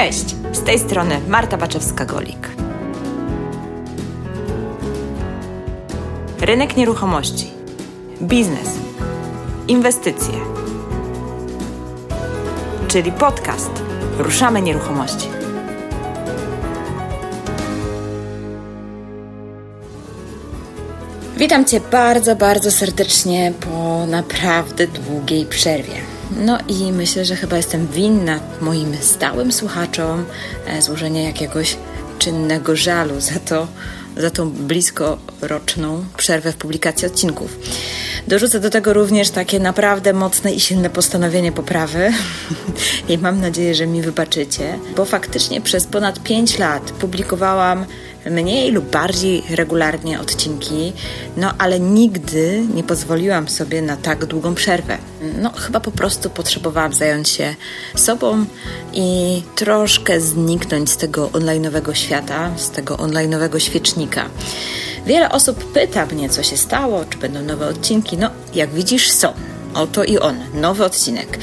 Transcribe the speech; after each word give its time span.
Cześć, 0.00 0.36
z 0.52 0.62
tej 0.62 0.78
strony 0.78 1.20
Marta 1.28 1.58
Baczewska-Golik. 1.58 2.48
Rynek 6.40 6.76
nieruchomości, 6.76 7.50
biznes, 8.22 8.68
inwestycje, 9.68 10.34
czyli 12.88 13.12
podcast 13.12 13.70
Ruszamy 14.18 14.62
Nieruchomości. 14.62 15.28
Witam 21.36 21.64
Cię 21.64 21.80
bardzo, 21.80 22.36
bardzo 22.36 22.70
serdecznie 22.70 23.52
po 23.60 24.06
naprawdę 24.06 24.86
długiej 24.86 25.46
przerwie. 25.46 26.09
No 26.36 26.58
i 26.68 26.92
myślę, 26.92 27.24
że 27.24 27.36
chyba 27.36 27.56
jestem 27.56 27.86
winna 27.86 28.40
moim 28.60 28.96
stałym 29.00 29.52
słuchaczom 29.52 30.24
e, 30.66 30.82
złożenia 30.82 31.22
jakiegoś 31.22 31.76
czynnego 32.18 32.76
żalu 32.76 33.20
za 33.20 33.40
to, 33.40 33.66
za 34.16 34.30
tą 34.30 34.50
blisko 34.50 35.18
roczną 35.40 36.04
przerwę 36.16 36.52
w 36.52 36.56
publikacji 36.56 37.06
odcinków. 37.06 37.58
Dorzucę 38.28 38.60
do 38.60 38.70
tego 38.70 38.92
również 38.92 39.30
takie 39.30 39.60
naprawdę 39.60 40.12
mocne 40.12 40.52
i 40.52 40.60
silne 40.60 40.90
postanowienie 40.90 41.52
poprawy 41.52 42.12
i 43.08 43.18
mam 43.18 43.40
nadzieję, 43.40 43.74
że 43.74 43.86
mi 43.86 44.02
wybaczycie, 44.02 44.78
bo 44.96 45.04
faktycznie 45.04 45.60
przez 45.60 45.86
ponad 45.86 46.22
5 46.22 46.58
lat 46.58 46.82
publikowałam 46.82 47.84
mniej 48.26 48.72
lub 48.72 48.90
bardziej 48.90 49.42
regularnie 49.50 50.20
odcinki, 50.20 50.92
no 51.36 51.54
ale 51.58 51.80
nigdy 51.80 52.62
nie 52.74 52.84
pozwoliłam 52.84 53.48
sobie 53.48 53.82
na 53.82 53.96
tak 53.96 54.26
długą 54.26 54.54
przerwę. 54.54 54.98
No, 55.38 55.50
chyba 55.50 55.80
po 55.80 55.90
prostu 55.90 56.30
potrzebowałam 56.30 56.92
zająć 56.92 57.28
się 57.28 57.54
sobą 57.94 58.44
i 58.92 59.42
troszkę 59.54 60.20
zniknąć 60.20 60.90
z 60.90 60.96
tego 60.96 61.28
online'owego 61.28 61.92
świata, 61.92 62.50
z 62.56 62.70
tego 62.70 62.96
online'owego 62.96 63.58
świecznika. 63.58 64.30
Wiele 65.06 65.28
osób 65.30 65.72
pyta 65.72 66.06
mnie, 66.06 66.28
co 66.28 66.42
się 66.42 66.56
stało, 66.56 67.04
czy 67.10 67.18
będą 67.18 67.42
nowe 67.42 67.68
odcinki. 67.68 68.16
No, 68.16 68.30
jak 68.54 68.70
widzisz, 68.70 69.12
są. 69.12 69.32
Oto 69.74 70.04
i 70.04 70.18
on, 70.18 70.36
nowy 70.54 70.84
odcinek. 70.84 71.38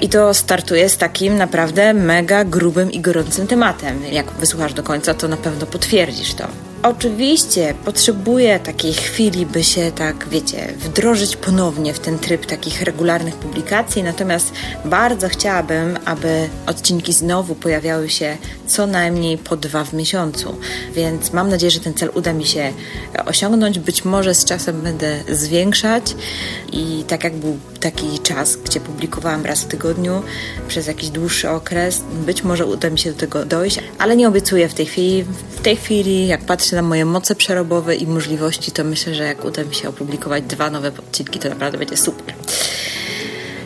I 0.00 0.08
to 0.08 0.34
startuje 0.34 0.88
z 0.88 0.96
takim 0.96 1.36
naprawdę 1.36 1.94
mega 1.94 2.44
grubym 2.44 2.92
i 2.92 3.00
gorącym 3.00 3.46
tematem. 3.46 4.02
Jak 4.12 4.32
wysłuchasz 4.32 4.74
do 4.74 4.82
końca, 4.82 5.14
to 5.14 5.28
na 5.28 5.36
pewno 5.36 5.66
potwierdzisz 5.66 6.34
to. 6.34 6.69
Oczywiście 6.82 7.74
potrzebuję 7.84 8.60
takiej 8.60 8.92
chwili, 8.92 9.46
by 9.46 9.64
się 9.64 9.92
tak, 9.92 10.28
wiecie, 10.28 10.74
wdrożyć 10.78 11.36
ponownie 11.36 11.94
w 11.94 11.98
ten 11.98 12.18
tryb 12.18 12.46
takich 12.46 12.82
regularnych 12.82 13.34
publikacji, 13.34 14.02
natomiast 14.02 14.52
bardzo 14.84 15.28
chciałabym, 15.28 15.98
aby 16.04 16.48
odcinki 16.66 17.12
znowu 17.12 17.54
pojawiały 17.54 18.08
się 18.08 18.36
co 18.66 18.86
najmniej 18.86 19.38
po 19.38 19.56
dwa 19.56 19.84
w 19.84 19.92
miesiącu, 19.92 20.56
więc 20.94 21.32
mam 21.32 21.48
nadzieję, 21.48 21.70
że 21.70 21.80
ten 21.80 21.94
cel 21.94 22.10
uda 22.14 22.32
mi 22.32 22.46
się 22.46 22.72
osiągnąć. 23.26 23.78
Być 23.78 24.04
może 24.04 24.34
z 24.34 24.44
czasem 24.44 24.80
będę 24.80 25.20
zwiększać 25.28 26.14
i 26.72 27.04
tak 27.08 27.24
jak 27.24 27.36
był 27.36 27.58
taki 27.80 28.18
czas, 28.18 28.56
gdzie 28.56 28.80
publikowałam 28.80 29.46
raz 29.46 29.60
w 29.60 29.66
tygodniu 29.66 30.22
przez 30.68 30.86
jakiś 30.86 31.10
dłuższy 31.10 31.50
okres, 31.50 32.02
być 32.26 32.42
może 32.42 32.66
uda 32.66 32.90
mi 32.90 32.98
się 32.98 33.12
do 33.12 33.18
tego 33.18 33.44
dojść, 33.44 33.78
ale 33.98 34.16
nie 34.16 34.28
obiecuję 34.28 34.68
w 34.68 34.74
tej 34.74 34.86
chwili. 34.86 35.24
W 35.50 35.62
tej 35.62 35.76
chwili, 35.76 36.26
jak 36.26 36.40
patrzę 36.40 36.69
na 36.76 36.82
moje 36.82 37.04
moce 37.04 37.34
przerobowe 37.34 37.96
i 37.96 38.06
możliwości, 38.06 38.72
to 38.72 38.84
myślę, 38.84 39.14
że 39.14 39.24
jak 39.24 39.44
uda 39.44 39.64
mi 39.64 39.74
się 39.74 39.88
opublikować 39.88 40.44
dwa 40.44 40.70
nowe 40.70 40.88
odcinki, 40.88 41.38
to 41.38 41.48
naprawdę 41.48 41.78
będzie 41.78 41.96
super. 41.96 42.34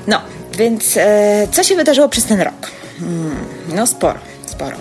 No, 0.07 0.21
więc 0.59 0.97
e, 0.97 1.49
co 1.53 1.65
się 1.65 1.77
wydarzyło 1.77 2.09
przez 2.09 2.25
ten 2.25 2.41
rok? 2.41 2.71
Hmm, 3.01 3.37
no 3.75 3.87
sporo, 3.87 4.19
sporo. 4.47 4.77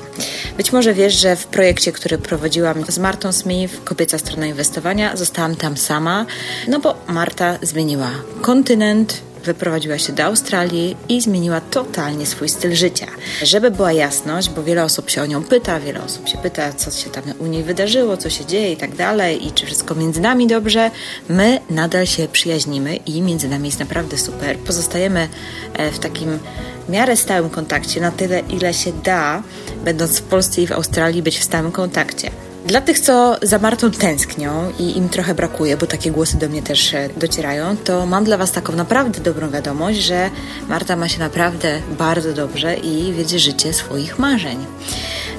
Być 0.57 0.71
może 0.71 0.93
wiesz, 0.93 1.13
że 1.13 1.35
w 1.35 1.45
projekcie, 1.45 1.91
który 1.91 2.17
prowadziłam 2.17 2.85
z 2.87 2.99
Martą 2.99 3.31
Smith, 3.31 3.83
Kobieca 3.83 4.17
Strona 4.17 4.45
Inwestowania, 4.45 5.17
zostałam 5.17 5.55
tam 5.55 5.77
sama, 5.77 6.25
no 6.67 6.79
bo 6.79 6.95
Marta 7.07 7.57
zmieniła 7.61 8.11
kontynent, 8.41 9.21
wyprowadziła 9.43 9.97
się 9.97 10.13
do 10.13 10.23
Australii 10.23 10.97
i 11.09 11.21
zmieniła 11.21 11.61
totalnie 11.61 12.25
swój 12.25 12.49
styl 12.49 12.75
życia. 12.75 13.07
Żeby 13.43 13.71
była 13.71 13.91
jasność, 13.91 14.49
bo 14.49 14.63
wiele 14.63 14.83
osób 14.83 15.09
się 15.09 15.21
o 15.21 15.25
nią 15.25 15.43
pyta, 15.43 15.79
wiele 15.79 16.03
osób 16.03 16.27
się 16.27 16.37
pyta, 16.37 16.73
co 16.73 16.91
się 16.91 17.09
tam 17.09 17.23
u 17.39 17.45
niej 17.45 17.63
wydarzyło, 17.63 18.17
co 18.17 18.29
się 18.29 18.45
dzieje 18.45 18.71
i 18.71 18.77
tak 18.77 18.95
dalej, 18.95 19.47
i 19.47 19.51
czy 19.51 19.65
wszystko 19.65 19.95
między 19.95 20.21
nami 20.21 20.47
dobrze. 20.47 20.91
My 21.29 21.59
nadal 21.69 22.05
się 22.05 22.27
przyjaźnimy 22.27 22.95
i 22.95 23.21
między 23.21 23.47
nami 23.47 23.65
jest 23.65 23.79
naprawdę 23.79 24.17
super. 24.17 24.57
Pozostajemy 24.57 25.27
e, 25.73 25.91
w 25.91 25.99
takim 25.99 26.39
w 26.87 26.89
miarę 26.89 27.17
stałym 27.17 27.49
kontakcie, 27.49 28.01
na 28.01 28.11
tyle 28.11 28.39
ile 28.39 28.73
się 28.73 28.91
da, 28.91 29.43
będąc 29.85 30.19
w 30.19 30.23
Polsce 30.23 30.61
i 30.61 30.67
w 30.67 30.71
Australii, 30.71 31.23
być 31.23 31.39
w 31.39 31.43
stałym 31.43 31.71
kontakcie. 31.71 32.31
Dla 32.65 32.81
tych, 32.81 32.99
co 32.99 33.37
za 33.41 33.59
Martą 33.59 33.91
tęsknią 33.91 34.71
i 34.79 34.97
im 34.97 35.09
trochę 35.09 35.35
brakuje, 35.35 35.77
bo 35.77 35.85
takie 35.87 36.11
głosy 36.11 36.37
do 36.37 36.49
mnie 36.49 36.61
też 36.61 36.93
e, 36.93 37.09
docierają, 37.17 37.77
to 37.77 38.05
mam 38.05 38.23
dla 38.23 38.37
Was 38.37 38.51
taką 38.51 38.75
naprawdę 38.75 39.19
dobrą 39.21 39.49
wiadomość, 39.49 39.99
że 39.99 40.29
Marta 40.69 40.95
ma 40.95 41.09
się 41.09 41.19
naprawdę 41.19 41.81
bardzo 41.97 42.33
dobrze 42.33 42.75
i 42.75 43.13
wiedzie 43.13 43.39
życie 43.39 43.73
swoich 43.73 44.19
marzeń. 44.19 44.57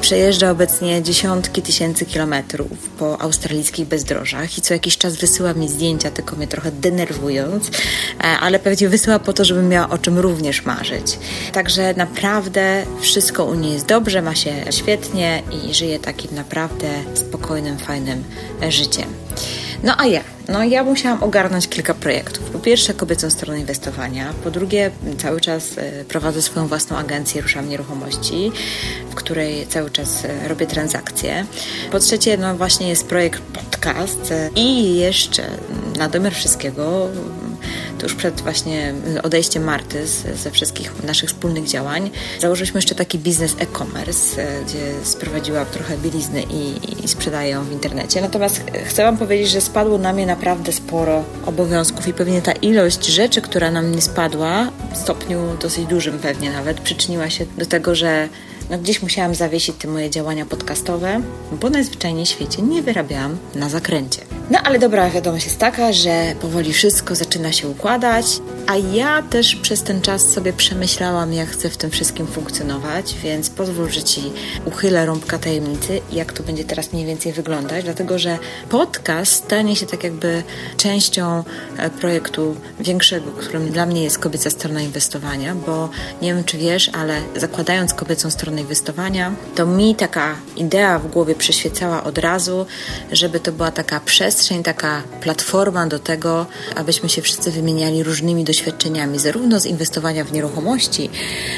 Przejeżdża 0.01 0.51
obecnie 0.51 1.03
dziesiątki 1.03 1.63
tysięcy 1.63 2.07
kilometrów 2.07 2.89
po 2.99 3.21
australijskich 3.21 3.89
bezdrożach 3.89 4.59
i 4.59 4.61
co 4.61 4.75
jakiś 4.75 4.99
czas 4.99 5.17
wysyła 5.17 5.55
mi 5.55 5.69
zdjęcia, 5.69 6.11
tylko 6.11 6.37
mnie 6.37 6.47
trochę 6.47 6.73
denerwując, 6.73 7.69
e, 7.69 8.23
ale 8.23 8.59
pewnie 8.59 8.89
wysyła 8.89 9.19
po 9.19 9.33
to, 9.33 9.45
żebym 9.45 9.69
miała 9.69 9.89
o 9.91 9.99
czym 9.99 10.19
również 10.19 10.65
marzyć. 10.65 11.19
Także 11.53 11.95
naprawdę 11.97 12.85
wszystko 13.01 13.45
u 13.45 13.55
niej 13.55 13.73
jest 13.73 13.87
dobrze, 13.87 14.23
ma 14.23 14.35
się 14.35 14.53
świetnie 14.71 15.43
i 15.51 15.75
żyje 15.75 15.99
takim 15.99 16.35
naprawdę 16.35 16.89
spokojnym, 17.19 17.79
fajnym 17.79 18.25
życiem. 18.69 19.09
No 19.83 19.95
a 19.99 20.07
ja? 20.07 20.21
No 20.49 20.65
ja 20.65 20.85
musiałam 20.85 21.23
ogarnąć 21.23 21.69
kilka 21.69 21.95
projektów. 21.95 22.51
Po 22.51 22.59
pierwsze 22.59 22.95
kobiecą 22.95 23.31
stronę 23.31 23.61
inwestowania, 23.61 24.33
po 24.45 24.51
drugie 24.51 24.91
cały 25.19 25.41
czas 25.41 25.79
e, 25.79 26.05
prowadzę 26.05 26.43
swoją 26.43 26.67
własną 26.67 26.97
agencję 26.97 27.43
Ruszam 27.43 27.69
Nieruchomości, 27.69 28.53
w 29.11 29.15
której 29.15 29.67
cały 29.67 29.91
czas 29.91 30.25
e, 30.25 30.49
robię 30.49 30.67
transakcje. 30.67 31.47
Po 31.93 31.99
trzecie 31.99 32.37
no 32.37 32.55
właśnie 32.57 32.89
jest 32.89 33.07
projekt 33.07 33.43
podcast 33.43 34.33
e, 34.33 34.51
i 34.57 34.97
jeszcze 34.97 35.43
na 35.99 36.09
domiar 36.09 36.35
wszystkiego 36.35 37.09
tuż 37.99 38.15
przed 38.15 38.41
właśnie 38.41 38.95
odejściem 39.23 39.65
Marty 39.65 40.07
z, 40.07 40.41
ze 40.41 40.51
wszystkich 40.51 41.05
naszych 41.05 41.29
wspólnych 41.29 41.67
działań, 41.67 42.11
założyliśmy 42.41 42.79
jeszcze 42.79 42.95
taki 42.95 43.19
biznes 43.19 43.57
e-commerce, 43.59 44.43
e, 44.43 44.65
gdzie 44.65 45.05
sprowadziła 45.05 45.65
trochę 45.65 45.99
bielizny 45.99 46.43
i, 46.43 47.05
i 47.05 47.09
sprzedaję 47.09 47.51
ją 47.51 47.65
w 47.65 47.73
internecie. 47.73 48.21
Natomiast 48.21 48.63
chcę 48.85 49.03
Wam 49.03 49.17
powiedzieć, 49.17 49.51
że 49.51 49.61
spadło 49.61 49.99
na 49.99 50.13
mnie 50.13 50.27
naprawdę 50.27 50.73
sporo 50.73 51.25
obowiązków 51.47 52.09
i 52.09 52.13
pewnie 52.13 52.43
ta 52.43 52.53
ilość 52.53 53.07
rzeczy, 53.07 53.41
która 53.41 53.71
na 53.71 53.83
mnie 53.83 54.03
spadła, 54.03 54.71
w 54.95 54.97
stopniu 54.97 55.57
dosyć 55.63 55.87
dużym 55.87 56.19
pewnie 56.19 56.51
nawet, 56.51 56.81
przyczyniła 56.81 57.31
się 57.31 57.47
do 57.59 57.67
tego, 57.67 57.95
że 57.95 58.29
no 58.71 58.79
gdzieś 58.79 59.03
musiałam 59.03 59.35
zawiesić 59.35 59.77
te 59.77 59.89
moje 59.89 60.11
działania 60.11 60.47
podcastowe, 60.47 61.21
bo 61.61 61.71
najzwyczajniej 61.71 62.27
w 62.27 62.29
świecie 62.29 62.63
nie 62.63 62.83
wyrabiałam 62.83 63.37
na 63.55 63.69
zakręcie. 63.69 64.21
No 64.51 64.59
ale 64.65 64.79
dobra 64.79 65.11
wiadomość 65.11 65.45
jest 65.45 65.59
taka, 65.59 65.93
że 65.93 66.35
powoli 66.41 66.73
wszystko 66.73 67.15
zaczyna 67.15 67.53
się 67.53 67.69
układać, 67.69 68.27
a 68.67 68.77
ja 68.77 69.23
też 69.23 69.57
przez 69.57 69.83
ten 69.83 70.01
czas 70.01 70.29
sobie 70.29 70.53
przemyślałam, 70.53 71.33
jak 71.33 71.49
chcę 71.49 71.71
w 71.71 71.77
tym 71.77 71.91
wszystkim 71.91 72.27
funkcjonować, 72.27 73.15
więc 73.23 73.51
pozwól, 73.51 73.91
że 73.91 74.03
Ci 74.03 74.33
uchylę 74.65 75.07
rąbka 75.07 75.39
tajemnicy, 75.39 76.01
jak 76.13 76.33
to 76.33 76.43
będzie 76.43 76.65
teraz 76.65 76.93
mniej 76.93 77.07
więcej 77.07 77.33
wyglądać, 77.33 77.85
dlatego 77.85 78.19
że 78.19 78.39
podcast 78.69 79.33
stanie 79.33 79.77
się 79.77 79.87
tak 79.87 80.05
jakby 80.05 80.43
częścią 80.77 81.45
e, 81.77 81.91
projektu 81.91 82.57
większego, 82.81 83.31
którym 83.31 83.71
dla 83.71 83.87
mnie 83.87 84.05
jest 84.05 84.19
kobieca 84.19 84.51
strona 84.51 84.81
inwestowania, 84.81 85.55
bo 85.55 85.89
nie 86.23 86.35
wiem, 86.35 86.45
czy 86.45 86.59
wiesz, 86.59 86.91
ale 86.93 87.21
zakładając 87.37 87.95
kobiecą 87.95 88.31
stronę 88.31 88.54
inwestowania, 88.59 89.35
to 89.55 89.67
mi 89.67 89.95
taka 89.95 90.37
idea 90.57 90.99
w 90.99 91.11
głowie 91.11 91.35
przyświecała 91.35 92.05
od 92.05 92.19
razu, 92.19 92.67
żeby 93.13 93.41
to 93.41 93.53
była 93.53 93.71
taka 93.71 94.01
przestrzeń, 94.01 94.63
taka 94.63 95.03
platforma 95.21 95.87
do 95.87 95.99
tego, 95.99 96.47
abyśmy 96.77 97.09
się 97.09 97.23
wszyscy 97.23 97.51
wymieniali 97.51 98.03
różnymi 98.03 98.45
doświadczeniami, 98.45 99.19
zarówno 99.19 99.61
z 99.61 99.67
inwestowania 99.67 100.25
w 100.25 100.33
nieruchomości 100.33 101.11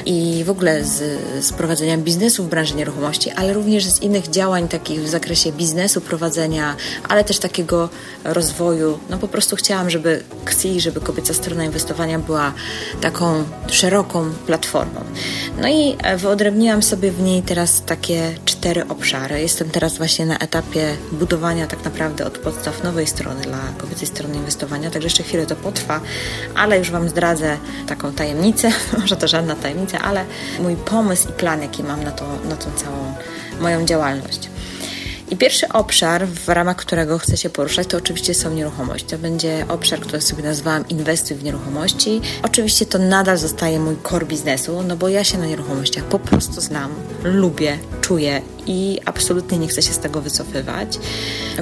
i 0.06 0.42
w 0.44 0.50
ogóle 0.50 0.84
z, 0.84 1.20
z 1.44 1.52
prowadzenia 1.52 1.98
biznesu 1.98 2.44
w 2.44 2.48
branży 2.48 2.74
nieruchomości, 2.74 3.30
ale 3.30 3.52
również 3.52 3.84
z 3.84 4.02
innych 4.02 4.30
działań 4.30 4.68
takich 4.68 5.00
w 5.00 5.08
zakresie 5.08 5.52
biznesu, 5.52 6.00
prowadzenia, 6.00 6.76
ale 7.08 7.24
też 7.24 7.38
takiego 7.38 7.88
rozwoju. 8.24 8.98
No 9.10 9.18
po 9.18 9.28
prostu 9.28 9.56
chciałam, 9.56 9.90
żeby 9.90 10.22
KSI, 10.44 10.80
żeby 10.80 11.00
kobieca 11.00 11.34
strona 11.34 11.64
inwestowania 11.64 12.18
była 12.18 12.52
taką 13.00 13.44
szeroką 13.70 14.30
platformą. 14.46 15.00
No 15.60 15.68
i 15.68 15.96
wyodrębniłam 16.16 16.82
sobie 16.86 17.10
w 17.10 17.20
niej 17.20 17.42
teraz 17.42 17.82
takie 17.86 18.34
cztery 18.44 18.88
obszary. 18.88 19.40
Jestem 19.40 19.70
teraz 19.70 19.98
właśnie 19.98 20.26
na 20.26 20.38
etapie 20.38 20.96
budowania 21.12 21.66
tak 21.66 21.84
naprawdę 21.84 22.26
od 22.26 22.38
podstaw 22.38 22.84
nowej 22.84 23.06
strony 23.06 23.40
dla 23.40 23.58
kobiecej 23.78 24.08
strony 24.08 24.36
inwestowania, 24.36 24.90
także 24.90 25.06
jeszcze 25.06 25.22
chwilę 25.22 25.46
to 25.46 25.56
potrwa, 25.56 26.00
ale 26.54 26.78
już 26.78 26.90
Wam 26.90 27.08
zdradzę 27.08 27.56
taką 27.86 28.12
tajemnicę, 28.12 28.72
może 29.00 29.16
to 29.16 29.28
żadna 29.28 29.54
tajemnica, 29.54 29.98
ale 29.98 30.24
mój 30.60 30.76
pomysł 30.76 31.28
i 31.28 31.32
plan, 31.32 31.62
jaki 31.62 31.82
mam 31.82 32.04
na, 32.04 32.12
to, 32.12 32.24
na 32.48 32.56
tą 32.56 32.70
całą 32.70 33.14
moją 33.60 33.86
działalność. 33.86 34.48
I 35.30 35.36
pierwszy 35.36 35.68
obszar, 35.68 36.26
w 36.26 36.48
ramach 36.48 36.76
którego 36.76 37.18
chcę 37.18 37.36
się 37.36 37.50
poruszać, 37.50 37.86
to 37.86 37.96
oczywiście 37.96 38.34
są 38.34 38.50
nieruchomości. 38.50 39.06
To 39.06 39.18
będzie 39.18 39.66
obszar, 39.68 40.00
który 40.00 40.20
sobie 40.20 40.42
nazwałam 40.42 40.88
Inwestuj 40.88 41.36
w 41.36 41.44
nieruchomości. 41.44 42.20
Oczywiście 42.42 42.86
to 42.86 42.98
nadal 42.98 43.38
zostaje 43.38 43.80
mój 43.80 43.96
core 44.08 44.26
biznesu, 44.26 44.82
no 44.82 44.96
bo 44.96 45.08
ja 45.08 45.24
się 45.24 45.38
na 45.38 45.46
nieruchomościach 45.46 46.04
po 46.04 46.18
prostu 46.18 46.60
znam, 46.60 46.94
lubię, 47.24 47.78
czuję 48.00 48.42
i 48.66 49.00
absolutnie 49.04 49.58
nie 49.58 49.68
chcę 49.68 49.82
się 49.82 49.92
z 49.92 49.98
tego 49.98 50.20
wycofywać. 50.20 50.98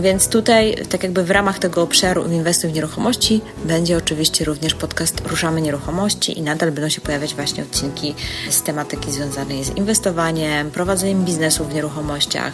Więc 0.00 0.28
tutaj, 0.28 0.76
tak 0.90 1.02
jakby 1.02 1.24
w 1.24 1.30
ramach 1.30 1.58
tego 1.58 1.82
obszaru 1.82 2.24
Inwestuj 2.32 2.70
w 2.70 2.74
nieruchomości, 2.74 3.40
będzie 3.64 3.96
oczywiście 3.96 4.44
również 4.44 4.74
podcast 4.74 5.20
Ruszamy 5.26 5.60
Nieruchomości 5.60 6.38
i 6.38 6.42
nadal 6.42 6.72
będą 6.72 6.88
się 6.88 7.00
pojawiać 7.00 7.34
właśnie 7.34 7.62
odcinki 7.62 8.14
z 8.50 8.62
tematyki 8.62 9.12
związanej 9.12 9.64
z 9.64 9.76
inwestowaniem, 9.76 10.70
prowadzeniem 10.70 11.24
biznesu 11.24 11.64
w 11.64 11.74
nieruchomościach, 11.74 12.52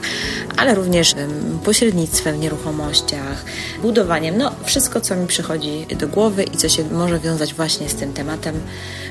ale 0.57 0.75
również 0.75 1.15
pośrednictwem 1.65 2.37
w 2.37 2.39
nieruchomościach, 2.39 3.45
budowaniem, 3.83 4.39
no 4.39 4.53
wszystko, 4.65 5.01
co 5.01 5.17
mi 5.17 5.27
przychodzi 5.27 5.87
do 5.99 6.09
głowy 6.09 6.43
i 6.43 6.57
co 6.57 6.69
się 6.69 6.85
może 6.85 7.19
wiązać 7.19 7.55
właśnie 7.55 7.89
z 7.89 7.95
tym 7.95 8.13
tematem, 8.13 8.61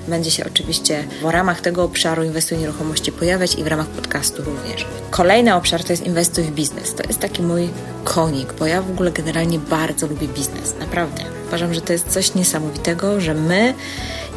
będzie 0.08 0.32
się 0.32 0.46
oczywiście 0.46 1.04
w 1.22 1.26
ramach 1.26 1.62
tego 1.62 1.84
obszaru 1.84 2.24
Inwestuj 2.24 2.58
w 2.58 2.62
nieruchomości 2.62 3.12
pojawiać 3.12 3.56
i 3.56 3.64
w 3.64 3.68
ramach 3.68 3.88
podcastu 3.88 4.44
również. 4.44 4.86
Kolejny 5.12 5.29
obszar 5.56 5.84
to 5.84 5.94
jest 5.94 6.06
inwestuj 6.06 6.44
w 6.44 6.52
biznes. 6.52 6.96
To 6.96 7.04
jest 7.04 7.20
taki 7.20 7.42
mój 7.42 7.70
konik, 8.04 8.54
bo 8.54 8.66
ja 8.66 8.82
w 8.82 8.92
ogóle 8.92 9.12
generalnie 9.12 9.60
bardzo 9.60 10.08
lubię 10.08 10.28
biznes. 10.28 10.76
Naprawdę. 10.80 11.24
Uważam, 11.48 11.74
że 11.74 11.82
to 11.82 11.94
jest 11.94 12.08
coś 12.08 12.36
niesamowitego, 12.36 13.22
że 13.22 13.34
my 13.34 13.74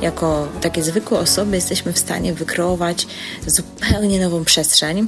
jako 0.03 0.49
takie 0.61 0.83
zwykłe 0.83 1.19
osoby 1.19 1.57
jesteśmy 1.57 1.93
w 1.93 1.99
stanie 1.99 2.35
wykreować 2.35 3.07
zupełnie 3.47 4.21
nową 4.21 4.45
przestrzeń, 4.45 5.07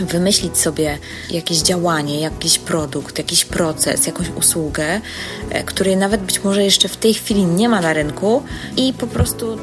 wymyślić 0.00 0.58
sobie 0.58 0.98
jakieś 1.30 1.58
działanie, 1.58 2.20
jakiś 2.20 2.58
produkt, 2.58 3.18
jakiś 3.18 3.44
proces, 3.44 4.06
jakąś 4.06 4.28
usługę, 4.30 5.00
e, 5.50 5.64
której 5.64 5.96
nawet 5.96 6.20
być 6.20 6.44
może 6.44 6.64
jeszcze 6.64 6.88
w 6.88 6.96
tej 6.96 7.14
chwili 7.14 7.44
nie 7.44 7.68
ma 7.68 7.80
na 7.80 7.92
rynku 7.92 8.42
i 8.76 8.92
po 8.92 9.06
prostu 9.06 9.58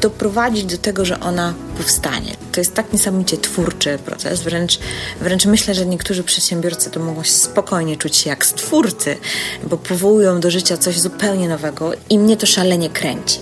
doprowadzić 0.00 0.64
do 0.64 0.78
tego, 0.78 1.04
że 1.04 1.20
ona 1.20 1.54
powstanie. 1.76 2.36
To 2.52 2.60
jest 2.60 2.74
tak 2.74 2.92
niesamowicie 2.92 3.36
twórczy 3.36 3.98
proces, 3.98 4.42
wręcz, 4.42 4.78
wręcz 5.20 5.46
myślę, 5.46 5.74
że 5.74 5.86
niektórzy 5.86 6.24
przedsiębiorcy 6.24 6.90
to 6.90 7.00
mogą 7.00 7.24
spokojnie 7.24 7.96
czuć 7.96 8.16
się 8.16 8.30
jak 8.30 8.46
stwórcy, 8.46 9.16
bo 9.64 9.76
powołują 9.76 10.40
do 10.40 10.50
życia 10.50 10.76
coś 10.76 11.00
zupełnie 11.00 11.48
nowego 11.48 11.92
i 12.10 12.18
mnie 12.18 12.36
to 12.36 12.46
szalenie 12.46 12.90
kręci. 12.90 13.40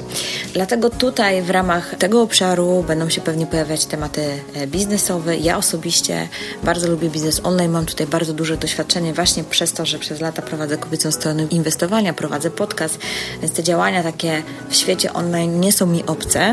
Dlatego 0.54 0.90
tutaj 0.90 1.42
w 1.42 1.50
ramach 1.50 1.94
tego 1.94 2.22
obszaru 2.22 2.84
będą 2.88 3.08
się 3.08 3.20
pewnie 3.20 3.46
pojawiać 3.46 3.86
tematy 3.86 4.22
e, 4.54 4.66
biznesowe. 4.66 5.36
Ja 5.36 5.56
osobiście 5.56 6.28
bardzo 6.62 6.88
lubię 6.90 7.10
biznes 7.10 7.40
online, 7.44 7.70
mam 7.72 7.86
tutaj 7.86 8.06
bardzo 8.06 8.32
duże 8.32 8.56
doświadczenie 8.56 9.14
właśnie 9.14 9.44
przez 9.44 9.72
to, 9.72 9.86
że 9.86 9.98
przez 9.98 10.20
lata 10.20 10.42
prowadzę 10.42 10.78
kobiecą 10.78 11.12
stronę 11.12 11.46
inwestowania, 11.50 12.12
prowadzę 12.12 12.50
podcast, 12.50 12.98
więc 13.42 13.54
te 13.54 13.62
działania 13.62 14.02
takie 14.02 14.42
w 14.68 14.76
świecie 14.76 15.12
online 15.12 15.60
nie 15.60 15.72
są 15.72 15.86
mi 15.86 16.06
obce, 16.06 16.45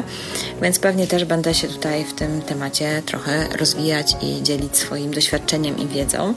więc 0.61 0.79
pewnie 0.79 1.07
też 1.07 1.25
będę 1.25 1.53
się 1.53 1.67
tutaj 1.67 2.05
w 2.05 2.13
tym 2.13 2.41
temacie 2.41 3.01
trochę 3.05 3.47
rozwijać 3.57 4.15
i 4.21 4.43
dzielić 4.43 4.77
swoim 4.77 5.13
doświadczeniem 5.13 5.77
i 5.77 5.87
wiedzą. 5.87 6.33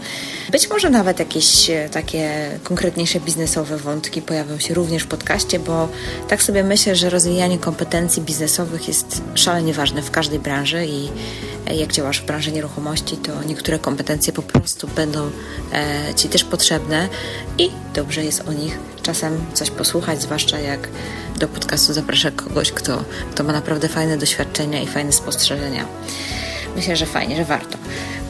Być 0.51 0.71
może 0.71 0.91
nawet 0.91 1.19
jakieś 1.19 1.71
e, 1.71 1.89
takie 1.89 2.51
konkretniejsze 2.65 3.21
biznesowe 3.21 3.77
wątki 3.77 4.23
pojawią 4.23 4.59
się 4.59 4.75
również 4.75 5.03
w 5.03 5.07
podcaście, 5.07 5.59
bo 5.59 5.89
tak 6.29 6.43
sobie 6.43 6.65
myślę, 6.65 6.97
że 6.97 7.11
rozwijanie 7.11 7.59
kompetencji 7.59 8.23
biznesowych 8.23 8.89
jest 8.89 9.23
szalenie 9.35 9.73
ważne 9.73 10.03
w 10.03 10.11
każdej 10.11 10.39
branży 10.39 10.87
i 10.87 11.09
jak 11.75 11.93
działasz 11.93 12.21
w 12.21 12.27
branży 12.27 12.53
nieruchomości, 12.53 13.17
to 13.17 13.45
niektóre 13.45 13.79
kompetencje 13.79 14.33
po 14.33 14.43
prostu 14.43 14.89
będą 14.89 15.31
e, 15.73 16.15
Ci 16.15 16.29
też 16.29 16.45
potrzebne 16.45 17.09
i 17.59 17.71
dobrze 17.95 18.25
jest 18.25 18.49
o 18.49 18.53
nich 18.53 18.79
czasem 19.03 19.45
coś 19.55 19.71
posłuchać, 19.71 20.23
zwłaszcza 20.23 20.59
jak 20.59 20.89
do 21.39 21.49
podcastu 21.49 21.93
zaprasza 21.93 22.31
kogoś, 22.31 22.73
kto, 22.73 23.05
kto 23.31 23.45
ma 23.45 23.53
naprawdę 23.53 23.89
fajne 23.89 24.19
doświadczenia 24.19 24.83
i 24.83 24.87
fajne 24.87 25.13
spostrzeżenia. 25.13 25.87
Myślę, 26.77 26.97
że 26.97 27.07
fajnie, 27.07 27.37
że 27.37 27.45
warto. 27.45 27.79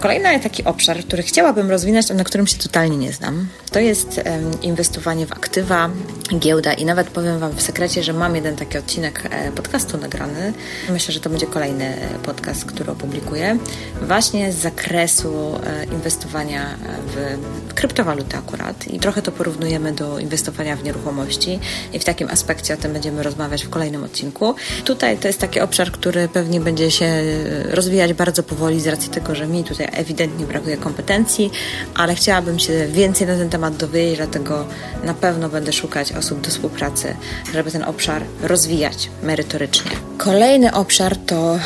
Kolejny 0.06 0.41
taki 0.41 0.64
obszar, 0.64 0.99
który 0.99 1.23
chciałabym 1.23 1.70
rozwinąć, 1.70 2.08
na 2.08 2.25
którym 2.25 2.47
się 2.47 2.58
totalnie 2.58 2.97
nie 2.97 3.12
znam, 3.12 3.49
to 3.70 3.81
jest 3.81 4.20
inwestowanie 4.62 5.26
w 5.26 5.32
aktywa, 5.32 5.91
giełda 6.38 6.73
i 6.73 6.85
nawet 6.85 7.11
powiem 7.11 7.38
Wam 7.38 7.53
w 7.53 7.62
sekrecie, 7.62 8.03
że 8.03 8.12
mam 8.12 8.37
jeden 8.37 8.56
taki 8.56 8.79
odcinek 8.79 9.23
e, 9.31 9.53
podcastu 9.53 9.99
nagrany. 9.99 10.53
Myślę, 10.91 11.14
że 11.14 11.20
to 11.20 11.31
będzie 11.31 11.47
kolejny 11.47 11.94
podcast, 12.23 12.64
który 12.64 12.93
opublikuję, 12.93 13.58
właśnie 14.03 14.53
z 14.53 14.56
zakresu 14.56 15.58
e, 15.67 15.85
inwestowania 15.85 16.76
w 17.06 17.38
kryptowaluty 17.75 18.37
akurat 18.37 18.88
i 18.88 18.99
trochę 18.99 19.23
to 19.23 19.32
porównujemy 19.32 19.93
do 19.93 20.19
inwestowania 20.19 20.76
w 20.76 20.85
nieruchomości 20.85 21.59
i 21.93 21.99
w 21.99 22.05
takim 22.05 22.29
aspekcie 22.31 22.75
o 22.75 22.76
tym 22.76 22.93
będziemy 22.93 23.23
rozmawiać 23.23 23.64
w 23.64 23.70
kolejnym 23.70 24.05
odcinku. 24.05 24.55
Tutaj 24.85 25.19
to 25.19 25.29
jest 25.29 25.41
taki 25.41 25.61
obszar, 25.61 25.93
który 25.93 26.29
pewnie 26.29 26.61
będzie 26.61 26.91
się 26.91 27.23
rozwijać 27.70 28.12
bardzo 28.12 28.43
powoli 28.43 28.81
z 28.81 28.87
racji 28.87 29.11
tego, 29.11 29.35
że 29.35 29.47
mi 29.47 29.64
tutaj 29.64 29.87
ewidentnie 29.97 30.47
brakuje 30.47 30.77
kompetencji, 30.77 31.51
ale 31.95 32.15
chciałabym 32.15 32.59
się 32.59 32.87
więcej 32.87 33.27
na 33.27 33.37
ten 33.37 33.51
temat 33.51 33.77
dowiedzieć, 33.77 34.17
dlatego 34.17 34.67
na 35.05 35.15
pewno 35.15 35.49
będę 35.49 35.73
szukać 35.73 36.13
osób 36.13 36.41
do 36.41 36.51
współpracy, 36.51 37.17
żeby 37.55 37.71
ten 37.71 37.85
obszar 37.85 38.23
rozwijać 38.43 39.11
merytorycznie. 39.23 39.91
Kolejny 40.19 40.75
obszar 40.75 41.17
to 41.17 41.59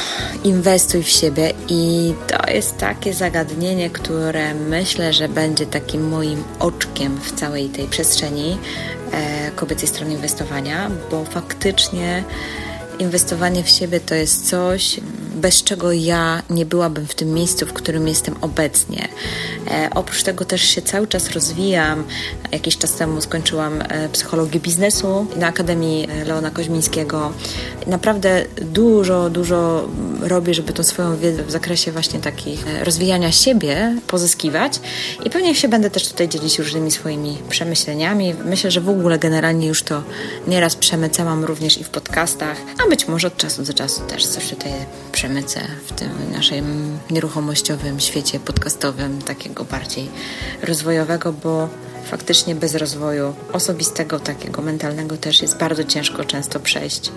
inwestuj 0.45 1.03
w 1.03 1.09
siebie 1.09 1.53
i 1.69 2.15
to 2.27 2.51
jest 2.51 2.77
takie 2.77 3.15
zagadnienie, 3.15 3.91
które 3.91 4.55
myślę, 4.55 5.13
że 5.13 5.29
będzie 5.29 5.67
takim 5.67 6.09
moim 6.09 6.45
oczkiem 6.59 7.21
w 7.21 7.33
całej 7.33 7.69
tej 7.69 7.87
przestrzeni 7.87 8.59
e, 9.13 9.51
kobiecej 9.51 9.89
strony 9.89 10.13
inwestowania, 10.13 10.91
bo 11.11 11.25
faktycznie 11.25 12.25
inwestowanie 13.01 13.63
w 13.63 13.69
siebie 13.69 14.01
to 14.01 14.15
jest 14.15 14.49
coś, 14.49 15.01
bez 15.35 15.63
czego 15.63 15.93
ja 15.93 16.43
nie 16.51 16.67
byłabym 16.67 17.07
w 17.07 17.15
tym 17.15 17.35
miejscu, 17.35 17.67
w 17.67 17.73
którym 17.73 18.09
jestem 18.09 18.35
obecnie. 18.41 19.09
E, 19.71 19.91
oprócz 19.95 20.23
tego 20.23 20.45
też 20.45 20.63
się 20.63 20.83
cały 20.83 21.07
czas 21.07 21.31
rozwijam. 21.31 22.05
Jakiś 22.53 22.79
czas 22.79 22.93
temu 22.93 23.21
skończyłam 23.21 23.83
e, 23.83 24.09
psychologię 24.09 24.61
biznesu 24.61 25.27
na 25.37 25.47
Akademii 25.47 26.09
e, 26.11 26.25
Leona 26.25 26.51
Koźmińskiego. 26.51 27.33
Naprawdę 27.87 28.45
dużo, 28.57 29.31
dużo 29.31 29.89
robię, 30.21 30.55
żeby 30.55 30.73
tą 30.73 30.83
swoją 30.83 31.17
wiedzę 31.17 31.43
w 31.43 31.51
zakresie 31.51 31.93
właśnie 31.93 32.21
takich 32.21 32.67
e, 32.67 32.85
rozwijania 32.85 33.33
siebie 33.33 33.97
pozyskiwać 34.07 34.81
i 35.25 35.31
pewnie 35.31 35.55
się 35.55 35.69
będę 35.69 35.91
też 35.91 36.09
tutaj 36.09 36.29
dzielić 36.29 36.59
różnymi 36.59 36.91
swoimi 36.91 37.39
przemyśleniami. 37.49 38.35
Myślę, 38.45 38.71
że 38.71 38.81
w 38.81 38.89
ogóle 38.89 39.19
generalnie 39.19 39.67
już 39.67 39.83
to 39.83 40.03
nieraz 40.47 40.77
przemycałam 40.77 41.45
również 41.45 41.79
i 41.79 41.85
w 41.85 41.91
podcastach, 41.91 42.57
a 42.85 42.90
być 42.91 43.09
może 43.09 43.29
od 43.29 43.37
czasu 43.37 43.63
do 43.63 43.75
czasu 43.75 44.01
też 44.01 44.27
coś 44.27 44.49
tutaj 44.49 44.73
przemycę 45.13 45.61
w 45.87 45.93
tym 45.93 46.33
naszym 46.33 46.99
nieruchomościowym 47.11 48.01
świecie 48.01 48.41
podcastowym, 48.41 49.23
takiego 49.23 49.65
bardziej 49.65 50.09
rozwojowego, 50.63 51.33
bo 51.33 51.69
faktycznie 52.11 52.55
bez 52.55 52.75
rozwoju 52.75 53.35
osobistego, 53.53 54.21
takiego 54.21 54.63
mentalnego 54.63 55.17
też 55.17 55.43
jest 55.43 55.59
bardzo 55.59 55.85
ciężko 55.85 56.25
często 56.25 56.61
przejść 56.61 57.13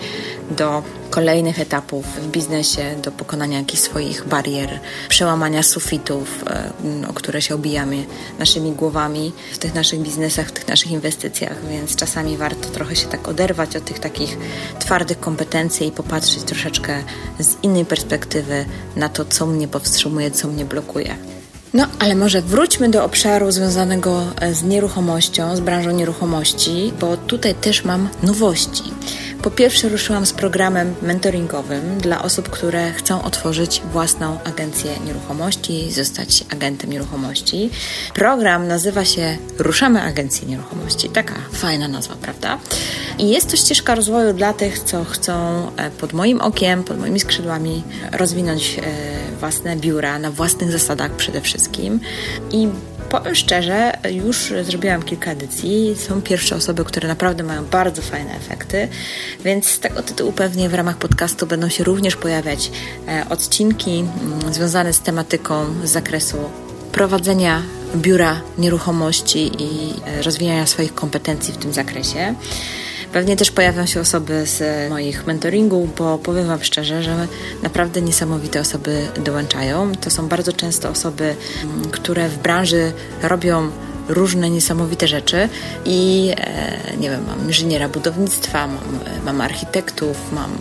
do 0.52 0.84
kolejnych 1.10 1.60
etapów 1.60 2.06
w 2.06 2.28
biznesie, 2.28 2.96
do 3.04 3.12
pokonania 3.12 3.58
jakichś 3.58 3.82
swoich 3.82 4.28
barier, 4.28 4.80
przełamania 5.10 5.64
sufitów, 5.64 6.44
e, 6.48 6.72
o 7.10 7.14
które 7.14 7.42
się 7.42 7.56
obijamy 7.56 8.06
naszymi 8.40 8.72
głowami 8.72 9.32
w 9.54 9.58
tych 9.58 9.74
naszych 9.74 10.00
biznesach, 10.00 10.48
w 10.48 10.52
tych 10.52 10.68
naszych 10.68 10.92
inwestycjach, 10.92 11.68
więc 11.70 11.96
czasami 11.96 12.38
warto 12.38 12.70
trochę 12.70 12.96
się 12.96 13.08
tak 13.08 13.28
oderwać 13.28 13.76
od 13.76 13.86
tych 13.86 14.00
takich 14.00 14.38
twardych 14.80 15.20
kompetencji 15.20 15.88
i 15.88 15.92
popatrzeć 15.92 16.44
troszeczkę 16.44 17.04
z 17.40 17.64
innej 17.64 17.86
perspektywy 17.86 18.66
na 18.96 19.10
to, 19.10 19.26
co 19.26 19.46
mnie 19.46 19.68
powstrzymuje, 19.68 20.32
co 20.32 20.48
mnie 20.48 20.66
blokuje. 20.66 21.33
No, 21.74 21.88
ale 22.00 22.16
może 22.16 22.42
wróćmy 22.42 22.90
do 22.90 23.04
obszaru 23.04 23.52
związanego 23.52 24.24
e, 24.42 24.54
z 24.54 24.64
nieruchomością, 24.64 25.56
z 25.56 25.60
branżą 25.60 25.92
nieruchomości, 25.92 26.94
bo 27.00 27.18
tutaj 27.18 27.56
też 27.56 27.84
mam 27.86 28.10
nowości. 28.24 28.84
Po 29.44 29.52
pierwsze, 29.52 29.90
ruszyłam 29.90 30.26
z 30.26 30.34
programem 30.34 30.96
mentoringowym 31.02 31.98
dla 31.98 32.24
osób, 32.24 32.50
które 32.50 32.92
chcą 32.92 33.24
otworzyć 33.24 33.82
własną 33.92 34.38
agencję 34.44 34.92
nieruchomości, 35.06 35.92
zostać 35.92 36.44
agentem 36.54 36.90
nieruchomości. 36.90 37.70
Program 38.14 38.68
nazywa 38.68 39.06
się 39.06 39.38
Ruszamy 39.60 40.02
Agencję 40.02 40.48
Nieruchomości. 40.48 41.10
Taka 41.10 41.34
fajna 41.54 41.88
nazwa, 41.88 42.16
prawda? 42.22 42.60
I 43.20 43.30
jest 43.30 43.52
to 43.52 43.58
ścieżka 43.58 43.96
rozwoju 43.96 44.34
dla 44.34 44.54
tych, 44.54 44.80
co 44.80 45.04
chcą 45.04 45.34
e, 45.78 45.92
pod 45.92 46.14
moim 46.14 46.42
okiem, 46.42 46.84
pod 46.84 47.00
moimi 47.00 47.20
skrzydłami 47.20 47.84
rozwinąć 48.12 48.80
e, 48.80 48.82
własne 49.40 49.76
biura 49.76 50.20
na 50.20 50.32
własnych 50.32 50.72
zasadach 50.72 51.12
przede 51.12 51.42
wszystkim. 51.42 52.00
I 52.52 52.68
powiem 53.20 53.36
szczerze, 53.36 53.92
już 54.12 54.54
zrobiłam 54.64 55.04
kilka 55.04 55.32
edycji. 55.32 55.96
Są 56.08 56.22
pierwsze 56.22 56.56
osoby, 56.56 56.86
które 56.86 57.08
naprawdę 57.08 57.44
mają 57.44 57.66
bardzo 57.66 58.02
fajne 58.02 58.36
efekty, 58.36 58.88
więc 59.44 59.68
z 59.68 59.80
tego 59.80 60.04
tytułu 60.04 60.32
pewnie 60.32 60.70
w 60.70 60.74
ramach 60.74 60.98
podcastu 60.98 61.48
będą 61.48 61.70
się 61.70 61.84
również 61.84 62.16
pojawiać 62.16 62.72
e, 63.08 63.26
odcinki 63.30 64.00
mm, 64.00 64.54
związane 64.54 64.94
z 64.94 65.00
tematyką 65.00 65.66
z 65.84 65.90
zakresu 65.90 66.38
prowadzenia 66.92 67.62
biura 67.96 68.42
nieruchomości 68.58 69.52
i 69.60 69.94
e, 70.06 70.22
rozwijania 70.22 70.66
swoich 70.66 70.96
kompetencji 70.96 71.54
w 71.54 71.58
tym 71.58 71.74
zakresie. 71.74 72.36
Pewnie 73.14 73.36
też 73.36 73.52
pojawią 73.52 73.86
się 73.86 74.00
osoby 74.00 74.46
z 74.46 74.90
moich 74.90 75.28
mentoringów, 75.28 75.96
bo 75.96 76.18
powiem 76.18 76.48
Wam 76.48 76.64
szczerze, 76.64 77.04
że 77.04 77.28
naprawdę 77.64 78.02
niesamowite 78.02 78.60
osoby 78.60 79.08
dołączają. 79.26 79.92
To 79.96 80.10
są 80.10 80.28
bardzo 80.28 80.54
często 80.54 80.90
osoby, 80.90 81.36
mm, 81.64 81.90
które 81.92 82.30
w 82.30 82.38
branży 82.38 82.92
robią 83.22 83.72
różne 84.08 84.50
niesamowite 84.50 85.08
rzeczy 85.08 85.50
i 85.86 86.32
e, 86.38 86.98
nie 86.98 87.10
wiem, 87.10 87.26
mam 87.28 87.48
inżyniera 87.48 87.90
budownictwa, 87.90 88.68
mam, 88.68 89.00
mam 89.26 89.42
architektów, 89.42 90.18
mam, 90.32 90.52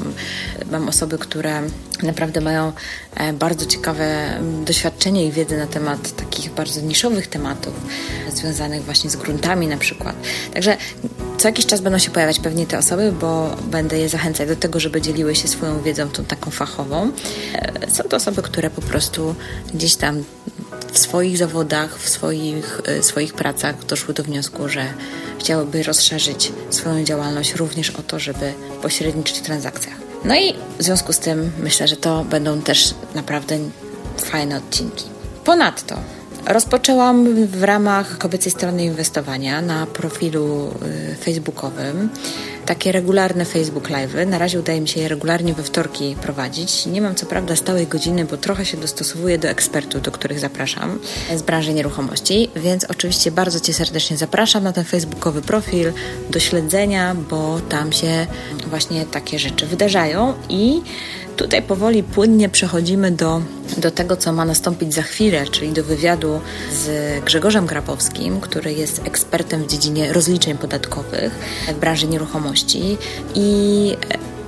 mam 0.70 0.88
osoby, 0.88 1.18
które 1.18 1.62
naprawdę 2.02 2.40
mają 2.40 2.72
e, 3.14 3.32
bardzo 3.32 3.66
ciekawe 3.66 4.40
doświadczenie 4.64 5.26
i 5.26 5.32
wiedzę 5.32 5.56
na 5.56 5.66
temat 5.66 6.16
takich 6.16 6.52
bardzo 6.52 6.80
niszowych 6.80 7.26
tematów 7.26 7.75
związanych 8.34 8.84
właśnie 8.84 9.11
z 9.11 9.16
gruntami 9.16 9.66
na 9.66 9.76
przykład. 9.76 10.16
Także 10.54 10.76
co 11.38 11.49
jakiś 11.49 11.66
czas 11.66 11.80
będą 11.80 11.99
się 11.99 12.11
pojawiać 12.11 12.40
pewnie 12.40 12.66
te 12.66 12.78
osoby, 12.78 13.12
bo 13.20 13.56
będę 13.70 13.99
je 13.99 14.08
zachęcać 14.08 14.49
do 14.49 14.56
tego, 14.56 14.80
żeby 14.80 15.00
dzieliły 15.00 15.34
się 15.34 15.49
swoją 15.49 15.82
wiedzą 15.82 16.08
tą 16.08 16.25
taką 16.25 16.50
fachową. 16.50 17.12
E, 17.54 17.90
są 17.90 18.04
to 18.04 18.16
osoby, 18.16 18.42
które 18.42 18.70
po 18.70 18.82
prostu 18.82 19.34
gdzieś 19.75 19.96
tam 19.96 20.25
w 20.92 20.99
swoich 20.99 21.38
zawodach, 21.38 21.99
w 21.99 22.08
swoich, 22.08 22.80
e, 22.84 23.02
swoich 23.02 23.34
pracach 23.34 23.84
doszły 23.84 24.14
do 24.14 24.22
wniosku, 24.22 24.68
że 24.68 24.84
chciałyby 25.38 25.82
rozszerzyć 25.82 26.52
swoją 26.70 27.04
działalność 27.04 27.54
również 27.54 27.90
o 27.90 28.02
to, 28.02 28.18
żeby 28.18 28.52
pośredniczyć 28.82 29.38
w 29.38 29.42
transakcjach. 29.42 29.96
No 30.25 30.37
i 30.37 30.54
w 30.78 30.82
związku 30.82 31.12
z 31.12 31.18
tym 31.18 31.52
myślę, 31.58 31.88
że 31.88 31.96
to 31.96 32.25
będą 32.25 32.62
też 32.62 32.94
naprawdę 33.14 33.58
fajne 34.18 34.56
odcinki. 34.56 35.04
Ponadto 35.44 35.99
Rozpoczęłam 36.46 37.46
w 37.46 37.62
ramach 37.62 38.18
kobiecej 38.18 38.52
strony 38.52 38.84
inwestowania 38.84 39.61
na 39.61 39.87
profilu 39.87 40.70
y, 41.12 41.16
facebookowym 41.16 42.08
takie 42.66 42.92
regularne 42.92 43.44
Facebook 43.44 43.90
Live. 43.90 44.14
Na 44.26 44.38
razie 44.38 44.61
udaje 44.61 44.80
mi 44.80 44.88
się 44.88 45.00
je 45.00 45.08
regularnie 45.08 45.54
we 45.54 45.62
wtorki 45.62 46.16
prowadzić. 46.22 46.87
Nie 46.87 47.00
mam 47.00 47.14
co 47.14 47.26
prawda 47.26 47.56
stałej 47.56 47.87
godziny, 47.87 48.25
bo 48.25 48.37
trochę 48.37 48.64
się 48.64 48.76
dostosowuję 48.76 49.38
do 49.38 49.49
ekspertów, 49.49 50.02
do 50.02 50.11
których 50.11 50.40
zapraszam 50.40 50.99
z 51.37 51.42
branży 51.42 51.75
nieruchomości, 51.75 52.50
więc 52.56 52.84
oczywiście 52.84 53.30
bardzo 53.30 53.61
Cię 53.61 53.75
serdecznie 53.75 54.16
zapraszam 54.16 54.64
na 54.64 54.72
ten 54.72 54.84
facebookowy 54.84 55.42
profil 55.42 55.92
do 56.30 56.40
śledzenia, 56.40 57.14
bo 57.30 57.61
tam 57.68 57.92
się 57.92 58.26
właśnie 58.66 59.06
takie 59.06 59.38
rzeczy 59.38 59.66
wydarzają 59.66 60.34
i 60.49 60.82
Tutaj 61.36 61.62
powoli, 61.62 62.02
płynnie 62.02 62.48
przechodzimy 62.48 63.10
do, 63.10 63.42
do 63.76 63.90
tego, 63.90 64.16
co 64.16 64.32
ma 64.32 64.44
nastąpić 64.44 64.94
za 64.94 65.02
chwilę, 65.02 65.44
czyli 65.46 65.72
do 65.72 65.84
wywiadu 65.84 66.40
z 66.72 67.24
Grzegorzem 67.24 67.66
Grabowskim, 67.66 68.40
który 68.40 68.72
jest 68.72 69.00
ekspertem 69.04 69.62
w 69.62 69.66
dziedzinie 69.66 70.12
rozliczeń 70.12 70.58
podatkowych 70.58 71.32
w 71.68 71.80
branży 71.80 72.06
nieruchomości. 72.06 72.98
I 73.34 73.96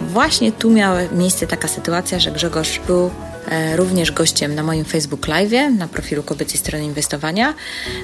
właśnie 0.01 0.53
tu 0.53 0.71
miała 0.71 0.99
miejsce 1.13 1.47
taka 1.47 1.69
sytuacja, 1.69 2.21
że 2.21 2.31
Grzegorz 2.31 2.81
był 2.87 3.11
również 3.77 4.13
gościem 4.13 4.55
na 4.55 4.63
moim 4.63 4.85
Facebook 4.85 5.29
Live, 5.29 5.77
na 5.79 5.89
profilu 5.89 6.23
Kobiecej 6.23 6.59
Strony 6.59 6.85
Inwestowania. 6.85 7.55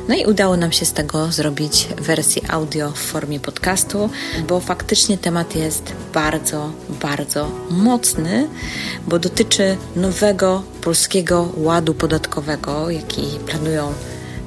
No 0.08 0.14
i 0.14 0.24
udało 0.24 0.56
nam 0.56 0.72
się 0.72 0.84
z 0.86 0.92
tego 0.92 1.32
zrobić 1.32 1.88
wersję 1.98 2.42
audio 2.50 2.90
w 2.90 2.98
formie 2.98 3.40
podcastu, 3.40 4.10
bo 4.48 4.60
faktycznie 4.60 5.18
temat 5.18 5.56
jest 5.56 5.92
bardzo, 6.14 6.72
bardzo 7.02 7.50
mocny, 7.70 8.48
bo 9.08 9.18
dotyczy 9.18 9.76
nowego 9.96 10.62
polskiego 10.80 11.48
ładu 11.56 11.94
podatkowego, 11.94 12.90
jaki 12.90 13.22
planują 13.46 13.92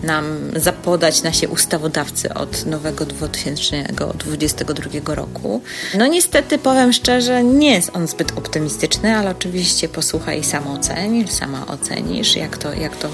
nam 0.04 0.52
zapodać 0.56 1.24
nasi 1.24 1.48
ustawodawcy 1.48 2.34
od 2.34 2.66
nowego 2.66 3.06
2022 3.06 5.16
roku. 5.16 5.62
No 5.98 6.08
niestety 6.08 6.58
powiem 6.58 6.94
szczerze, 6.94 7.44
nie 7.44 7.74
jest 7.74 7.90
on 7.94 8.08
zbyt 8.08 8.38
optymistyczny, 8.38 9.16
ale 9.16 9.32
oczywiście 9.32 9.90
posłuchaj 9.90 10.44
sam 10.44 10.68
oceń, 10.68 11.28
sama 11.28 11.68
ocenisz, 11.68 12.36
jak 12.36 12.58
to, 12.58 12.74
jak 12.74 12.98
to 12.98 13.10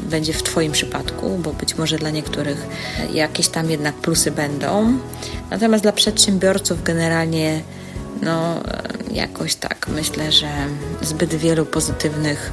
będzie 0.00 0.32
w 0.32 0.42
Twoim 0.42 0.72
przypadku, 0.72 1.38
bo 1.38 1.52
być 1.52 1.78
może 1.78 1.98
dla 1.98 2.10
niektórych 2.10 2.66
jakieś 3.12 3.48
tam 3.48 3.70
jednak 3.70 3.94
plusy 3.94 4.30
będą. 4.30 4.98
Natomiast 5.50 5.84
dla 5.84 5.92
przedsiębiorców 5.92 6.82
generalnie 6.82 7.62
no 8.22 8.60
jakoś 9.12 9.54
tak 9.54 9.88
myślę, 9.88 10.32
że 10.32 10.48
zbyt 11.02 11.34
wielu 11.34 11.66
pozytywnych 11.66 12.52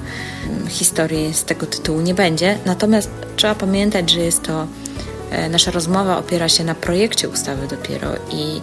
mm, 0.49 0.67
historii 0.67 1.33
z 1.33 1.43
tego 1.43 1.65
tytułu 1.65 2.01
nie 2.01 2.13
będzie. 2.13 2.57
Natomiast 2.65 3.09
trzeba 3.35 3.55
pamiętać, 3.55 4.09
że 4.09 4.19
jest 4.19 4.43
to 4.43 4.67
e, 5.31 5.49
nasza 5.49 5.71
rozmowa 5.71 6.17
opiera 6.17 6.49
się 6.49 6.63
na 6.63 6.75
projekcie 6.75 7.29
ustawy 7.29 7.67
dopiero 7.67 8.15
i 8.31 8.61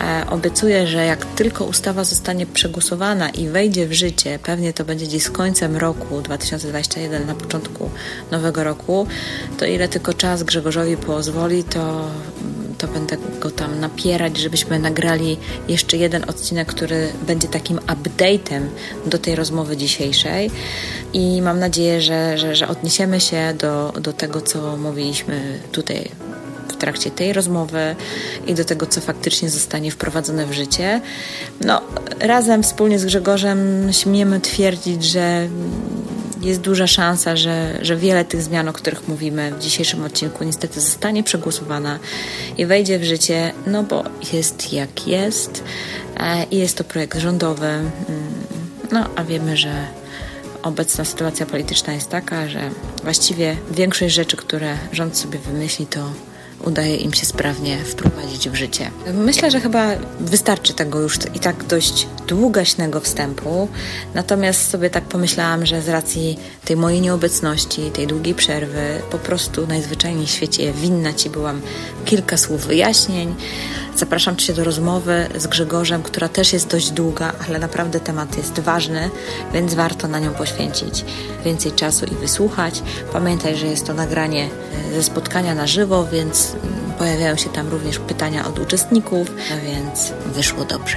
e, 0.00 0.26
Obiecuję, 0.30 0.86
że 0.86 1.06
jak 1.06 1.24
tylko 1.24 1.64
ustawa 1.64 2.04
zostanie 2.04 2.46
przegłosowana 2.46 3.30
i 3.30 3.48
wejdzie 3.48 3.86
w 3.86 3.92
życie, 3.92 4.38
pewnie 4.42 4.72
to 4.72 4.84
będzie 4.84 5.06
gdzieś 5.06 5.22
z 5.22 5.30
końcem 5.30 5.76
roku 5.76 6.20
2021, 6.20 7.26
na 7.26 7.34
początku 7.34 7.90
nowego 8.30 8.64
roku, 8.64 9.06
to 9.58 9.66
ile 9.66 9.88
tylko 9.88 10.14
czas 10.14 10.42
Grzegorzowi 10.42 10.96
pozwoli, 10.96 11.64
to 11.64 12.10
to 12.78 12.88
będę 12.88 13.16
go 13.40 13.50
tam 13.50 13.80
napierać, 13.80 14.36
żebyśmy 14.38 14.78
nagrali 14.78 15.36
jeszcze 15.68 15.96
jeden 15.96 16.30
odcinek, 16.30 16.68
który 16.68 17.12
będzie 17.26 17.48
takim 17.48 17.78
update'em 17.78 18.60
do 19.06 19.18
tej 19.18 19.34
rozmowy 19.34 19.76
dzisiejszej. 19.76 20.50
I 21.12 21.42
mam 21.42 21.58
nadzieję, 21.58 22.00
że, 22.00 22.38
że, 22.38 22.56
że 22.56 22.68
odniesiemy 22.68 23.20
się 23.20 23.54
do, 23.58 23.92
do 24.00 24.12
tego, 24.12 24.40
co 24.40 24.76
mówiliśmy 24.76 25.58
tutaj 25.72 26.10
w 26.68 26.78
trakcie 26.78 27.10
tej 27.10 27.32
rozmowy 27.32 27.96
i 28.46 28.54
do 28.54 28.64
tego, 28.64 28.86
co 28.86 29.00
faktycznie 29.00 29.50
zostanie 29.50 29.90
wprowadzone 29.90 30.46
w 30.46 30.52
życie. 30.52 31.00
No, 31.60 31.80
razem 32.20 32.62
wspólnie 32.62 32.98
z 32.98 33.04
Grzegorzem 33.04 33.88
śmiemy 33.92 34.40
twierdzić, 34.40 35.04
że 35.04 35.48
jest 36.46 36.60
duża 36.60 36.86
szansa, 36.86 37.36
że, 37.36 37.78
że 37.82 37.96
wiele 37.96 38.24
tych 38.24 38.42
zmian, 38.42 38.68
o 38.68 38.72
których 38.72 39.08
mówimy 39.08 39.52
w 39.52 39.62
dzisiejszym 39.62 40.04
odcinku, 40.04 40.44
niestety 40.44 40.80
zostanie 40.80 41.22
przegłosowana 41.22 41.98
i 42.58 42.66
wejdzie 42.66 42.98
w 42.98 43.04
życie, 43.04 43.52
no 43.66 43.82
bo 43.82 44.04
jest 44.32 44.72
jak 44.72 45.06
jest 45.06 45.64
e, 46.16 46.44
i 46.50 46.58
jest 46.58 46.78
to 46.78 46.84
projekt 46.84 47.18
rządowy. 47.18 47.66
Mm, 47.66 47.92
no 48.92 49.06
a 49.16 49.24
wiemy, 49.24 49.56
że 49.56 49.86
obecna 50.62 51.04
sytuacja 51.04 51.46
polityczna 51.46 51.92
jest 51.92 52.10
taka, 52.10 52.48
że 52.48 52.70
właściwie 53.02 53.56
większość 53.70 54.14
rzeczy, 54.14 54.36
które 54.36 54.76
rząd 54.92 55.16
sobie 55.16 55.38
wymyśli, 55.38 55.86
to 55.86 56.10
udaje 56.66 56.96
im 56.96 57.14
się 57.14 57.26
sprawnie 57.26 57.78
wprowadzić 57.84 58.48
w 58.48 58.54
życie. 58.54 58.90
Myślę, 59.14 59.50
że 59.50 59.60
chyba 59.60 59.86
wystarczy 60.20 60.74
tego 60.74 61.00
już 61.00 61.18
i 61.34 61.40
tak 61.40 61.64
dość 61.64 62.06
długaśnego 62.26 63.00
wstępu. 63.00 63.68
Natomiast 64.14 64.70
sobie 64.70 64.90
tak 64.90 65.04
pomyślałam, 65.04 65.66
że 65.66 65.82
z 65.82 65.88
racji 65.88 66.38
tej 66.64 66.76
mojej 66.76 67.00
nieobecności, 67.00 67.90
tej 67.90 68.06
długiej 68.06 68.34
przerwy, 68.34 69.02
po 69.10 69.18
prostu 69.18 69.66
najzwyczajniej 69.66 70.26
w 70.26 70.30
świecie 70.30 70.72
winna 70.72 71.12
Ci 71.12 71.30
byłam 71.30 71.60
kilka 72.04 72.36
słów 72.36 72.66
wyjaśnień. 72.66 73.34
Zapraszam 73.96 74.36
Cię 74.36 74.54
do 74.54 74.64
rozmowy 74.64 75.26
z 75.36 75.46
Grzegorzem, 75.46 76.02
która 76.02 76.28
też 76.28 76.52
jest 76.52 76.68
dość 76.68 76.90
długa, 76.90 77.32
ale 77.48 77.58
naprawdę 77.58 78.00
temat 78.00 78.36
jest 78.36 78.60
ważny, 78.60 79.10
więc 79.52 79.74
warto 79.74 80.08
na 80.08 80.18
nią 80.18 80.34
poświęcić 80.34 81.04
więcej 81.44 81.72
czasu 81.72 82.06
i 82.06 82.14
wysłuchać. 82.14 82.82
Pamiętaj, 83.12 83.56
że 83.56 83.66
jest 83.66 83.86
to 83.86 83.94
nagranie 83.94 84.48
e, 84.90 84.94
ze 84.94 85.02
spotkania 85.02 85.54
na 85.54 85.66
żywo, 85.66 86.06
więc 86.12 86.55
pojawiają 86.98 87.36
się 87.36 87.48
tam 87.48 87.68
również 87.68 87.98
pytania 87.98 88.46
od 88.48 88.58
uczestników, 88.58 89.28
więc 89.64 90.12
wyszło 90.26 90.64
dobrze. 90.64 90.96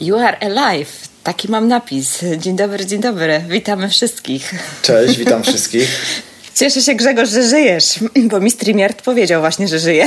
You 0.00 0.16
are 0.16 0.38
alive. 0.40 1.08
Taki 1.22 1.50
mam 1.50 1.68
napis. 1.68 2.24
Dzień 2.38 2.56
dobry, 2.56 2.86
dzień 2.86 3.00
dobry. 3.00 3.44
Witamy 3.48 3.88
wszystkich. 3.88 4.54
Cześć, 4.82 5.18
witam 5.18 5.42
wszystkich. 5.42 5.88
Cieszę 6.54 6.82
się, 6.82 6.94
Grzegorz, 6.94 7.30
że 7.30 7.48
żyjesz, 7.48 7.84
bo 8.30 8.40
mi 8.40 8.50
StreamYard 8.50 9.02
powiedział 9.02 9.40
właśnie, 9.40 9.68
że 9.68 9.78
żyje. 9.78 10.06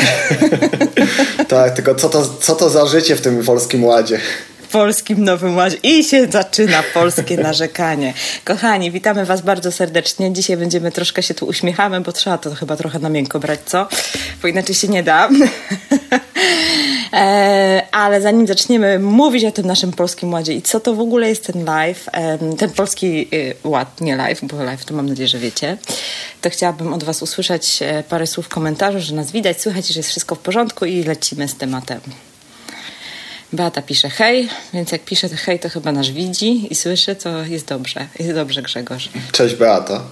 tak, 1.48 1.74
tylko 1.74 1.96
co 1.96 2.10
to, 2.10 2.28
co 2.42 2.56
to 2.56 2.70
za 2.70 2.86
życie 2.86 3.16
w 3.16 3.22
tym 3.22 3.44
polskim 3.44 3.86
ładzie? 3.86 4.20
Polskim 4.72 5.24
Nowym 5.24 5.56
Ładzie. 5.56 5.78
I 5.84 6.04
się 6.04 6.28
zaczyna 6.28 6.84
polskie 6.94 7.38
narzekanie. 7.48 8.14
Kochani, 8.44 8.92
witamy 8.92 9.26
Was 9.26 9.42
bardzo 9.42 9.72
serdecznie. 9.72 10.34
Dzisiaj 10.34 10.58
będziemy 10.58 10.92
troszkę 10.92 11.24
się 11.24 11.34
tu 11.34 11.46
uśmiechamy, 11.46 12.02
bo 12.02 12.12
trzeba 12.12 12.38
to 12.38 12.56
chyba 12.56 12.76
trochę 12.76 13.00
na 13.00 13.10
miękko 13.10 13.40
brać, 13.40 13.60
co? 13.66 13.88
Bo 14.42 14.48
inaczej 14.48 14.76
się 14.76 14.88
nie 14.88 15.04
da. 15.04 15.30
E, 17.14 17.88
ale 17.92 18.22
zanim 18.22 18.48
zaczniemy 18.48 19.00
mówić 19.00 19.46
o 19.46 19.52
tym 19.52 19.66
naszym 19.66 19.92
polskim 19.92 20.34
ładzie 20.34 20.54
i 20.54 20.62
co 20.62 20.80
to 20.80 20.96
w 20.96 21.00
ogóle 21.00 21.30
jest 21.30 21.46
ten 21.46 21.66
live, 21.66 22.10
ten 22.58 22.70
polski 22.70 23.28
y, 23.34 23.56
ład, 23.64 24.02
nie 24.02 24.16
live, 24.16 24.40
bo 24.44 24.64
live 24.64 24.86
to 24.86 24.94
mam 24.94 25.10
nadzieję, 25.10 25.28
że 25.28 25.40
wiecie, 25.40 25.78
to 26.42 26.50
chciałabym 26.50 26.94
od 26.94 27.04
Was 27.04 27.22
usłyszeć 27.22 27.80
e, 27.82 28.04
parę 28.10 28.28
słów 28.28 28.50
komentarzu, 28.50 29.00
że 29.00 29.16
nas 29.16 29.32
widać, 29.32 29.62
słychać, 29.62 29.88
że 29.88 30.00
jest 30.00 30.10
wszystko 30.10 30.36
w 30.36 30.40
porządku 30.40 30.86
i 30.86 31.04
lecimy 31.04 31.48
z 31.48 31.56
tematem. 31.56 32.00
Beata 33.54 33.82
pisze 33.82 34.10
hej, 34.10 34.50
więc 34.74 34.92
jak 34.92 35.04
pisze 35.04 35.30
hej, 35.30 35.60
to 35.60 35.70
chyba 35.70 35.92
nas 35.92 36.10
widzi 36.10 36.74
i 36.74 36.76
słyszy, 36.76 37.16
to 37.16 37.46
jest 37.46 37.66
dobrze. 37.66 38.08
Jest 38.20 38.34
dobrze, 38.34 38.62
Grzegorz. 38.62 39.10
Cześć 39.32 39.56
Beata. 39.56 40.02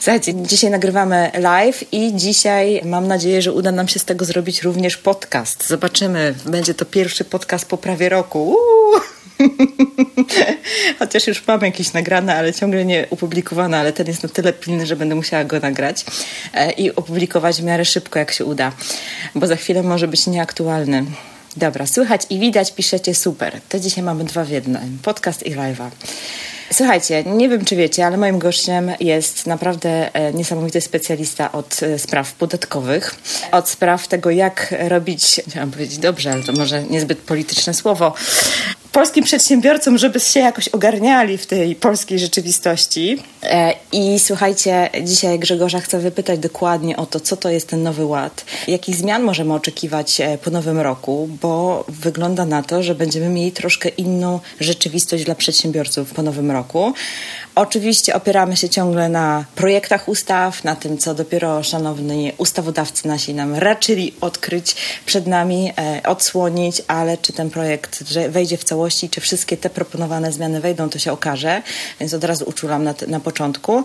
Słuchajcie, 0.00 0.34
dzisiaj 0.34 0.70
nagrywamy 0.70 1.30
live 1.38 1.84
i 1.92 2.16
dzisiaj 2.16 2.80
mam 2.84 3.06
nadzieję, 3.06 3.42
że 3.42 3.52
uda 3.52 3.72
nam 3.72 3.88
się 3.88 3.98
z 3.98 4.04
tego 4.04 4.24
zrobić 4.24 4.62
również 4.62 4.96
podcast. 4.96 5.66
Zobaczymy. 5.66 6.34
Będzie 6.44 6.74
to 6.74 6.84
pierwszy 6.84 7.24
podcast 7.24 7.66
po 7.68 7.76
prawie 7.78 8.08
roku. 8.08 8.42
Uuu! 8.48 9.15
Chociaż 10.98 11.26
już 11.26 11.46
mam 11.46 11.60
jakieś 11.60 11.92
nagrane, 11.92 12.36
ale 12.36 12.54
ciągle 12.54 12.84
nie 12.84 13.06
opublikowane, 13.10 13.78
ale 13.78 13.92
ten 13.92 14.06
jest 14.06 14.22
na 14.22 14.28
tyle 14.28 14.52
pilny, 14.52 14.86
że 14.86 14.96
będę 14.96 15.14
musiała 15.14 15.44
go 15.44 15.60
nagrać 15.60 16.04
e, 16.54 16.72
i 16.72 16.96
opublikować 16.96 17.60
w 17.62 17.64
miarę 17.64 17.84
szybko, 17.84 18.18
jak 18.18 18.32
się 18.32 18.44
uda, 18.44 18.72
bo 19.34 19.46
za 19.46 19.56
chwilę 19.56 19.82
może 19.82 20.08
być 20.08 20.26
nieaktualny. 20.26 21.04
Dobra, 21.56 21.86
słychać 21.86 22.22
i 22.30 22.38
widać, 22.38 22.72
piszecie 22.72 23.14
super. 23.14 23.60
To 23.68 23.80
dzisiaj 23.80 24.04
mamy 24.04 24.24
dwa 24.24 24.44
w 24.44 24.48
jednym, 24.48 24.98
podcast 25.02 25.46
i 25.46 25.56
live'a. 25.56 25.90
Słuchajcie, 26.72 27.24
nie 27.24 27.48
wiem 27.48 27.64
czy 27.64 27.76
wiecie, 27.76 28.06
ale 28.06 28.16
moim 28.16 28.38
gościem 28.38 28.92
jest 29.00 29.46
naprawdę 29.46 30.14
e, 30.14 30.32
niesamowity 30.32 30.80
specjalista 30.80 31.52
od 31.52 31.82
e, 31.82 31.98
spraw 31.98 32.32
podatkowych, 32.32 33.14
od 33.52 33.68
spraw 33.68 34.08
tego, 34.08 34.30
jak 34.30 34.74
robić, 34.88 35.40
chciałam 35.48 35.70
powiedzieć 35.70 35.98
dobrze, 35.98 36.32
ale 36.32 36.42
to 36.42 36.52
może 36.52 36.82
niezbyt 36.82 37.18
polityczne 37.18 37.74
słowo, 37.74 38.14
polskim 38.92 39.24
przedsiębiorcom, 39.24 39.98
żeby 39.98 40.20
się 40.20 40.40
jakoś 40.40 40.68
ogarniali 40.68 41.38
w 41.38 41.46
tej 41.46 41.74
polskiej 41.74 42.18
rzeczywistości. 42.18 43.22
E, 43.42 43.74
I 43.92 44.18
słuchajcie, 44.18 44.90
dzisiaj 45.02 45.38
Grzegorza 45.38 45.80
chcę 45.80 45.98
wypytać 45.98 46.38
dokładnie 46.38 46.96
o 46.96 47.06
to, 47.06 47.20
co 47.20 47.36
to 47.36 47.50
jest 47.50 47.68
ten 47.68 47.82
nowy 47.82 48.04
ład, 48.04 48.44
jakich 48.68 48.96
zmian 48.96 49.22
możemy 49.22 49.54
oczekiwać 49.54 50.22
po 50.44 50.50
nowym 50.50 50.80
roku, 50.80 51.28
bo 51.42 51.84
wygląda 51.88 52.44
na 52.44 52.62
to, 52.62 52.82
że 52.82 52.94
będziemy 52.94 53.28
mieli 53.28 53.52
troszkę 53.52 53.88
inną 53.88 54.40
rzeczywistość 54.60 55.24
dla 55.24 55.34
przedsiębiorców 55.34 56.10
po 56.10 56.22
nowym 56.22 56.50
roku. 56.50 56.94
Oczywiście 57.56 58.14
opieramy 58.14 58.56
się 58.56 58.68
ciągle 58.68 59.08
na 59.08 59.44
projektach 59.54 60.08
ustaw, 60.08 60.64
na 60.64 60.76
tym, 60.76 60.98
co 60.98 61.14
dopiero 61.14 61.62
szanowni 61.62 62.32
ustawodawcy 62.38 63.08
nasi 63.08 63.34
nam 63.34 63.54
raczyli 63.54 64.14
odkryć 64.20 64.76
przed 65.06 65.26
nami, 65.26 65.72
e, 65.78 66.00
odsłonić, 66.06 66.82
ale 66.88 67.18
czy 67.18 67.32
ten 67.32 67.50
projekt 67.50 68.04
wejdzie 68.28 68.56
w 68.56 68.64
całości, 68.64 69.10
czy 69.10 69.20
wszystkie 69.20 69.56
te 69.56 69.70
proponowane 69.70 70.32
zmiany 70.32 70.60
wejdą, 70.60 70.88
to 70.88 70.98
się 70.98 71.12
okaże, 71.12 71.62
więc 72.00 72.14
od 72.14 72.24
razu 72.24 72.44
uczulam 72.48 72.84
na, 72.84 72.94
na 73.08 73.20
początku. 73.20 73.84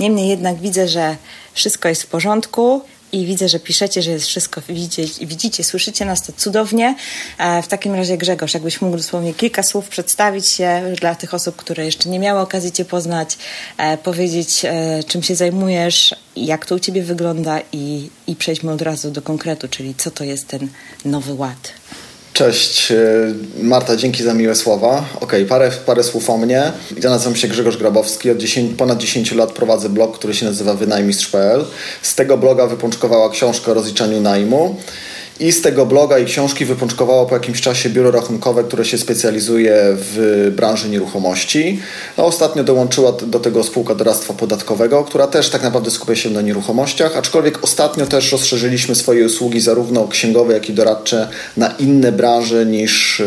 Niemniej 0.00 0.28
jednak 0.28 0.56
widzę, 0.56 0.88
że 0.88 1.16
wszystko 1.52 1.88
jest 1.88 2.02
w 2.02 2.06
porządku 2.06 2.82
i 3.12 3.26
widzę, 3.26 3.48
że 3.48 3.60
piszecie, 3.60 4.02
że 4.02 4.10
jest 4.10 4.26
wszystko, 4.26 4.60
widzicie, 4.68 5.26
widzicie 5.26 5.64
słyszycie 5.64 6.04
nas 6.04 6.22
to 6.22 6.32
cudownie. 6.32 6.94
E, 7.38 7.62
w 7.62 7.68
takim 7.68 7.94
razie 7.94 8.18
Grzegorz, 8.18 8.54
jakbyś 8.54 8.80
mógł 8.80 8.96
dosłownie 8.96 9.34
kilka 9.34 9.62
słów 9.62 9.88
przedstawić 9.88 10.46
się 10.46 10.82
dla 11.00 11.14
tych 11.14 11.34
osób, 11.34 11.56
które 11.56 11.84
jeszcze 11.84 12.08
nie 12.08 12.18
miały 12.18 12.40
okazji 12.40 12.72
Cię 12.72 12.84
poznać, 12.84 13.38
e, 13.78 13.98
powiedzieć 13.98 14.64
e, 14.64 15.00
czym 15.06 15.22
się 15.22 15.34
zajmujesz, 15.34 16.14
jak 16.36 16.66
to 16.66 16.74
u 16.74 16.78
Ciebie 16.78 17.02
wygląda 17.02 17.60
i, 17.72 18.10
i 18.26 18.36
przejdźmy 18.36 18.72
od 18.72 18.82
razu 18.82 19.10
do 19.10 19.22
konkretu, 19.22 19.68
czyli 19.68 19.94
co 19.94 20.10
to 20.10 20.24
jest 20.24 20.48
ten 20.48 20.68
Nowy 21.04 21.34
Ład. 21.34 21.72
Cześć, 22.32 22.92
e, 22.92 22.96
Marta, 23.62 23.96
dzięki 23.96 24.22
za 24.22 24.34
miłe 24.34 24.54
słowa. 24.54 25.04
Ok, 25.20 25.32
parę, 25.48 25.70
parę 25.86 26.04
słów 26.04 26.30
o 26.30 26.38
mnie. 26.38 26.72
Ja 27.02 27.10
nazywam 27.10 27.36
się 27.36 27.48
Grzegorz 27.48 27.76
Grabowski. 27.76 28.30
Od 28.30 28.38
10, 28.38 28.76
ponad 28.76 28.98
10 28.98 29.32
lat 29.32 29.52
prowadzę 29.52 29.88
blog, 29.88 30.18
który 30.18 30.34
się 30.34 30.46
nazywa 30.46 30.74
wynajmistrz.pl. 30.74 31.64
Z 32.02 32.14
tego 32.14 32.38
bloga 32.38 32.66
wypączkowała 32.66 33.30
książka 33.30 33.70
o 33.70 33.74
rozliczaniu 33.74 34.20
najmu. 34.20 34.76
I 35.42 35.52
z 35.52 35.62
tego 35.62 35.86
bloga 35.86 36.18
i 36.18 36.24
książki 36.24 36.64
wypączkowało 36.64 37.26
po 37.26 37.34
jakimś 37.34 37.60
czasie 37.60 37.90
biuro 37.90 38.10
rachunkowe, 38.10 38.64
które 38.64 38.84
się 38.84 38.98
specjalizuje 38.98 39.76
w 39.94 40.52
branży 40.56 40.88
nieruchomości. 40.88 41.80
A 42.16 42.22
ostatnio 42.22 42.64
dołączyła 42.64 43.12
do 43.12 43.40
tego 43.40 43.64
spółka 43.64 43.94
doradztwa 43.94 44.34
podatkowego, 44.34 45.04
która 45.04 45.26
też 45.26 45.50
tak 45.50 45.62
naprawdę 45.62 45.90
skupia 45.90 46.16
się 46.16 46.30
na 46.30 46.40
nieruchomościach, 46.40 47.16
aczkolwiek 47.16 47.64
ostatnio 47.64 48.06
też 48.06 48.32
rozszerzyliśmy 48.32 48.94
swoje 48.94 49.26
usługi 49.26 49.60
zarówno 49.60 50.08
księgowe, 50.08 50.54
jak 50.54 50.68
i 50.68 50.72
doradcze 50.72 51.28
na 51.56 51.68
inne 51.78 52.12
branże 52.12 52.66
niż 52.66 53.22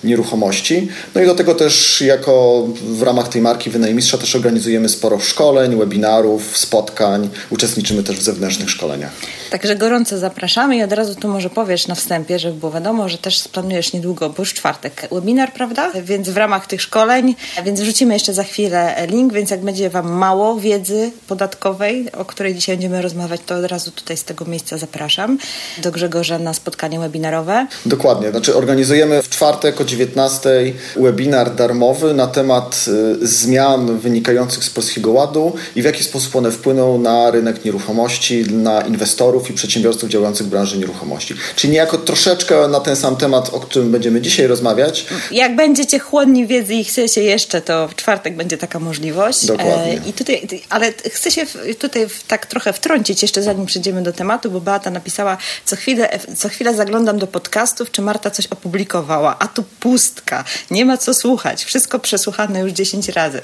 nieruchomości. 0.03 0.87
No 1.15 1.21
i 1.21 1.25
do 1.25 1.35
tego 1.35 1.55
też 1.55 2.01
jako 2.01 2.67
w 2.83 3.01
ramach 3.01 3.27
tej 3.27 3.41
marki 3.41 3.69
wynajmistrza 3.69 4.17
też 4.17 4.35
organizujemy 4.35 4.89
sporo 4.89 5.19
szkoleń, 5.19 5.75
webinarów, 5.75 6.57
spotkań, 6.57 7.29
uczestniczymy 7.49 8.03
też 8.03 8.15
w 8.15 8.21
zewnętrznych 8.21 8.69
szkoleniach. 8.69 9.11
Także 9.51 9.75
gorąco 9.75 10.17
zapraszamy 10.17 10.77
i 10.77 10.83
od 10.83 10.93
razu 10.93 11.15
tu 11.15 11.27
może 11.27 11.49
powiesz 11.49 11.87
na 11.87 11.95
wstępie, 11.95 12.39
żeby 12.39 12.59
było 12.59 12.71
wiadomo, 12.71 13.09
że 13.09 13.17
też 13.17 13.47
planujesz 13.47 13.93
niedługo, 13.93 14.29
bo 14.29 14.41
już 14.41 14.53
czwartek 14.53 15.07
webinar, 15.11 15.53
prawda? 15.53 15.91
Więc 16.03 16.29
w 16.29 16.37
ramach 16.37 16.67
tych 16.67 16.81
szkoleń, 16.81 17.35
więc 17.65 17.81
wrzucimy 17.81 18.13
jeszcze 18.13 18.33
za 18.33 18.43
chwilę 18.43 19.07
link, 19.07 19.33
więc 19.33 19.51
jak 19.51 19.61
będzie 19.61 19.89
Wam 19.89 20.11
mało 20.11 20.59
wiedzy 20.59 21.11
podatkowej, 21.27 22.11
o 22.11 22.25
której 22.25 22.55
dzisiaj 22.55 22.75
będziemy 22.75 23.01
rozmawiać, 23.01 23.41
to 23.45 23.55
od 23.55 23.65
razu 23.65 23.91
tutaj 23.91 24.17
z 24.17 24.23
tego 24.23 24.45
miejsca 24.45 24.77
zapraszam 24.77 25.37
do 25.77 25.91
Grzegorza 25.91 26.39
na 26.39 26.53
spotkanie 26.53 26.99
webinarowe. 26.99 27.67
Dokładnie, 27.85 28.31
znaczy 28.31 28.55
organizujemy 28.55 29.21
w 29.23 29.29
czwartek 29.29 29.81
o 29.81 29.85
19 29.91 30.73
webinar 30.95 31.55
darmowy 31.55 32.13
na 32.13 32.27
temat 32.27 32.85
y, 33.21 33.27
zmian 33.27 33.99
wynikających 33.99 34.63
z 34.63 34.69
Polskiego 34.69 35.11
Ładu 35.11 35.53
i 35.75 35.81
w 35.81 35.85
jaki 35.85 36.03
sposób 36.03 36.35
one 36.35 36.51
wpłyną 36.51 36.97
na 36.97 37.31
rynek 37.31 37.65
nieruchomości, 37.65 38.43
na 38.53 38.81
inwestorów 38.81 39.49
i 39.49 39.53
przedsiębiorców 39.53 40.09
działających 40.09 40.47
w 40.47 40.49
branży 40.49 40.77
nieruchomości. 40.77 41.35
Czyli 41.55 41.73
niejako 41.73 41.97
troszeczkę 41.97 42.67
na 42.67 42.79
ten 42.79 42.95
sam 42.95 43.15
temat, 43.15 43.49
o 43.53 43.59
którym 43.59 43.91
będziemy 43.91 44.21
dzisiaj 44.21 44.47
rozmawiać. 44.47 45.05
Jak 45.31 45.55
będziecie 45.55 45.99
chłodni 45.99 46.47
wiedzy 46.47 46.73
i 46.73 46.83
chcecie 46.83 47.23
jeszcze, 47.23 47.61
to 47.61 47.87
w 47.87 47.95
czwartek 47.95 48.35
będzie 48.35 48.57
taka 48.57 48.79
możliwość. 48.79 49.45
Dokładnie. 49.45 50.01
E, 50.05 50.09
I 50.09 50.13
tutaj, 50.13 50.47
ale 50.69 50.93
chcę 51.11 51.31
się 51.31 51.45
tutaj 51.79 52.07
tak 52.27 52.45
trochę 52.45 52.73
wtrącić 52.73 53.21
jeszcze 53.21 53.43
zanim 53.43 53.65
przejdziemy 53.65 54.03
do 54.03 54.13
tematu, 54.13 54.51
bo 54.51 54.61
Beata 54.61 54.89
napisała, 54.89 55.37
co 55.65 55.75
chwilę, 55.75 56.19
co 56.37 56.49
chwilę 56.49 56.75
zaglądam 56.75 57.19
do 57.19 57.27
podcastów, 57.27 57.91
czy 57.91 58.01
Marta 58.01 58.31
coś 58.31 58.47
opublikowała, 58.47 59.35
a 59.39 59.47
tu 59.47 59.63
pustka, 59.81 60.43
nie 60.71 60.85
ma 60.85 60.97
co 60.97 61.13
słuchać, 61.13 61.63
wszystko 61.63 61.99
przesłuchane 61.99 62.59
już 62.59 62.71
10 62.71 63.09
razy. 63.09 63.41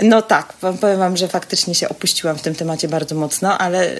No 0.00 0.22
tak, 0.22 0.52
powiem 0.52 0.98
Wam, 0.98 1.16
że 1.16 1.28
faktycznie 1.28 1.74
się 1.74 1.88
opuściłam 1.88 2.38
w 2.38 2.42
tym 2.42 2.54
temacie 2.54 2.88
bardzo 2.88 3.14
mocno, 3.14 3.58
ale 3.58 3.96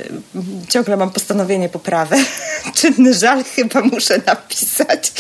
ciągle 0.69 0.97
mam 0.97 1.11
postanowienie 1.11 1.69
poprawy. 1.69 2.17
Czynny 2.79 3.15
żal 3.15 3.45
chyba 3.45 3.81
muszę 3.81 4.21
napisać. 4.27 5.13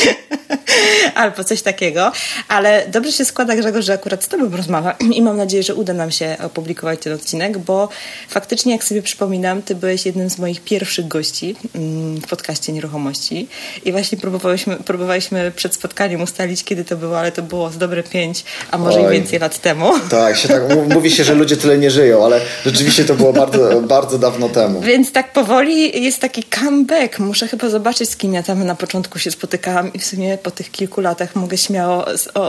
Albo 1.15 1.45
coś 1.45 1.63
takiego. 1.63 2.13
Ale 2.49 2.89
dobrze 2.89 3.13
się 3.13 3.25
składa, 3.25 3.57
Grzegorz, 3.57 3.85
że 3.85 3.93
akurat 3.93 4.25
z 4.25 4.29
Tobą 4.29 4.57
rozmawiam 4.57 4.95
i 5.13 5.23
mam 5.23 5.37
nadzieję, 5.37 5.63
że 5.63 5.75
uda 5.75 5.93
nam 5.93 6.11
się 6.11 6.37
opublikować 6.43 7.01
ten 7.01 7.13
odcinek, 7.13 7.59
bo 7.59 7.89
faktycznie, 8.29 8.73
jak 8.73 8.85
sobie 8.85 9.03
przypominam, 9.03 9.63
Ty 9.63 9.75
byłeś 9.75 10.07
jednym 10.07 10.31
z 10.31 10.39
moich 10.39 10.61
pierwszych 10.61 11.09
gości 11.09 11.57
mm, 11.75 12.21
w 12.21 12.27
podcaście 12.27 12.73
Nieruchomości 12.73 13.49
i 13.85 13.93
właśnie 13.93 14.19
próbowaliśmy, 14.19 14.77
próbowaliśmy 14.77 15.53
przed 15.57 15.75
spotkaniem 15.75 16.23
ustalić, 16.23 16.46
kiedy 16.65 16.85
to 16.85 16.97
było, 16.97 17.19
ale 17.19 17.33
to 17.33 17.43
było 17.43 17.71
z 17.71 17.79
dobre 17.79 18.03
pięć, 18.03 18.45
a 18.71 18.79
może 18.79 19.01
Oj. 19.01 19.07
i 19.07 19.13
więcej 19.13 19.39
lat 19.39 19.59
temu. 19.59 19.93
Tak, 20.11 20.37
się 20.37 20.49
tak 20.49 20.63
mówi 20.95 21.11
się, 21.11 21.25
że 21.25 21.35
ludzie 21.35 21.57
tyle 21.57 21.79
nie 21.79 21.91
żyją, 21.91 22.25
ale 22.25 22.41
rzeczywiście 22.67 23.05
to 23.05 23.15
było 23.15 23.33
bardzo, 23.33 23.81
bardzo 23.81 24.19
dawno 24.19 24.49
temu. 24.49 24.81
Więc 24.81 25.13
tak 25.13 25.33
powoli 25.33 26.05
jest 26.05 26.21
taki 26.21 26.43
comeback. 26.43 27.19
Muszę 27.19 27.49
chyba 27.49 27.69
zobaczyć, 27.69 28.11
z 28.11 28.17
kim 28.17 28.35
ja 28.35 28.43
tam 28.43 28.65
na 28.65 28.75
początku 28.75 29.19
się 29.19 29.31
spotykałam 29.31 29.93
i 29.93 29.99
w 29.99 30.07
sumie 30.07 30.39
po 30.39 30.51
tych 30.51 30.71
kilku 30.71 31.01
latach 31.01 31.37
mogę 31.37 31.59
śmiało 31.59 32.05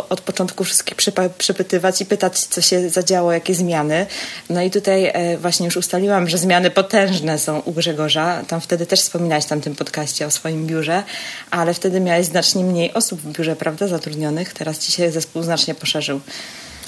od 0.10 0.22
początku 0.22 0.64
wszystkich 0.64 0.96
przepytywać 1.38 2.02
i 2.02 2.06
pytać, 2.06 2.40
co 2.40 2.62
się 2.62 2.90
zadziało, 2.90 3.32
jakie 3.32 3.56
zmiany. 3.56 4.06
No 4.50 4.62
i 4.62 4.72
tutaj 4.72 5.06
e, 5.06 5.38
właśnie 5.38 5.66
już 5.66 5.78
ustaliłam, 5.78 6.30
że 6.30 6.38
zmiany 6.38 6.72
potężne 6.72 7.40
są 7.40 7.60
u 7.60 7.72
Grzegorza. 7.72 8.42
Tam 8.48 8.62
wtedy 8.62 8.86
też 8.86 9.02
wspominałeś 9.02 9.46
w 9.46 9.48
tamtym 9.48 9.76
podcaście 9.76 10.28
o 10.28 10.32
swoim 10.32 10.68
biurze, 10.68 11.04
ale 11.52 11.74
wtedy 11.74 12.00
miałeś 12.00 12.26
znacznie 12.26 12.64
mniej 12.64 12.94
osób 12.94 13.22
w 13.22 13.32
biurze, 13.32 13.56
prawda, 13.56 13.87
zatrudnionych. 13.88 14.54
Teraz 14.54 14.80
ci 14.80 14.92
się 14.92 15.12
zespół 15.12 15.44
znacznie 15.44 15.76
poszerzył. 15.76 16.20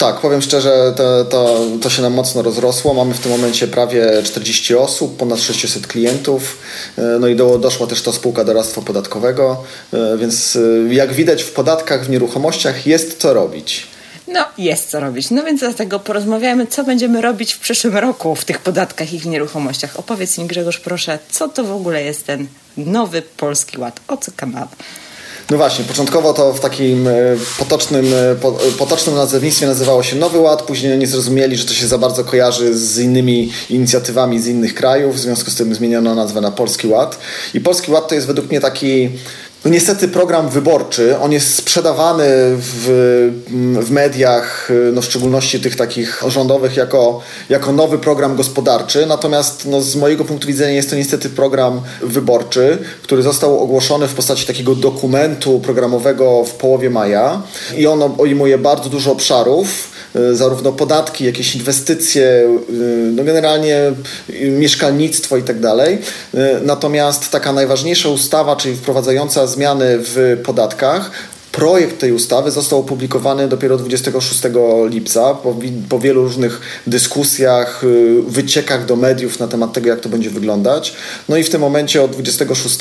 Tak, 0.00 0.20
powiem 0.20 0.42
szczerze, 0.42 0.92
to, 0.96 1.24
to, 1.24 1.60
to 1.82 1.90
się 1.90 2.02
nam 2.02 2.12
mocno 2.12 2.42
rozrosło. 2.42 2.94
Mamy 2.94 3.14
w 3.14 3.20
tym 3.20 3.32
momencie 3.32 3.68
prawie 3.68 4.22
40 4.24 4.74
osób, 4.74 5.16
ponad 5.16 5.40
600 5.40 5.86
klientów. 5.86 6.58
E, 6.98 7.02
no 7.02 7.28
i 7.28 7.36
do, 7.36 7.58
doszła 7.58 7.86
też 7.86 8.02
ta 8.02 8.12
spółka 8.12 8.44
doradztwa 8.44 8.82
podatkowego, 8.82 9.64
e, 9.92 10.18
więc 10.18 10.56
e, 10.56 10.94
jak 10.94 11.12
widać 11.12 11.42
w 11.42 11.52
podatkach, 11.52 12.04
w 12.04 12.10
nieruchomościach 12.10 12.86
jest 12.86 13.18
co 13.18 13.34
robić. 13.34 13.86
No, 14.28 14.44
jest 14.58 14.90
co 14.90 15.00
robić. 15.00 15.30
No 15.30 15.44
więc 15.44 15.60
dlatego 15.60 15.98
porozmawiamy, 15.98 16.66
co 16.66 16.84
będziemy 16.84 17.20
robić 17.20 17.52
w 17.52 17.58
przyszłym 17.58 17.96
roku 17.96 18.34
w 18.34 18.44
tych 18.44 18.58
podatkach 18.58 19.12
i 19.12 19.18
w 19.18 19.26
nieruchomościach. 19.26 19.98
Opowiedz 19.98 20.38
mi, 20.38 20.46
Grzegorz, 20.46 20.78
proszę, 20.78 21.18
co 21.30 21.48
to 21.48 21.64
w 21.64 21.72
ogóle 21.72 22.02
jest 22.02 22.26
ten 22.26 22.46
nowy 22.76 23.22
Polski 23.22 23.78
Ład? 23.78 24.00
O 24.08 24.16
co 24.16 24.32
kanał? 24.36 24.68
No 25.50 25.56
właśnie, 25.56 25.84
początkowo 25.84 26.32
to 26.32 26.52
w 26.52 26.60
takim 26.60 27.08
e, 27.08 27.12
potocznym, 27.58 28.06
e, 28.14 28.72
potocznym 28.78 29.14
nazewnictwie 29.14 29.66
nazywało 29.66 30.02
się 30.02 30.16
Nowy 30.16 30.38
Ład, 30.38 30.62
później 30.62 30.98
nie 30.98 31.06
zrozumieli, 31.06 31.56
że 31.56 31.64
to 31.64 31.72
się 31.72 31.86
za 31.86 31.98
bardzo 31.98 32.24
kojarzy 32.24 32.78
z 32.78 32.98
innymi 32.98 33.52
inicjatywami 33.70 34.40
z 34.40 34.46
innych 34.46 34.74
krajów, 34.74 35.16
w 35.16 35.18
związku 35.18 35.50
z 35.50 35.54
tym 35.54 35.74
zmieniono 35.74 36.14
nazwę 36.14 36.40
na 36.40 36.50
Polski 36.50 36.86
Ład. 36.86 37.18
I 37.54 37.60
Polski 37.60 37.92
Ład 37.92 38.08
to 38.08 38.14
jest 38.14 38.26
według 38.26 38.50
mnie 38.50 38.60
taki 38.60 39.10
no 39.64 39.70
niestety 39.70 40.08
program 40.08 40.48
wyborczy, 40.48 41.18
on 41.18 41.32
jest 41.32 41.54
sprzedawany 41.54 42.26
w, 42.56 43.32
w 43.80 43.90
mediach, 43.90 44.68
no 44.92 45.02
w 45.02 45.04
szczególności 45.04 45.60
tych 45.60 45.76
takich 45.76 46.22
rządowych, 46.26 46.76
jako, 46.76 47.20
jako 47.48 47.72
nowy 47.72 47.98
program 47.98 48.36
gospodarczy. 48.36 49.06
Natomiast 49.06 49.66
no 49.66 49.80
z 49.80 49.96
mojego 49.96 50.24
punktu 50.24 50.46
widzenia 50.46 50.72
jest 50.72 50.90
to 50.90 50.96
niestety 50.96 51.30
program 51.30 51.80
wyborczy, 52.02 52.78
który 53.02 53.22
został 53.22 53.60
ogłoszony 53.60 54.08
w 54.08 54.14
postaci 54.14 54.46
takiego 54.46 54.74
dokumentu 54.74 55.60
programowego 55.60 56.44
w 56.44 56.52
połowie 56.52 56.90
maja 56.90 57.42
i 57.76 57.86
on 57.86 58.02
obejmuje 58.02 58.58
bardzo 58.58 58.90
dużo 58.90 59.12
obszarów 59.12 59.89
zarówno 60.32 60.72
podatki, 60.72 61.24
jakieś 61.24 61.54
inwestycje, 61.54 62.24
y, 62.70 63.12
no 63.12 63.24
generalnie 63.24 63.92
mieszkalnictwo 64.42 65.36
i 65.36 65.42
tak 65.42 65.60
dalej. 65.60 65.98
Natomiast 66.62 67.30
taka 67.30 67.52
najważniejsza 67.52 68.08
ustawa, 68.08 68.56
czyli 68.56 68.76
wprowadzająca 68.76 69.46
zmiany 69.46 69.86
w 69.98 70.40
podatkach, 70.44 71.10
Projekt 71.52 71.98
tej 71.98 72.12
ustawy 72.12 72.50
został 72.50 72.78
opublikowany 72.78 73.48
dopiero 73.48 73.76
26 73.76 74.40
lipca 74.88 75.34
po, 75.34 75.56
po, 75.88 75.98
wielu 75.98 76.22
różnych 76.22 76.60
dyskusjach, 76.86 77.84
y, 77.84 78.22
wyciekach 78.26 78.86
do 78.86 78.96
mediów 78.96 79.38
na 79.38 79.48
temat 79.48 79.72
tego, 79.72 79.88
jak 79.88 80.00
to 80.00 80.08
będzie 80.08 80.30
wyglądać. 80.30 80.94
No 81.28 81.36
i 81.36 81.44
w 81.44 81.50
tym 81.50 81.60
momencie 81.60 82.02
od 82.02 82.10
26 82.10 82.78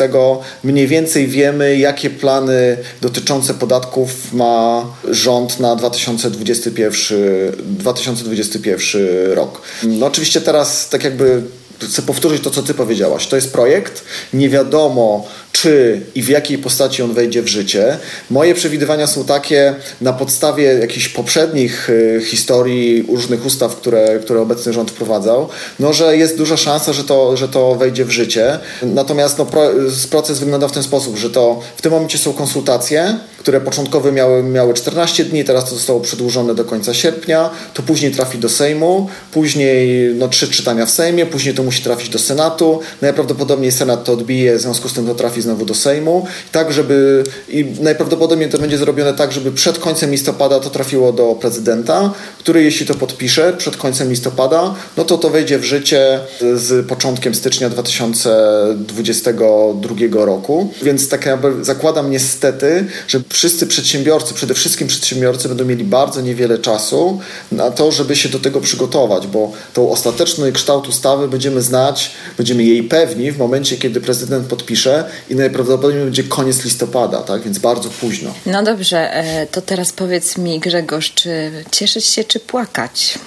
mniej 0.63 0.87
więcej 0.87 1.27
wiemy, 1.27 1.77
jakie 1.77 2.09
plany 2.09 2.77
dotyczące 3.01 3.53
podatków 3.53 4.33
ma 4.33 4.85
rząd 5.09 5.59
na 5.59 5.75
2021, 5.75 7.19
2021 7.63 9.01
rok. 9.31 9.61
No 9.83 10.05
oczywiście 10.05 10.41
teraz 10.41 10.89
tak 10.89 11.03
jakby 11.03 11.41
chcę 11.81 12.01
powtórzyć 12.01 12.43
to, 12.43 12.49
co 12.49 12.63
ty 12.63 12.73
powiedziałaś. 12.73 13.27
To 13.27 13.35
jest 13.35 13.53
projekt, 13.53 14.03
nie 14.33 14.49
wiadomo 14.49 15.27
czy 15.51 16.01
i 16.15 16.23
w 16.23 16.29
jakiej 16.29 16.57
postaci 16.57 17.03
on 17.03 17.13
wejdzie 17.13 17.41
w 17.41 17.47
życie. 17.47 17.97
Moje 18.29 18.55
przewidywania 18.55 19.07
są 19.07 19.25
takie 19.25 19.75
na 20.01 20.13
podstawie 20.13 20.63
jakichś 20.63 21.09
poprzednich 21.09 21.89
y, 21.89 22.21
historii 22.25 23.05
różnych 23.09 23.45
ustaw, 23.45 23.75
które, 23.75 24.19
które 24.19 24.41
obecny 24.41 24.73
rząd 24.73 24.91
wprowadzał, 24.91 25.49
no, 25.79 25.93
że 25.93 26.17
jest 26.17 26.37
duża 26.37 26.57
szansa, 26.57 26.93
że 26.93 27.03
to, 27.03 27.37
że 27.37 27.47
to 27.47 27.75
wejdzie 27.75 28.05
w 28.05 28.09
życie. 28.09 28.59
Natomiast 28.81 29.37
no, 29.37 29.45
pro, 29.45 29.71
proces 30.09 30.39
wygląda 30.39 30.67
w 30.67 30.71
ten 30.71 30.83
sposób, 30.83 31.17
że 31.17 31.29
to 31.29 31.59
w 31.77 31.81
tym 31.81 31.91
momencie 31.91 32.17
są 32.17 32.33
konsultacje, 32.33 33.17
które 33.39 33.61
początkowo 33.61 34.11
miały, 34.11 34.43
miały 34.43 34.73
14 34.73 35.25
dni, 35.25 35.43
teraz 35.43 35.69
to 35.69 35.75
zostało 35.75 35.99
przedłużone 35.99 36.55
do 36.55 36.65
końca 36.65 36.93
sierpnia, 36.93 37.49
to 37.73 37.83
później 37.83 38.11
trafi 38.11 38.37
do 38.37 38.49
Sejmu, 38.49 39.09
później 39.31 40.13
no, 40.15 40.27
trzy 40.27 40.47
czytania 40.47 40.85
w 40.85 40.89
Sejmie, 40.89 41.25
później 41.25 41.55
to 41.55 41.63
musi 41.63 41.83
trafić 41.83 42.09
do 42.09 42.19
Senatu, 42.19 42.79
najprawdopodobniej 43.01 43.71
Senat 43.71 44.03
to 44.03 44.13
odbije, 44.13 44.55
w 44.55 44.61
związku 44.61 44.89
z 44.89 44.93
tym 44.93 45.07
to 45.07 45.15
trafi 45.15 45.41
znowu 45.41 45.65
do 45.65 45.75
Sejmu, 45.75 46.27
tak 46.51 46.73
żeby 46.73 47.23
i 47.49 47.65
najprawdopodobniej 47.81 48.49
to 48.49 48.57
będzie 48.57 48.77
zrobione 48.77 49.13
tak, 49.13 49.31
żeby 49.31 49.51
przed 49.51 49.79
końcem 49.79 50.11
listopada 50.11 50.59
to 50.59 50.69
trafiło 50.69 51.13
do 51.13 51.35
prezydenta, 51.35 52.13
który 52.39 52.63
jeśli 52.63 52.85
to 52.85 52.95
podpisze 52.95 53.53
przed 53.57 53.77
końcem 53.77 54.09
listopada, 54.09 54.75
no 54.97 55.05
to 55.05 55.17
to 55.17 55.29
wejdzie 55.29 55.59
w 55.59 55.63
życie 55.63 56.19
z 56.55 56.87
początkiem 56.87 57.35
stycznia 57.35 57.69
2022 57.69 60.25
roku, 60.25 60.73
więc 60.81 61.09
tak 61.09 61.25
jakby 61.25 61.65
zakładam 61.65 62.11
niestety, 62.11 62.85
że 63.07 63.19
wszyscy 63.29 63.67
przedsiębiorcy, 63.67 64.33
przede 64.33 64.53
wszystkim 64.53 64.87
przedsiębiorcy 64.87 65.47
będą 65.47 65.65
mieli 65.65 65.83
bardzo 65.83 66.21
niewiele 66.21 66.57
czasu 66.57 67.19
na 67.51 67.71
to, 67.71 67.91
żeby 67.91 68.15
się 68.15 68.29
do 68.29 68.39
tego 68.39 68.61
przygotować, 68.61 69.27
bo 69.27 69.51
tą 69.73 69.91
ostateczny 69.91 70.51
kształt 70.51 70.87
ustawy 70.87 71.27
będziemy 71.27 71.61
znać, 71.61 72.11
będziemy 72.37 72.63
jej 72.63 72.83
pewni 72.83 73.31
w 73.31 73.37
momencie, 73.37 73.77
kiedy 73.77 74.01
prezydent 74.01 74.47
podpisze 74.47 75.05
i 75.29 75.35
najprawdopodobniej 75.35 76.03
będzie 76.03 76.23
koniec 76.23 76.63
listopada, 76.65 77.21
tak? 77.21 77.41
więc 77.41 77.59
bardzo 77.59 77.89
późno. 77.89 78.33
No 78.45 78.63
dobrze, 78.63 79.13
e, 79.13 79.47
to 79.47 79.61
teraz 79.61 79.91
powiedz 79.91 80.37
mi 80.37 80.59
Grzegorz, 80.59 81.13
czy 81.13 81.51
cieszyć 81.71 82.05
się, 82.05 82.23
czy 82.23 82.39
płakać? 82.39 83.19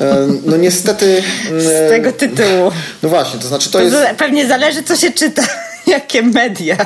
E, 0.00 0.28
no 0.44 0.56
niestety... 0.56 1.22
Z 1.58 1.90
tego 1.90 2.12
tytułu. 2.12 2.70
No 3.02 3.08
właśnie, 3.08 3.40
to 3.40 3.48
znaczy 3.48 3.70
to, 3.70 3.78
to 3.78 3.84
jest... 3.84 3.96
Pewnie 4.18 4.48
zależy, 4.48 4.82
co 4.82 4.96
się 4.96 5.12
czyta. 5.12 5.42
Jakie 5.94 6.22
media? 6.22 6.76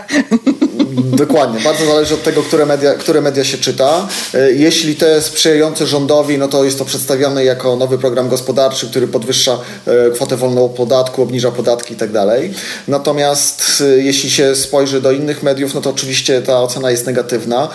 Dokładnie, 1.16 1.61
bardzo 1.61 1.87
zależy 1.87 2.14
od 2.14 2.22
tego, 2.22 2.42
które 2.42 2.66
media, 2.66 2.94
które 2.94 3.20
media 3.20 3.44
się 3.44 3.58
czyta. 3.58 4.08
E, 4.34 4.52
jeśli 4.52 4.96
jest 5.00 5.26
sprzyjające 5.26 5.87
rządowi, 5.87 6.38
no 6.38 6.48
to 6.48 6.64
jest 6.64 6.78
to 6.78 6.84
przedstawiane 6.84 7.44
jako 7.44 7.76
nowy 7.76 7.98
program 7.98 8.28
gospodarczy, 8.28 8.87
który 8.90 9.08
podwyższa 9.08 9.58
e, 9.87 10.11
kwotę 10.11 10.37
wolną 10.37 10.64
od 10.64 10.72
podatku, 10.72 11.22
obniża 11.22 11.50
podatki 11.50 11.94
itd. 11.94 12.12
Tak 12.12 12.61
Natomiast 12.88 13.82
e, 13.87 13.98
jeśli 13.98 14.30
się 14.30 14.56
spojrzy 14.56 15.00
do 15.00 15.12
innych 15.12 15.42
mediów, 15.42 15.74
no 15.74 15.80
to 15.80 15.90
oczywiście 15.90 16.42
ta 16.42 16.62
ocena 16.62 16.90
jest 16.90 17.06
negatywna. 17.06 17.68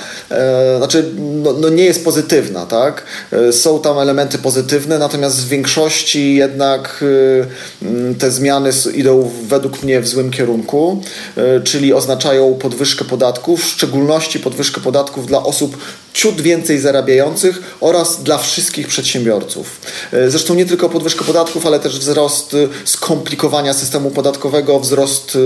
Znaczy, 0.77 1.12
no, 1.17 1.53
no 1.53 1.69
nie 1.69 1.83
jest 1.83 2.03
pozytywna, 2.03 2.65
tak? 2.65 3.03
Są 3.51 3.79
tam 3.79 3.99
elementy 3.99 4.38
pozytywne, 4.38 4.99
natomiast 4.99 5.45
w 5.45 5.47
większości 5.47 6.36
jednak 6.36 7.03
te 8.19 8.31
zmiany 8.31 8.69
idą 8.93 9.31
według 9.47 9.83
mnie 9.83 10.01
w 10.01 10.07
złym 10.07 10.31
kierunku, 10.31 11.01
czyli 11.63 11.93
oznaczają 11.93 12.54
podwyżkę 12.54 13.06
podatków, 13.06 13.63
w 13.63 13.67
szczególności 13.67 14.39
podwyżkę 14.39 14.82
podatków 14.82 15.28
dla 15.28 15.43
osób 15.43 15.78
ciut 16.13 16.41
więcej 16.41 16.80
zarabiających 16.80 17.78
oraz 17.82 18.23
dla 18.23 18.38
wszystkich 18.38 18.88
przedsiębiorców. 18.88 19.82
E, 20.13 20.30
zresztą 20.30 20.54
nie 20.54 20.65
tylko 20.65 20.89
podwyżkę 20.89 21.26
podatków, 21.26 21.65
ale 21.65 21.80
też 21.80 21.99
wzrost 21.99 22.54
e, 22.54 22.67
skomplikowania 22.86 23.73
systemu 23.73 24.12
podatkowego, 24.12 24.80
wzrost 24.80 25.36
e, 25.36 25.39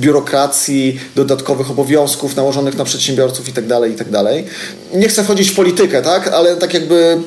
biurokracji, 0.00 1.00
dodatkowych 1.16 1.70
obowiązków 1.70 2.36
nałożonych 2.36 2.76
na 2.76 2.84
przedsiębiorców 2.84 3.48
itd., 3.48 3.80
tak 3.80 3.90
itd. 3.90 4.24
Tak 4.24 4.98
nie 5.00 5.08
chcę 5.08 5.24
wchodzić 5.24 5.50
w 5.50 5.54
politykę, 5.54 6.02
tak, 6.02 6.28
ale 6.28 6.56
tak 6.56 6.74
jakby 6.74 7.18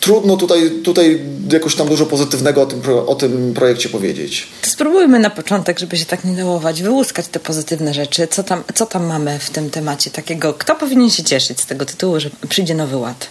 trudno 0.00 0.36
tutaj, 0.36 0.70
tutaj 0.84 1.20
jakoś 1.52 1.76
tam 1.76 1.88
dużo 1.88 2.06
pozytywnego 2.06 2.62
o 2.62 2.66
tym, 2.66 2.82
o 3.06 3.14
tym 3.14 3.54
projekcie 3.54 3.88
powiedzieć. 3.88 4.48
To 4.62 4.70
spróbujmy 4.70 5.18
na 5.18 5.30
początek, 5.30 5.78
żeby 5.78 5.96
się 5.96 6.04
tak 6.04 6.24
nie 6.24 6.36
dołować, 6.36 6.82
wyłuskać 6.82 7.28
te 7.28 7.40
pozytywne 7.40 7.94
rzeczy. 7.94 8.28
Co 8.28 8.42
tam, 8.42 8.62
co 8.74 8.86
tam 8.86 9.06
mamy 9.06 9.38
w 9.38 9.50
tym 9.50 9.70
temacie 9.70 10.10
takiego? 10.10 10.54
Kto 10.54 10.74
powinien 10.74 11.10
się 11.10 11.22
cieszyć 11.22 11.60
z 11.60 11.66
tego 11.66 11.84
tytułu, 11.84 12.20
że 12.20 12.30
przyjdzie 12.48 12.74
nowy 12.74 12.96
ład? 12.96 13.28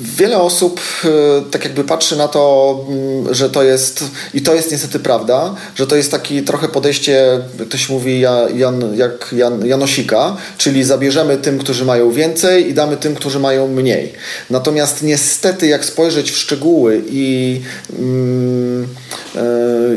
Wiele 0.00 0.38
osób 0.38 0.80
e, 1.04 1.08
tak 1.50 1.64
jakby 1.64 1.84
patrzy 1.84 2.16
na 2.16 2.28
to, 2.28 2.78
mm, 2.88 3.34
że 3.34 3.50
to 3.50 3.62
jest, 3.62 4.04
i 4.34 4.42
to 4.42 4.54
jest 4.54 4.72
niestety 4.72 4.98
prawda, 4.98 5.54
że 5.74 5.86
to 5.86 5.96
jest 5.96 6.10
taki 6.10 6.42
trochę 6.42 6.68
podejście, 6.68 7.40
ktoś 7.68 7.88
mówi, 7.88 8.20
Jan, 8.54 8.96
jak 8.96 9.34
Jan, 9.36 9.66
Janosika, 9.66 10.36
czyli 10.58 10.84
zabierzemy 10.84 11.36
tym, 11.36 11.58
którzy 11.58 11.84
mają 11.84 12.12
więcej 12.12 12.70
i 12.70 12.74
damy 12.74 12.96
tym, 12.96 13.14
którzy 13.14 13.38
mają 13.38 13.68
mniej. 13.68 14.12
Natomiast 14.50 15.02
niestety, 15.02 15.66
jak 15.66 15.84
spojrzeć 15.84 16.30
w 16.30 16.36
szczegóły 16.36 17.02
i, 17.10 17.60
mm, 17.98 18.88
e, 19.36 19.40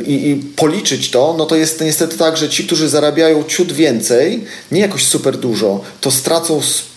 i, 0.06 0.30
i 0.30 0.36
policzyć 0.36 1.12
to, 1.12 1.36
no 1.38 1.46
to 1.46 1.56
jest 1.56 1.82
niestety 1.82 2.18
tak, 2.18 2.38
że 2.38 2.50
ci, 2.50 2.66
którzy 2.66 2.90
zarabiają 2.90 3.44
ciut 3.44 3.72
więcej, 3.72 4.44
nie 4.72 4.82
jakoś 4.82 5.06
super 5.06 5.38
dużo, 5.38 5.82
to 6.02 6.12
stracą 6.12 6.62
sporo, 6.62 6.95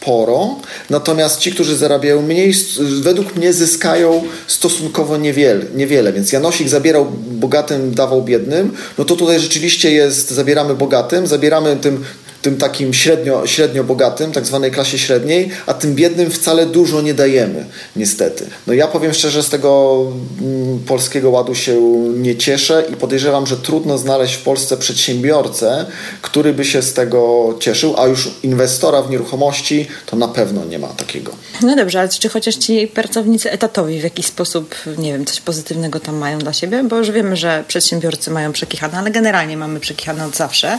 natomiast 0.90 1.40
ci, 1.40 1.52
którzy 1.52 1.76
zarabiają 1.76 2.22
mniej, 2.22 2.54
według 3.00 3.36
mnie 3.36 3.52
zyskają 3.52 4.22
stosunkowo 4.46 5.16
niewiele, 5.16 5.64
niewiele. 5.74 6.12
Więc 6.12 6.32
Janosik 6.32 6.68
zabierał 6.68 7.06
bogatym, 7.30 7.94
dawał 7.94 8.22
biednym, 8.22 8.72
no 8.98 9.04
to 9.04 9.16
tutaj 9.16 9.40
rzeczywiście 9.40 9.92
jest, 9.92 10.30
zabieramy 10.30 10.74
bogatym, 10.74 11.26
zabieramy 11.26 11.76
tym 11.76 12.04
tym 12.42 12.56
takim 12.56 12.94
średnio, 12.94 13.46
średnio 13.46 13.84
bogatym, 13.84 14.32
tak 14.32 14.46
zwanej 14.46 14.70
klasie 14.70 14.98
średniej, 14.98 15.50
a 15.66 15.74
tym 15.74 15.94
biednym 15.94 16.30
wcale 16.30 16.66
dużo 16.66 17.00
nie 17.00 17.14
dajemy, 17.14 17.64
niestety. 17.96 18.46
No 18.66 18.72
ja 18.72 18.88
powiem 18.88 19.14
szczerze, 19.14 19.42
z 19.42 19.48
tego 19.48 20.02
mm, 20.40 20.78
polskiego 20.78 21.30
ładu 21.30 21.54
się 21.54 21.80
nie 22.14 22.36
cieszę 22.36 22.84
i 22.92 22.96
podejrzewam, 22.96 23.46
że 23.46 23.56
trudno 23.56 23.98
znaleźć 23.98 24.34
w 24.34 24.42
Polsce 24.42 24.76
przedsiębiorcę, 24.76 25.86
który 26.22 26.52
by 26.52 26.64
się 26.64 26.82
z 26.82 26.92
tego 26.92 27.54
cieszył, 27.60 27.94
a 27.98 28.06
już 28.06 28.30
inwestora 28.42 29.02
w 29.02 29.10
nieruchomości 29.10 29.86
to 30.06 30.16
na 30.16 30.28
pewno 30.28 30.64
nie 30.64 30.78
ma 30.78 30.88
takiego. 30.88 31.32
No 31.62 31.76
dobrze, 31.76 32.00
ale 32.00 32.08
czy 32.08 32.28
chociaż 32.28 32.54
ci 32.54 32.86
pracownicy 32.86 33.50
etatowi 33.50 34.00
w 34.00 34.04
jakiś 34.04 34.26
sposób, 34.26 34.74
nie 34.98 35.12
wiem, 35.12 35.24
coś 35.24 35.40
pozytywnego 35.40 36.00
tam 36.00 36.16
mają 36.16 36.38
dla 36.38 36.52
siebie? 36.52 36.84
Bo 36.84 36.96
już 36.96 37.10
wiemy, 37.10 37.36
że 37.36 37.64
przedsiębiorcy 37.68 38.30
mają 38.30 38.52
przekichane, 38.52 38.98
ale 38.98 39.10
generalnie 39.10 39.56
mamy 39.56 39.80
przekichane 39.80 40.26
od 40.26 40.36
zawsze, 40.36 40.78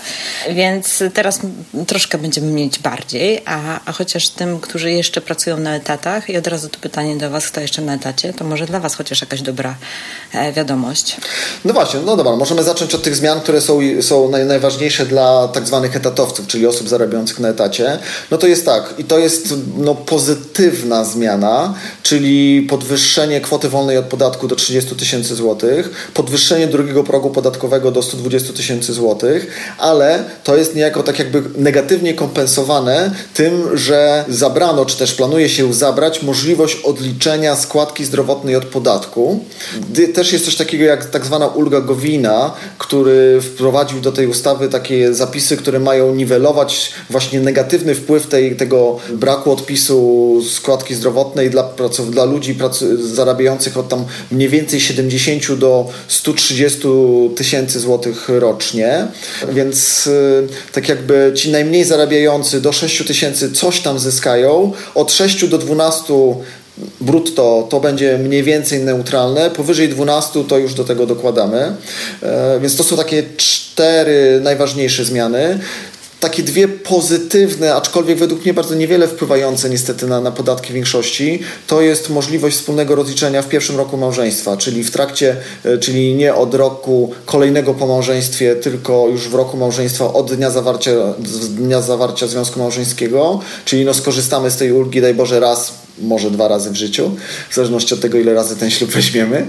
więc 0.55 1.03
teraz 1.13 1.39
troszkę 1.87 2.17
będziemy 2.17 2.51
mieć 2.51 2.79
bardziej, 2.79 3.41
a, 3.45 3.79
a 3.85 3.91
chociaż 3.91 4.29
tym, 4.29 4.59
którzy 4.59 4.91
jeszcze 4.91 5.21
pracują 5.21 5.57
na 5.57 5.75
etatach 5.75 6.29
i 6.29 6.37
od 6.37 6.47
razu 6.47 6.69
to 6.69 6.79
pytanie 6.79 7.17
do 7.17 7.29
Was, 7.29 7.47
kto 7.47 7.61
jeszcze 7.61 7.81
na 7.81 7.93
etacie, 7.93 8.33
to 8.33 8.45
może 8.45 8.65
dla 8.65 8.79
Was 8.79 8.95
chociaż 8.95 9.21
jakaś 9.21 9.41
dobra 9.41 9.75
e, 10.33 10.53
wiadomość. 10.53 11.17
No 11.65 11.73
właśnie, 11.73 11.99
no 12.05 12.17
dobra, 12.17 12.35
możemy 12.35 12.63
zacząć 12.63 12.95
od 12.95 13.03
tych 13.03 13.15
zmian, 13.15 13.41
które 13.41 13.61
są, 13.61 13.79
są 14.01 14.29
naj, 14.29 14.45
najważniejsze 14.45 15.05
dla 15.05 15.47
tak 15.47 15.67
zwanych 15.67 15.95
etatowców, 15.95 16.47
czyli 16.47 16.67
osób 16.67 16.89
zarabiających 16.89 17.39
na 17.39 17.49
etacie. 17.49 17.99
No 18.31 18.37
to 18.37 18.47
jest 18.47 18.65
tak, 18.65 18.93
i 18.97 19.03
to 19.03 19.19
jest 19.19 19.53
no, 19.77 19.95
pozytywna 19.95 21.05
zmiana, 21.05 21.73
czyli 22.03 22.67
podwyższenie 22.69 23.41
kwoty 23.41 23.69
wolnej 23.69 23.97
od 23.97 24.05
podatku 24.05 24.47
do 24.47 24.55
30 24.55 24.95
tysięcy 24.95 25.35
złotych, 25.35 26.11
podwyższenie 26.13 26.67
drugiego 26.67 27.03
progu 27.03 27.29
podatkowego 27.29 27.91
do 27.91 28.03
120 28.03 28.53
tysięcy 28.53 28.93
złotych, 28.93 29.47
ale 29.77 30.23
to 30.43 30.57
jest 30.57 30.75
niejako 30.75 31.03
tak 31.03 31.19
jakby 31.19 31.38
negatywnie 31.57 32.13
kompensowane 32.13 33.11
tym, 33.33 33.77
że 33.77 34.25
zabrano, 34.27 34.85
czy 34.85 34.97
też 34.97 35.13
planuje 35.13 35.49
się 35.49 35.73
zabrać 35.73 36.21
możliwość 36.23 36.81
odliczenia 36.83 37.55
składki 37.55 38.05
zdrowotnej 38.05 38.55
od 38.55 38.65
podatku. 38.65 39.45
Też 40.13 40.33
jest 40.33 40.45
coś 40.45 40.55
takiego 40.55 40.83
jak 40.83 41.05
tak 41.05 41.25
zwana 41.25 41.47
ulga 41.47 41.81
Gowina, 41.81 42.53
który 42.77 43.41
wprowadził 43.41 44.01
do 44.01 44.11
tej 44.11 44.27
ustawy 44.27 44.69
takie 44.69 45.13
zapisy, 45.13 45.57
które 45.57 45.79
mają 45.79 46.15
niwelować 46.15 46.91
właśnie 47.09 47.39
negatywny 47.39 47.95
wpływ 47.95 48.27
tej, 48.27 48.55
tego 48.55 48.97
braku 49.13 49.51
odpisu 49.51 50.41
składki 50.51 50.95
zdrowotnej 50.95 51.49
dla, 51.49 51.69
dla 52.11 52.25
ludzi 52.25 52.57
zarabiających 52.99 53.77
od 53.77 53.89
tam 53.89 54.05
mniej 54.31 54.49
więcej 54.49 54.81
70 54.81 55.53
do 55.53 55.89
130 56.07 56.79
tysięcy 57.35 57.79
złotych 57.79 58.29
rocznie. 58.29 59.07
Więc 59.53 60.07
y, 60.07 60.47
tak 60.71 60.89
jakby 60.89 61.28
ci 61.33 61.51
najmniej 61.51 61.83
zarabiający 61.83 62.61
do 62.61 62.71
6 62.71 63.07
tysięcy 63.07 63.51
coś 63.51 63.79
tam 63.79 63.99
zyskają, 63.99 64.71
od 64.95 65.11
6 65.11 65.47
do 65.47 65.57
12 65.57 66.13
brutto 67.01 67.67
to 67.69 67.79
będzie 67.79 68.17
mniej 68.17 68.43
więcej 68.43 68.79
neutralne, 68.79 69.49
powyżej 69.49 69.89
12 69.89 70.43
to 70.43 70.57
już 70.57 70.73
do 70.73 70.83
tego 70.83 71.05
dokładamy. 71.05 71.75
E, 72.23 72.59
więc 72.59 72.75
to 72.75 72.83
są 72.83 72.97
takie 72.97 73.23
cztery 73.37 74.39
najważniejsze 74.43 75.05
zmiany 75.05 75.59
takie 76.19 76.43
dwie 76.43 76.67
pozytywne, 76.67 77.75
aczkolwiek 77.75 78.17
według 78.17 78.43
mnie 78.43 78.53
bardzo 78.53 78.75
niewiele 78.75 79.07
wpływające 79.07 79.69
niestety 79.69 80.07
na, 80.07 80.21
na 80.21 80.31
podatki 80.31 80.73
większości, 80.73 81.39
to 81.67 81.81
jest 81.81 82.09
możliwość 82.09 82.57
wspólnego 82.57 82.95
rozliczenia 82.95 83.41
w 83.41 83.49
pierwszym 83.49 83.77
roku 83.77 83.97
małżeństwa, 83.97 84.57
czyli 84.57 84.83
w 84.83 84.91
trakcie, 84.91 85.35
e, 85.65 85.77
czyli 85.77 86.15
nie 86.15 86.35
od 86.35 86.53
roku 86.53 87.11
kolejnego 87.25 87.73
po 87.73 87.87
małżeństwie, 87.87 88.55
tylko 88.55 89.07
już 89.11 89.29
w 89.29 89.33
roku 89.33 89.57
małżeństwa 89.57 90.13
od 90.13 90.33
dnia 90.35 90.51
zawarcia, 90.51 90.91
dnia 91.49 91.81
zawarcia 91.81 92.27
związku 92.27 92.59
małżeńskiego, 92.59 93.39
czyli 93.65 93.85
no 93.85 93.93
skorzystamy 93.93 94.51
z 94.51 94.57
tej 94.57 94.71
ulgi, 94.71 95.01
daj 95.01 95.13
Boże, 95.13 95.39
raz 95.39 95.73
może 96.01 96.31
dwa 96.31 96.47
razy 96.47 96.71
w 96.71 96.75
życiu, 96.75 97.11
w 97.49 97.55
zależności 97.55 97.93
od 97.93 98.01
tego, 98.01 98.17
ile 98.17 98.33
razy 98.33 98.55
ten 98.55 98.71
ślub 98.71 98.91
weźmiemy. 98.91 99.47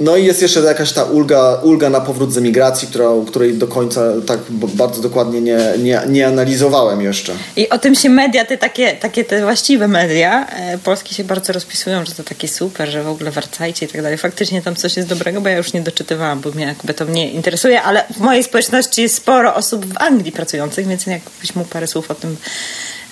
No 0.00 0.16
i 0.16 0.24
jest 0.24 0.42
jeszcze 0.42 0.60
jakaś 0.60 0.92
ta 0.92 1.04
ulga, 1.04 1.60
ulga 1.62 1.90
na 1.90 2.00
powrót 2.00 2.32
z 2.32 2.38
emigracji, 2.38 2.88
która, 2.88 3.08
której 3.26 3.54
do 3.54 3.66
końca 3.66 4.02
tak 4.26 4.40
bardzo 4.50 5.02
dokładnie 5.02 5.40
nie, 5.40 5.58
nie, 5.82 6.00
nie 6.08 6.26
analizowałem 6.26 7.02
jeszcze. 7.02 7.32
I 7.56 7.68
o 7.68 7.78
tym 7.78 7.94
się 7.94 8.08
media, 8.08 8.44
te 8.44 8.58
takie, 8.58 8.92
takie 8.92 9.24
te 9.24 9.42
właściwe 9.42 9.88
media 9.88 10.46
e, 10.46 10.78
polskie 10.78 11.14
się 11.14 11.24
bardzo 11.24 11.52
rozpisują, 11.52 12.04
że 12.04 12.12
to 12.12 12.24
taki 12.24 12.48
super, 12.48 12.88
że 12.88 13.02
w 13.02 13.08
ogóle 13.08 13.30
wracajcie 13.30 13.86
i 13.86 13.88
tak 13.88 14.02
dalej. 14.02 14.18
Faktycznie 14.18 14.62
tam 14.62 14.76
coś 14.76 14.96
jest 14.96 15.08
dobrego, 15.08 15.40
bo 15.40 15.48
ja 15.48 15.56
już 15.56 15.72
nie 15.72 15.80
doczytywałam, 15.80 16.40
bo 16.40 16.50
mnie 16.50 16.64
jakby 16.64 16.94
to 16.94 17.04
mnie 17.04 17.30
interesuje, 17.30 17.82
ale 17.82 18.04
w 18.16 18.20
mojej 18.20 18.44
społeczności 18.44 19.02
jest 19.02 19.14
sporo 19.14 19.54
osób 19.54 19.86
w 19.86 19.96
Anglii 19.98 20.32
pracujących, 20.32 20.86
więc 20.86 21.06
jakbyś 21.06 21.54
mógł 21.54 21.68
parę 21.68 21.86
słów 21.86 22.10
o 22.10 22.14
tym 22.14 22.36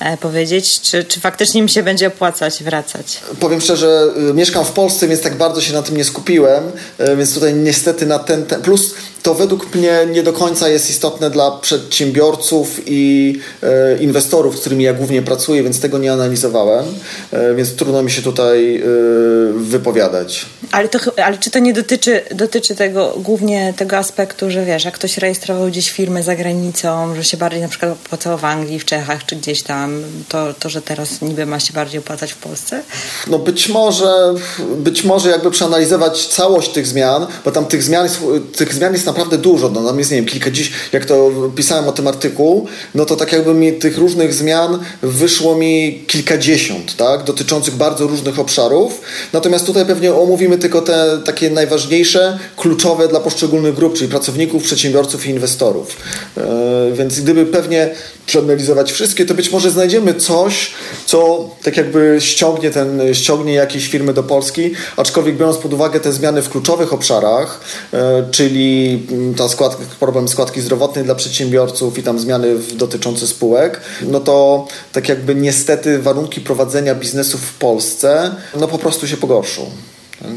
E, 0.01 0.17
powiedzieć, 0.17 0.81
czy, 0.81 1.05
czy 1.05 1.21
faktycznie 1.21 1.63
mi 1.63 1.69
się 1.69 1.83
będzie 1.83 2.07
opłacać 2.07 2.63
wracać? 2.63 3.21
Powiem 3.41 3.61
szczerze, 3.61 4.13
y, 4.31 4.35
mieszkam 4.35 4.65
w 4.65 4.71
Polsce, 4.71 5.09
więc 5.09 5.21
tak 5.21 5.37
bardzo 5.37 5.61
się 5.61 5.73
na 5.73 5.83
tym 5.83 5.97
nie 5.97 6.05
skupiłem, 6.05 6.65
y, 7.01 7.17
więc 7.17 7.35
tutaj 7.35 7.55
niestety 7.55 8.07
na 8.07 8.19
ten, 8.19 8.47
ten 8.47 8.63
plus 8.63 8.95
to 9.23 9.35
według 9.35 9.75
mnie 9.75 10.07
nie 10.13 10.23
do 10.23 10.33
końca 10.33 10.69
jest 10.69 10.91
istotne 10.91 11.31
dla 11.31 11.51
przedsiębiorców 11.51 12.81
i 12.87 13.35
e, 13.63 13.99
inwestorów, 13.99 14.57
z 14.57 14.61
którymi 14.61 14.85
ja 14.85 14.95
głównie 14.95 15.23
pracuję, 15.23 15.63
więc 15.63 15.81
tego 15.81 15.99
nie 15.99 16.13
analizowałem, 16.13 16.85
e, 17.33 17.55
więc 17.55 17.75
trudno 17.75 18.03
mi 18.03 18.11
się 18.11 18.23
tutaj 18.23 18.77
e, 18.77 18.83
wypowiadać. 19.53 20.47
Ale, 20.73 20.89
to, 20.89 20.99
ale 21.25 21.39
czy 21.39 21.51
to 21.51 21.59
nie 21.59 21.73
dotyczy, 21.73 22.21
dotyczy 22.35 22.75
tego 22.75 23.15
głównie 23.17 23.75
tego 23.77 23.97
aspektu, 23.97 24.51
że 24.51 24.65
wiesz, 24.65 24.85
jak 24.85 24.95
ktoś 24.95 25.19
rejestrował 25.19 25.67
gdzieś 25.67 25.91
firmę 25.91 26.23
za 26.23 26.37
granicą, 26.37 27.15
że 27.15 27.25
się 27.25 27.37
bardziej 27.37 27.61
na 27.61 27.69
przykład 27.69 27.93
opłacało 27.93 28.39
w 28.39 28.45
Anglii, 28.45 28.79
w 28.79 28.85
Czechach 28.85 29.27
czy 29.27 29.37
gdzieś 29.37 29.63
tam, 29.63 30.03
to, 30.29 30.55
to 30.61 30.69
że 30.69 30.83
teraz 30.83 31.23
niby 31.23 31.47
ma 31.47 31.61
się 31.61 31.73
bardziej 31.73 31.99
opłacać 32.01 32.33
w 32.33 32.37
Polsce? 32.37 32.83
No 33.27 33.39
być 33.39 33.69
może, 33.69 34.35
być 34.77 35.05
może 35.05 35.31
jakby 35.31 35.51
przeanalizować 35.51 36.27
całość 36.27 36.69
tych 36.69 36.87
zmian, 36.87 37.27
bo 37.45 37.51
tam 37.51 37.67
tych 37.67 37.83
zmian, 37.83 38.09
tych 38.57 38.75
zmian 38.75 38.93
jest 38.93 39.06
naprawdę 39.07 39.39
dużo, 39.39 39.69
no 39.69 39.85
tam 39.85 39.99
jest, 39.99 40.11
nie 40.11 40.17
wiem, 40.17 40.27
kilkadziesiąt, 40.27 40.77
jak 40.93 41.05
to 41.05 41.31
pisałem 41.57 41.89
o 41.89 41.93
tym 41.93 42.09
artykułu, 42.09 42.67
no 42.95 43.05
to 43.05 43.17
tak 43.17 43.33
jakby 43.33 43.55
mi 43.55 43.73
tych 43.73 43.99
różnych 43.99 44.35
zmian 44.35 44.79
wyszło 45.03 45.57
mi 45.57 46.05
kilkadziesiąt, 46.07 46.97
tak, 46.97 47.25
dotyczących 47.25 47.75
bardzo 47.75 48.07
różnych 48.07 48.39
obszarów, 48.39 49.01
natomiast 49.33 49.67
tutaj 49.67 49.87
pewnie 49.87 50.15
omówimy 50.15 50.59
tylko 50.59 50.83
te 50.83 51.19
takie 51.25 51.51
najważniejsze, 51.51 52.39
kluczowe 52.57 53.09
dla 53.09 53.21
poszczególnych 53.21 53.75
grup, 53.75 53.95
czyli 53.95 54.11
pracowników, 54.11 54.63
przedsiębiorców 54.63 55.27
i 55.27 55.31
inwestorów. 55.31 55.97
Yy, 56.37 56.43
więc 56.93 57.21
gdyby 57.21 57.47
pewnie 57.47 57.91
przeanalizować 58.27 58.93
wszystkie, 58.93 59.27
to 59.27 59.35
być 59.35 59.51
może 59.51 59.71
znajdziemy 59.71 60.15
coś, 60.15 60.71
co 61.07 61.51
tak 61.63 61.77
jakby 61.77 62.17
ściągnie, 62.21 62.71
ten, 62.71 63.15
ściągnie 63.15 63.55
jakieś 63.55 63.89
firmy 63.89 64.15
do 64.15 64.23
Polski, 64.23 64.71
aczkolwiek 64.97 65.37
biorąc 65.37 65.57
pod 65.57 65.73
uwagę 65.73 66.01
te 66.01 66.13
zmiany 66.13 66.43
w 66.43 66.51
kluczowych 66.51 66.93
obszarach, 66.93 67.61
yy, 67.93 67.99
czyli 68.31 68.96
ta 69.37 69.49
składka, 69.49 69.83
problem 70.01 70.29
składki 70.29 70.61
zdrowotnej 70.61 71.05
dla 71.05 71.15
przedsiębiorców 71.15 71.99
i 71.99 72.03
tam 72.03 72.19
zmiany 72.19 72.49
dotyczące 72.75 73.27
spółek, 73.27 73.81
no 74.03 74.21
to 74.21 74.67
tak 74.93 75.09
jakby 75.09 75.35
niestety 75.35 75.99
warunki 75.99 76.41
prowadzenia 76.41 76.95
biznesu 76.95 77.39
w 77.39 77.53
Polsce 77.53 78.35
no 78.61 78.69
po 78.69 78.79
prostu 78.79 79.09
się 79.09 79.17
pogorszą. 79.17 79.71
Tak? 80.23 80.31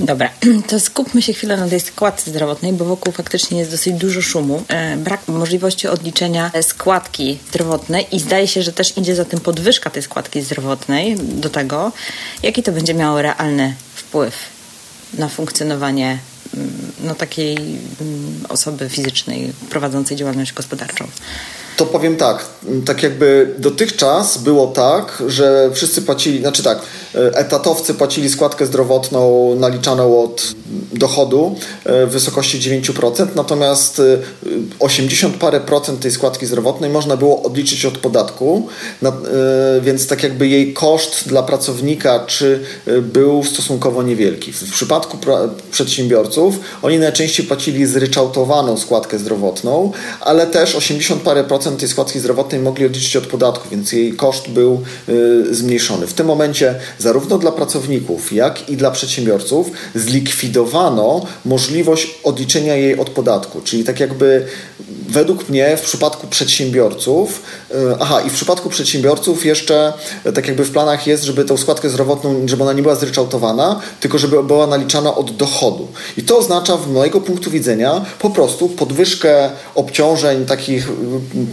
Dobra, 0.00 0.30
to 0.68 0.80
skupmy 0.80 1.22
się 1.22 1.32
chwilę 1.32 1.56
na 1.56 1.68
tej 1.68 1.80
składce 1.80 2.30
zdrowotnej, 2.30 2.72
bo 2.72 2.84
wokół 2.84 3.12
faktycznie 3.12 3.58
jest 3.58 3.70
dosyć 3.70 3.94
dużo 3.94 4.22
szumu. 4.22 4.62
E, 4.68 4.96
brak 4.96 5.28
możliwości 5.28 5.88
odliczenia 5.88 6.50
składki 6.62 7.38
zdrowotnej 7.48 8.06
i 8.12 8.20
zdaje 8.20 8.48
się, 8.48 8.62
że 8.62 8.72
też 8.72 8.98
idzie 8.98 9.14
za 9.14 9.24
tym 9.24 9.40
podwyżka 9.40 9.90
tej 9.90 10.02
składki 10.02 10.42
zdrowotnej 10.42 11.16
do 11.16 11.50
tego, 11.50 11.92
jaki 12.42 12.62
to 12.62 12.72
będzie 12.72 12.94
miało 12.94 13.22
realny 13.22 13.74
wpływ 13.94 14.34
na 15.18 15.28
funkcjonowanie 15.28 16.18
no, 17.04 17.14
takiej 17.14 17.56
mm, 17.56 18.46
osoby 18.48 18.88
fizycznej 18.88 19.52
prowadzącej 19.70 20.16
działalność 20.16 20.52
gospodarczą. 20.52 21.06
To 21.76 21.86
powiem 21.86 22.16
tak, 22.16 22.44
tak 22.86 23.02
jakby 23.02 23.54
dotychczas 23.58 24.38
było 24.38 24.66
tak, 24.66 25.22
że 25.26 25.70
wszyscy 25.74 26.02
płacili, 26.02 26.40
znaczy 26.40 26.62
tak, 26.62 26.78
etatowcy 27.14 27.94
płacili 27.94 28.28
składkę 28.28 28.66
zdrowotną 28.66 29.54
naliczaną 29.56 30.22
od 30.22 30.54
dochodu 30.92 31.56
e, 31.84 32.06
w 32.06 32.10
wysokości 32.10 32.60
9%, 32.60 33.26
natomiast 33.34 34.02
80 34.78 35.34
e, 35.34 35.38
parę 35.38 35.60
procent 35.60 36.00
tej 36.00 36.10
składki 36.10 36.46
zdrowotnej 36.46 36.90
można 36.90 37.16
było 37.16 37.42
odliczyć 37.42 37.84
od 37.84 37.98
podatku, 37.98 38.68
e, 39.02 39.10
więc 39.80 40.06
tak 40.06 40.22
jakby 40.22 40.48
jej 40.48 40.72
koszt 40.72 41.28
dla 41.28 41.42
pracownika 41.42 42.24
czy 42.26 42.60
był 43.02 43.44
stosunkowo 43.44 44.02
niewielki. 44.02 44.52
W 44.52 44.72
przypadku 44.72 45.18
przedsiębiorców 45.70 46.54
oni 46.82 46.98
najczęściej 46.98 47.46
płacili 47.46 47.86
zryczałtowaną 47.86 48.78
składkę 48.78 49.18
zdrowotną, 49.18 49.92
ale 50.20 50.46
też 50.46 50.74
80 50.74 51.22
parę 51.22 51.44
procent 51.44 51.80
tej 51.80 51.88
składki 51.88 52.20
zdrowotnej 52.20 52.60
mogli 52.60 52.86
odliczyć 52.86 53.16
od 53.16 53.26
podatku, 53.26 53.68
więc 53.68 53.92
jej 53.92 54.12
koszt 54.12 54.48
był 54.48 54.82
zmniejszony. 55.50 56.06
W 56.06 56.14
tym 56.14 56.26
momencie 56.26 56.74
zarówno 57.02 57.38
dla 57.38 57.52
pracowników, 57.52 58.32
jak 58.32 58.68
i 58.68 58.76
dla 58.76 58.90
przedsiębiorców 58.90 59.70
zlikwidowano 59.94 61.26
możliwość 61.44 62.14
odliczenia 62.24 62.76
jej 62.76 62.98
od 62.98 63.10
podatku, 63.10 63.60
czyli 63.60 63.84
tak 63.84 64.00
jakby 64.00 64.46
według 65.08 65.48
mnie 65.48 65.76
w 65.76 65.80
przypadku 65.80 66.26
przedsiębiorców, 66.26 67.42
e, 67.70 67.96
aha, 68.00 68.20
i 68.20 68.30
w 68.30 68.32
przypadku 68.32 68.68
przedsiębiorców 68.68 69.44
jeszcze 69.44 69.92
e, 70.24 70.32
tak 70.32 70.48
jakby 70.48 70.64
w 70.64 70.70
planach 70.70 71.06
jest, 71.06 71.24
żeby 71.24 71.44
tą 71.44 71.56
składkę 71.56 71.90
zdrowotną, 71.90 72.48
żeby 72.48 72.62
ona 72.62 72.72
nie 72.72 72.82
była 72.82 72.94
zryczałtowana, 72.94 73.80
tylko 74.00 74.18
żeby 74.18 74.42
była 74.42 74.66
naliczana 74.66 75.14
od 75.14 75.36
dochodu. 75.36 75.88
I 76.16 76.22
to 76.22 76.38
oznacza 76.38 76.76
z 76.76 76.86
mojego 76.86 77.20
punktu 77.20 77.50
widzenia 77.50 78.04
po 78.18 78.30
prostu 78.30 78.68
podwyżkę 78.68 79.50
obciążeń 79.74 80.46
takich 80.46 80.88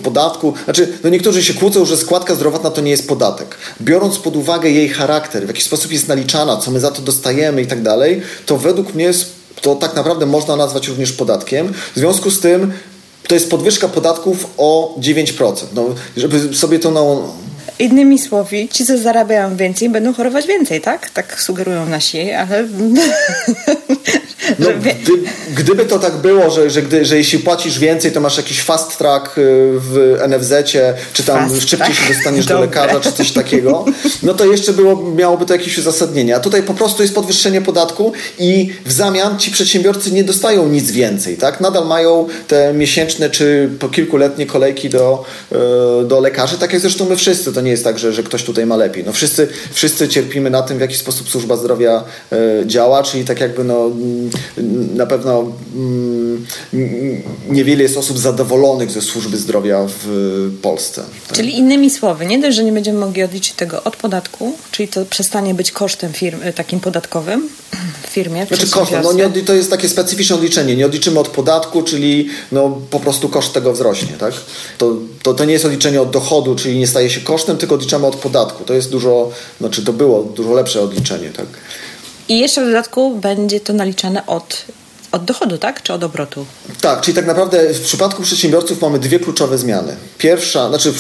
podatku. 0.04 0.54
Znaczy, 0.64 0.98
no 1.04 1.10
niektórzy 1.10 1.44
się 1.44 1.54
kłócą, 1.54 1.86
że 1.86 1.98
składka 1.98 2.36
zdrowotna 2.36 2.72
to 2.72 2.82
nie 2.82 2.92
jest 2.92 3.08
podatek. 3.08 3.58
Biorąc 3.82 4.20
pod 4.20 4.36
uwagę 4.36 4.70
jej 4.70 4.90
charakter, 4.90 5.39
w 5.46 5.48
jaki 5.48 5.62
sposób 5.62 5.92
jest 5.92 6.08
naliczana, 6.08 6.58
co 6.58 6.72
my 6.72 6.80
za 6.80 6.92
to 6.92 7.02
dostajemy 7.02 7.62
i 7.62 7.68
tak 7.68 7.82
dalej, 7.82 8.22
to 8.46 8.58
według 8.58 8.94
mnie 8.94 9.12
to 9.62 9.76
tak 9.76 9.96
naprawdę 9.96 10.26
można 10.26 10.56
nazwać 10.56 10.88
również 10.88 11.12
podatkiem. 11.12 11.74
W 11.96 12.00
związku 12.00 12.32
z 12.32 12.40
tym 12.40 12.74
to 13.28 13.36
jest 13.36 13.50
podwyżka 13.50 13.88
podatków 13.88 14.46
o 14.58 14.96
9%. 15.00 15.54
No, 15.74 15.86
żeby 16.18 16.56
sobie 16.56 16.80
to 16.80 16.92
na, 16.92 17.02
Innymi 17.80 18.20
słowy, 18.20 18.68
ci, 18.68 18.86
co 18.86 18.98
zarabiają 18.98 19.56
więcej, 19.56 19.90
będą 19.90 20.14
chorować 20.14 20.48
więcej, 20.48 20.82
tak? 20.82 21.10
Tak 21.10 21.42
sugerują 21.42 21.86
nasi, 21.86 22.32
ale... 22.32 22.68
No, 24.60 24.70
gdy, 25.04 25.14
gdyby 25.56 25.86
to 25.86 26.00
tak 26.00 26.18
było, 26.18 26.50
że, 26.50 26.70
że, 26.70 26.82
gdy, 26.82 27.06
że 27.06 27.18
jeśli 27.18 27.40
płacisz 27.40 27.80
więcej, 27.80 28.12
to 28.12 28.22
masz 28.22 28.38
jakiś 28.38 28.62
fast 28.62 28.98
track 28.98 29.38
y, 29.38 29.42
w 29.76 30.18
NFZ-cie, 30.28 30.94
czy 31.14 31.24
tam 31.24 31.50
fast 31.50 31.62
szybciej 31.62 31.78
track? 31.78 32.08
się 32.08 32.14
dostaniesz 32.14 32.46
do 32.46 32.60
lekarza, 32.60 33.00
czy 33.00 33.12
coś 33.12 33.32
takiego, 33.32 33.86
no 34.24 34.34
to 34.34 34.46
jeszcze 34.46 34.74
było, 34.74 35.12
miałoby 35.12 35.46
to 35.46 35.54
jakieś 35.54 35.78
uzasadnienie. 35.78 36.36
A 36.36 36.40
tutaj 36.40 36.64
po 36.64 36.74
prostu 36.74 37.02
jest 37.02 37.16
podwyższenie 37.16 37.62
podatku 37.62 38.14
i 38.40 38.74
w 38.86 38.92
zamian 38.92 39.40
ci 39.40 39.52
przedsiębiorcy 39.52 40.12
nie 40.12 40.24
dostają 40.24 40.70
nic 40.70 40.92
więcej, 40.92 41.38
tak? 41.38 41.62
Nadal 41.62 41.88
mają 41.88 42.28
te 42.48 42.74
miesięczne 42.74 43.30
czy 43.30 43.70
po 43.80 43.90
kilkuletnie 43.90 44.46
kolejki 44.46 44.90
do, 44.90 45.26
y, 45.52 46.08
do 46.08 46.20
lekarzy, 46.20 46.58
tak 46.58 46.74
jak 46.74 46.82
zresztą 46.82 47.10
my 47.10 47.16
wszyscy. 47.16 47.54
To 47.54 47.62
nie 47.62 47.69
jest 47.72 47.84
tak, 47.84 48.00
że, 48.00 48.14
że 48.14 48.24
ktoś 48.24 48.44
tutaj 48.44 48.66
ma 48.66 48.76
lepiej. 48.76 49.04
No 49.04 49.14
wszyscy, 49.14 49.48
wszyscy 49.72 50.08
cierpimy 50.08 50.50
na 50.50 50.62
tym, 50.62 50.78
w 50.78 50.82
jaki 50.82 50.96
sposób 50.96 51.30
służba 51.30 51.58
zdrowia 51.58 52.04
y, 52.34 52.68
działa, 52.68 53.04
czyli 53.04 53.26
tak 53.26 53.40
jakby 53.40 53.64
no 53.64 53.92
na 54.96 55.06
pewno 55.06 55.52
mm, 55.76 56.46
niewiele 57.50 57.84
jest 57.84 57.98
osób 57.98 58.18
zadowolonych 58.18 58.92
ze 58.92 59.02
służby 59.02 59.38
zdrowia 59.38 59.86
w 59.88 60.52
Polsce. 60.62 61.04
Tak? 61.28 61.38
Czyli 61.38 61.58
innymi 61.58 61.90
słowy, 61.90 62.26
nie 62.26 62.40
dość, 62.40 62.58
że 62.58 62.64
nie 62.64 62.72
będziemy 62.72 63.00
mogli 63.00 63.24
odliczyć 63.24 63.54
tego 63.54 63.84
od 63.84 63.96
podatku, 63.96 64.54
czyli 64.72 64.88
to 64.88 65.06
przestanie 65.06 65.54
być 65.54 65.72
kosztem 65.72 66.14
firm, 66.14 66.44
y, 66.44 66.54
takim 66.54 66.80
podatkowym 66.80 67.50
w 68.04 68.10
firmie. 68.10 68.46
Znaczy 68.46 68.70
kosztem, 68.70 69.04
no 69.04 69.14
nie, 69.14 69.30
to 69.30 69.54
jest 69.54 69.70
takie 69.70 69.90
specyficzne 69.90 70.36
odliczenie. 70.36 70.76
Nie 70.76 70.86
odliczymy 70.86 71.20
od 71.20 71.28
podatku, 71.28 71.84
czyli 71.84 72.30
no, 72.52 72.82
po 72.90 73.00
prostu 73.00 73.30
koszt 73.30 73.54
tego 73.54 73.74
wzrośnie. 73.74 74.14
Tak? 74.20 74.34
To, 74.78 74.96
to, 75.24 75.34
to 75.34 75.46
nie 75.46 75.54
jest 75.54 75.66
odliczenie 75.66 76.02
od 76.02 76.12
dochodu, 76.12 76.56
czyli 76.56 76.80
nie 76.80 76.88
staje 76.88 77.10
się 77.10 77.22
kosztem, 77.22 77.58
tylko 77.60 77.76
odliczamy 77.76 78.08
od 78.08 78.16
podatku. 78.16 78.64
To 78.64 78.74
jest 78.74 78.90
dużo, 78.90 79.32
znaczy 79.60 79.86
to 79.86 79.94
było 79.94 80.24
dużo 80.24 80.54
lepsze 80.54 80.82
odliczenie. 80.82 81.30
Tak? 81.30 81.46
I 82.30 82.40
jeszcze 82.40 82.64
w 82.64 82.66
dodatku 82.66 83.16
będzie 83.16 83.60
to 83.60 83.74
naliczane 83.74 84.26
od 84.26 84.66
od 85.12 85.26
dochodu, 85.26 85.58
tak? 85.58 85.84
Czy 85.84 85.94
od 85.94 86.04
obrotu? 86.04 86.46
Tak, 86.82 87.02
czyli 87.02 87.16
tak 87.16 87.26
naprawdę 87.26 87.74
w 87.74 87.82
przypadku 87.82 88.24
przedsiębiorców 88.24 88.82
mamy 88.82 89.00
dwie 89.00 89.20
kluczowe 89.20 89.58
zmiany. 89.58 89.96
Pierwsza, 90.18 90.70
znaczy 90.70 90.94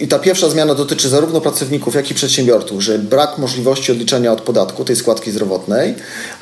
i 0.00 0.08
ta 0.08 0.18
pierwsza 0.18 0.48
zmiana 0.48 0.74
dotyczy 0.74 1.08
zarówno 1.08 1.40
pracowników, 1.40 1.94
jak 1.94 2.10
i 2.10 2.14
przedsiębiorców, 2.14 2.82
że 2.82 2.98
brak 2.98 3.38
możliwości 3.38 3.92
odliczenia 3.92 4.32
od 4.32 4.40
podatku 4.40 4.84
tej 4.84 4.96
składki 4.96 5.30
zdrowotnej, 5.30 5.94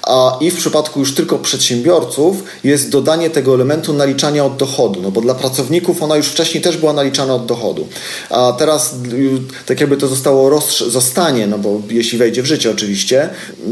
a 0.07 0.37
i 0.41 0.51
w 0.51 0.57
przypadku 0.57 1.01
już 1.01 1.15
tylko 1.15 1.39
przedsiębiorców 1.39 2.45
jest 2.65 2.91
dodanie 2.91 3.31
tego 3.31 3.55
elementu 3.55 3.93
naliczania 3.93 4.45
od 4.45 4.57
dochodu, 4.57 5.03
no 5.03 5.11
bo 5.11 5.21
dla 5.21 5.35
pracowników 5.35 6.03
ona 6.03 6.17
już 6.17 6.27
wcześniej 6.27 6.63
też 6.63 6.77
była 6.77 6.93
naliczana 6.93 7.35
od 7.35 7.47
dochodu. 7.47 7.87
A 8.31 8.53
teraz 8.59 8.95
tak 9.67 9.81
jakby 9.81 9.97
to 9.97 10.09
zostało 10.09 10.61
zostanie, 10.89 11.47
no 11.47 11.59
bo 11.59 11.81
jeśli 11.91 12.19
wejdzie 12.19 12.43
w 12.43 12.47
życie 12.47 12.71
oczywiście, 12.71 13.29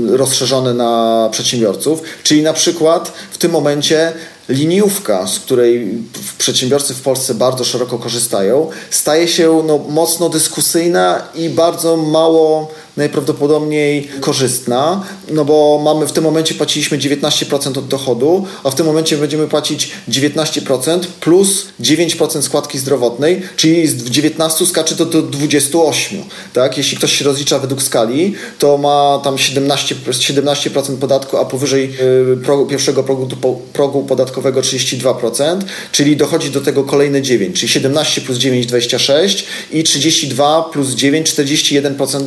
rozszerzone 0.06 0.74
na 0.74 1.28
przedsiębiorców, 1.32 2.02
czyli 2.22 2.42
na 2.42 2.52
przykład 2.52 3.12
w 3.30 3.38
tym 3.38 3.52
momencie 3.52 4.12
liniówka, 4.48 5.26
z 5.26 5.38
której 5.38 5.98
przedsiębiorcy 6.38 6.94
w 6.94 7.00
Polsce 7.00 7.34
bardzo 7.34 7.64
szeroko 7.64 7.98
korzystają, 7.98 8.70
staje 8.90 9.28
się 9.28 9.62
no, 9.66 9.78
mocno 9.78 10.28
dyskusyjna 10.28 11.22
i 11.34 11.48
bardzo 11.48 11.96
mało 11.96 12.70
najprawdopodobniej 12.96 14.08
korzystna, 14.20 15.04
no 15.30 15.44
bo 15.44 15.80
mamy 15.84 16.06
w 16.06 16.12
tym 16.12 16.24
momencie 16.24 16.54
płaciliśmy 16.54 16.98
19% 16.98 17.78
od 17.78 17.88
dochodu, 17.88 18.46
a 18.64 18.70
w 18.70 18.74
tym 18.74 18.86
momencie 18.86 19.16
będziemy 19.16 19.48
płacić 19.48 19.90
19% 20.08 21.00
plus 21.20 21.66
9% 21.80 22.42
składki 22.42 22.78
zdrowotnej, 22.78 23.42
czyli 23.56 23.88
z 23.88 24.04
19 24.04 24.66
skacze 24.66 24.96
to 24.96 25.06
do 25.06 25.22
28. 25.22 26.18
Tak? 26.52 26.78
Jeśli 26.78 26.96
ktoś 26.96 27.18
się 27.18 27.24
rozlicza 27.24 27.58
według 27.58 27.82
skali, 27.82 28.34
to 28.58 28.78
ma 28.78 29.20
tam 29.24 29.36
17%, 29.36 29.94
17% 30.10 30.96
podatku, 30.96 31.36
a 31.36 31.44
powyżej 31.44 31.94
yy, 32.28 32.36
progu, 32.44 32.66
pierwszego 32.66 33.02
progu, 33.02 33.28
progu 33.72 34.02
podatkowego 34.02 34.60
32%, 34.60 35.60
czyli 35.92 36.16
dochodzi 36.16 36.50
do 36.50 36.60
tego 36.60 36.84
kolejne 36.84 37.22
9, 37.22 37.60
czyli 37.60 37.72
17 37.72 38.20
plus 38.20 38.38
9 38.38 38.66
26 38.66 39.46
i 39.72 39.82
32 39.82 40.62
plus 40.62 40.90
9 40.90 41.30
41% 41.30 42.26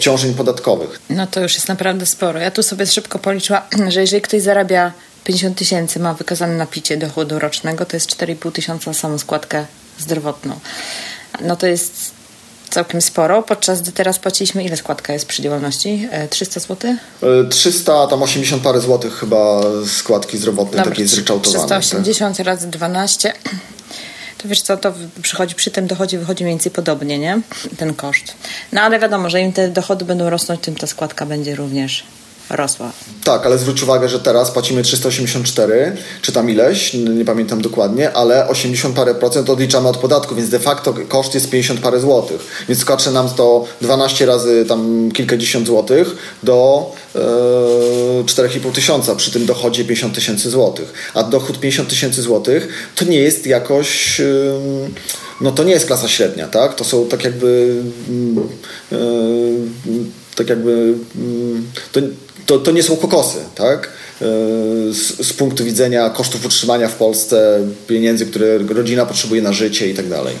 obciążeń 0.00 0.34
podatkowych. 0.34 1.00
No 1.10 1.26
to 1.26 1.40
już 1.40 1.54
jest 1.54 1.68
naprawdę 1.68 2.06
sporo. 2.06 2.38
Ja 2.38 2.50
tu 2.50 2.62
sobie 2.62 2.86
szybko 2.86 3.18
policzyła, 3.18 3.62
że 3.92 4.00
jeżeli 4.00 4.22
ktoś 4.22 4.42
zarabia 4.42 4.92
50 5.24 5.58
tysięcy, 5.58 6.00
ma 6.00 6.14
wykazane 6.14 6.56
na 6.56 6.66
picie 6.66 6.96
dochodu 6.96 7.38
rocznego, 7.38 7.86
to 7.86 7.96
jest 7.96 8.10
4,5 8.10 8.52
tysiąca 8.52 8.94
samą 8.94 9.18
składkę 9.18 9.66
zdrowotną. 9.98 10.60
No 11.40 11.56
to 11.56 11.66
jest 11.66 12.10
całkiem 12.70 13.02
sporo, 13.02 13.42
podczas 13.42 13.82
gdy 13.82 13.92
teraz 13.92 14.18
płaciliśmy, 14.18 14.64
ile 14.64 14.76
składka 14.76 15.12
jest 15.12 15.26
przy 15.26 15.42
działalności? 15.42 16.08
300 16.30 16.60
zł? 16.60 16.94
300, 17.50 18.06
tam 18.06 18.22
80 18.22 18.62
parę 18.62 18.80
złotych 18.80 19.14
chyba 19.14 19.60
składki 19.86 20.38
zdrowotnej 20.38 20.76
Dobra, 20.76 20.90
takiej 20.90 21.06
zryczałtowanej. 21.06 21.66
380 21.66 22.36
tak? 22.36 22.46
razy 22.46 22.68
12 22.68 23.32
to 24.42 24.48
wiesz 24.48 24.62
co, 24.62 24.76
to 24.76 24.94
przychodzi, 25.22 25.54
przy 25.54 25.70
tym 25.70 25.86
dochodzie 25.86 26.18
wychodzi 26.18 26.44
mniej 26.44 26.56
więcej 26.56 26.72
podobnie, 26.72 27.18
nie? 27.18 27.40
Ten 27.76 27.94
koszt. 27.94 28.34
No 28.72 28.80
ale 28.80 28.98
wiadomo, 28.98 29.30
że 29.30 29.40
im 29.40 29.52
te 29.52 29.68
dochody 29.68 30.04
będą 30.04 30.30
rosnąć, 30.30 30.60
tym 30.60 30.74
ta 30.74 30.86
składka 30.86 31.26
będzie 31.26 31.56
również 31.56 32.04
rosła. 32.50 32.92
Tak, 33.24 33.46
ale 33.46 33.58
zwróć 33.58 33.82
uwagę, 33.82 34.08
że 34.08 34.20
teraz 34.20 34.50
płacimy 34.50 34.82
384, 34.82 35.96
czy 36.22 36.32
tam 36.32 36.50
ileś, 36.50 36.94
nie 36.94 37.24
pamiętam 37.24 37.62
dokładnie, 37.62 38.12
ale 38.12 38.48
80 38.48 38.96
parę 38.96 39.14
procent 39.14 39.50
odliczamy 39.50 39.88
od 39.88 39.96
podatku, 39.96 40.34
więc 40.34 40.48
de 40.48 40.58
facto 40.58 40.94
koszt 41.08 41.34
jest 41.34 41.50
50 41.50 41.80
parę 41.80 42.00
złotych. 42.00 42.64
Więc 42.68 42.80
skacze 42.80 43.10
nam 43.10 43.28
to 43.28 43.64
12 43.80 44.26
razy 44.26 44.64
tam 44.68 45.12
kilkadziesiąt 45.12 45.66
złotych 45.66 46.16
do 46.42 46.90
e, 47.14 47.18
4,5 47.18 48.72
tysiąca 48.72 49.14
przy 49.14 49.30
tym 49.30 49.46
dochodzie 49.46 49.84
50 49.84 50.14
tysięcy 50.14 50.50
złotych. 50.50 50.92
A 51.14 51.22
dochód 51.22 51.60
50 51.60 51.88
tysięcy 51.88 52.22
złotych 52.22 52.90
to 52.96 53.04
nie 53.04 53.18
jest 53.18 53.46
jakoś... 53.46 54.20
no 55.40 55.52
to 55.52 55.64
nie 55.64 55.72
jest 55.72 55.86
klasa 55.86 56.08
średnia, 56.08 56.48
tak? 56.48 56.74
To 56.74 56.84
są 56.84 57.06
tak 57.06 57.24
jakby... 57.24 57.82
Yy, 58.90 58.98
tak 60.34 60.48
jakby... 60.48 60.94
To, 61.92 62.00
to, 62.50 62.58
to 62.58 62.70
nie 62.70 62.82
są 62.82 62.96
kokosy, 62.96 63.38
tak? 63.54 63.86
E, 63.86 64.24
z, 64.92 65.26
z, 65.26 65.32
punktu 65.32 65.64
widzenia 65.64 66.10
kosztów 66.10 66.44
utrzymania 66.44 66.88
w 66.88 66.94
Polsce, 66.94 67.60
pieniędzy, 67.86 68.26
które 68.26 68.58
rodzina 68.58 69.06
potrzebuje 69.06 69.42
na 69.42 69.52
życie 69.52 69.90
i 69.90 69.94
tak 69.94 70.08
dalej. 70.08 70.34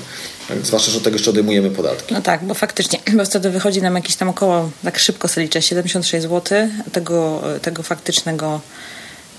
Tak, 0.48 0.58
zwłaszcza, 0.66 0.90
że 0.90 0.98
od 0.98 1.04
tego 1.04 1.16
jeszcze 1.16 1.30
odejmujemy 1.30 1.70
podatki. 1.70 2.14
No 2.14 2.22
tak, 2.22 2.44
bo 2.44 2.54
faktycznie, 2.54 2.98
bo 3.16 3.24
wtedy 3.24 3.50
wychodzi 3.50 3.82
nam 3.82 3.94
jakieś 3.94 4.16
tam 4.16 4.28
około, 4.28 4.70
tak 4.84 4.98
szybko 4.98 5.28
sobie 5.28 5.44
liczę, 5.44 5.62
76 5.62 6.22
zł 6.22 6.68
tego, 6.92 7.42
tego 7.62 7.82
faktycznego 7.82 8.60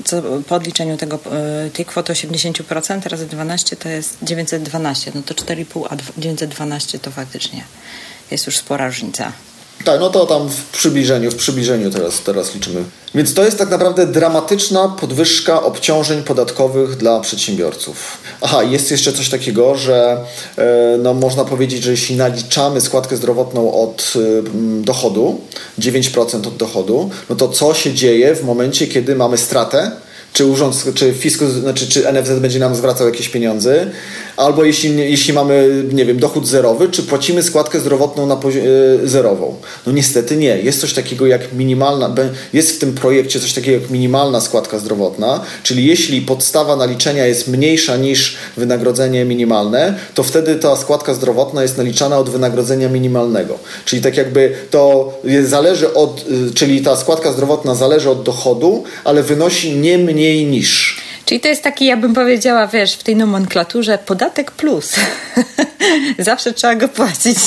co, 0.05 0.21
po 0.47 0.55
odliczeniu 0.55 0.97
tego, 0.97 1.19
e, 1.65 1.69
tej 1.69 1.85
kwoty 1.85 2.13
80% 2.13 3.09
razy 3.09 3.27
12 3.27 3.75
to 3.75 3.89
jest 3.89 4.17
912, 4.21 5.11
no 5.15 5.21
to 5.21 5.33
4,5, 5.33 5.85
a 5.89 6.21
912 6.21 6.99
to 6.99 7.11
faktycznie 7.11 7.63
jest 8.31 8.45
już 8.45 8.57
spora 8.57 8.87
różnica. 8.87 9.31
Tak, 9.85 9.99
no 9.99 10.09
to 10.09 10.25
tam 10.25 10.49
w 10.49 10.65
przybliżeniu, 10.65 11.31
w 11.31 11.35
przybliżeniu 11.35 11.91
teraz, 11.91 12.21
teraz 12.21 12.53
liczymy. 12.55 12.83
Więc 13.15 13.33
to 13.33 13.43
jest 13.43 13.57
tak 13.57 13.69
naprawdę 13.69 14.07
dramatyczna 14.07 14.87
podwyżka 14.87 15.63
obciążeń 15.63 16.23
podatkowych 16.23 16.97
dla 16.97 17.19
przedsiębiorców. 17.19 18.17
Aha, 18.41 18.63
jest 18.63 18.91
jeszcze 18.91 19.13
coś 19.13 19.29
takiego, 19.29 19.75
że 19.75 20.17
e, 20.57 20.97
no, 20.97 21.13
można 21.13 21.45
powiedzieć, 21.45 21.83
że 21.83 21.91
jeśli 21.91 22.15
naliczamy 22.15 22.81
składkę 22.81 23.17
zdrowotną 23.17 23.73
od 23.83 24.13
e, 24.15 24.19
dochodu, 24.81 25.41
9% 25.79 26.47
od 26.47 26.57
dochodu, 26.57 27.09
no 27.29 27.35
to 27.35 27.47
co 27.47 27.73
się 27.73 27.93
dzieje 27.93 28.35
w 28.35 28.43
momencie, 28.43 28.87
kiedy 28.87 29.15
mamy 29.15 29.37
stratę, 29.37 29.91
czy 30.33 30.45
urząd, 30.45 30.83
czy 30.95 31.13
fiskus, 31.13 31.49
znaczy 31.49 31.87
czy 31.87 32.13
NFZ 32.13 32.39
będzie 32.39 32.59
nam 32.59 32.75
zwracał 32.75 33.07
jakieś 33.07 33.29
pieniądze, 33.29 33.91
Albo 34.41 34.63
jeśli, 34.63 34.97
jeśli 34.97 35.33
mamy, 35.33 35.83
nie 35.93 36.05
wiem, 36.05 36.19
dochód 36.19 36.47
zerowy, 36.47 36.89
czy 36.89 37.03
płacimy 37.03 37.43
składkę 37.43 37.79
zdrowotną 37.79 38.27
na 38.27 38.35
poziom, 38.35 38.63
e, 39.03 39.07
zerową? 39.07 39.55
No 39.87 39.91
niestety 39.91 40.37
nie. 40.37 40.57
Jest 40.57 40.81
coś 40.81 40.93
takiego 40.93 41.27
jak 41.27 41.53
minimalna, 41.53 42.15
jest 42.53 42.75
w 42.75 42.79
tym 42.79 42.93
projekcie 42.93 43.39
coś 43.39 43.53
takiego 43.53 43.81
jak 43.81 43.89
minimalna 43.89 44.41
składka 44.41 44.79
zdrowotna, 44.79 45.41
czyli 45.63 45.85
jeśli 45.85 46.21
podstawa 46.21 46.75
naliczenia 46.75 47.25
jest 47.25 47.47
mniejsza 47.47 47.97
niż 47.97 48.37
wynagrodzenie 48.57 49.25
minimalne, 49.25 49.99
to 50.15 50.23
wtedy 50.23 50.55
ta 50.55 50.75
składka 50.75 51.13
zdrowotna 51.13 51.61
jest 51.61 51.77
naliczana 51.77 52.17
od 52.17 52.29
wynagrodzenia 52.29 52.89
minimalnego. 52.89 53.59
Czyli 53.85 54.01
tak 54.01 54.17
jakby 54.17 54.53
to 54.69 55.13
zależy 55.43 55.93
od, 55.93 56.25
y, 56.49 56.53
czyli 56.53 56.81
ta 56.81 56.95
składka 56.95 57.31
zdrowotna 57.31 57.75
zależy 57.75 58.09
od 58.09 58.23
dochodu, 58.23 58.83
ale 59.03 59.23
wynosi 59.23 59.75
nie 59.75 59.97
mniej 59.97 60.45
niż. 60.45 61.01
Czyli 61.31 61.41
to 61.41 61.47
jest 61.47 61.63
taki, 61.63 61.85
ja 61.85 61.97
bym 61.97 62.13
powiedziała, 62.13 62.67
wiesz, 62.67 62.93
w 62.93 63.03
tej 63.03 63.15
nomenklaturze 63.15 63.97
podatek 64.05 64.51
plus. 64.51 64.95
Zawsze 66.19 66.53
trzeba 66.53 66.75
go 66.75 66.87
płacić. 66.87 67.37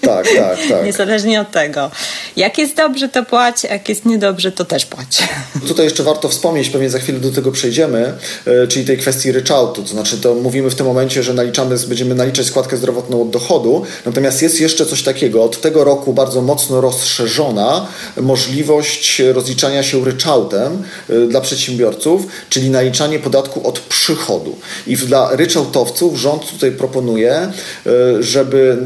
Tak, 0.00 0.26
tak, 0.36 0.58
tak. 0.68 0.84
Niezależnie 0.84 1.40
od 1.40 1.50
tego. 1.50 1.90
Jak 2.36 2.58
jest 2.58 2.76
dobrze, 2.76 3.08
to 3.08 3.24
płać, 3.24 3.64
jak 3.64 3.88
jest 3.88 4.04
niedobrze, 4.06 4.52
to 4.52 4.64
też 4.64 4.86
płać. 4.86 5.22
Tutaj 5.68 5.84
jeszcze 5.84 6.02
warto 6.02 6.28
wspomnieć, 6.28 6.70
pewnie 6.70 6.90
za 6.90 6.98
chwilę 6.98 7.20
do 7.20 7.32
tego 7.32 7.52
przejdziemy, 7.52 8.14
e, 8.46 8.66
czyli 8.66 8.84
tej 8.84 8.98
kwestii 8.98 9.32
ryczałtu. 9.32 9.82
To 9.82 9.88
znaczy, 9.88 10.18
to 10.18 10.34
mówimy 10.34 10.70
w 10.70 10.74
tym 10.74 10.86
momencie, 10.86 11.22
że 11.22 11.34
naliczamy, 11.34 11.76
będziemy 11.88 12.14
naliczać 12.14 12.46
składkę 12.46 12.76
zdrowotną 12.76 13.22
od 13.22 13.30
dochodu, 13.30 13.82
natomiast 14.06 14.42
jest 14.42 14.60
jeszcze 14.60 14.86
coś 14.86 15.02
takiego. 15.02 15.44
Od 15.44 15.60
tego 15.60 15.84
roku 15.84 16.12
bardzo 16.12 16.42
mocno 16.42 16.80
rozszerzona 16.80 17.86
możliwość 18.20 19.22
rozliczania 19.32 19.82
się 19.82 20.04
ryczałtem 20.04 20.82
e, 21.10 21.26
dla 21.26 21.40
przedsiębiorców, 21.40 22.26
czyli 22.48 22.70
naliczanie 22.70 23.18
podatku 23.18 23.33
od 23.38 23.80
przychodu. 23.80 24.56
I 24.86 24.96
dla 24.96 25.36
ryczałtowców 25.36 26.18
rząd 26.18 26.50
tutaj 26.50 26.72
proponuje, 26.72 27.32
e, 27.32 27.52
żeby 28.20 28.78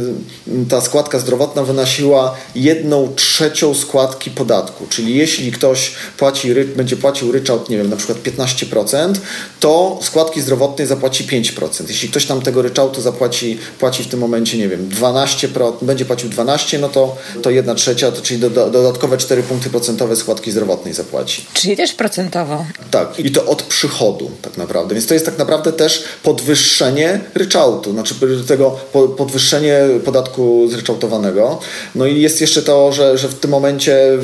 ta 0.68 0.80
składka 0.80 1.18
zdrowotna 1.18 1.62
wynosiła 1.62 2.36
jedną 2.54 3.14
trzecią 3.14 3.74
składki 3.74 4.30
podatku. 4.30 4.86
Czyli 4.90 5.16
jeśli 5.16 5.52
ktoś 5.52 5.92
płaci, 6.18 6.54
będzie 6.76 6.96
płacił 6.96 7.32
ryczałt, 7.32 7.68
nie 7.70 7.76
wiem, 7.76 7.90
na 7.90 7.96
przykład 7.96 8.18
15%, 8.18 9.20
to 9.60 9.98
składki 10.02 10.40
zdrowotnej 10.40 10.86
zapłaci 10.86 11.24
5%. 11.24 11.84
Jeśli 11.88 12.08
ktoś 12.08 12.26
tam 12.26 12.42
tego 12.42 12.62
ryczałtu 12.62 13.00
zapłaci, 13.00 13.58
płaci 13.78 14.02
w 14.04 14.08
tym 14.08 14.20
momencie, 14.20 14.58
nie 14.58 14.68
wiem, 14.68 14.88
12%, 14.88 15.72
będzie 15.82 16.04
płacił 16.04 16.30
12%, 16.30 16.80
no 16.80 16.88
to, 16.88 17.16
to 17.42 17.50
1 17.50 17.76
trzecia, 17.76 18.12
to, 18.12 18.22
czyli 18.22 18.40
do, 18.40 18.50
do, 18.50 18.70
dodatkowe 18.70 19.16
4 19.16 19.42
punkty 19.42 19.70
procentowe 19.70 20.16
składki 20.16 20.52
zdrowotnej 20.52 20.94
zapłaci. 20.94 21.44
Czyli 21.54 21.76
też 21.76 21.92
procentowo. 21.92 22.64
Tak, 22.90 23.18
i 23.18 23.30
to 23.30 23.46
od 23.46 23.62
przychodu 23.62 24.30
tak 24.42 24.56
naprawdę. 24.56 24.94
Więc 24.94 25.06
to 25.06 25.14
jest 25.14 25.26
tak 25.26 25.38
naprawdę 25.38 25.72
też 25.72 26.04
podwyższenie 26.22 27.20
ryczałtu, 27.34 27.92
znaczy 27.92 28.14
tego 28.48 28.70
podwyższenie 29.16 29.78
podatku 30.04 30.68
zryczałtowanego. 30.70 31.58
No 31.94 32.06
i 32.06 32.20
jest 32.20 32.40
jeszcze 32.40 32.62
to, 32.62 32.92
że, 32.92 33.18
że 33.18 33.28
w 33.28 33.34
tym 33.34 33.50
momencie, 33.50 34.18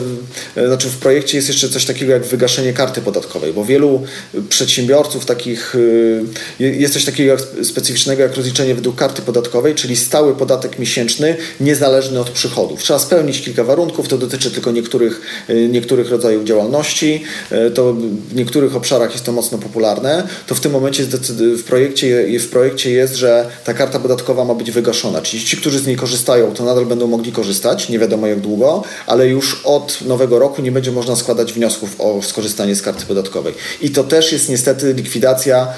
znaczy 0.66 0.88
w 0.88 0.96
projekcie 0.96 1.36
jest 1.36 1.48
jeszcze 1.48 1.68
coś 1.68 1.84
takiego 1.84 2.12
jak 2.12 2.24
wygaszenie 2.24 2.72
karty 2.72 3.00
podatkowej, 3.00 3.52
bo 3.52 3.64
wielu 3.64 4.02
przedsiębiorców 4.48 5.26
takich, 5.26 5.74
y, 5.74 6.24
jest 6.58 6.94
coś 6.94 7.04
takiego 7.04 7.36
specyficznego 7.62 8.22
jak 8.22 8.36
rozliczenie 8.36 8.74
według 8.74 8.96
karty 8.96 9.22
podatkowej, 9.22 9.74
czyli 9.74 9.96
stały 9.96 10.36
podatek 10.36 10.78
miesięczny 10.78 11.36
niezależny 11.60 12.20
od 12.20 12.30
przychodów. 12.30 12.82
Trzeba 12.82 12.98
spełnić 12.98 13.42
kilka 13.42 13.64
warunków, 13.64 14.08
to 14.08 14.18
dotyczy 14.18 14.50
tylko 14.50 14.72
niektórych, 14.72 15.20
y, 15.50 15.68
niektórych 15.68 16.10
rodzajów 16.10 16.44
działalności, 16.44 17.22
to 17.74 17.94
w 18.28 18.34
niektórych 18.34 18.76
obszarach 18.76 19.12
jest 19.12 19.24
to 19.24 19.32
mocno 19.32 19.58
popularne, 19.58 20.03
to 20.46 20.55
w 20.55 20.61
tym 20.61 20.72
momencie 20.72 21.05
w 21.38 21.64
projekcie, 21.64 22.38
w 22.38 22.48
projekcie 22.48 22.90
jest, 22.90 23.14
że 23.14 23.46
ta 23.64 23.74
karta 23.74 23.98
podatkowa 23.98 24.44
ma 24.44 24.55
być 24.55 24.70
wygaszona, 24.70 25.22
czyli 25.22 25.44
ci, 25.44 25.57
którzy 25.57 25.78
z 25.78 25.86
niej 25.86 25.96
korzystają, 25.96 26.55
to 26.55 26.64
nadal 26.64 26.86
będą 26.86 27.07
mogli 27.07 27.32
korzystać, 27.32 27.88
nie 27.88 27.98
wiadomo 27.98 28.26
jak 28.26 28.40
długo, 28.40 28.82
ale 29.07 29.28
już 29.28 29.61
od 29.64 29.98
nowego 30.07 30.38
roku 30.38 30.62
nie 30.62 30.72
będzie 30.72 30.92
można 30.92 31.16
składać 31.16 31.52
wniosków 31.52 32.00
o 32.00 32.22
skorzystanie 32.22 32.74
z 32.74 32.82
karty 32.82 33.07
podatkowej. 33.07 33.55
I 33.80 33.90
to 33.90 34.05
też 34.05 34.32
jest 34.32 34.48
niestety 34.48 34.92
likwidacja 34.92 35.68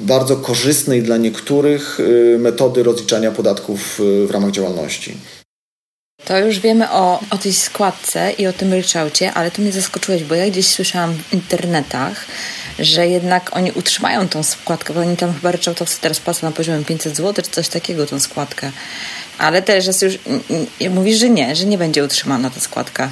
bardzo 0.00 0.36
korzystnej 0.36 1.02
dla 1.02 1.16
niektórych 1.16 2.00
y, 2.00 2.36
metody 2.38 2.82
rozliczania 2.82 3.30
podatków 3.30 4.00
y, 4.00 4.26
w 4.26 4.30
ramach 4.30 4.50
działalności. 4.50 5.16
To 6.24 6.38
już 6.38 6.58
wiemy 6.60 6.90
o, 6.90 7.20
o 7.30 7.38
tej 7.38 7.54
składce 7.54 8.32
i 8.32 8.46
o 8.46 8.52
tym 8.52 8.72
ryczałcie, 8.72 9.32
ale 9.32 9.50
tu 9.50 9.62
mnie 9.62 9.72
zaskoczyłeś, 9.72 10.24
bo 10.24 10.34
ja 10.34 10.50
gdzieś 10.50 10.66
słyszałam 10.66 11.14
w 11.14 11.32
internetach, 11.32 12.24
że 12.78 13.06
jednak 13.06 13.56
oni 13.56 13.72
utrzymają 13.72 14.28
tą 14.28 14.42
składkę, 14.42 14.94
bo 14.94 15.00
oni 15.00 15.16
tam 15.16 15.34
chyba 15.34 15.52
ryczałtowcy 15.52 16.00
teraz 16.00 16.20
płacą 16.20 16.46
na 16.46 16.52
poziomie 16.52 16.84
500 16.84 17.16
zł 17.16 17.44
czy 17.44 17.50
coś 17.50 17.68
takiego 17.68 18.06
tą 18.06 18.20
składkę. 18.20 18.70
Ale 19.38 19.62
też 19.62 19.86
jest 19.86 20.02
już, 20.02 20.18
mówisz, 20.90 21.18
że 21.18 21.30
nie, 21.30 21.56
że 21.56 21.64
nie 21.64 21.78
będzie 21.78 22.04
utrzymana 22.04 22.50
ta 22.50 22.60
składka 22.60 23.10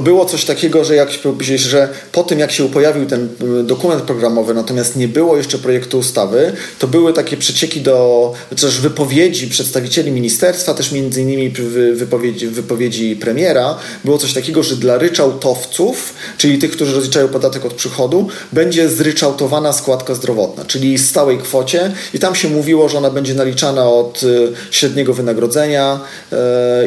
było 0.00 0.24
coś 0.24 0.44
takiego, 0.44 0.84
że 0.84 0.94
jak 0.94 1.08
że 1.56 1.88
po 2.12 2.22
tym 2.22 2.38
jak 2.38 2.52
się 2.52 2.68
pojawił 2.68 3.06
ten 3.06 3.28
y, 3.60 3.62
dokument 3.62 4.02
programowy, 4.02 4.54
natomiast 4.54 4.96
nie 4.96 5.08
było 5.08 5.36
jeszcze 5.36 5.58
projektu 5.58 5.98
ustawy, 5.98 6.52
to 6.78 6.88
były 6.88 7.12
takie 7.12 7.36
przecieki 7.36 7.80
do 7.80 8.32
też 8.60 8.80
wypowiedzi 8.80 9.48
przedstawicieli 9.48 10.10
ministerstwa, 10.10 10.74
też 10.74 10.92
między 10.92 11.22
innymi 11.22 11.52
wypowiedzi, 11.92 12.46
wypowiedzi 12.46 13.16
premiera, 13.16 13.78
było 14.04 14.18
coś 14.18 14.32
takiego, 14.32 14.62
że 14.62 14.76
dla 14.76 14.98
ryczałtowców, 14.98 16.14
czyli 16.38 16.58
tych, 16.58 16.70
którzy 16.70 16.94
rozliczają 16.94 17.28
podatek 17.28 17.64
od 17.64 17.74
przychodu, 17.74 18.28
będzie 18.52 18.88
zryczałtowana 18.88 19.72
składka 19.72 20.14
zdrowotna, 20.14 20.64
czyli 20.64 20.98
w 20.98 21.06
stałej 21.06 21.38
kwocie 21.38 21.92
i 22.14 22.18
tam 22.18 22.34
się 22.34 22.48
mówiło, 22.48 22.88
że 22.88 22.98
ona 22.98 23.10
będzie 23.10 23.34
naliczana 23.34 23.90
od 23.90 24.22
y, 24.22 24.52
średniego 24.70 25.14
wynagrodzenia 25.14 26.00
y, 26.32 26.36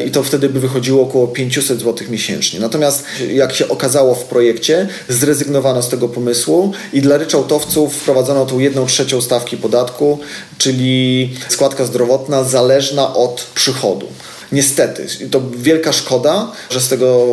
i 0.02 0.10
to 0.10 0.22
wtedy 0.22 0.48
by 0.48 0.60
wychodziło 0.60 1.02
około 1.02 1.28
500 1.28 1.80
zł 1.80 2.08
miesięcznie. 2.10 2.60
Natomiast 2.60 3.01
jak 3.32 3.54
się 3.54 3.68
okazało 3.68 4.14
w 4.14 4.24
projekcie, 4.24 4.88
zrezygnowano 5.08 5.82
z 5.82 5.88
tego 5.88 6.08
pomysłu 6.08 6.72
i 6.92 7.00
dla 7.00 7.16
ryczałtowców 7.16 7.94
wprowadzono 7.94 8.46
tą 8.46 8.58
jedną 8.58 8.86
trzecią 8.86 9.20
stawki 9.20 9.56
podatku, 9.56 10.18
czyli 10.58 11.30
składka 11.48 11.84
zdrowotna 11.84 12.44
zależna 12.44 13.14
od 13.14 13.46
przychodu. 13.54 14.06
Niestety, 14.52 15.06
to 15.30 15.42
wielka 15.56 15.92
szkoda, 15.92 16.52
że 16.70 16.80
z, 16.80 16.88
tego, 16.88 17.26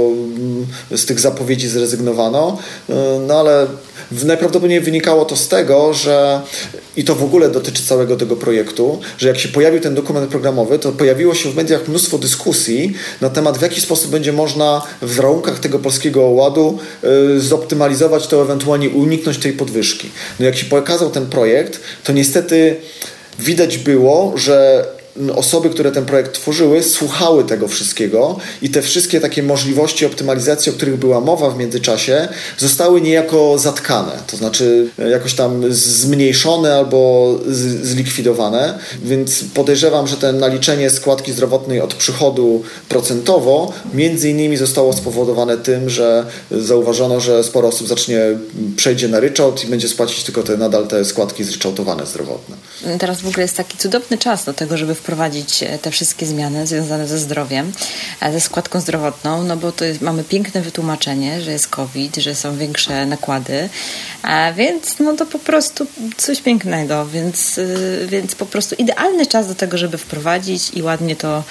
z 0.92 1.06
tych 1.06 1.20
zapowiedzi 1.20 1.68
zrezygnowano, 1.68 2.58
no 3.28 3.40
ale 3.40 3.68
najprawdopodobniej 4.12 4.82
wynikało 4.82 5.26
to 5.26 5.36
z 5.36 5.48
tego, 5.48 5.94
że 5.94 6.42
i 6.98 7.04
to 7.04 7.16
w 7.16 7.24
ogóle 7.24 7.50
dotyczy 7.50 7.84
całego 7.84 8.16
tego 8.16 8.36
projektu, 8.36 9.00
że 9.18 9.28
jak 9.28 9.40
się 9.40 9.50
pojawił 9.50 9.82
ten 9.82 9.96
dokument 9.96 10.30
programowy, 10.30 10.80
to 10.80 10.92
pojawiło 10.92 11.36
się 11.36 11.52
w 11.52 11.56
mediach 11.56 11.88
mnóstwo 11.88 12.18
dyskusji 12.18 12.94
na 13.22 13.30
temat, 13.30 13.58
w 13.58 13.62
jaki 13.62 13.82
sposób 13.82 14.12
będzie 14.12 14.34
można 14.34 14.82
w 15.02 15.16
warunkach 15.16 15.60
tego 15.60 15.80
polskiego 15.80 16.22
ładu 16.22 16.80
y, 17.36 17.42
zoptymalizować 17.42 18.28
to, 18.28 18.42
ewentualnie 18.42 18.90
uniknąć 18.90 19.38
tej 19.38 19.54
podwyżki. 19.54 20.10
No 20.40 20.46
jak 20.46 20.56
się 20.56 20.66
pokazał 20.66 21.10
ten 21.10 21.26
projekt, 21.26 21.82
to 22.04 22.14
niestety 22.14 22.76
widać 23.40 23.78
było, 23.78 24.34
że 24.36 24.86
osoby, 25.36 25.70
które 25.70 25.92
ten 25.92 26.06
projekt 26.06 26.34
tworzyły, 26.34 26.84
słuchały 26.84 27.44
tego 27.44 27.68
wszystkiego 27.68 28.38
i 28.62 28.70
te 28.70 28.82
wszystkie 28.82 29.22
takie 29.22 29.44
możliwości 29.44 30.06
optymalizacji, 30.06 30.72
o 30.72 30.76
których 30.76 30.98
była 30.98 31.22
mowa 31.22 31.50
w 31.50 31.58
międzyczasie, 31.58 32.28
zostały 32.58 33.02
niejako 33.02 33.58
zatkane, 33.58 34.12
to 34.28 34.38
znaczy 34.38 34.90
e, 35.00 35.10
jakoś 35.10 35.34
tam 35.34 35.74
zmniejszone 35.74 36.76
albo 36.76 37.36
zlikwidowane, 37.82 38.80
więc 39.04 39.44
podejrzewam, 39.54 40.08
że 40.08 40.18
ten 40.18 40.40
naliczenie 40.40 40.90
składki 40.90 41.32
zdrowotnej 41.32 41.82
od 41.82 41.94
przychodu 41.94 42.64
procentowo 42.90 43.74
między 43.94 44.30
innymi 44.30 44.58
zostało 44.58 44.94
spowodowane 44.94 45.58
tym, 45.58 45.90
że 45.90 46.26
zauważono, 46.52 47.20
że 47.20 47.44
sporo 47.44 47.68
osób 47.68 47.88
zacznie 47.88 48.20
przejdzie 48.76 49.08
na 49.08 49.20
ryczałt 49.20 49.64
i 49.64 49.68
będzie 49.68 49.90
spłacić 49.90 50.24
tylko 50.24 50.44
te 50.44 50.58
nadal 50.58 50.88
te 50.88 51.06
składki 51.06 51.44
zryczałtowane 51.44 52.06
zdrowotne. 52.06 52.56
Teraz 53.00 53.22
w 53.22 53.28
ogóle 53.28 53.42
jest 53.42 53.58
taki 53.58 53.78
cudowny 53.78 54.18
czas 54.18 54.46
do 54.46 54.54
tego, 54.54 54.78
żeby 54.78 54.96
wprowadzić 55.00 55.64
e, 55.64 55.78
te 55.78 55.92
wszystkie 55.92 56.26
zmiany 56.26 56.68
związane 56.68 57.08
ze 57.08 57.20
zdrowiem, 57.20 57.72
e, 58.22 58.32
ze 58.32 58.42
składką 58.42 58.80
zdrowotną, 58.80 59.44
no 59.44 59.58
bo 59.58 59.72
to 59.72 59.86
jest, 59.86 60.02
mamy 60.02 60.24
piękne 60.24 60.62
wytłumaczenie, 60.62 61.42
że 61.42 61.52
jest 61.52 61.68
COVID, 61.68 62.16
że 62.16 62.36
są 62.36 62.58
większe 62.58 63.06
nakłady, 63.06 63.70
a 64.22 64.54
więc 64.54 65.00
no 65.00 65.14
to 65.16 65.26
po 65.26 65.40
prostu 65.40 65.88
coś 66.18 66.42
pięknego, 66.42 67.06
więc, 67.06 67.58
e, 67.58 68.08
więc 68.08 68.36
po 68.36 68.46
prostu 68.46 68.76
idealny 68.76 69.26
czas 69.26 69.48
do 69.48 69.56
tego, 69.56 69.78
żeby 69.78 69.98
wprowadzić 69.98 70.72
i 70.74 70.84
ładnie 70.84 71.16
to 71.16 71.44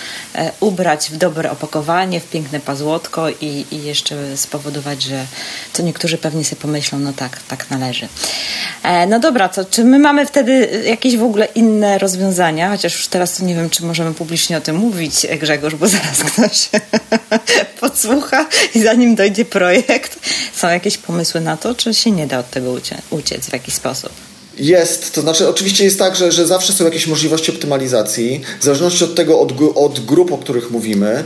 ubrać 0.60 1.10
w 1.10 1.16
dobre 1.16 1.50
opakowanie, 1.50 2.20
w 2.20 2.30
piękne 2.30 2.60
pazłotko 2.60 3.30
i, 3.30 3.66
i 3.70 3.82
jeszcze 3.82 4.36
spowodować, 4.36 5.02
że 5.02 5.26
to 5.72 5.82
niektórzy 5.82 6.18
pewnie 6.18 6.44
sobie 6.44 6.62
pomyślą, 6.62 6.98
no 6.98 7.12
tak, 7.12 7.38
tak 7.48 7.70
należy. 7.70 8.08
No 9.08 9.20
dobra, 9.20 9.48
to 9.48 9.64
czy 9.64 9.84
my 9.84 9.98
mamy 9.98 10.26
wtedy 10.26 10.82
jakieś 10.86 11.16
w 11.16 11.22
ogóle 11.22 11.48
inne 11.54 11.98
rozwiązania, 11.98 12.70
chociaż 12.70 12.94
już 12.94 13.08
teraz 13.08 13.37
nie 13.40 13.54
wiem, 13.54 13.70
czy 13.70 13.84
możemy 13.84 14.14
publicznie 14.14 14.56
o 14.56 14.60
tym 14.60 14.76
mówić, 14.76 15.26
Grzegorz, 15.40 15.74
bo 15.74 15.88
zaraz 15.88 16.18
ktoś 16.18 16.68
podsłucha 17.80 18.48
i 18.74 18.82
zanim 18.82 19.14
dojdzie 19.14 19.44
projekt, 19.44 20.18
są 20.54 20.68
jakieś 20.68 20.98
pomysły 20.98 21.40
na 21.40 21.56
to, 21.56 21.74
czy 21.74 21.94
się 21.94 22.10
nie 22.10 22.26
da 22.26 22.38
od 22.38 22.50
tego 22.50 22.74
uciec 23.10 23.46
w 23.46 23.52
jakiś 23.52 23.74
sposób? 23.74 24.12
Jest, 24.58 25.14
to 25.14 25.20
znaczy 25.20 25.48
oczywiście 25.48 25.84
jest 25.84 25.98
tak, 25.98 26.16
że, 26.16 26.32
że 26.32 26.46
zawsze 26.46 26.72
są 26.72 26.84
jakieś 26.84 27.06
możliwości 27.06 27.50
optymalizacji, 27.50 28.40
w 28.60 28.64
zależności 28.64 29.04
od 29.04 29.14
tego, 29.14 29.40
od, 29.40 29.52
od 29.74 30.04
grup, 30.04 30.32
o 30.32 30.38
których 30.38 30.70
mówimy. 30.70 31.24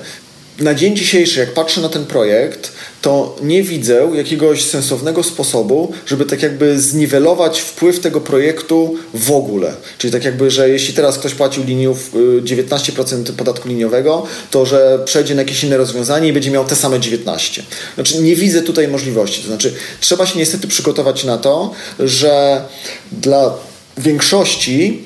Na 0.63 0.75
dzień 0.75 0.97
dzisiejszy, 0.97 1.41
jak 1.41 1.55
patrzę 1.55 1.81
na 1.81 1.89
ten 1.89 2.07
projekt, 2.07 2.73
to 3.01 3.37
nie 3.43 3.63
widzę 3.63 4.11
jakiegoś 4.15 4.65
sensownego 4.65 5.23
sposobu, 5.23 5.93
żeby 6.07 6.25
tak 6.25 6.43
jakby 6.43 6.81
zniwelować 6.81 7.61
wpływ 7.61 8.01
tego 8.01 8.21
projektu 8.21 8.97
w 9.15 9.31
ogóle. 9.31 9.75
Czyli 9.99 10.13
tak 10.13 10.25
jakby, 10.25 10.51
że 10.51 10.69
jeśli 10.69 10.95
teraz 10.95 11.19
ktoś 11.19 11.35
płacił 11.35 11.65
liniów 11.65 12.11
19% 12.43 13.31
y, 13.31 13.33
podatku 13.33 13.69
liniowego, 13.69 14.27
to 14.51 14.67
że 14.67 14.99
przejdzie 15.05 15.35
na 15.35 15.43
jakieś 15.43 15.65
inne 15.65 15.77
rozwiązanie 15.77 16.29
i 16.29 16.33
będzie 16.33 16.51
miał 16.51 16.65
te 16.65 16.77
same 16.77 17.01
19. 17.01 17.63
Znaczy 17.95 18.23
nie 18.23 18.37
widzę 18.37 18.63
tutaj 18.63 18.89
możliwości. 18.89 19.41
To 19.41 19.47
znaczy 19.47 19.75
trzeba 20.01 20.27
się 20.27 20.39
niestety 20.39 20.69
przygotować 20.69 21.25
na 21.25 21.39
to, 21.39 21.71
że 21.99 22.65
dla 23.13 23.55
większości 23.99 25.05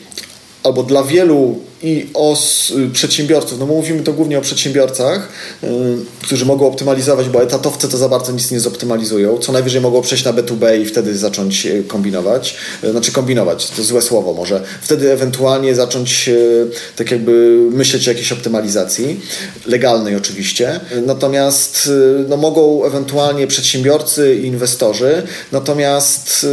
albo 0.62 0.82
dla 0.82 1.04
wielu 1.04 1.60
i 1.86 2.06
o 2.14 2.36
przedsiębiorców, 2.92 3.58
no 3.58 3.66
mówimy 3.66 4.02
to 4.02 4.12
głównie 4.12 4.38
o 4.38 4.40
przedsiębiorcach, 4.40 5.28
yy, 5.62 5.70
którzy 6.22 6.44
mogą 6.44 6.66
optymalizować, 6.66 7.28
bo 7.28 7.42
etatowcy 7.42 7.88
to 7.88 7.96
za 7.96 8.08
bardzo 8.08 8.32
nic 8.32 8.50
nie 8.50 8.60
zoptymalizują. 8.60 9.38
Co 9.38 9.52
najwyżej 9.52 9.80
mogą 9.80 10.02
przejść 10.02 10.24
na 10.24 10.32
B2B 10.32 10.80
i 10.80 10.86
wtedy 10.86 11.18
zacząć 11.18 11.66
e, 11.66 11.82
kombinować. 11.82 12.56
Yy, 12.82 12.90
znaczy 12.90 13.12
kombinować, 13.12 13.70
to 13.70 13.82
złe 13.82 14.02
słowo 14.02 14.34
może. 14.34 14.62
Wtedy 14.82 15.12
ewentualnie 15.12 15.74
zacząć 15.74 16.28
yy, 16.28 16.70
tak 16.96 17.10
jakby 17.10 17.58
myśleć 17.70 18.08
o 18.08 18.10
jakiejś 18.10 18.32
optymalizacji, 18.32 19.20
legalnej 19.66 20.16
oczywiście. 20.16 20.80
Natomiast 21.06 21.90
no, 22.28 22.36
mogą 22.36 22.84
ewentualnie 22.84 23.46
przedsiębiorcy 23.46 24.36
i 24.36 24.46
inwestorzy, 24.46 25.22
natomiast 25.52 26.46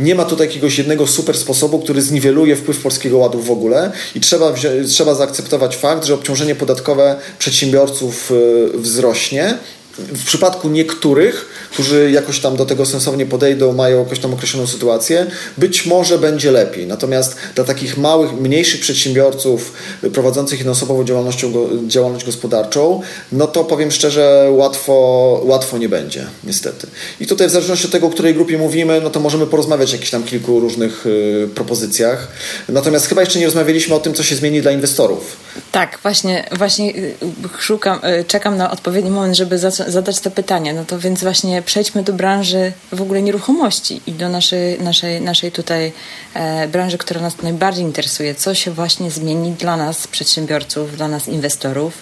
nie 0.00 0.14
ma 0.14 0.24
tutaj 0.24 0.46
jakiegoś 0.46 0.78
jednego 0.78 1.06
super 1.06 1.36
sposobu, 1.36 1.78
który 1.78 2.02
zniweluje 2.02 2.56
wpływ 2.56 2.80
Polskiego 2.80 3.18
Ładu 3.18 3.40
w 3.40 3.50
ogóle 3.50 3.92
i 4.14 4.20
trzeba 4.20 4.43
trzeba, 4.52 4.84
trzeba 4.88 5.14
zaakceptować 5.14 5.76
fakt, 5.76 6.04
że 6.04 6.14
obciążenie 6.14 6.54
podatkowe 6.54 7.16
przedsiębiorców 7.38 8.30
y, 8.30 8.78
wzrośnie. 8.78 9.58
W 9.98 10.24
przypadku 10.24 10.68
niektórych 10.68 11.48
którzy 11.74 12.10
jakoś 12.10 12.40
tam 12.40 12.56
do 12.56 12.66
tego 12.66 12.86
sensownie 12.86 13.26
podejdą, 13.26 13.72
mają 13.72 13.98
jakąś 13.98 14.18
tam 14.18 14.34
określoną 14.34 14.66
sytuację, 14.66 15.26
być 15.58 15.86
może 15.86 16.18
będzie 16.18 16.50
lepiej. 16.50 16.86
Natomiast 16.86 17.36
dla 17.54 17.64
takich 17.64 17.96
małych, 17.96 18.32
mniejszych 18.32 18.80
przedsiębiorców 18.80 19.72
prowadzących 20.12 20.58
jednoosobową 20.58 21.04
działalnością, 21.04 21.52
działalność 21.88 22.26
gospodarczą, 22.26 23.00
no 23.32 23.46
to 23.46 23.64
powiem 23.64 23.90
szczerze, 23.90 24.48
łatwo, 24.50 24.94
łatwo 25.44 25.78
nie 25.78 25.88
będzie, 25.88 26.26
niestety. 26.44 26.86
I 27.20 27.26
tutaj 27.26 27.48
w 27.48 27.50
zależności 27.50 27.86
od 27.86 27.92
tego, 27.92 28.06
o 28.06 28.10
której 28.10 28.34
grupie 28.34 28.58
mówimy, 28.58 29.00
no 29.00 29.10
to 29.10 29.20
możemy 29.20 29.46
porozmawiać 29.46 29.90
o 29.90 29.92
jakichś 29.92 30.10
tam 30.10 30.22
kilku 30.22 30.60
różnych 30.60 31.06
y, 31.06 31.48
propozycjach. 31.54 32.28
Natomiast 32.68 33.06
chyba 33.06 33.20
jeszcze 33.20 33.38
nie 33.38 33.46
rozmawialiśmy 33.46 33.94
o 33.94 34.00
tym, 34.00 34.14
co 34.14 34.22
się 34.22 34.36
zmieni 34.36 34.62
dla 34.62 34.72
inwestorów. 34.72 35.36
Tak, 35.72 35.98
właśnie, 36.02 36.48
właśnie 36.52 36.90
y, 36.94 37.14
szukam, 37.58 38.00
y, 38.04 38.24
czekam 38.24 38.56
na 38.56 38.70
odpowiedni 38.70 39.10
moment, 39.10 39.36
żeby 39.36 39.58
zadać 39.86 40.20
to 40.20 40.30
pytanie. 40.30 40.74
No 40.74 40.84
to 40.84 40.98
więc 40.98 41.22
właśnie 41.22 41.62
przejdźmy 41.62 42.02
do 42.02 42.12
branży 42.12 42.72
w 42.92 43.02
ogóle 43.02 43.22
nieruchomości 43.22 44.00
i 44.06 44.12
do 44.12 44.28
naszej, 44.28 44.80
naszej, 44.80 45.20
naszej 45.20 45.52
tutaj 45.52 45.92
e, 46.34 46.68
branży, 46.68 46.98
która 46.98 47.20
nas 47.20 47.42
najbardziej 47.42 47.84
interesuje. 47.84 48.34
Co 48.34 48.54
się 48.54 48.70
właśnie 48.70 49.10
zmieni 49.10 49.52
dla 49.52 49.76
nas, 49.76 50.06
przedsiębiorców, 50.06 50.96
dla 50.96 51.08
nas, 51.08 51.28
inwestorów, 51.28 51.94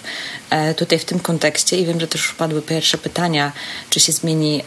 e, 0.49 0.73
tutaj 0.73 0.99
w 0.99 1.05
tym 1.05 1.19
kontekście. 1.19 1.77
I 1.77 1.85
wiem, 1.85 1.99
że 1.99 2.07
też 2.07 2.33
padły 2.37 2.61
pierwsze 2.61 2.97
pytania, 2.97 3.51
czy 3.89 3.99
się 3.99 4.11
zmieni 4.11 4.63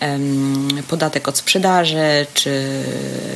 podatek 0.89 1.29
od 1.29 1.39
sprzedaży, 1.39 2.27
czy 2.35 2.83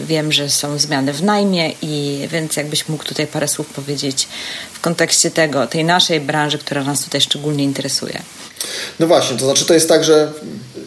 wiem, 0.06 0.32
że 0.32 0.50
są 0.50 0.78
zmiany 0.78 1.12
w 1.12 1.22
najmie 1.22 1.72
i 1.82 2.28
więc 2.30 2.56
jakbyś 2.56 2.88
mógł 2.88 3.04
tutaj 3.04 3.26
parę 3.26 3.48
słów 3.48 3.66
powiedzieć 3.66 4.28
w 4.72 4.80
kontekście 4.80 5.30
tego, 5.30 5.39
tej 5.70 5.84
naszej 5.84 6.20
branży, 6.20 6.58
która 6.58 6.84
nas 6.84 7.04
tutaj 7.04 7.20
szczególnie 7.20 7.64
interesuje. 7.64 8.22
No 9.00 9.06
właśnie, 9.06 9.36
to 9.36 9.44
znaczy 9.44 9.64
to 9.64 9.74
jest 9.74 9.88
tak, 9.88 10.04
że, 10.04 10.32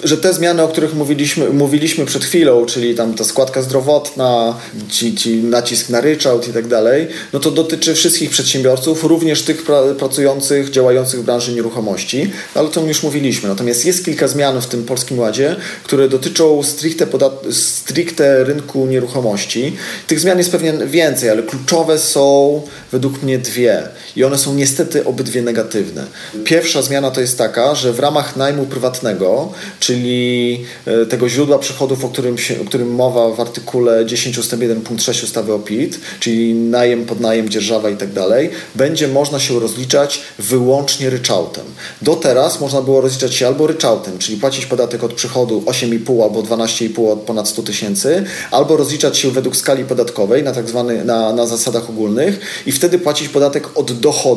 że 0.03 0.17
te 0.17 0.33
zmiany, 0.33 0.63
o 0.63 0.67
których 0.67 0.93
mówiliśmy, 0.93 1.49
mówiliśmy 1.49 2.05
przed 2.05 2.25
chwilą, 2.25 2.65
czyli 2.65 2.95
tam 2.95 3.13
ta 3.13 3.23
składka 3.23 3.61
zdrowotna, 3.61 4.57
ci, 4.89 5.15
ci 5.15 5.35
nacisk 5.35 5.89
na 5.89 6.01
ryczałt 6.01 6.47
i 6.47 6.53
tak 6.53 6.67
dalej, 6.67 7.07
no 7.33 7.39
to 7.39 7.51
dotyczy 7.51 7.95
wszystkich 7.95 8.29
przedsiębiorców, 8.29 9.03
również 9.03 9.41
tych 9.41 9.63
pra 9.63 9.81
pracujących, 9.99 10.69
działających 10.69 11.19
w 11.19 11.23
branży 11.23 11.53
nieruchomości, 11.53 12.31
ale 12.55 12.69
to 12.69 12.81
już 12.81 13.03
mówiliśmy. 13.03 13.49
Natomiast 13.49 13.85
jest 13.85 14.05
kilka 14.05 14.27
zmian 14.27 14.61
w 14.61 14.67
tym 14.67 14.83
Polskim 14.83 15.19
Ładzie, 15.19 15.55
które 15.83 16.09
dotyczą 16.09 16.63
stricte, 16.63 17.07
stricte 17.51 18.43
rynku 18.43 18.85
nieruchomości. 18.85 19.75
Tych 20.07 20.19
zmian 20.19 20.37
jest 20.37 20.51
pewnie 20.51 20.73
więcej, 20.73 21.29
ale 21.29 21.43
kluczowe 21.43 21.99
są 21.99 22.61
według 22.91 23.23
mnie 23.23 23.37
dwie 23.37 23.83
i 24.15 24.23
one 24.23 24.37
są 24.43 24.55
niestety 24.55 25.05
obydwie 25.05 25.41
negatywne. 25.41 26.05
Pierwsza 26.43 26.81
zmiana 26.81 27.11
to 27.11 27.21
jest 27.21 27.37
taka, 27.37 27.75
że 27.75 27.93
w 27.93 27.99
ramach 27.99 28.35
najmu 28.35 28.65
prywatnego, 28.65 29.51
czyli 29.79 30.65
e, 30.85 31.05
tego 31.05 31.29
źródła 31.29 31.59
przychodów, 31.59 32.05
o 32.05 32.09
którym, 32.09 32.37
się, 32.37 32.61
o 32.61 32.65
którym 32.65 32.95
mowa 32.95 33.29
w 33.29 33.39
artykule 33.39 34.05
10 34.05 34.37
ust. 34.37 34.55
1 34.61 34.81
punkt 34.81 35.03
6 35.03 35.23
ustawy 35.23 35.53
o 35.53 35.59
PIT, 35.59 35.99
czyli 36.19 36.53
najem, 36.53 37.05
podnajem, 37.05 37.49
dzierżawa 37.49 37.89
i 37.89 37.97
tak 37.97 38.13
dalej, 38.13 38.49
będzie 38.75 39.07
można 39.07 39.39
się 39.39 39.59
rozliczać 39.59 40.21
wyłącznie 40.39 41.09
ryczałtem. 41.09 41.65
Do 42.01 42.15
teraz 42.15 42.61
można 42.61 42.81
było 42.81 43.01
rozliczać 43.01 43.35
się 43.35 43.47
albo 43.47 43.67
ryczałtem, 43.67 44.17
czyli 44.17 44.37
płacić 44.37 44.65
podatek 44.65 45.03
od 45.03 45.13
przychodu 45.13 45.63
8,5 45.65 46.23
albo 46.23 46.41
12,5 46.41 47.11
od 47.11 47.19
ponad 47.19 47.49
100 47.49 47.63
tysięcy, 47.63 48.23
albo 48.51 48.77
rozliczać 48.77 49.17
się 49.17 49.31
według 49.31 49.55
skali 49.55 49.85
podatkowej 49.85 50.43
na, 50.43 50.51
tak 50.51 50.69
zwany, 50.69 51.05
na, 51.05 51.33
na 51.33 51.47
zasadach 51.47 51.89
ogólnych 51.89 52.39
i 52.65 52.71
wtedy 52.71 52.99
płacić 52.99 53.29
podatek 53.29 53.77
od 53.77 53.91
dochodu 53.99 54.32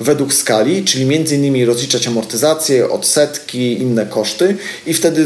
według 0.00 0.34
skali, 0.34 0.84
czyli 0.84 1.06
innymi 1.32 1.64
rozliczać 1.64 2.06
amortyzację, 2.06 2.90
odsetki, 2.90 3.80
inne 3.82 4.06
koszty 4.06 4.56
i 4.86 4.94
wtedy 4.94 5.24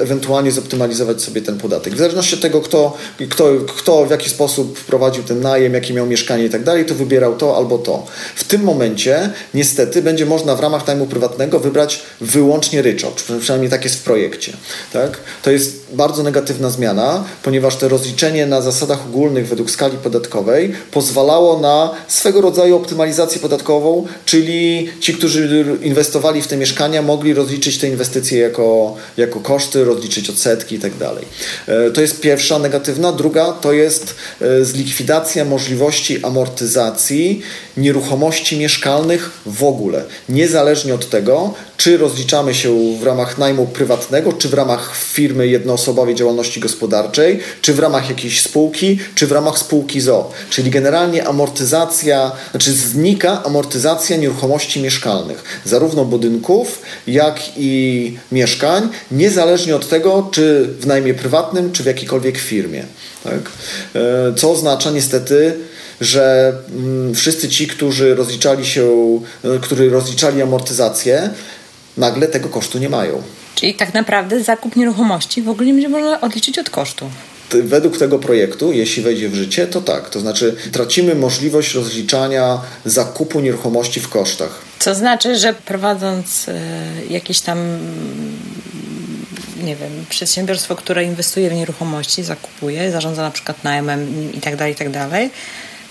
ewentualnie 0.00 0.52
zoptymalizować 0.52 1.22
sobie 1.22 1.42
ten 1.42 1.58
podatek. 1.58 1.94
W 1.94 1.98
zależności 1.98 2.34
od 2.34 2.40
tego, 2.40 2.60
kto, 2.60 2.96
kto, 3.30 3.50
kto 3.76 4.06
w 4.06 4.10
jaki 4.10 4.30
sposób 4.30 4.80
prowadził 4.80 5.22
ten 5.22 5.40
najem, 5.40 5.74
jakie 5.74 5.94
miał 5.94 6.06
mieszkanie 6.06 6.44
i 6.44 6.50
tak 6.50 6.64
dalej, 6.64 6.86
to 6.86 6.94
wybierał 6.94 7.36
to 7.36 7.56
albo 7.56 7.78
to. 7.78 8.06
W 8.34 8.44
tym 8.44 8.62
momencie 8.62 9.30
niestety 9.54 10.02
będzie 10.02 10.26
można 10.26 10.56
w 10.56 10.60
ramach 10.60 10.86
najmu 10.86 11.06
prywatnego 11.06 11.60
wybrać 11.60 12.02
wyłącznie 12.20 12.82
ryczałt, 12.82 13.24
przynajmniej 13.40 13.70
tak 13.70 13.84
jest 13.84 13.96
w 13.96 14.02
projekcie. 14.02 14.52
Tak? 14.92 15.20
To 15.42 15.50
jest 15.50 15.81
bardzo 15.92 16.22
negatywna 16.22 16.70
zmiana, 16.70 17.24
ponieważ 17.42 17.76
to 17.76 17.88
rozliczenie 17.88 18.46
na 18.46 18.60
zasadach 18.60 19.06
ogólnych 19.06 19.48
według 19.48 19.70
skali 19.70 19.96
podatkowej 19.96 20.72
pozwalało 20.90 21.60
na 21.60 21.90
swego 22.08 22.40
rodzaju 22.40 22.76
optymalizację 22.76 23.40
podatkową, 23.40 24.06
czyli 24.24 24.88
ci, 25.00 25.14
którzy 25.14 25.66
inwestowali 25.82 26.42
w 26.42 26.46
te 26.46 26.56
mieszkania 26.56 27.02
mogli 27.02 27.34
rozliczyć 27.34 27.78
te 27.78 27.88
inwestycje 27.88 28.38
jako, 28.38 28.96
jako 29.16 29.40
koszty, 29.40 29.84
rozliczyć 29.84 30.30
odsetki 30.30 30.74
itd. 30.74 30.98
Tak 30.98 31.24
e, 31.66 31.90
to 31.90 32.00
jest 32.00 32.20
pierwsza 32.20 32.58
negatywna. 32.58 33.12
Druga 33.12 33.52
to 33.52 33.72
jest 33.72 34.14
e, 34.40 34.64
zlikwidacja 34.64 35.44
możliwości 35.44 36.24
amortyzacji 36.24 37.42
nieruchomości 37.76 38.58
mieszkalnych 38.58 39.30
w 39.46 39.64
ogóle. 39.64 40.04
Niezależnie 40.28 40.94
od 40.94 41.08
tego, 41.08 41.54
czy 41.76 41.96
rozliczamy 41.96 42.54
się 42.54 42.96
w 43.00 43.02
ramach 43.02 43.38
najmu 43.38 43.66
prywatnego, 43.66 44.32
czy 44.32 44.48
w 44.48 44.54
ramach 44.54 44.96
firmy 44.96 45.46
jednoosobowej 45.82 46.14
działalności 46.14 46.60
gospodarczej, 46.60 47.38
czy 47.62 47.74
w 47.74 47.78
ramach 47.78 48.08
jakiejś 48.08 48.42
spółki, 48.42 48.98
czy 49.14 49.26
w 49.26 49.32
ramach 49.32 49.58
spółki 49.58 50.00
ZO. 50.00 50.30
Czyli 50.50 50.70
generalnie 50.70 51.26
amortyzacja, 51.26 52.32
znaczy 52.50 52.72
znika 52.72 53.42
amortyzacja 53.44 54.16
nieruchomości 54.16 54.82
mieszkalnych, 54.82 55.44
zarówno 55.64 56.04
budynków, 56.04 56.82
jak 57.06 57.40
i 57.56 58.16
mieszkań, 58.32 58.88
niezależnie 59.10 59.76
od 59.76 59.88
tego, 59.88 60.28
czy 60.32 60.68
w 60.80 60.86
najmie 60.86 61.14
prywatnym, 61.14 61.72
czy 61.72 61.82
w 61.82 61.86
jakiejkolwiek 61.86 62.38
firmie. 62.38 62.84
Tak? 63.24 63.40
E, 63.94 64.34
co 64.36 64.50
oznacza 64.50 64.90
niestety, 64.90 65.54
że 66.00 66.52
mm, 66.70 67.14
wszyscy 67.14 67.48
ci, 67.48 67.66
którzy 67.66 68.14
rozliczali 68.14 68.66
się, 68.66 68.86
e, 69.44 69.58
którzy 69.58 69.90
rozliczali 69.90 70.42
amortyzację, 70.42 71.30
nagle 71.96 72.28
tego 72.28 72.48
kosztu 72.48 72.78
nie 72.78 72.88
mają. 72.88 73.22
Czyli 73.54 73.74
tak 73.74 73.94
naprawdę 73.94 74.44
zakup 74.44 74.76
nieruchomości 74.76 75.42
w 75.42 75.48
ogóle 75.48 75.66
nie 75.66 75.72
będzie 75.72 75.88
można 75.88 76.20
odliczyć 76.20 76.58
od 76.58 76.70
kosztu. 76.70 77.10
Według 77.50 77.98
tego 77.98 78.18
projektu, 78.18 78.72
jeśli 78.72 79.02
wejdzie 79.02 79.28
w 79.28 79.34
życie, 79.34 79.66
to 79.66 79.80
tak. 79.80 80.10
To 80.10 80.20
znaczy 80.20 80.56
tracimy 80.72 81.14
możliwość 81.14 81.74
rozliczania 81.74 82.60
zakupu 82.84 83.40
nieruchomości 83.40 84.00
w 84.00 84.08
kosztach. 84.08 84.58
Co 84.78 84.94
znaczy, 84.94 85.36
że 85.36 85.54
prowadząc 85.54 86.48
y, 86.48 86.52
jakieś 87.10 87.40
tam 87.40 87.58
nie 89.62 89.76
wiem, 89.76 90.04
przedsiębiorstwo, 90.08 90.76
które 90.76 91.04
inwestuje 91.04 91.50
w 91.50 91.54
nieruchomości, 91.54 92.22
zakupuje, 92.22 92.90
zarządza 92.90 93.22
na 93.22 93.30
przykład 93.30 93.64
najmem 93.64 94.32
i 94.34 94.40
tak 94.40 94.56
dalej, 94.56 94.72
i 94.72 94.76
tak 94.76 94.90
dalej, 94.90 95.30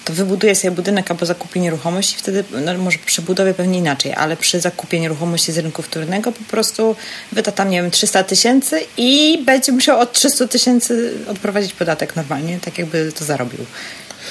to 0.05 0.13
wybuduje 0.13 0.55
sobie 0.55 0.71
budynek 0.71 1.11
albo 1.11 1.25
zakupi 1.25 1.59
nieruchomość 1.59 2.13
i 2.13 2.17
wtedy, 2.17 2.43
no 2.65 2.77
może 2.77 2.97
przy 3.05 3.21
budowie 3.21 3.53
pewnie 3.53 3.79
inaczej, 3.79 4.13
ale 4.13 4.37
przy 4.37 4.59
zakupie 4.59 4.99
nieruchomości 4.99 5.51
z 5.51 5.57
rynku 5.57 5.81
wtórnego 5.81 6.31
po 6.31 6.43
prostu 6.43 6.95
wyda 7.31 7.51
tam, 7.51 7.69
nie 7.69 7.81
wiem, 7.81 7.91
300 7.91 8.23
tysięcy 8.23 8.81
i 8.97 9.41
będzie 9.45 9.71
musiał 9.71 9.99
od 9.99 10.13
300 10.13 10.47
tysięcy 10.47 11.13
odprowadzić 11.27 11.73
podatek 11.73 12.15
normalnie, 12.15 12.59
tak 12.59 12.77
jakby 12.77 13.11
to 13.11 13.25
zarobił. 13.25 13.65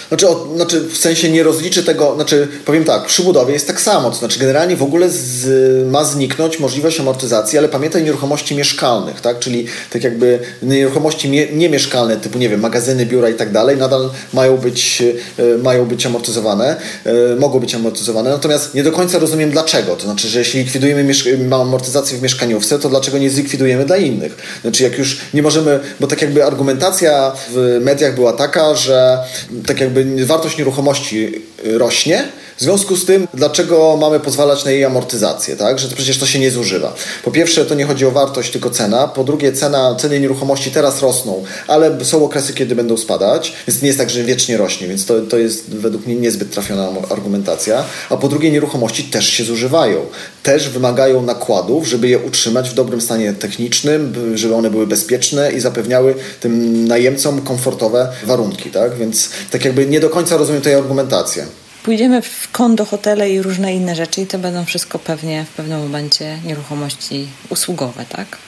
Znaczy, 0.09 0.29
o, 0.29 0.49
znaczy 0.57 0.81
w 0.81 0.97
sensie 0.97 1.31
nie 1.31 1.43
rozliczy 1.43 1.85
tego, 1.85 2.15
znaczy 2.15 2.49
powiem 2.65 2.85
tak, 2.85 3.07
przy 3.07 3.23
budowie 3.23 3.53
jest 3.53 3.67
tak 3.67 3.81
samo, 3.81 4.11
to 4.11 4.17
znaczy 4.17 4.39
generalnie 4.41 4.77
w 4.77 4.83
ogóle 4.83 5.11
z, 5.11 5.89
ma 5.91 6.05
zniknąć 6.05 6.59
możliwość 6.59 7.01
amortyzacji, 7.01 7.59
ale 7.59 7.69
pamiętaj 7.69 8.03
nieruchomości 8.03 8.55
mieszkalnych, 8.55 9.21
tak, 9.21 9.39
czyli 9.39 9.67
tak 9.91 10.05
jakby 10.05 10.39
nieruchomości 10.63 11.29
mie, 11.29 11.47
niemieszkalne 11.53 12.17
typu, 12.17 12.39
nie 12.39 12.49
wiem, 12.49 12.61
magazyny, 12.61 13.07
biura 13.07 13.29
i 13.29 13.35
tak 13.35 13.53
dalej, 13.53 13.77
nadal 13.77 14.11
mają 14.33 14.57
być, 14.57 15.03
e, 15.39 15.59
mają 15.59 15.87
być 15.87 16.07
amortyzowane, 16.07 16.77
e, 17.05 17.37
mogą 17.37 17.61
być 17.61 17.75
amortyzowane, 17.75 18.31
natomiast 18.31 18.75
nie 18.75 18.83
do 18.83 18.93
końca 18.93 19.19
rozumiem 19.19 19.51
dlaczego, 19.51 19.97
to 19.97 20.03
znaczy, 20.03 20.29
że 20.29 20.39
jeśli 20.39 20.61
likwidujemy 20.61 21.15
amortyzację 21.55 22.19
w 22.19 22.23
mieszkaniówce, 22.23 22.79
to 22.79 22.89
dlaczego 22.89 23.19
nie 23.19 23.31
zlikwidujemy 23.31 23.85
dla 23.85 23.97
innych? 23.97 24.37
Znaczy 24.63 24.83
jak 24.83 24.99
już 24.99 25.19
nie 25.35 25.43
możemy, 25.43 25.81
bo 26.01 26.07
tak 26.07 26.23
jakby 26.23 26.45
argumentacja 26.45 27.33
w 27.51 27.79
mediach 27.81 28.15
była 28.15 28.33
taka, 28.33 28.75
że 28.75 29.19
tak 29.67 29.81
jakby 29.81 29.90
jakby 29.95 30.27
wartość 30.27 30.59
nieruchomości 30.59 31.33
rośnie, 31.65 32.25
w 32.61 32.63
związku 32.63 32.97
z 32.97 33.05
tym, 33.05 33.29
dlaczego 33.35 33.97
mamy 34.01 34.21
pozwalać 34.21 34.65
na 34.65 34.71
jej 34.71 34.85
amortyzację, 34.85 35.57
tak? 35.57 35.79
Że 35.79 35.89
to 35.89 35.97
przecież 35.97 36.19
to 36.19 36.27
się 36.27 36.39
nie 36.39 36.51
zużywa. 36.51 36.95
Po 37.25 37.31
pierwsze, 37.31 37.65
to 37.65 37.75
nie 37.75 37.85
chodzi 37.85 38.07
o 38.07 38.11
wartość, 38.11 38.51
tylko 38.51 38.71
cena. 38.71 39.09
Po 39.09 39.25
drugie, 39.25 39.53
cena, 39.53 39.95
ceny 39.95 40.21
nieruchomości 40.21 40.71
teraz 40.71 41.03
rosną, 41.03 41.45
ale 41.67 42.05
są 42.05 42.25
okresy, 42.25 42.55
kiedy 42.55 42.75
będą 42.75 42.97
spadać, 42.97 43.53
więc 43.69 43.83
nie 43.83 43.87
jest 43.87 43.99
tak, 43.99 44.11
że 44.11 44.25
wiecznie 44.25 44.57
rośnie, 44.57 44.89
więc 44.89 45.07
to, 45.07 45.21
to 45.21 45.39
jest 45.39 45.71
według 45.71 46.07
mnie 46.07 46.15
niezbyt 46.15 46.51
trafiona 46.51 46.89
argumentacja. 47.11 47.85
A 48.11 48.17
po 48.17 48.29
drugie, 48.29 48.51
nieruchomości 48.51 49.05
też 49.05 49.29
się 49.29 49.45
zużywają. 49.45 50.07
Też 50.43 50.69
wymagają 50.69 51.23
nakładów, 51.23 51.87
żeby 51.89 52.09
je 52.09 52.19
utrzymać 52.19 52.71
w 52.71 52.75
dobrym 52.75 53.01
stanie 53.01 53.33
technicznym, 53.33 54.15
żeby 54.35 54.55
one 54.55 54.71
były 54.71 54.87
bezpieczne 54.87 55.53
i 55.53 55.61
zapewniały 55.61 56.15
tym 56.41 56.85
najemcom 56.89 57.43
komfortowe 57.43 58.09
warunki, 58.27 58.71
tak? 58.71 58.97
Więc 58.97 59.29
tak 59.51 59.65
jakby 59.65 59.87
nie 59.87 60.01
do 60.01 60.11
końca 60.11 60.37
rozumiem 60.37 60.63
tej 60.63 60.75
argumentację 60.75 61.47
pójdziemy 61.83 62.23
w 62.23 62.49
kondo, 62.53 62.85
hotele 62.85 63.31
i 63.31 63.43
różne 63.43 63.75
inne 63.75 63.95
rzeczy 63.95 64.21
i 64.21 64.27
to 64.27 64.39
będą 64.39 64.65
wszystko 64.65 64.99
pewnie 64.99 65.45
w 65.53 65.57
pewnym 65.57 65.81
momencie 65.81 66.39
nieruchomości 66.45 67.29
usługowe, 67.49 68.05
tak? 68.09 68.39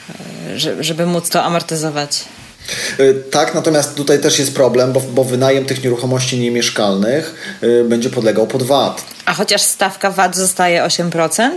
E, 0.55 0.83
żeby 0.83 1.05
móc 1.05 1.29
to 1.29 1.43
amortyzować. 1.43 2.25
E, 2.99 3.13
tak, 3.13 3.55
natomiast 3.55 3.95
tutaj 3.95 4.19
też 4.19 4.39
jest 4.39 4.55
problem, 4.55 4.93
bo, 4.93 4.99
bo 4.99 5.23
wynajem 5.23 5.65
tych 5.65 5.83
nieruchomości 5.83 6.39
niemieszkalnych 6.39 7.57
e, 7.61 7.83
będzie 7.83 8.09
podlegał 8.09 8.47
pod 8.47 8.63
VAT. 8.63 9.03
A 9.25 9.33
chociaż 9.33 9.61
stawka 9.61 10.11
VAT 10.11 10.35
zostaje 10.35 10.81
8%? 10.81 11.49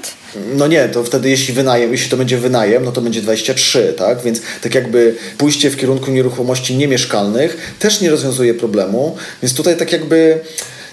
No 0.54 0.66
nie, 0.66 0.88
to 0.88 1.04
wtedy 1.04 1.30
jeśli 1.30 1.54
wynajem, 1.54 1.92
jeśli 1.92 2.10
to 2.10 2.16
będzie 2.16 2.38
wynajem, 2.38 2.84
no 2.84 2.92
to 2.92 3.00
będzie 3.00 3.22
23, 3.22 3.94
tak? 3.98 4.22
Więc 4.22 4.40
tak 4.62 4.74
jakby 4.74 5.14
pójście 5.38 5.70
w 5.70 5.76
kierunku 5.76 6.10
nieruchomości 6.10 6.76
niemieszkalnych 6.76 7.76
też 7.78 8.00
nie 8.00 8.10
rozwiązuje 8.10 8.54
problemu, 8.54 9.16
więc 9.42 9.54
tutaj 9.54 9.76
tak 9.76 9.92
jakby 9.92 10.40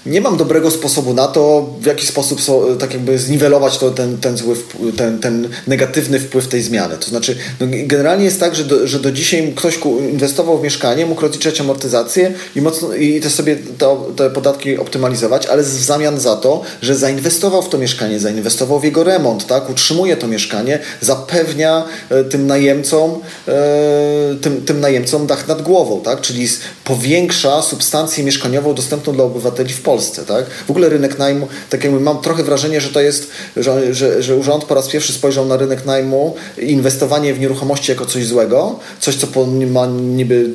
nie 0.06 0.22
mam 0.22 0.38
dobrego 0.38 0.72
sposobu 0.72 1.14
na 1.14 1.28
to, 1.28 1.70
w 1.80 1.86
jaki 1.86 2.08
sposób 2.08 2.42
so, 2.42 2.76
tak 2.80 2.94
jakby 2.94 3.20
zniwelować 3.20 3.78
to, 3.78 3.92
ten, 3.92 4.18
ten, 4.18 4.38
zły, 4.38 4.56
ten, 4.98 5.20
ten 5.20 5.50
negatywny 5.68 6.20
wpływ 6.20 6.48
tej 6.48 6.62
zmiany. 6.62 6.98
To 6.98 7.10
znaczy, 7.10 7.36
no 7.60 7.68
generalnie 7.70 8.26
jest 8.26 8.40
tak, 8.40 8.56
że 8.56 8.64
do, 8.64 8.88
że 8.88 9.00
do 9.00 9.12
dzisiaj 9.12 9.54
ktoś 9.56 9.80
inwestował 10.12 10.60
w 10.60 10.64
mieszkanie, 10.64 11.06
mógł 11.06 11.22
rozliczać 11.22 11.62
amortyzację 11.62 12.34
i, 12.56 12.62
mocno, 12.62 12.94
i 12.94 13.22
te 13.22 13.30
sobie 13.30 13.58
to, 13.78 14.12
te 14.16 14.30
podatki 14.30 14.78
optymalizować, 14.78 15.46
ale 15.46 15.64
w 15.64 15.68
zamian 15.68 16.20
za 16.20 16.36
to, 16.36 16.62
że 16.82 16.96
zainwestował 16.96 17.62
w 17.62 17.70
to 17.70 17.78
mieszkanie, 17.78 18.20
zainwestował 18.20 18.80
w 18.80 18.84
jego 18.84 19.04
remont, 19.04 19.48
tak, 19.48 19.70
utrzymuje 19.70 20.18
to 20.18 20.28
mieszkanie, 20.28 20.80
zapewnia 21.02 21.86
e, 22.10 22.24
tym 22.24 22.48
najemcom, 22.48 23.12
e, 23.48 24.36
tym, 24.42 24.62
tym 24.62 24.80
najemcom 24.80 25.28
dach 25.28 25.48
nad 25.48 25.62
głową, 25.62 26.02
tak, 26.02 26.22
czyli 26.22 26.48
powiększa 26.84 27.62
substancję 27.62 28.24
mieszkaniową 28.24 28.74
dostępną 28.74 29.14
dla 29.14 29.24
obywateli 29.24 29.74
w 29.74 29.82
Polsce. 29.82 29.93
Polsce. 29.94 30.26
Tak? 30.26 30.46
W 30.68 30.70
ogóle 30.70 30.90
rynek 30.90 31.20
najmu, 31.20 31.48
tak 31.70 31.84
jakby 31.84 32.00
mam 32.00 32.22
trochę 32.22 32.44
wrażenie, 32.44 32.82
że 32.82 32.90
to 32.90 33.02
jest, 33.02 33.28
że, 33.58 33.94
że, 33.94 34.24
że 34.24 34.36
urząd 34.36 34.66
po 34.66 34.76
raz 34.76 34.88
pierwszy 34.88 35.14
spojrzał 35.14 35.46
na 35.46 35.58
rynek 35.58 35.86
najmu 35.86 36.36
inwestowanie 36.58 37.34
w 37.34 37.40
nieruchomości 37.40 37.92
jako 37.92 38.06
coś 38.06 38.26
złego, 38.26 38.80
coś, 39.00 39.16
co 39.16 39.28
ma 39.72 39.86
niby 39.88 40.50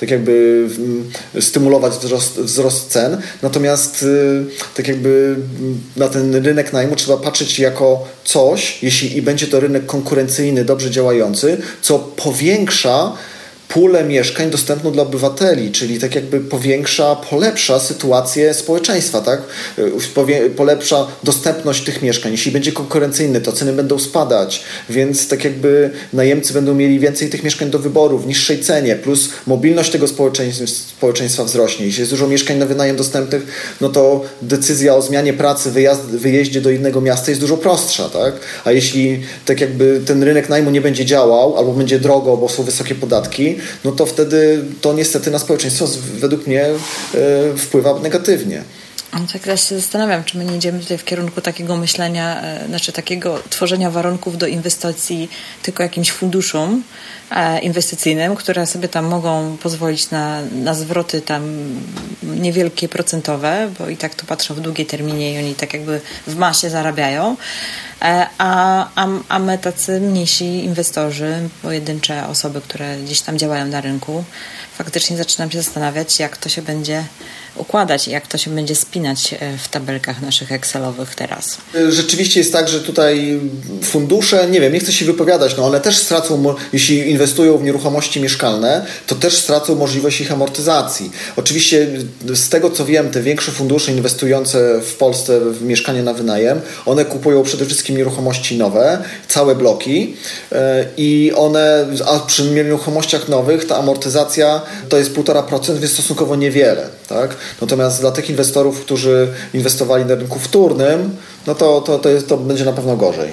tak 0.00 0.10
jakby 0.10 0.66
stymulować 1.40 1.92
wzrost, 1.92 2.38
wzrost 2.38 2.90
cen. 2.90 3.20
Natomiast 3.42 4.02
y, 4.02 4.44
tak 4.76 4.88
jakby 4.88 5.36
na 5.96 6.08
ten 6.08 6.34
rynek 6.34 6.72
najmu 6.72 6.96
trzeba 6.96 7.18
patrzeć 7.18 7.58
jako 7.58 8.04
coś, 8.24 8.82
jeśli 8.82 9.16
i 9.16 9.22
będzie 9.22 9.46
to 9.46 9.60
rynek 9.60 9.86
konkurencyjny, 9.86 10.64
dobrze 10.64 10.90
działający, 10.90 11.56
co 11.82 11.98
powiększa 11.98 13.12
pulę 13.68 14.04
mieszkań 14.04 14.50
dostępną 14.50 14.92
dla 14.92 15.02
obywateli, 15.02 15.72
czyli 15.72 15.98
tak 15.98 16.14
jakby 16.14 16.40
powiększa, 16.40 17.16
polepsza 17.16 17.80
sytuację 17.80 18.54
społeczeństwa, 18.54 19.20
tak? 19.20 19.42
Polepsza 20.56 21.06
dostępność 21.24 21.84
tych 21.84 22.02
mieszkań. 22.02 22.32
Jeśli 22.32 22.52
będzie 22.52 22.72
konkurencyjny, 22.72 23.40
to 23.40 23.52
ceny 23.52 23.72
będą 23.72 23.98
spadać, 23.98 24.62
więc 24.90 25.28
tak 25.28 25.44
jakby 25.44 25.90
najemcy 26.12 26.52
będą 26.54 26.74
mieli 26.74 27.00
więcej 27.00 27.30
tych 27.30 27.42
mieszkań 27.42 27.70
do 27.70 27.78
wyboru 27.78 28.18
w 28.18 28.26
niższej 28.26 28.60
cenie, 28.60 28.96
plus 28.96 29.28
mobilność 29.46 29.90
tego 29.90 30.06
społeczeństwa 30.08 31.44
wzrośnie. 31.44 31.86
Jeśli 31.86 32.00
jest 32.00 32.12
dużo 32.12 32.28
mieszkań 32.28 32.56
na 32.56 32.66
wynajem 32.66 32.96
dostępnych, 32.96 33.46
no 33.80 33.88
to 33.88 34.24
decyzja 34.42 34.94
o 34.94 35.02
zmianie 35.02 35.32
pracy, 35.32 35.70
wyjazd, 35.70 36.02
wyjeździe 36.02 36.60
do 36.60 36.70
innego 36.70 37.00
miasta 37.00 37.30
jest 37.30 37.40
dużo 37.40 37.56
prostsza, 37.56 38.08
tak? 38.08 38.34
A 38.64 38.72
jeśli 38.72 39.22
tak 39.44 39.60
jakby 39.60 40.00
ten 40.06 40.22
rynek 40.22 40.48
najmu 40.48 40.70
nie 40.70 40.80
będzie 40.80 41.04
działał, 41.04 41.56
albo 41.56 41.72
będzie 41.72 41.98
drogo, 41.98 42.36
bo 42.36 42.48
są 42.48 42.62
wysokie 42.62 42.94
podatki, 42.94 43.57
no 43.84 43.92
to 43.92 44.06
wtedy 44.06 44.64
to 44.80 44.92
niestety 44.92 45.30
na 45.30 45.38
społeczeństwo 45.38 45.88
według 46.18 46.46
mnie 46.46 46.64
e, 46.64 46.76
wpływa 47.56 48.00
negatywnie. 48.00 48.62
Tak 49.10 49.46
ja 49.46 49.56
się 49.56 49.80
zastanawiam, 49.80 50.24
czy 50.24 50.38
my 50.38 50.44
nie 50.44 50.56
idziemy 50.56 50.80
tutaj 50.80 50.98
w 50.98 51.04
kierunku 51.04 51.40
takiego 51.40 51.76
myślenia, 51.76 52.42
e, 52.42 52.66
znaczy 52.66 52.92
takiego 52.92 53.38
tworzenia 53.50 53.90
warunków 53.90 54.38
do 54.38 54.46
inwestycji 54.46 55.28
tylko 55.62 55.82
jakimś 55.82 56.10
funduszom 56.10 56.82
e, 57.30 57.58
inwestycyjnym, 57.58 58.36
które 58.36 58.66
sobie 58.66 58.88
tam 58.88 59.04
mogą 59.04 59.56
pozwolić 59.56 60.10
na, 60.10 60.40
na 60.42 60.74
zwroty 60.74 61.20
tam 61.20 61.42
niewielkie 62.22 62.88
procentowe, 62.88 63.70
bo 63.78 63.88
i 63.88 63.96
tak 63.96 64.14
to 64.14 64.26
patrzą 64.26 64.54
w 64.54 64.60
długiej 64.60 64.86
terminie 64.86 65.34
i 65.34 65.38
oni 65.38 65.54
tak 65.54 65.74
jakby 65.74 66.00
w 66.26 66.36
masie 66.36 66.70
zarabiają. 66.70 67.36
E, 68.02 68.26
a, 68.38 68.88
a, 68.94 69.08
a 69.28 69.38
my 69.38 69.58
tacy 69.58 70.00
mniejsi 70.00 70.64
inwestorzy, 70.64 71.48
pojedyncze 71.62 72.26
osoby, 72.26 72.60
które 72.60 72.96
gdzieś 72.96 73.20
tam 73.20 73.38
działają 73.38 73.66
na 73.66 73.80
rynku, 73.80 74.24
faktycznie 74.78 75.16
zaczynam 75.16 75.50
się 75.50 75.62
zastanawiać, 75.62 76.20
jak 76.20 76.36
to 76.36 76.48
się 76.48 76.62
będzie 76.62 77.04
układać 77.56 78.08
i 78.08 78.10
jak 78.10 78.26
to 78.26 78.38
się 78.38 78.50
będzie 78.50 78.74
spinać 78.74 79.34
e, 79.40 79.58
w 79.58 79.68
tabelkach 79.68 80.22
naszych 80.22 80.52
Excelowych 80.52 81.14
teraz. 81.14 81.58
Rzeczywiście 81.88 82.40
jest 82.40 82.52
tak, 82.52 82.68
że 82.68 82.80
tutaj 82.80 83.40
fundusze, 83.82 84.50
nie 84.50 84.60
wiem, 84.60 84.72
nie 84.72 84.80
chcę 84.80 84.92
się 84.92 85.04
wypowiadać, 85.04 85.56
no 85.56 85.66
one 85.66 85.80
też 85.80 85.98
stracą, 85.98 86.54
jeśli 86.72 87.10
inwestują 87.10 87.58
w 87.58 87.62
nieruchomości 87.62 88.20
mieszkalne, 88.20 88.86
to 89.06 89.14
też 89.14 89.36
stracą 89.36 89.74
możliwość 89.74 90.20
ich 90.20 90.32
amortyzacji. 90.32 91.10
Oczywiście 91.36 91.86
z 92.34 92.48
tego 92.48 92.70
co 92.70 92.84
wiem, 92.84 93.10
te 93.10 93.22
większe 93.22 93.52
fundusze 93.52 93.92
inwestujące 93.92 94.80
w 94.80 94.94
Polsce 94.94 95.40
w 95.40 95.62
mieszkanie 95.62 96.02
na 96.02 96.14
wynajem, 96.14 96.60
one 96.86 97.04
kupują 97.04 97.42
przede 97.42 97.66
wszystkim 97.66 97.96
nieruchomości 97.96 98.58
nowe, 98.58 99.02
całe 99.28 99.54
bloki 99.54 100.16
e, 100.52 100.84
i 100.96 101.32
one, 101.36 101.86
a 102.06 102.18
przy 102.18 102.44
nieruchomościach 102.44 103.28
nowych 103.28 103.66
ta 103.66 103.76
amortyzacja 103.76 104.60
to 104.88 104.98
jest 104.98 105.14
1,5%, 105.14 105.78
więc 105.78 105.92
stosunkowo 105.92 106.36
niewiele. 106.36 106.88
Tak? 107.08 107.36
Natomiast 107.60 108.00
dla 108.00 108.10
tych 108.10 108.30
inwestorów, 108.30 108.80
którzy 108.80 109.28
inwestowali 109.54 110.04
na 110.04 110.14
rynku 110.14 110.38
wtórnym, 110.38 111.16
no 111.46 111.54
to, 111.54 111.80
to, 111.80 111.98
to, 111.98 112.08
jest, 112.08 112.28
to 112.28 112.36
będzie 112.36 112.64
na 112.64 112.72
pewno 112.72 112.96
gorzej. 112.96 113.28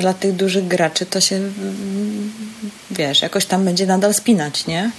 Dla 0.00 0.14
tych 0.14 0.32
dużych 0.32 0.68
graczy 0.68 1.06
to 1.06 1.20
się 1.20 1.40
wiesz, 2.90 3.22
jakoś 3.22 3.46
tam 3.46 3.64
będzie 3.64 3.86
nadal 3.86 4.14
spinać, 4.14 4.66
nie? 4.66 4.90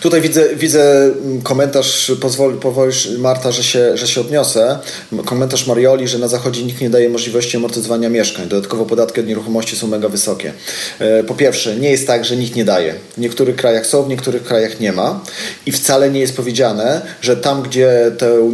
Tutaj 0.00 0.20
widzę, 0.20 0.54
widzę 0.56 1.10
komentarz, 1.42 2.12
pozwoli, 2.20 2.58
powolisz 2.58 3.08
Marta, 3.18 3.52
że 3.52 3.64
się, 3.64 3.96
że 3.96 4.08
się 4.08 4.20
odniosę. 4.20 4.78
Komentarz 5.24 5.66
Marioli, 5.66 6.08
że 6.08 6.18
na 6.18 6.28
zachodzie 6.28 6.62
nikt 6.62 6.80
nie 6.80 6.90
daje 6.90 7.08
możliwości 7.08 7.56
amortyzowania 7.56 8.08
mieszkań. 8.08 8.48
Dodatkowo 8.48 8.84
podatki 8.84 9.20
od 9.20 9.26
nieruchomości 9.26 9.76
są 9.76 9.86
mega 9.86 10.08
wysokie. 10.08 10.52
E, 10.98 11.24
po 11.24 11.34
pierwsze, 11.34 11.76
nie 11.76 11.90
jest 11.90 12.06
tak, 12.06 12.24
że 12.24 12.36
nikt 12.36 12.56
nie 12.56 12.64
daje. 12.64 12.94
W 13.16 13.20
niektórych 13.20 13.56
krajach 13.56 13.86
są, 13.86 14.02
w 14.02 14.08
niektórych 14.08 14.42
krajach 14.42 14.80
nie 14.80 14.92
ma. 14.92 15.20
I 15.66 15.72
wcale 15.72 16.10
nie 16.10 16.20
jest 16.20 16.36
powiedziane, 16.36 17.02
że 17.20 17.36
tam, 17.36 17.62
gdzie 17.62 18.12
tę 18.18 18.50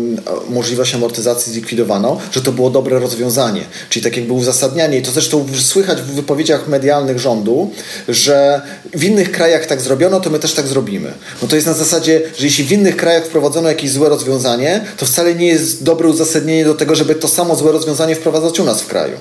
możliwość 0.49 0.95
amortyzacji 0.95 1.53
zlikwidowano, 1.53 2.21
że 2.33 2.41
to 2.41 2.53
było 2.53 2.71
dobre 2.71 2.99
rozwiązanie. 2.99 3.65
Czyli 3.89 4.05
tak 4.05 4.17
jakby 4.17 4.33
uzasadnianie. 4.33 4.99
I 4.99 5.03
to 5.03 5.11
zresztą 5.11 5.47
słychać 5.61 6.03
w 6.03 6.15
wypowiedziach 6.15 6.69
medialnych 6.69 7.19
rządu, 7.19 7.71
że 8.09 8.62
w 8.95 9.05
innych 9.05 9.33
krajach 9.33 9.67
tak 9.67 9.81
zrobiono, 9.81 10.21
to 10.21 10.31
my 10.31 10.39
też 10.39 10.55
tak 10.55 10.67
zrobimy. 10.67 11.13
No 11.43 11.49
to 11.49 11.57
jest 11.57 11.67
na 11.67 11.75
zasadzie, 11.75 12.23
że 12.39 12.47
jeśli 12.47 12.65
w 12.65 12.73
innych 12.73 12.97
krajach 12.97 13.25
wprowadzono 13.25 13.69
jakieś 13.69 13.91
złe 13.91 14.09
rozwiązanie, 14.09 14.85
to 14.97 15.07
wcale 15.07 15.35
nie 15.35 15.47
jest 15.47 15.83
dobre 15.85 16.09
uzasadnienie 16.09 16.65
do 16.65 16.75
tego, 16.75 16.95
żeby 16.95 17.15
to 17.15 17.29
samo 17.29 17.57
złe 17.57 17.73
rozwiązanie 17.73 18.15
wprowadzać 18.15 18.61
u 18.61 18.65
nas 18.65 18.83
w 18.83 18.87
kraju. 18.87 19.17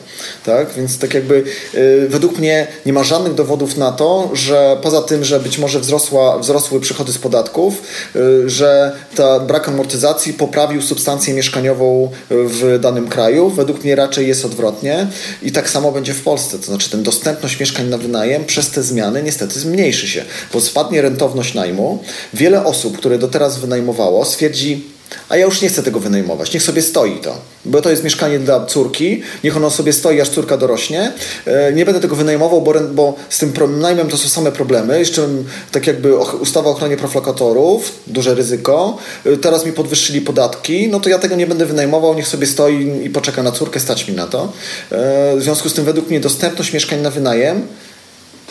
Tak? 0.46 0.68
Więc 0.78 0.98
tak 0.98 1.14
jakby 1.14 1.44
yy, 1.74 2.08
według 2.10 2.38
mnie 2.38 2.68
nie 2.86 2.94
ma 2.94 3.04
żadnych 3.04 3.34
dowodów 3.34 3.78
na 3.78 3.92
to, 3.92 4.30
że 4.34 4.78
poza 4.82 5.02
tym, 5.02 5.24
że 5.24 5.39
być 5.39 5.58
może 5.58 5.80
wzrosła, 5.80 6.39
wzrosły 6.39 6.80
przychody 6.80 7.12
z 7.12 7.18
podatków, 7.18 7.82
yy, 8.16 8.50
że 8.50 8.92
ta 9.16 9.39
brak 9.39 9.68
amortyzacji 9.68 10.34
poprawił 10.34 10.82
substancję 10.82 11.34
mieszkaniową 11.34 12.12
w 12.30 12.80
danym 12.82 13.08
kraju. 13.08 13.50
Według 13.50 13.84
mnie 13.84 13.96
raczej 13.96 14.28
jest 14.28 14.46
odwrotnie 14.46 15.08
i 15.42 15.52
tak 15.52 15.70
samo 15.70 15.92
będzie 15.92 16.14
w 16.14 16.22
Polsce. 16.22 16.60
To 16.60 16.66
znaczy 16.66 16.89
ten 16.89 17.04
dostępność 17.04 17.60
mieszkań 17.60 17.88
na 17.88 17.98
wynajem 17.98 18.46
przez 18.46 18.70
te 18.70 18.84
zmiany 18.84 19.21
niestety 19.22 19.60
zmniejszy 19.60 20.08
się, 20.08 20.26
bo 20.54 20.62
spadnie 20.62 21.02
rentowność 21.02 21.54
najmu. 21.54 22.04
Wiele 22.34 22.66
osób, 22.66 22.98
które 22.98 23.18
do 23.18 23.28
teraz 23.28 23.60
wynajmowało, 23.60 24.26
stwierdzi, 24.26 24.92
a 25.30 25.38
ja 25.38 25.46
już 25.46 25.62
nie 25.62 25.70
chcę 25.70 25.84
tego 25.84 26.00
wynajmować, 26.00 26.54
niech 26.54 26.64
sobie 26.64 26.82
stoi 26.82 27.20
to, 27.20 27.38
bo 27.66 27.82
to 27.82 27.90
jest 27.90 28.04
mieszkanie 28.04 28.40
dla 28.40 28.66
córki, 28.66 29.22
niech 29.44 29.58
ono 29.58 29.70
sobie 29.70 29.94
stoi, 29.94 30.22
aż 30.22 30.30
córka 30.30 30.58
dorośnie. 30.58 31.12
E, 31.46 31.74
nie 31.74 31.86
będę 31.86 32.02
tego 32.02 32.16
wynajmował, 32.16 32.62
bo, 32.62 32.74
bo 32.94 33.16
z 33.30 33.38
tym 33.38 33.54
najmem 33.80 34.08
to 34.08 34.18
są 34.18 34.30
same 34.30 34.52
problemy. 34.52 35.00
Jeszcze 35.00 35.28
tak 35.72 35.88
jakby 35.88 36.18
ustawa 36.18 36.70
o 36.70 36.74
ochronie 36.74 36.98
proflokatorów, 36.98 37.92
duże 38.08 38.36
ryzyko. 38.36 38.98
E, 39.26 39.38
teraz 39.38 39.66
mi 39.66 39.74
podwyższyli 39.74 40.22
podatki, 40.22 40.88
no 40.88 41.00
to 41.00 41.10
ja 41.10 41.20
tego 41.20 41.36
nie 41.36 41.48
będę 41.48 41.66
wynajmował, 41.66 42.14
niech 42.14 42.28
sobie 42.28 42.48
stoi 42.48 43.06
i 43.06 43.10
poczeka 43.10 43.44
na 43.44 43.52
córkę, 43.52 43.80
stać 43.80 44.08
mi 44.08 44.16
na 44.16 44.28
to. 44.28 44.54
E, 44.92 45.36
w 45.38 45.44
związku 45.44 45.70
z 45.70 45.74
tym 45.74 45.86
według 45.86 46.10
mnie 46.10 46.20
dostępność 46.20 46.74
mieszkań 46.74 47.02
na 47.02 47.12
wynajem 47.12 47.68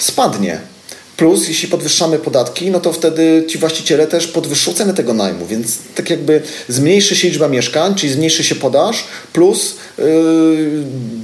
spadnie. 0.02 0.60
Plus, 1.20 1.48
jeśli 1.48 1.68
podwyższamy 1.68 2.18
podatki, 2.18 2.70
no 2.70 2.80
to 2.80 2.92
wtedy 2.92 3.44
ci 3.48 3.58
właściciele 3.58 4.06
też 4.06 4.26
podwyższą 4.26 4.74
cenę 4.74 4.94
tego 4.94 5.14
najmu, 5.14 5.46
więc 5.46 5.78
tak 5.94 6.10
jakby 6.10 6.42
zmniejszy 6.68 7.16
się 7.16 7.28
liczba 7.28 7.48
mieszkań, 7.48 7.94
czyli 7.94 8.12
zmniejszy 8.12 8.44
się 8.44 8.54
podaż, 8.54 9.04
plus 9.32 9.74
yy, 9.98 10.04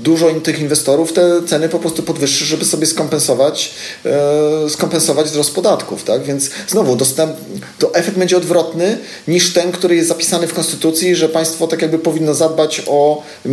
dużo 0.02 0.30
tych 0.30 0.58
inwestorów 0.58 1.12
te 1.12 1.42
ceny 1.46 1.68
po 1.68 1.78
prostu 1.78 2.02
podwyższy, 2.02 2.44
żeby 2.44 2.64
sobie 2.64 2.86
skompensować, 2.86 3.74
yy, 4.04 4.70
skompensować 4.70 5.26
wzrost 5.26 5.54
podatków, 5.54 6.04
tak? 6.04 6.24
Więc 6.24 6.50
znowu 6.68 6.96
dostęp, 6.96 7.36
to 7.78 7.94
efekt 7.94 8.18
będzie 8.18 8.36
odwrotny 8.36 8.98
niż 9.28 9.52
ten, 9.52 9.72
który 9.72 9.96
jest 9.96 10.08
zapisany 10.08 10.46
w 10.46 10.54
Konstytucji, 10.54 11.16
że 11.16 11.28
państwo 11.28 11.66
tak 11.66 11.82
jakby 11.82 11.98
powinno 11.98 12.34
zadbać 12.34 12.82
o 12.86 13.22
yy, 13.44 13.52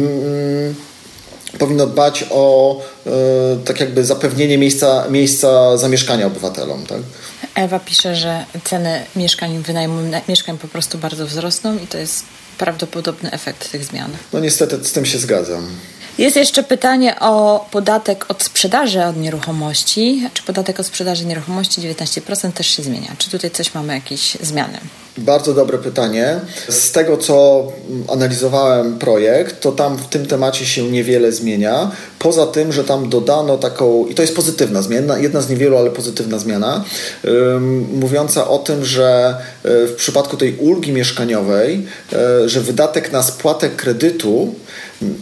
powinno 1.60 1.88
dbać 1.88 2.26
o 2.30 2.78
e, 3.06 3.10
tak 3.66 3.80
jakby 3.80 4.06
zapewnienie 4.06 4.58
miejsca, 4.58 5.06
miejsca 5.10 5.78
zamieszkania 5.78 6.28
obywatelom. 6.28 6.86
Tak? 6.86 6.99
Ewa 7.56 7.80
pisze, 7.80 8.16
że 8.16 8.45
ceny 8.64 9.06
mieszkań, 9.16 9.64
wynajmu 9.64 10.01
mieszkań 10.30 10.58
po 10.58 10.68
prostu 10.68 10.97
bardzo 10.97 11.28
wzrosną 11.28 11.78
i 11.78 11.88
to 11.88 11.97
jest 11.97 12.26
prawdopodobny 12.58 13.32
efekt 13.32 13.72
tych 13.72 13.86
zmian. 13.86 14.12
No 14.34 14.39
niestety 14.39 14.86
z 14.86 14.91
tym 14.91 15.06
się 15.06 15.20
zgadzam. 15.20 15.68
Jest 16.18 16.36
jeszcze 16.36 16.64
pytanie 16.64 17.20
o 17.20 17.66
podatek 17.72 18.26
od 18.30 18.43
sprzedaży 18.43 19.03
od 19.03 19.18
nieruchomości. 19.18 20.30
Czy 20.34 20.43
podatek 20.43 20.80
od 20.80 20.86
sprzedaży 20.86 21.26
nieruchomości 21.26 21.82
19% 21.82 22.51
też 22.51 22.68
się 22.68 22.84
zmienia? 22.84 23.16
Czy 23.18 23.30
tutaj 23.30 23.51
coś 23.51 23.74
mamy 23.74 23.93
jakieś 23.93 24.38
zmiany? 24.41 24.78
Bardzo 25.18 25.53
dobre 25.53 25.78
pytanie. 25.78 26.39
Z 26.70 26.91
tego, 26.91 27.18
co 27.18 27.68
analizowałem 28.07 28.99
projekt, 28.99 29.61
to 29.61 29.72
tam 29.72 29.97
w 29.97 30.07
tym 30.07 30.26
temacie 30.26 30.66
się 30.66 30.91
niewiele 30.91 31.32
zmienia. 31.32 31.91
Poza 32.20 32.47
tym, 32.47 32.74
że 32.74 32.84
tam 32.84 33.09
dodano 33.09 33.57
taką, 33.57 34.05
i 34.05 34.16
to 34.16 34.22
jest 34.22 34.36
pozytywna 34.36 34.82
zmiana, 34.82 35.18
jedna 35.18 35.41
z 35.41 35.49
niewielu, 35.49 35.78
ale 35.78 35.89
pozytywna 35.89 36.39
zmiana, 36.39 36.84
mówiąca 37.93 38.47
o 38.47 38.59
tym, 38.59 38.86
że 38.86 39.38
y, 39.66 39.88
w 39.88 39.95
przypadku 39.97 40.38
tej 40.38 40.57
ulgi 40.57 40.91
mieszkaniowej, 40.91 41.86
y, 42.45 42.49
że 42.49 42.61
wydatek 42.61 43.11
na 43.11 43.24
spłatę 43.24 43.70
kredytu 43.70 44.55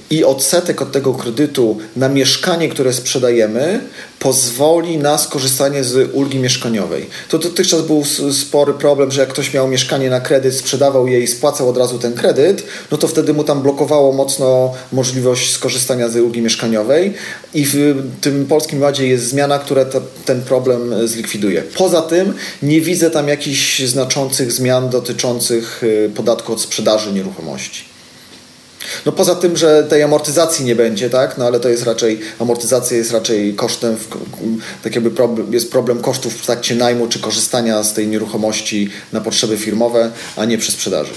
i 0.10 0.24
odsetek 0.24 0.82
od 0.82 0.92
tego 0.92 1.14
kredytu 1.14 1.78
na 1.96 2.10
mieszkanie, 2.10 2.70
które 2.70 2.94
sprzedajemy, 2.94 3.82
pozwoli 4.20 4.98
na 4.98 5.18
skorzystanie 5.18 5.84
z 5.84 6.14
ulgi 6.14 6.40
mieszkaniowej. 6.40 7.10
To 7.30 7.38
dotychczas 7.38 7.82
był 7.82 8.04
spory 8.32 8.74
problem, 8.74 9.12
że 9.12 9.22
jak 9.22 9.30
ktoś 9.30 9.54
miał 9.54 9.68
mieszkanie 9.68 10.10
na 10.10 10.20
kredyt, 10.20 10.56
sprzedawał 10.56 11.08
je 11.08 11.20
i 11.20 11.28
spłacał 11.28 11.70
od 11.70 11.78
razu 11.78 12.00
ten 12.00 12.14
kredyt, 12.14 12.64
no 12.92 12.98
to 12.98 13.08
wtedy 13.08 13.34
mu 13.34 13.44
tam 13.44 13.62
blokowało 13.62 14.14
mocno 14.14 14.74
możliwość 14.92 15.52
skorzystania 15.52 16.10
z 16.10 16.16
ulgi 16.16 16.42
mieszkaniowej 16.42 17.14
i 17.54 17.66
w 17.66 18.04
tym 18.22 18.46
Polskim 18.46 18.82
Ładzie 18.82 19.08
jest 19.08 19.30
zmiana, 19.30 19.60
która 19.60 19.86
te, 19.86 20.02
ten 20.26 20.42
problem 20.42 21.08
zlikwiduje. 21.08 21.62
Poza 21.62 22.02
tym 22.02 22.34
nie 22.64 22.82
widzę 22.82 23.12
tam 23.12 23.28
jakichś 23.28 23.80
znaczących 23.80 24.52
zmian 24.52 24.90
dotyczących 24.90 25.84
y, 25.84 26.12
podatku 26.16 26.54
od 26.54 26.62
sprzedaży 26.62 27.14
nieruchomości. 27.14 27.91
No 29.06 29.12
poza 29.12 29.36
tym, 29.36 29.58
że 29.58 29.84
tej 29.84 30.04
amortyzacji 30.04 30.66
nie 30.66 30.76
będzie, 30.76 31.10
tak? 31.10 31.38
No 31.38 31.46
ale 31.46 31.60
to 31.60 31.70
jest 31.70 31.84
raczej, 31.84 32.20
amortyzacja 32.40 32.98
jest 32.98 33.12
raczej 33.12 33.56
kosztem, 33.56 33.98
w, 33.98 34.08
tak 34.84 34.96
jakby 34.96 35.12
problem, 35.12 35.54
jest 35.54 35.72
problem 35.72 36.02
kosztów 36.02 36.34
w 36.34 36.46
trakcie 36.46 36.76
najmu 36.76 37.08
czy 37.08 37.20
korzystania 37.20 37.84
z 37.84 37.94
tej 37.94 38.08
nieruchomości 38.08 38.90
na 39.12 39.22
potrzeby 39.22 39.58
firmowe, 39.58 40.12
a 40.36 40.46
nie 40.46 40.58
przy 40.58 40.72
sprzedaży. 40.72 41.14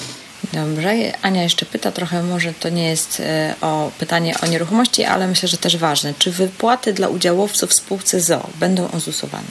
Dobrze. 0.52 1.12
Ania 1.22 1.42
jeszcze 1.42 1.66
pyta 1.66 1.92
trochę, 1.92 2.22
może 2.22 2.52
to 2.60 2.68
nie 2.68 2.88
jest 2.88 3.20
e, 3.20 3.54
o 3.60 3.90
pytanie 3.98 4.34
o 4.42 4.46
nieruchomości, 4.46 5.04
ale 5.04 5.28
myślę, 5.28 5.48
że 5.48 5.56
też 5.56 5.76
ważne. 5.76 6.14
Czy 6.18 6.30
wypłaty 6.30 6.92
dla 6.92 7.08
udziałowców 7.08 7.70
w 7.70 7.74
spółce 7.74 8.20
ZO 8.20 8.46
będą 8.60 8.90
ozusowane? 8.90 9.46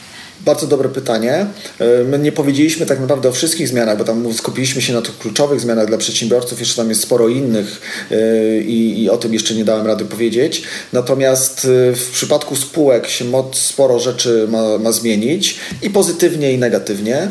Bardzo 0.45 0.67
dobre 0.67 0.89
pytanie. 0.89 1.45
E, 1.79 2.03
my 2.03 2.19
nie 2.19 2.31
powiedzieliśmy 2.31 2.85
tak 2.85 2.99
naprawdę 2.99 3.29
o 3.29 3.31
wszystkich 3.31 3.67
zmianach, 3.67 3.97
bo 3.97 4.03
tam 4.03 4.33
skupiliśmy 4.33 4.81
się 4.81 4.93
na 4.93 5.01
tych 5.01 5.17
kluczowych 5.17 5.59
zmianach 5.59 5.87
dla 5.87 5.97
przedsiębiorców, 5.97 6.59
jeszcze 6.59 6.75
tam 6.75 6.89
jest 6.89 7.01
sporo 7.01 7.27
innych 7.27 7.81
e, 8.11 8.57
i, 8.61 9.03
i 9.03 9.09
o 9.09 9.17
tym 9.17 9.33
jeszcze 9.33 9.53
nie 9.53 9.65
dałem 9.65 9.87
rady 9.87 10.05
powiedzieć. 10.05 10.63
Natomiast 10.93 11.67
w 11.95 12.09
przypadku 12.11 12.55
spółek 12.55 13.07
się 13.07 13.25
sporo 13.53 13.99
rzeczy 13.99 14.47
ma, 14.49 14.77
ma 14.77 14.91
zmienić 14.91 15.59
i 15.81 15.89
pozytywnie 15.89 16.53
i 16.53 16.57
negatywnie. 16.57 17.29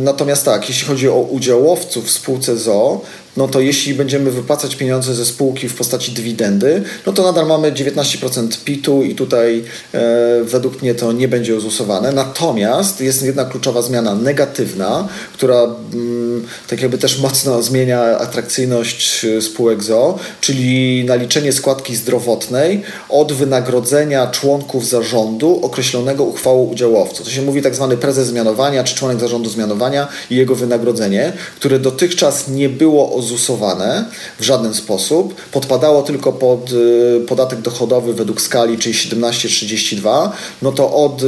Natomiast 0.00 0.44
tak, 0.44 0.68
jeśli 0.68 0.86
chodzi 0.86 1.08
o 1.08 1.20
udziałowców 1.20 2.06
w 2.06 2.10
spółce 2.10 2.56
ZO, 2.56 2.77
all 2.78 3.04
no 3.38 3.48
to 3.48 3.60
jeśli 3.60 3.94
będziemy 3.94 4.30
wypłacać 4.30 4.76
pieniądze 4.76 5.14
ze 5.14 5.24
spółki 5.24 5.68
w 5.68 5.74
postaci 5.74 6.12
dywidendy, 6.12 6.82
no 7.06 7.12
to 7.12 7.22
nadal 7.22 7.46
mamy 7.46 7.72
19% 7.72 8.64
PIT-u 8.64 9.02
i 9.02 9.14
tutaj 9.14 9.64
e, 9.94 10.44
według 10.44 10.82
mnie 10.82 10.94
to 10.94 11.12
nie 11.12 11.28
będzie 11.28 11.56
uzusowane. 11.56 12.12
Natomiast 12.12 13.00
jest 13.00 13.22
jedna 13.22 13.44
kluczowa 13.44 13.82
zmiana 13.82 14.14
negatywna, 14.14 15.08
która 15.32 15.62
mm, 15.62 16.46
tak 16.68 16.82
jakby 16.82 16.98
też 16.98 17.18
mocno 17.18 17.62
zmienia 17.62 18.00
atrakcyjność 18.02 19.24
e, 19.24 19.42
spółek 19.42 19.82
ZO, 19.82 20.18
czyli 20.40 21.04
naliczenie 21.04 21.52
składki 21.52 21.96
zdrowotnej 21.96 22.82
od 23.08 23.32
wynagrodzenia 23.32 24.26
członków 24.26 24.88
zarządu 24.88 25.60
określonego 25.62 26.24
uchwałą 26.24 26.64
udziałowców. 26.64 27.26
To 27.26 27.32
się 27.32 27.42
mówi 27.42 27.62
tak 27.62 27.74
zwany 27.74 27.96
prezes 27.96 28.28
zmianowania 28.28 28.84
czy 28.84 28.94
członek 28.94 29.20
zarządu 29.20 29.50
zmianowania 29.50 30.08
i 30.30 30.36
jego 30.36 30.54
wynagrodzenie, 30.54 31.32
które 31.56 31.78
dotychczas 31.78 32.48
nie 32.48 32.68
było 32.68 33.14
ozusowane 33.28 34.04
w 34.40 34.44
żaden 34.44 34.74
sposób. 34.74 35.34
Podpadało 35.52 36.02
tylko 36.02 36.32
pod 36.32 36.72
y, 36.72 37.20
podatek 37.28 37.60
dochodowy 37.60 38.14
według 38.14 38.40
skali, 38.40 38.78
czyli 38.78 38.94
17,32. 38.94 40.30
No 40.62 40.72
to 40.72 40.94
od 40.94 41.22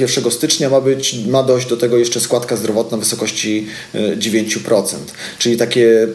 1 0.00 0.26
y, 0.26 0.30
stycznia 0.30 0.70
ma, 0.70 0.80
być, 0.80 1.14
ma 1.26 1.42
dojść 1.42 1.68
do 1.68 1.76
tego 1.76 1.98
jeszcze 1.98 2.20
składka 2.20 2.56
zdrowotna 2.56 2.96
w 2.96 3.00
wysokości 3.00 3.66
9%. 3.94 4.94
Y, 4.94 4.98
czyli 5.38 5.56
takie, 5.56 6.08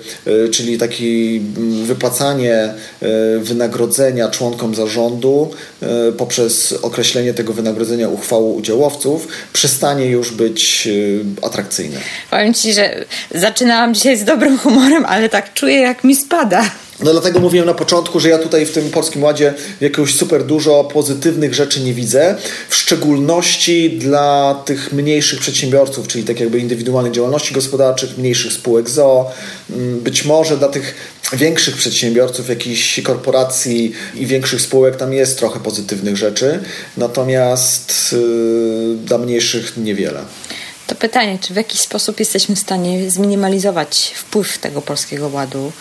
czyli 0.52 0.78
taki 0.78 1.42
mm, 1.58 1.86
wypłacanie 1.86 2.74
wynagrodzenia 3.40 4.30
członkom 4.30 4.76
zarządu 4.76 5.52
poprzez 6.18 6.74
określenie 6.82 7.34
tego 7.34 7.54
wynagrodzenia 7.54 8.10
uchwałą 8.10 8.54
udziałowców 8.54 9.28
przestanie 9.54 10.06
już 10.06 10.32
być 10.32 10.90
atrakcyjne. 11.42 12.00
Powiem 12.32 12.54
Ci, 12.54 12.74
że 12.74 13.06
zaczynałam 13.36 13.94
dzisiaj 13.94 14.18
z 14.18 14.24
dobrym 14.24 14.58
humorem, 14.58 15.06
ale 15.18 15.30
tak 15.30 15.54
czuję, 15.54 15.76
jak 15.76 16.04
mi 16.04 16.16
spada. 16.16 16.72
No 17.04 17.12
dlatego 17.12 17.40
mówiłem 17.40 17.66
na 17.66 17.74
początku, 17.74 18.20
że 18.20 18.30
ja 18.30 18.38
tutaj 18.38 18.66
w 18.66 18.72
tym 18.72 18.90
Polskim 18.90 19.24
Ładzie 19.24 19.54
jakiegoś 19.82 20.16
super 20.16 20.44
dużo 20.46 20.84
pozytywnych 20.84 21.54
rzeczy 21.54 21.80
nie 21.80 21.94
widzę, 21.94 22.36
w 22.70 22.76
szczególności 22.76 23.98
dla 23.98 24.56
tych 24.66 24.94
mniejszych 24.94 25.40
przedsiębiorców, 25.40 26.08
czyli 26.08 26.24
tak 26.24 26.40
jakby 26.40 26.60
indywidualnej 26.60 27.12
działalności 27.12 27.54
gospodarczych, 27.54 28.18
mniejszych 28.18 28.54
spółek 28.54 28.90
ZO, 28.90 29.32
mm, 29.70 30.00
być 30.00 30.26
może 30.26 30.58
dla 30.58 30.68
tych 30.68 30.96
większych 31.34 31.78
przedsiębiorców, 31.78 32.50
jakichś 32.50 33.02
korporacji 33.02 33.92
i 34.16 34.26
większych 34.26 34.62
spółek 34.62 34.96
tam 34.96 35.14
jest 35.14 35.38
trochę 35.38 35.60
pozytywnych 35.60 36.18
rzeczy, 36.18 36.60
natomiast 36.98 38.12
yy, 38.12 38.98
dla 39.06 39.18
mniejszych 39.18 39.78
niewiele. 39.78 40.20
To 40.88 40.96
pytanie, 40.96 41.38
czy 41.42 41.54
w 41.54 41.56
jakiś 41.56 41.80
sposób 41.80 42.20
jesteśmy 42.20 42.56
w 42.56 42.60
stanie 42.60 43.12
zminimalizować 43.12 44.14
wpływ 44.16 44.58
tego 44.58 44.82
polskiego 44.82 45.28
ładu? 45.28 45.72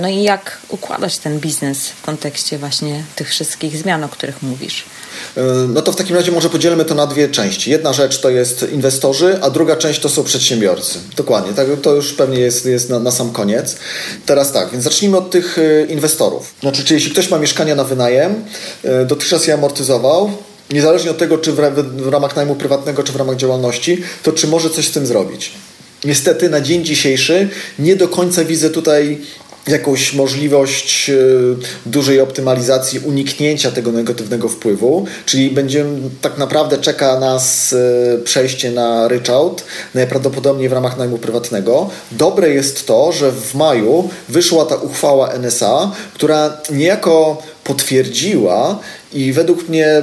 No 0.00 0.08
i 0.08 0.22
jak 0.22 0.58
układać 0.68 1.18
ten 1.18 1.38
biznes 1.38 1.88
w 1.88 2.02
kontekście 2.02 2.58
właśnie 2.58 3.04
tych 3.16 3.28
wszystkich 3.28 3.76
zmian, 3.76 4.04
o 4.04 4.08
których 4.08 4.42
mówisz? 4.42 4.84
E, 5.36 5.42
no 5.68 5.82
to 5.82 5.92
w 5.92 5.96
takim 5.96 6.16
razie 6.16 6.32
może 6.32 6.50
podzielimy 6.50 6.84
to 6.84 6.94
na 6.94 7.06
dwie 7.06 7.28
części. 7.28 7.70
Jedna 7.70 7.92
rzecz 7.92 8.20
to 8.20 8.30
jest 8.30 8.66
inwestorzy, 8.72 9.38
a 9.42 9.50
druga 9.50 9.76
część 9.76 10.00
to 10.00 10.08
są 10.08 10.24
przedsiębiorcy. 10.24 10.98
Dokładnie, 11.16 11.52
tak, 11.52 11.66
to 11.82 11.94
już 11.94 12.12
pewnie 12.12 12.38
jest, 12.38 12.66
jest 12.66 12.90
na, 12.90 12.98
na 12.98 13.10
sam 13.10 13.32
koniec. 13.32 13.76
Teraz 14.26 14.52
tak, 14.52 14.70
więc 14.70 14.84
zacznijmy 14.84 15.16
od 15.16 15.30
tych 15.30 15.58
e, 15.58 15.84
inwestorów. 15.84 16.54
Znaczy, 16.60 16.84
czy 16.84 16.94
jeśli 16.94 17.10
ktoś 17.10 17.30
ma 17.30 17.38
mieszkania 17.38 17.74
na 17.74 17.84
wynajem, 17.84 18.44
e, 18.84 19.04
dotychczas 19.04 19.46
je 19.46 19.54
amortyzował, 19.54 20.32
niezależnie 20.70 21.10
od 21.10 21.18
tego, 21.18 21.38
czy 21.38 21.52
w, 21.52 22.08
ramach 22.08 22.36
najmu 22.36 22.54
prywatnego, 22.54 23.02
czy 23.02 23.12
w 23.12 23.16
ramach 23.16 23.36
działalności, 23.36 24.02
to 24.22 24.32
czy 24.32 24.46
może 24.46 24.70
coś 24.70 24.88
z 24.88 24.90
tym 24.90 25.06
zrobić. 25.06 25.52
Niestety 26.04 26.48
na 26.48 26.60
dzień 26.60 26.84
dzisiejszy 26.84 27.48
nie 27.78 27.96
do 27.96 28.08
końca 28.08 28.44
widzę 28.44 28.70
tutaj 28.70 29.18
jakąś 29.68 30.14
możliwość 30.14 31.10
e, 31.10 31.14
dużej 31.86 32.20
optymalizacji, 32.20 32.98
uniknięcia 32.98 33.70
tego 33.70 33.92
negatywnego 33.92 34.48
wpływu, 34.48 35.06
czyli 35.26 35.50
będziemy, 35.50 35.98
tak 36.20 36.38
naprawdę 36.38 36.78
czeka 36.78 37.20
nas 37.20 37.72
e, 37.72 38.18
przejście 38.18 38.70
na 38.70 39.08
ryczałt, 39.08 39.64
najprawdopodobniej 39.94 40.68
w 40.68 40.72
ramach 40.72 40.98
najmu 40.98 41.18
prywatnego. 41.18 41.90
Dobre 42.12 42.50
jest 42.50 42.86
to, 42.86 43.12
że 43.12 43.32
w 43.32 43.54
maju 43.54 44.08
wyszła 44.28 44.64
ta 44.64 44.76
uchwała 44.76 45.32
NSA, 45.32 45.92
która 46.14 46.56
niejako 46.72 47.42
potwierdziła 47.64 48.78
i 49.12 49.32
według 49.32 49.68
mnie 49.68 50.02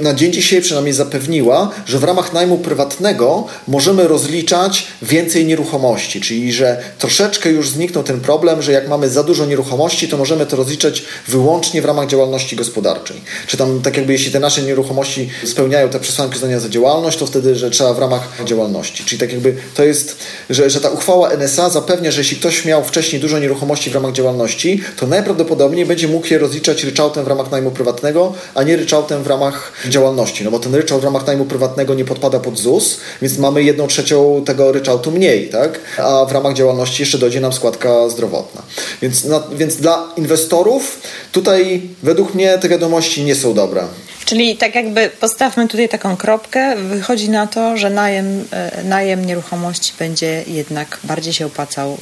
na 0.00 0.14
dzień 0.14 0.32
dzisiaj 0.32 0.60
przynajmniej 0.60 0.94
zapewniła, 0.94 1.70
że 1.86 1.98
w 1.98 2.04
ramach 2.04 2.32
najmu 2.32 2.58
prywatnego 2.58 3.46
możemy 3.68 4.08
rozliczać 4.08 4.86
więcej 5.02 5.46
nieruchomości, 5.46 6.20
czyli 6.20 6.52
że 6.52 6.82
troszeczkę 6.98 7.50
już 7.50 7.68
zniknął 7.70 8.04
ten 8.04 8.20
problem, 8.20 8.62
że 8.62 8.72
jak 8.72 8.88
mamy 8.88 9.08
za 9.08 9.22
dużo 9.22 9.46
nieruchomości, 9.46 10.08
to 10.08 10.16
możemy 10.16 10.46
to 10.46 10.56
rozliczać 10.56 11.02
wyłącznie 11.28 11.82
w 11.82 11.84
ramach 11.84 12.08
działalności 12.08 12.56
gospodarczej. 12.56 13.20
Czy 13.46 13.56
tam 13.56 13.82
tak 13.82 13.96
jakby 13.96 14.12
jeśli 14.12 14.32
te 14.32 14.40
nasze 14.40 14.62
nieruchomości 14.62 15.30
spełniają 15.44 15.88
te 15.88 16.00
przesłanki 16.00 16.36
uznania 16.36 16.60
za 16.60 16.68
działalność, 16.68 17.18
to 17.18 17.26
wtedy, 17.26 17.54
że 17.54 17.70
trzeba 17.70 17.94
w 17.94 17.98
ramach 17.98 18.28
działalności. 18.44 19.04
Czyli 19.04 19.20
tak 19.20 19.32
jakby 19.32 19.56
to 19.74 19.84
jest, 19.84 20.16
że, 20.50 20.70
że 20.70 20.80
ta 20.80 20.90
uchwała 20.90 21.30
NSA 21.30 21.70
zapewnia, 21.70 22.10
że 22.10 22.20
jeśli 22.20 22.36
ktoś 22.36 22.64
miał 22.64 22.84
wcześniej 22.84 23.20
dużo 23.20 23.38
nieruchomości 23.38 23.90
w 23.90 23.94
ramach 23.94 24.12
działalności, 24.12 24.82
to 24.96 25.06
najprawdopodobniej 25.06 25.86
będzie 25.86 26.08
mógł 26.08 26.26
je 26.26 26.38
rozliczać 26.38 26.84
ryczałtem 26.84 27.24
w 27.24 27.28
ramach 27.28 27.50
najmu 27.50 27.70
prywatnego, 27.70 28.34
a 28.54 28.62
nie 28.62 28.76
ryczałtem 28.76 29.22
w 29.22 29.26
ramach 29.26 29.72
działalności, 29.90 30.44
no 30.44 30.50
bo 30.50 30.58
ten 30.58 30.74
ryczałt 30.74 31.00
w 31.00 31.04
ramach 31.04 31.26
najmu 31.26 31.44
prywatnego 31.44 31.94
nie 31.94 32.04
podpada 32.04 32.40
pod 32.40 32.58
ZUS, 32.58 32.96
więc 33.22 33.38
mamy 33.38 33.62
jedną 33.62 33.86
trzecią 33.86 34.42
tego 34.46 34.72
ryczałtu 34.72 35.10
mniej, 35.10 35.48
tak? 35.48 35.80
A 35.98 36.24
w 36.24 36.32
ramach 36.32 36.54
działalności 36.54 37.02
jeszcze 37.02 37.18
dojdzie 37.18 37.40
nam 37.40 37.52
składka 37.52 38.08
zdrowotna. 38.08 38.62
Więc, 39.02 39.26
więc 39.52 39.76
dla 39.76 40.08
inwestorów 40.16 41.00
tutaj 41.32 41.82
według 42.02 42.34
mnie 42.34 42.58
te 42.58 42.68
wiadomości 42.68 43.24
nie 43.24 43.34
są 43.34 43.54
dobre. 43.54 43.84
Czyli 44.24 44.56
tak 44.56 44.74
jakby 44.74 45.10
postawmy 45.20 45.68
tutaj 45.68 45.88
taką 45.88 46.16
kropkę, 46.16 46.76
wychodzi 46.76 47.30
na 47.30 47.46
to, 47.46 47.76
że 47.76 47.90
najem, 47.90 48.44
e, 48.50 48.84
najem 48.84 49.24
nieruchomości 49.24 49.92
będzie 49.98 50.44
jednak 50.46 50.98
bardziej 51.04 51.32
się 51.32 51.46
opłacał 51.46 51.98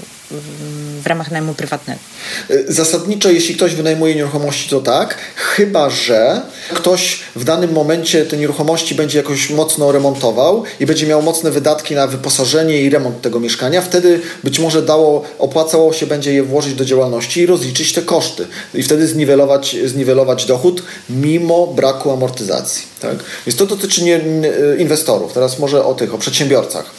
w 1.03 1.07
ramach 1.07 1.31
najmu 1.31 1.55
prywatnego. 1.55 2.01
Zasadniczo, 2.69 3.31
jeśli 3.31 3.55
ktoś 3.55 3.75
wynajmuje 3.75 4.15
nieruchomości, 4.15 4.69
to 4.71 4.81
tak, 4.81 5.19
chyba 5.35 5.91
że 5.91 6.41
ktoś 6.75 7.21
w 7.37 7.45
danym 7.45 7.73
momencie 7.73 8.27
te 8.27 8.37
nieruchomości 8.37 8.95
będzie 8.95 9.19
jakoś 9.19 9.51
mocno 9.51 9.93
remontował 9.93 10.65
i 10.81 10.87
będzie 10.87 11.07
miał 11.07 11.23
mocne 11.23 11.51
wydatki 11.51 11.95
na 11.95 12.07
wyposażenie 12.07 12.83
i 12.83 12.91
remont 12.91 13.21
tego 13.21 13.41
mieszkania, 13.41 13.83
wtedy 13.83 14.21
być 14.45 14.59
może 14.59 14.83
dało, 14.83 15.25
opłacało 15.39 15.93
się 15.93 16.07
będzie 16.07 16.33
je 16.33 16.43
włożyć 16.43 16.75
do 16.75 16.85
działalności 16.85 17.41
i 17.41 17.47
rozliczyć 17.47 17.93
te 17.93 18.03
koszty 18.03 18.47
i 18.75 18.83
wtedy 18.83 19.07
zniwelować, 19.07 19.77
zniwelować 19.85 20.47
dochód 20.47 20.83
mimo 21.11 21.67
braku 21.67 22.08
amortyzacji. 22.13 22.83
Tak? 23.01 23.17
Więc 23.47 23.59
to 23.59 23.67
dotyczy 23.67 24.05
nie, 24.05 24.21
inwestorów. 24.79 25.33
Teraz 25.33 25.59
może 25.59 25.85
o 25.85 25.95
tych, 25.95 26.15
o 26.15 26.19
przedsiębiorcach. 26.19 26.91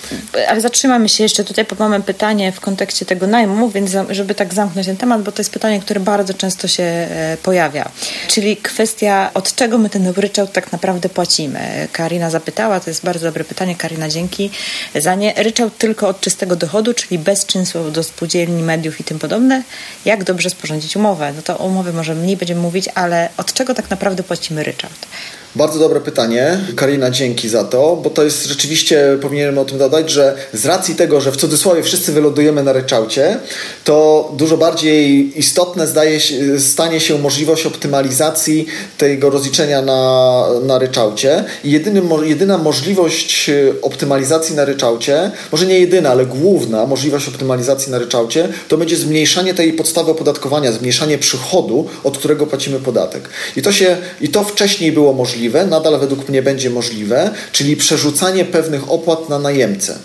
Ale 0.47 0.61
zatrzymamy 0.61 1.09
się 1.09 1.23
jeszcze 1.23 1.43
tutaj, 1.43 1.65
bo 1.69 1.75
mamy 1.79 2.03
pytanie 2.03 2.51
w 2.51 2.59
kontekście 2.59 3.05
tego 3.05 3.27
najmu, 3.27 3.69
więc 3.69 3.91
żeby 4.09 4.35
tak 4.35 4.53
zamknąć 4.53 4.87
ten 4.87 4.97
temat, 4.97 5.23
bo 5.23 5.31
to 5.31 5.39
jest 5.41 5.51
pytanie, 5.51 5.79
które 5.79 5.99
bardzo 5.99 6.33
często 6.33 6.67
się 6.67 6.83
e, 6.83 7.37
pojawia. 7.43 7.89
Czyli 8.27 8.57
kwestia, 8.57 9.31
od 9.33 9.55
czego 9.55 9.77
my 9.77 9.89
ten 9.89 10.07
ryczałt 10.07 10.51
tak 10.51 10.71
naprawdę 10.71 11.09
płacimy. 11.09 11.87
Karina 11.91 12.29
zapytała, 12.29 12.79
to 12.79 12.89
jest 12.89 13.03
bardzo 13.03 13.25
dobre 13.25 13.43
pytanie. 13.43 13.75
Karina, 13.75 14.09
dzięki 14.09 14.49
za 14.95 15.15
nie. 15.15 15.33
Ryczałt 15.37 15.77
tylko 15.77 16.07
od 16.07 16.21
czystego 16.21 16.55
dochodu, 16.55 16.93
czyli 16.93 17.19
bez 17.19 17.45
czynsów 17.45 17.93
do 17.93 18.03
spółdzielni, 18.03 18.63
mediów 18.63 18.99
i 18.99 19.03
tym 19.03 19.19
podobne. 19.19 19.63
Jak 20.05 20.23
dobrze 20.23 20.49
sporządzić 20.49 20.95
umowę? 20.95 21.33
No 21.35 21.41
to 21.41 21.59
o 21.59 21.65
umowy 21.65 21.93
może 21.93 22.15
mniej 22.15 22.37
będziemy 22.37 22.61
mówić, 22.61 22.89
ale 22.95 23.29
od 23.37 23.53
czego 23.53 23.73
tak 23.73 23.89
naprawdę 23.89 24.23
płacimy 24.23 24.63
ryczałt? 24.63 25.07
Bardzo 25.55 25.79
dobre 25.79 26.01
pytanie. 26.01 26.59
Karina, 26.75 27.11
dzięki 27.11 27.49
za 27.49 27.63
to, 27.63 27.95
bo 28.03 28.09
to 28.09 28.23
jest 28.23 28.45
rzeczywiście, 28.45 29.17
powinienem 29.21 29.57
o 29.57 29.65
tym 29.65 29.77
dodać, 29.77 30.09
że 30.09 30.35
z 30.53 30.65
racji 30.65 30.95
tego, 30.95 31.21
że 31.21 31.31
w 31.31 31.37
cudzysłowie 31.37 31.83
wszyscy 31.83 32.11
wylądujemy 32.11 32.63
na 32.63 32.73
ryczałcie, 32.73 33.37
to 33.83 34.29
dużo 34.37 34.57
bardziej 34.57 35.31
istotne 35.39 35.87
zdaje 35.87 36.19
się, 36.19 36.59
stanie 36.59 36.99
się 36.99 37.17
możliwość 37.17 37.65
optymalizacji 37.65 38.65
tego 38.97 39.29
rozliczenia 39.29 39.81
na, 39.81 40.45
na 40.63 40.79
ryczałcie. 40.79 41.43
I 41.63 41.71
jedyny, 41.71 42.01
jedyna 42.23 42.57
możliwość 42.57 43.49
e, 43.49 43.81
optymalizacji 43.81 44.55
na 44.55 44.65
ryczałcie, 44.65 45.31
może 45.51 45.65
nie 45.65 45.79
jedyna, 45.79 46.09
ale 46.09 46.25
główna 46.25 46.85
możliwość 46.85 47.27
optymalizacji 47.27 47.91
na 47.91 47.97
ryczałcie, 47.97 48.49
to 48.67 48.77
będzie 48.77 48.97
zmniejszanie 48.97 49.53
tej 49.53 49.73
podstawy 49.73 50.11
opodatkowania, 50.11 50.71
zmniejszanie 50.71 51.17
przychodu, 51.17 51.87
od 52.03 52.17
którego 52.17 52.47
płacimy 52.47 52.79
podatek. 52.79 53.29
I 53.55 53.61
to, 53.61 53.71
się, 53.71 53.97
i 54.21 54.29
to 54.29 54.43
wcześniej 54.43 54.91
było 54.91 55.13
możliwe 55.13 55.38
możliwe, 55.39 55.65
nadal 55.65 55.99
według 55.99 56.29
mnie 56.29 56.41
będzie 56.41 56.69
możliwe, 56.69 57.31
czyli 57.51 57.75
przerzucanie 57.77 58.45
pewnych 58.45 58.91
opłat 58.91 59.29
na 59.29 59.39
najemcę. 59.39 59.95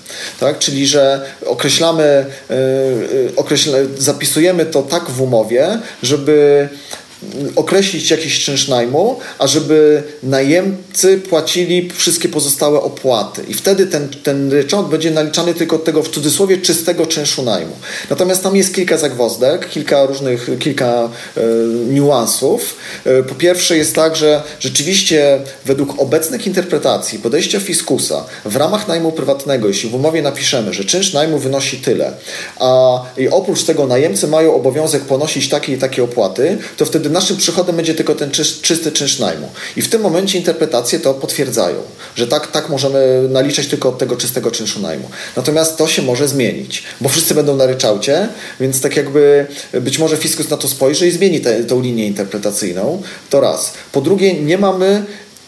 Tak? 0.40 0.58
Czyli, 0.58 0.86
że 0.86 1.26
określamy, 1.46 2.26
yy, 2.50 3.32
określa, 3.36 3.78
zapisujemy 3.98 4.66
to 4.66 4.82
tak 4.82 5.10
w 5.10 5.22
umowie, 5.22 5.78
żeby 6.02 6.68
określić 7.56 8.10
jakiś 8.10 8.44
czynsz 8.44 8.68
najmu, 8.68 9.18
a 9.38 9.46
żeby 9.46 10.02
najemcy 10.22 11.18
płacili 11.18 11.90
wszystkie 11.94 12.28
pozostałe 12.28 12.80
opłaty. 12.80 13.42
I 13.48 13.54
wtedy 13.54 13.86
ten, 13.86 14.08
ten 14.22 14.52
ryczałt 14.52 14.88
będzie 14.88 15.10
naliczany 15.10 15.54
tylko 15.54 15.76
od 15.76 15.84
tego 15.84 16.02
w 16.02 16.08
cudzysłowie 16.08 16.58
czystego 16.58 17.06
czynszu 17.06 17.42
najmu. 17.42 17.72
Natomiast 18.10 18.42
tam 18.42 18.56
jest 18.56 18.74
kilka 18.74 18.96
zagwozdek, 18.96 19.68
kilka 19.68 20.06
różnych, 20.06 20.50
kilka 20.58 21.08
e, 21.36 21.40
niuansów. 21.90 22.76
E, 23.04 23.22
po 23.22 23.34
pierwsze 23.34 23.76
jest 23.76 23.94
tak, 23.94 24.16
że 24.16 24.42
rzeczywiście 24.60 25.38
według 25.64 26.02
obecnych 26.02 26.46
interpretacji 26.46 27.18
podejścia 27.18 27.60
fiskusa 27.60 28.24
w 28.44 28.56
ramach 28.56 28.88
najmu 28.88 29.12
prywatnego, 29.12 29.68
jeśli 29.68 29.90
w 29.90 29.94
umowie 29.94 30.22
napiszemy, 30.22 30.74
że 30.74 30.84
czynsz 30.84 31.12
najmu 31.12 31.38
wynosi 31.38 31.76
tyle, 31.76 32.12
a 32.60 33.02
i 33.16 33.28
oprócz 33.28 33.62
tego 33.62 33.86
najemcy 33.86 34.28
mają 34.28 34.54
obowiązek 34.54 35.02
ponosić 35.02 35.48
takie 35.48 35.72
i 35.72 35.78
takie 35.78 36.04
opłaty, 36.04 36.58
to 36.76 36.84
wtedy 36.84 37.10
naszym 37.14 37.36
przychodem 37.36 37.76
będzie 37.76 37.94
tylko 37.94 38.14
ten 38.14 38.30
czysty 38.62 38.92
czynsz 38.92 39.18
najmu. 39.18 39.48
I 39.76 39.82
w 39.82 39.88
tym 39.88 40.02
momencie 40.02 40.38
interpretacje 40.38 41.00
to 41.00 41.14
potwierdzają, 41.14 41.76
że 42.16 42.26
tak, 42.26 42.52
tak 42.52 42.68
możemy 42.68 43.28
naliczać 43.30 43.66
tylko 43.66 43.88
od 43.88 43.98
tego 43.98 44.16
czystego 44.16 44.50
czynszu 44.50 44.80
najmu. 44.80 45.10
Natomiast 45.36 45.76
to 45.76 45.86
się 45.86 46.02
może 46.02 46.28
zmienić, 46.28 46.82
bo 47.00 47.08
wszyscy 47.08 47.34
będą 47.34 47.56
na 47.56 47.66
ryczałcie, 47.66 48.28
więc 48.60 48.80
tak 48.80 48.96
jakby 48.96 49.46
być 49.72 49.98
może 49.98 50.16
fiskus 50.16 50.50
na 50.50 50.56
to 50.56 50.68
spojrzy 50.68 51.08
i 51.08 51.10
zmieni 51.10 51.40
tę 51.40 51.80
linię 51.82 52.06
interpretacyjną. 52.06 53.02
To 53.30 53.40
raz. 53.40 53.72
Po 53.92 54.00
drugie, 54.00 54.34
nie 54.34 54.58
mamy 54.58 55.04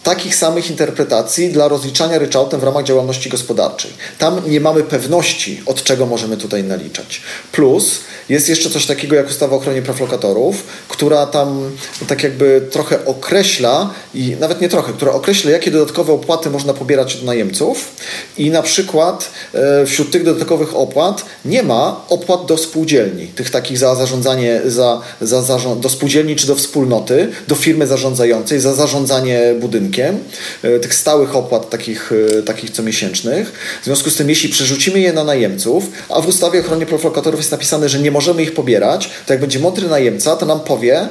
takich 0.07 0.37
samych 0.37 0.71
interpretacji 0.71 1.49
dla 1.51 1.69
rozliczania 1.69 2.19
ryczałtem 2.19 2.61
w 2.61 2.65
ramach 2.65 2.85
działalności 2.85 3.31
gospodarczej. 3.31 3.91
Tam 4.19 4.51
nie 4.51 4.61
mamy 4.61 4.83
pewności, 4.83 5.63
od 5.67 5.83
czego 5.83 6.07
możemy 6.07 6.37
tutaj 6.37 6.65
naliczać. 6.65 7.23
Plus 7.53 8.01
jest 8.29 8.49
jeszcze 8.49 8.71
coś 8.71 8.87
takiego 8.87 9.17
jak 9.17 9.29
ustawa 9.29 9.57
o 9.57 9.59
ochronie 9.59 9.83
praw 9.83 10.01
lokatorów, 10.01 10.65
która 10.89 11.27
tam 11.27 11.71
tak 12.07 12.23
jakby 12.23 12.69
trochę 12.71 13.05
określa, 13.05 13.91
i 14.15 14.37
nawet 14.41 14.61
nie 14.61 14.69
trochę, 14.69 14.93
która 14.93 15.13
określa, 15.13 15.51
jakie 15.51 15.71
dodatkowe 15.71 16.13
opłaty 16.13 16.51
można 16.51 16.75
pobierać 16.75 17.17
od 17.17 17.23
najemców 17.23 17.93
i 18.39 18.51
na 18.51 18.63
przykład 18.63 19.31
e, 19.55 19.87
wśród 19.87 20.11
tych 20.11 20.25
dodatkowych 20.25 20.77
opłat 20.77 21.25
nie 21.45 21.63
ma 21.63 22.01
opłat 22.09 22.47
do 22.47 22.59
spółdzielni, 22.59 23.27
tych 23.27 23.51
takich 23.51 23.79
za 23.79 23.95
zarządzanie, 23.95 24.61
za, 24.67 25.01
za, 25.21 25.43
za, 25.43 25.59
do 25.77 25.89
spółdzielni 25.89 26.37
czy 26.37 26.47
do 26.47 26.55
wspólnoty, 26.55 27.29
do 27.49 27.55
firmy 27.55 27.87
zarządzającej, 27.87 28.61
za 28.61 28.75
zarządzanie 28.75 29.55
budynkiem 29.61 29.96
E, 30.03 30.79
tych 30.81 30.95
stałych 30.95 31.37
opłat, 31.37 31.71
takich, 31.71 32.13
e, 32.39 32.43
takich 32.43 32.71
comiesięcznych. 32.71 33.53
W 33.83 33.85
związku 33.85 34.11
z 34.11 34.17
tym, 34.17 34.29
jeśli 34.29 34.49
przerzucimy 34.49 35.01
je 35.01 35.13
na 35.13 35.25
najemców, 35.25 35.85
a 36.09 36.21
w 36.21 36.29
ustawie 36.29 36.61
o 36.61 36.63
ochronie 36.63 36.87
praw 36.87 37.05
lokatorów 37.05 37.41
jest 37.41 37.53
napisane, 37.53 37.89
że 37.89 37.99
nie 37.99 38.11
możemy 38.11 38.43
ich 38.43 38.55
pobierać, 38.55 39.11
to 39.27 39.33
jak 39.33 39.41
będzie 39.41 39.59
mądry 39.59 39.89
najemca, 39.89 40.37
to 40.37 40.47
nam 40.47 40.61
powie, 40.61 41.09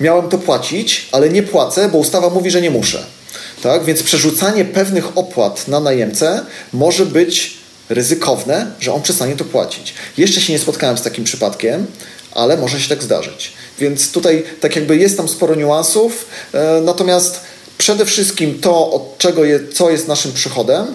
miałem 0.00 0.28
to 0.28 0.38
płacić, 0.38 1.08
ale 1.12 1.28
nie 1.28 1.42
płacę, 1.42 1.88
bo 1.92 1.98
ustawa 1.98 2.30
mówi, 2.30 2.50
że 2.50 2.60
nie 2.60 2.70
muszę. 2.70 3.04
Tak? 3.62 3.84
Więc 3.84 4.02
przerzucanie 4.02 4.64
pewnych 4.64 5.18
opłat 5.18 5.68
na 5.68 5.80
najemcę 5.80 6.40
może 6.72 7.06
być 7.06 7.60
ryzykowne, 7.88 8.72
że 8.80 8.92
on 8.92 9.02
przestanie 9.02 9.36
to 9.36 9.44
płacić. 9.44 9.94
Jeszcze 10.18 10.40
się 10.40 10.52
nie 10.52 10.58
spotkałem 10.58 10.98
z 10.98 11.02
takim 11.02 11.24
przypadkiem, 11.24 11.86
ale 12.32 12.56
może 12.56 12.80
się 12.80 12.88
tak 12.88 13.02
zdarzyć. 13.02 13.52
Więc 13.78 14.12
tutaj 14.12 14.44
tak 14.60 14.76
jakby 14.76 14.96
jest 14.96 15.16
tam 15.16 15.28
sporo 15.28 15.54
niuansów, 15.54 16.26
e, 16.52 16.80
natomiast 16.84 17.40
przede 17.80 18.04
wszystkim 18.04 18.58
to, 18.60 18.92
od 18.92 19.18
czego 19.18 19.44
je, 19.44 19.60
co 19.72 19.90
jest 19.90 20.08
naszym 20.08 20.32
przychodem, 20.32 20.86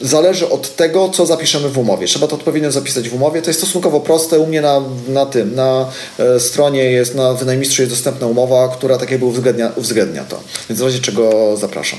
zależy 0.00 0.48
od 0.48 0.76
tego, 0.76 1.08
co 1.08 1.26
zapiszemy 1.26 1.68
w 1.68 1.78
umowie. 1.78 2.06
Trzeba 2.06 2.26
to 2.26 2.36
odpowiednio 2.36 2.72
zapisać 2.72 3.08
w 3.08 3.14
umowie. 3.14 3.42
To 3.42 3.50
jest 3.50 3.60
stosunkowo 3.60 4.00
proste. 4.00 4.38
U 4.38 4.46
mnie 4.46 4.60
na, 4.60 4.82
na 5.08 5.26
tym, 5.26 5.54
na 5.54 5.90
e, 6.18 6.40
stronie 6.40 6.84
jest, 6.84 7.14
na 7.14 7.34
wynajmistrzu 7.34 7.82
jest 7.82 7.92
dostępna 7.92 8.26
umowa, 8.26 8.68
która 8.68 8.98
tak 8.98 9.10
jakby 9.10 9.26
uwzględnia, 9.26 9.72
uwzględnia 9.76 10.24
to. 10.24 10.40
Więc 10.68 10.80
w 10.80 10.84
razie 10.84 10.98
czego 10.98 11.56
zapraszam. 11.56 11.98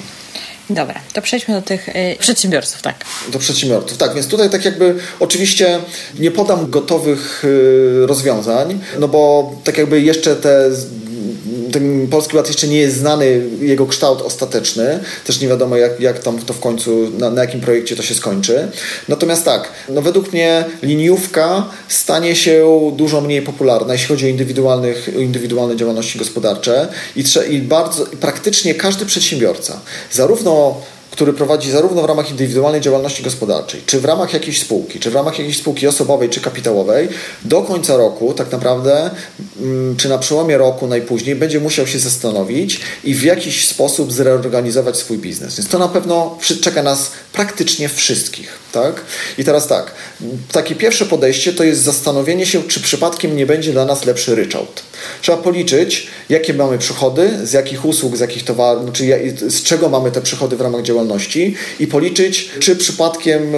Dobra, 0.70 1.02
to 1.14 1.22
przejdźmy 1.22 1.54
do 1.54 1.62
tych 1.62 1.90
y, 1.90 1.94
przedsiębiorców, 2.20 2.82
tak. 2.82 3.06
Do 3.34 3.40
przedsiębiorców, 3.40 3.98
tak. 3.98 4.14
Więc 4.14 4.28
tutaj 4.28 4.50
tak 4.50 4.66
jakby 4.66 4.96
oczywiście 5.20 5.80
nie 6.20 6.32
podam 6.32 6.70
gotowych 6.70 7.46
y, 7.46 8.08
rozwiązań, 8.08 8.80
no 9.00 9.08
bo 9.08 9.52
tak 9.64 9.78
jakby 9.78 10.02
jeszcze 10.02 10.36
te 10.36 10.70
ten 11.74 12.08
Polski 12.08 12.36
Ład 12.36 12.48
jeszcze 12.48 12.68
nie 12.68 12.78
jest 12.78 12.98
znany 12.98 13.42
jego 13.60 13.86
kształt 13.86 14.22
ostateczny. 14.22 15.00
Też 15.26 15.42
nie 15.42 15.48
wiadomo, 15.48 15.78
jak, 15.78 16.00
jak 16.00 16.20
tam 16.20 16.40
to 16.40 16.54
w 16.54 16.60
końcu, 16.60 17.10
na, 17.18 17.30
na 17.30 17.42
jakim 17.42 17.62
projekcie 17.62 17.96
to 17.96 18.04
się 18.04 18.16
skończy. 18.16 18.68
Natomiast 19.08 19.46
tak, 19.46 19.72
no 19.90 20.02
według 20.02 20.34
mnie 20.34 20.66
liniówka 20.82 21.66
stanie 21.88 22.36
się 22.36 22.92
dużo 22.96 23.22
mniej 23.22 23.42
popularna, 23.42 23.94
jeśli 23.94 24.08
chodzi 24.08 24.26
o 24.26 24.30
indywidualnych, 24.30 25.10
indywidualne 25.20 25.76
działalności 25.76 26.20
gospodarcze 26.20 26.88
i, 27.16 27.24
i 27.50 27.60
bardzo 27.60 28.06
praktycznie 28.06 28.76
każdy 28.76 29.06
przedsiębiorca, 29.06 29.80
zarówno 30.12 30.82
który 31.14 31.34
prowadzi 31.34 31.72
zarówno 31.72 32.02
w 32.02 32.06
ramach 32.06 32.32
indywidualnej 32.32 32.82
działalności 32.82 33.24
gospodarczej, 33.24 33.82
czy 33.86 34.00
w 34.00 34.06
ramach 34.06 34.34
jakiejś 34.34 34.62
spółki, 34.62 35.00
czy 35.00 35.12
w 35.12 35.16
ramach 35.16 35.40
jakiejś 35.40 35.58
spółki 35.58 35.88
osobowej, 35.88 36.30
czy 36.30 36.42
kapitałowej, 36.42 37.10
do 37.46 37.62
końca 37.62 37.98
roku 37.98 38.34
tak 38.34 38.52
naprawdę, 38.52 39.10
mm, 39.62 39.96
czy 39.96 40.10
na 40.10 40.18
przełomie 40.18 40.58
roku 40.58 40.88
najpóźniej, 40.88 41.36
będzie 41.36 41.60
musiał 41.60 41.88
się 41.88 42.00
zastanowić 42.00 42.80
i 43.04 43.16
w 43.16 43.24
jakiś 43.24 43.68
sposób 43.68 44.14
zreorganizować 44.14 44.98
swój 44.98 45.18
biznes. 45.18 45.58
Więc 45.58 45.70
to 45.70 45.80
na 45.80 45.88
pewno 45.88 46.38
czeka 46.62 46.84
nas 46.84 47.12
praktycznie 47.34 47.90
wszystkich. 47.90 48.64
Tak? 48.72 49.02
I 49.38 49.44
teraz 49.44 49.68
tak, 49.68 49.92
takie 50.52 50.76
pierwsze 50.76 51.06
podejście 51.06 51.54
to 51.54 51.64
jest 51.64 51.82
zastanowienie 51.82 52.46
się, 52.46 52.64
czy 52.64 52.80
przypadkiem 52.80 53.36
nie 53.36 53.46
będzie 53.46 53.72
dla 53.72 53.86
nas 53.86 54.06
lepszy 54.06 54.36
ryczałt. 54.36 54.84
Trzeba 55.22 55.38
policzyć, 55.38 56.08
jakie 56.30 56.54
mamy 56.54 56.78
przychody, 56.78 57.48
z 57.48 57.54
jakich 57.54 57.86
usług, 57.86 58.18
z 58.18 58.20
jakich 58.20 58.44
towarów, 58.44 58.84
znaczy 58.84 59.36
z 59.48 59.64
czego 59.64 59.90
mamy 59.90 60.12
te 60.12 60.22
przychody 60.22 60.58
w 60.58 60.62
ramach 60.62 60.82
działalności 60.82 61.03
i 61.80 61.88
policzyć, 61.88 62.50
czy 62.60 62.76
przypadkiem 62.76 63.54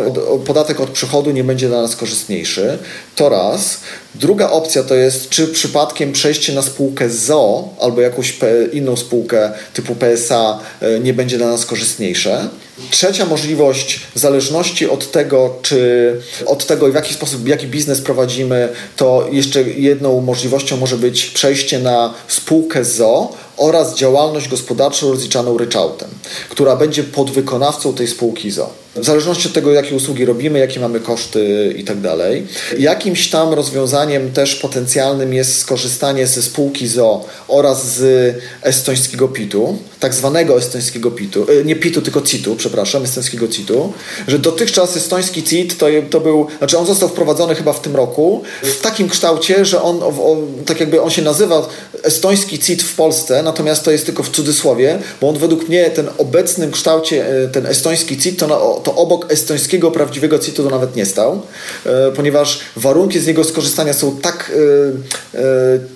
podatek 0.45 0.79
od 0.79 0.89
przychodu 0.89 1.31
nie 1.31 1.43
będzie 1.43 1.67
dla 1.67 1.81
nas 1.81 1.95
korzystniejszy. 1.95 2.77
To 3.15 3.29
raz. 3.29 3.79
Druga 4.15 4.49
opcja 4.49 4.83
to 4.83 4.95
jest, 4.95 5.29
czy 5.29 5.47
przypadkiem 5.47 6.11
przejście 6.11 6.53
na 6.53 6.61
spółkę 6.61 7.09
ZO 7.09 7.69
albo 7.79 8.01
jakąś 8.01 8.37
inną 8.73 8.95
spółkę 8.95 9.51
typu 9.73 9.95
PSA 9.95 10.59
e, 10.81 10.99
nie 10.99 11.13
będzie 11.13 11.37
dla 11.37 11.47
nas 11.47 11.65
korzystniejsze. 11.65 12.49
Trzecia 12.89 13.25
możliwość, 13.25 13.99
w 14.15 14.19
zależności 14.19 14.89
od 14.89 15.11
tego, 15.11 15.55
czy 15.61 16.11
od 16.45 16.65
tego, 16.65 16.91
w 16.91 16.95
jaki 16.95 17.13
sposób, 17.13 17.47
jaki 17.47 17.67
biznes 17.67 18.01
prowadzimy, 18.01 18.69
to 18.95 19.27
jeszcze 19.31 19.63
jedną 19.63 20.21
możliwością 20.21 20.77
może 20.77 20.97
być 20.97 21.25
przejście 21.25 21.79
na 21.79 22.13
spółkę 22.27 22.85
ZO 22.85 23.33
oraz 23.57 23.95
działalność 23.95 24.49
gospodarczą 24.49 25.09
rozliczaną 25.09 25.57
ryczałtem, 25.57 26.09
która 26.49 26.75
będzie 26.75 27.03
podwykonawcą 27.03 27.93
tej 27.93 28.07
spółki 28.07 28.51
ZO. 28.51 28.84
W 28.95 29.05
zależności 29.05 29.47
od 29.47 29.53
tego, 29.53 29.71
jakie 29.71 29.95
usługi 29.95 30.25
robimy, 30.25 30.59
jakie 30.59 30.79
mamy 30.79 30.99
koszty 30.99 31.73
i 31.77 31.83
tak 31.83 32.01
dalej. 32.01 32.47
Jakimś 32.79 33.29
tam 33.29 33.53
rozwiązaniem 33.53 34.31
też 34.31 34.55
potencjalnym 34.55 35.33
jest 35.33 35.59
skorzystanie 35.59 36.27
ze 36.27 36.41
spółki 36.41 36.87
ZO 36.87 37.25
oraz 37.47 37.95
z 37.95 38.35
estońskiego 38.61 39.27
PIT-u, 39.27 39.77
tak 39.99 40.13
zwanego 40.13 40.57
estońskiego 40.57 41.11
PIT-u, 41.11 41.45
e, 41.51 41.63
nie 41.63 41.75
PIT-u, 41.75 42.01
tylko 42.01 42.21
CIT-u, 42.21 42.55
przepraszam, 42.55 43.03
estońskiego 43.03 43.47
CIT-u, 43.47 43.93
że 44.27 44.39
dotychczas 44.39 44.97
estoński 44.97 45.43
CIT 45.43 45.77
to, 45.77 45.85
to 46.09 46.19
był, 46.19 46.47
znaczy 46.57 46.77
on 46.77 46.85
został 46.85 47.09
wprowadzony 47.09 47.55
chyba 47.55 47.73
w 47.73 47.81
tym 47.81 47.95
roku 47.95 48.43
w 48.63 48.81
takim 48.81 49.09
kształcie, 49.09 49.65
że 49.65 49.81
on, 49.81 50.03
on 50.03 50.63
tak 50.65 50.79
jakby 50.79 51.01
on 51.01 51.09
się 51.09 51.21
nazywa 51.21 51.69
estoński 52.03 52.59
CIT 52.59 52.83
w 52.83 52.95
Polsce, 52.95 53.43
natomiast 53.43 53.83
to 53.83 53.91
jest 53.91 54.05
tylko 54.05 54.23
w 54.23 54.29
cudzysłowie, 54.29 54.99
bo 55.21 55.29
on 55.29 55.37
według 55.37 55.69
mnie 55.69 55.89
ten 55.89 56.07
obecnym 56.17 56.71
kształcie, 56.71 57.43
e, 57.43 57.47
ten 57.47 57.65
estoński 57.65 58.17
CIT, 58.17 58.39
to, 58.39 58.84
to 58.85 58.95
obok 58.95 59.31
estońskiego 59.31 59.91
prawdziwego 59.91 60.39
CIT-u 60.39 60.63
to 60.63 60.69
nawet 60.69 60.95
nie 60.95 61.05
stał, 61.05 61.41
e, 61.85 62.11
ponieważ 62.11 62.59
warunki 62.75 63.19
z 63.19 63.27
niego 63.27 63.43
skorzystania 63.43 63.93
są 63.93 64.17
tak 64.17 64.51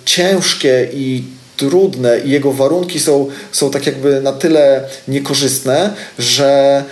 ciężkie 0.04 0.88
i 0.92 1.22
trudne 1.60 2.20
i 2.20 2.30
jego 2.30 2.52
warunki 2.52 3.00
są, 3.00 3.26
są 3.52 3.70
tak 3.70 3.86
jakby 3.86 4.20
na 4.20 4.32
tyle 4.32 4.84
niekorzystne, 5.08 5.94
że 6.18 6.84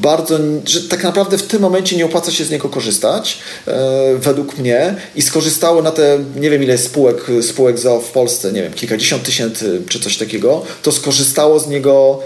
bardzo, 0.00 0.38
że 0.64 0.80
tak 0.80 1.02
naprawdę 1.04 1.38
w 1.38 1.42
tym 1.42 1.62
momencie 1.62 1.96
nie 1.96 2.04
opłaca 2.04 2.32
się 2.32 2.44
z 2.44 2.50
niego 2.50 2.68
korzystać, 2.68 3.38
e, 3.66 4.14
według 4.18 4.58
mnie 4.58 4.94
i 5.16 5.22
skorzystało 5.22 5.82
na 5.82 5.90
te, 5.90 6.18
nie 6.36 6.50
wiem 6.50 6.62
ile 6.62 6.78
spółek, 6.78 7.16
spółek 7.42 7.78
ZO 7.78 8.00
w 8.00 8.10
Polsce, 8.10 8.52
nie 8.52 8.62
wiem, 8.62 8.72
kilkadziesiąt 8.72 9.22
tysięcy 9.22 9.82
czy 9.88 10.00
coś 10.00 10.16
takiego, 10.16 10.62
to 10.82 10.92
skorzystało 10.92 11.60
z 11.60 11.68
niego 11.68 12.20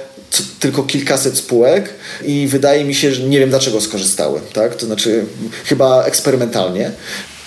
tylko 0.61 0.83
kilkaset 0.83 1.39
spółek 1.39 1.95
i 2.25 2.47
wydaje 2.49 2.85
mi 2.85 2.95
się, 2.95 3.15
że 3.15 3.23
nie 3.23 3.39
wiem 3.39 3.51
dlaczego 3.51 3.81
skorzystały, 3.81 4.41
tak? 4.53 4.75
To 4.75 4.87
znaczy 4.87 5.25
chyba 5.65 6.05
eksperymentalnie. 6.05 6.91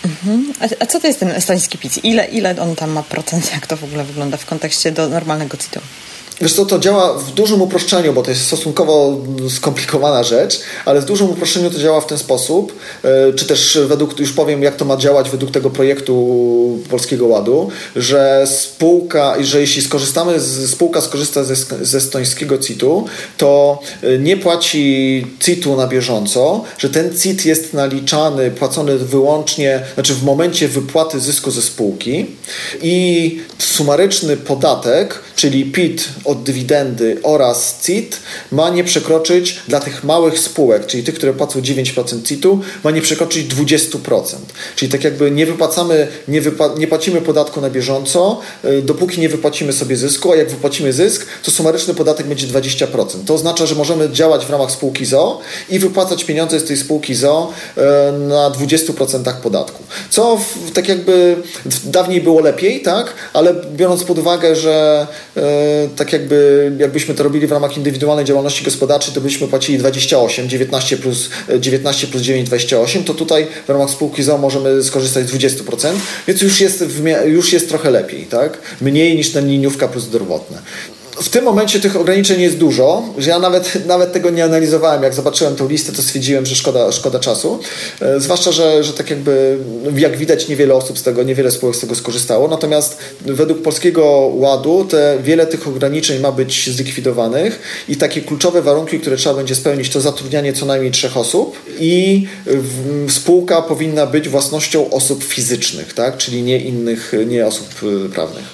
Mhm. 0.05 0.53
A, 0.79 0.85
co 0.85 0.99
to 0.99 1.07
jest 1.07 1.19
ten 1.19 1.29
estoński 1.29 1.77
PIC? 1.77 1.99
Ile, 2.03 2.25
ile 2.25 2.61
on 2.61 2.75
tam 2.75 2.91
ma 2.91 3.03
procent? 3.03 3.51
Jak 3.53 3.67
to 3.67 3.77
w 3.77 3.83
ogóle 3.83 4.03
wygląda 4.03 4.37
w 4.37 4.45
kontekście 4.45 4.91
do 4.91 5.09
normalnego 5.09 5.57
CIT-u? 5.57 5.79
Wiesz 6.41 6.53
co, 6.53 6.65
to 6.65 6.79
działa 6.79 7.13
w 7.13 7.31
dużym 7.31 7.61
uproszczeniu, 7.61 8.13
bo 8.13 8.23
to 8.23 8.29
jest 8.29 8.45
stosunkowo 8.47 9.17
skomplikowana 9.49 10.23
rzecz, 10.23 10.59
ale 10.85 11.01
w 11.01 11.05
dużym 11.05 11.29
uproszczeniu 11.29 11.69
to 11.69 11.79
działa 11.79 12.01
w 12.01 12.05
ten 12.05 12.17
sposób, 12.17 12.75
e, 13.03 13.33
czy 13.33 13.45
też 13.45 13.79
według, 13.87 14.19
już 14.19 14.33
powiem 14.33 14.63
jak 14.63 14.75
to 14.75 14.85
ma 14.85 14.97
działać 14.97 15.29
według 15.29 15.51
tego 15.51 15.69
projektu 15.69 16.79
Polskiego 16.89 17.27
Ładu, 17.27 17.69
że 17.95 18.47
spółka, 18.47 19.35
że 19.41 19.61
jeśli 19.61 19.81
skorzystamy, 19.81 20.39
z, 20.39 20.71
spółka 20.71 21.01
skorzysta 21.01 21.43
ze, 21.43 21.55
ze 21.81 21.97
estońskiego 21.97 22.57
CIT-u, 22.57 23.05
to 23.37 23.79
e, 24.03 24.17
nie 24.17 24.37
płaci 24.37 25.27
CIT-u 25.39 25.75
na 25.75 25.87
bieżąco, 25.87 26.63
że 26.77 26.89
ten 26.89 27.17
CIT 27.17 27.45
jest 27.45 27.73
naliczany, 27.73 28.51
płacony 28.51 28.97
wyłącznie, 28.97 29.81
znaczy 29.93 30.13
w 30.13 30.23
momencie 30.23 30.67
wypłaty 30.67 31.19
zysku 31.19 31.51
ze 31.51 31.61
spółki 31.61 32.25
i 32.81 33.39
sumaryczny 33.57 34.37
podatek, 34.37 35.19
czyli 35.35 35.65
PIT 35.65 36.09
od 36.31 36.43
dywidendy 36.43 37.17
oraz 37.23 37.79
CIT 37.83 38.19
ma 38.51 38.69
nie 38.69 38.83
przekroczyć 38.83 39.59
dla 39.67 39.79
tych 39.79 40.03
małych 40.03 40.39
spółek, 40.39 40.85
czyli 40.85 41.03
tych, 41.03 41.15
które 41.15 41.33
płacą 41.33 41.59
9% 41.59 42.23
CIT-u, 42.23 42.59
ma 42.83 42.91
nie 42.91 43.01
przekroczyć 43.01 43.55
20%. 43.55 44.35
Czyli 44.75 44.91
tak 44.91 45.03
jakby 45.03 45.31
nie 45.31 45.45
wypłacamy, 45.45 46.07
nie, 46.27 46.41
wypa 46.41 46.69
nie 46.77 46.87
płacimy 46.87 47.21
podatku 47.21 47.61
na 47.61 47.69
bieżąco, 47.69 48.39
yy, 48.63 48.81
dopóki 48.81 49.21
nie 49.21 49.29
wypłacimy 49.29 49.73
sobie 49.73 49.95
zysku, 49.95 50.31
a 50.31 50.35
jak 50.35 50.49
wypłacimy 50.49 50.93
zysk, 50.93 51.25
to 51.43 51.51
sumaryczny 51.51 51.93
podatek 51.93 52.27
będzie 52.27 52.47
20%. 52.47 53.05
To 53.25 53.33
oznacza, 53.33 53.65
że 53.65 53.75
możemy 53.75 54.09
działać 54.09 54.45
w 54.45 54.49
ramach 54.49 54.71
spółki 54.71 55.05
ZO 55.05 55.39
i 55.69 55.79
wypłacać 55.79 56.23
pieniądze 56.23 56.59
z 56.59 56.63
tej 56.63 56.77
spółki 56.77 57.15
ZO 57.15 57.53
yy, 57.77 57.83
na 58.27 58.51
20% 58.51 59.33
podatku. 59.41 59.83
Co 60.09 60.37
w, 60.37 60.71
tak 60.71 60.87
jakby 60.87 61.35
dawniej 61.85 62.21
było 62.21 62.39
lepiej, 62.39 62.81
tak? 62.81 63.13
Ale 63.33 63.53
biorąc 63.75 64.03
pod 64.03 64.19
uwagę, 64.19 64.55
że 64.55 65.07
yy, 65.35 65.41
tak 65.95 66.10
jak 66.13 66.21
jakby, 66.21 66.71
jakbyśmy 66.77 67.13
to 67.13 67.23
robili 67.23 67.47
w 67.47 67.51
ramach 67.51 67.77
indywidualnej 67.77 68.25
działalności 68.25 68.63
gospodarczej, 68.63 69.13
to 69.13 69.21
byśmy 69.21 69.47
płacili 69.47 69.77
28, 69.77 70.49
19 70.49 70.97
plus, 70.97 71.29
19 71.59 72.07
plus 72.07 72.21
9, 72.21 72.47
28, 72.47 73.03
to 73.03 73.13
tutaj 73.13 73.47
w 73.67 73.69
ramach 73.69 73.89
spółki 73.89 74.23
ZO 74.23 74.37
możemy 74.37 74.83
skorzystać 74.83 75.29
z 75.29 75.33
20%, 75.33 75.93
więc 76.27 76.41
już 76.41 76.61
jest, 76.61 76.83
już 77.25 77.53
jest 77.53 77.69
trochę 77.69 77.91
lepiej, 77.91 78.25
tak? 78.25 78.57
Mniej 78.81 79.15
niż 79.15 79.31
ten 79.31 79.47
liniówka 79.47 79.87
plus 79.87 80.03
zdrowotne 80.03 80.57
w 81.21 81.29
tym 81.29 81.45
momencie 81.45 81.79
tych 81.79 81.95
ograniczeń 81.95 82.41
jest 82.41 82.57
dużo, 82.57 83.03
że 83.17 83.29
ja 83.29 83.39
nawet, 83.39 83.85
nawet 83.85 84.13
tego 84.13 84.29
nie 84.29 84.43
analizowałem. 84.43 85.03
Jak 85.03 85.13
zobaczyłem 85.13 85.55
tą 85.55 85.69
listę, 85.69 85.91
to 85.91 86.01
stwierdziłem, 86.01 86.45
że 86.45 86.55
szkoda, 86.55 86.91
szkoda 86.91 87.19
czasu. 87.19 87.59
E, 88.01 88.19
zwłaszcza, 88.19 88.51
że, 88.51 88.83
że 88.83 88.93
tak 88.93 89.09
jakby, 89.09 89.57
jak 89.95 90.17
widać, 90.17 90.47
niewiele 90.47 90.73
osób 90.73 90.99
z 90.99 91.03
tego, 91.03 91.23
niewiele 91.23 91.51
spółek 91.51 91.75
z 91.75 91.79
tego 91.79 91.95
skorzystało. 91.95 92.47
Natomiast 92.47 92.97
według 93.21 93.61
Polskiego 93.61 94.31
Ładu 94.35 94.85
te, 94.89 95.17
wiele 95.23 95.47
tych 95.47 95.67
ograniczeń 95.67 96.19
ma 96.19 96.31
być 96.31 96.69
zlikwidowanych 96.69 97.59
i 97.89 97.95
takie 97.95 98.21
kluczowe 98.21 98.61
warunki, 98.61 98.99
które 98.99 99.17
trzeba 99.17 99.35
będzie 99.35 99.55
spełnić, 99.55 99.89
to 99.89 100.01
zatrudnianie 100.01 100.53
co 100.53 100.65
najmniej 100.65 100.91
trzech 100.91 101.17
osób 101.17 101.57
i 101.79 102.27
spółka 103.09 103.61
powinna 103.61 104.05
być 104.05 104.29
własnością 104.29 104.89
osób 104.89 105.23
fizycznych, 105.23 105.93
tak? 105.93 106.17
czyli 106.17 106.43
nie 106.43 106.59
innych, 106.59 107.13
nie 107.27 107.47
osób 107.47 107.67
e, 108.05 108.09
prawnych. 108.09 108.45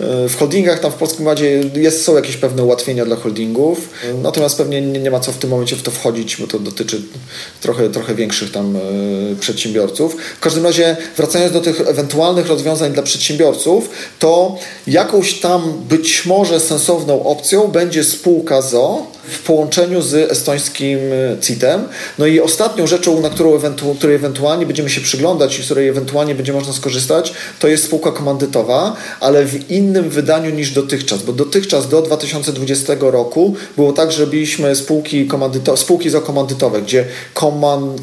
W 0.00 0.34
holdingach 0.38 0.80
tam 0.80 0.90
w 0.90 0.94
Polskim 0.94 1.26
Ładzie 1.26 1.60
jest, 1.74 2.04
są 2.04 2.16
jakieś 2.16 2.36
pewne 2.36 2.64
ułatwienia 2.64 3.04
dla 3.04 3.16
holdingów, 3.16 3.88
natomiast 4.22 4.56
pewnie 4.56 4.80
nie, 4.80 5.00
nie 5.00 5.10
ma 5.10 5.20
co 5.20 5.32
w 5.32 5.36
tym 5.36 5.50
momencie 5.50 5.76
w 5.76 5.82
to 5.82 5.90
wchodzić, 5.90 6.36
bo 6.36 6.46
to 6.46 6.58
dotyczy 6.58 7.02
trochę, 7.60 7.90
trochę 7.90 8.14
większych 8.14 8.52
tam 8.52 8.78
przedsiębiorców. 9.40 10.16
W 10.36 10.40
każdym 10.40 10.64
razie 10.64 10.96
wracając 11.16 11.52
do 11.52 11.60
tych 11.60 11.80
ewentualnych 11.80 12.46
rozwiązań 12.46 12.92
dla 12.92 13.02
przedsiębiorców, 13.02 13.90
to 14.18 14.56
jakąś 14.86 15.40
tam 15.40 15.72
być 15.88 16.26
może 16.26 16.60
sensowną 16.60 17.24
opcją 17.24 17.68
będzie 17.68 18.04
spółka 18.04 18.62
ZO, 18.62 19.06
w 19.28 19.42
połączeniu 19.42 20.02
z 20.02 20.14
estońskim 20.14 20.98
e, 20.98 21.40
CIT-em. 21.40 21.88
No 22.18 22.26
i 22.26 22.40
ostatnią 22.40 22.86
rzeczą, 22.86 23.20
na 23.20 23.30
którą 23.30 23.54
ewentu 23.54 23.94
której 23.94 24.16
ewentualnie 24.16 24.66
będziemy 24.66 24.90
się 24.90 25.00
przyglądać 25.00 25.58
i 25.58 25.62
z 25.62 25.64
której 25.64 25.88
ewentualnie 25.88 26.34
będzie 26.34 26.52
można 26.52 26.72
skorzystać, 26.72 27.32
to 27.58 27.68
jest 27.68 27.84
spółka 27.84 28.12
komandytowa, 28.12 28.96
ale 29.20 29.44
w 29.44 29.70
innym 29.70 30.10
wydaniu 30.10 30.50
niż 30.50 30.70
dotychczas, 30.70 31.22
bo 31.22 31.32
dotychczas 31.32 31.88
do 31.88 32.02
2020 32.02 32.94
roku 33.00 33.54
było 33.76 33.92
tak, 33.92 34.12
że 34.12 34.24
robiliśmy 34.24 34.76
spółki, 34.76 35.26
komandyto 35.26 35.76
spółki 35.76 36.10
zakomandytowe, 36.10 36.82
gdzie 36.82 37.04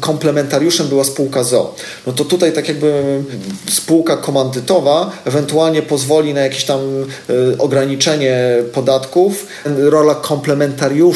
komplementariuszem 0.00 0.88
była 0.88 1.04
spółka 1.04 1.44
ZO. 1.44 1.74
No 2.06 2.12
to 2.12 2.24
tutaj 2.24 2.52
tak 2.52 2.68
jakby 2.68 3.22
spółka 3.70 4.16
komandytowa 4.16 5.10
ewentualnie 5.24 5.82
pozwoli 5.82 6.34
na 6.34 6.40
jakieś 6.40 6.64
tam 6.64 6.80
y, 7.30 7.58
ograniczenie 7.58 8.56
podatków. 8.72 9.46
Rola 9.64 10.14
komplementariusza 10.14 11.11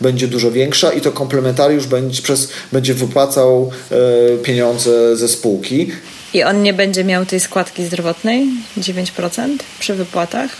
będzie 0.00 0.28
dużo 0.28 0.50
większa 0.50 0.92
i 0.92 1.00
to 1.00 1.12
komplementariusz 1.12 1.86
będzie, 1.86 2.22
przez, 2.22 2.48
będzie 2.72 2.94
wypłacał 2.94 3.70
e, 3.90 4.36
pieniądze 4.38 5.16
ze 5.16 5.28
spółki. 5.28 5.90
I 6.34 6.42
on 6.42 6.62
nie 6.62 6.74
będzie 6.74 7.04
miał 7.04 7.26
tej 7.26 7.40
składki 7.40 7.84
zdrowotnej 7.84 8.46
9% 8.78 9.48
przy 9.78 9.94
wypłatach? 9.94 10.50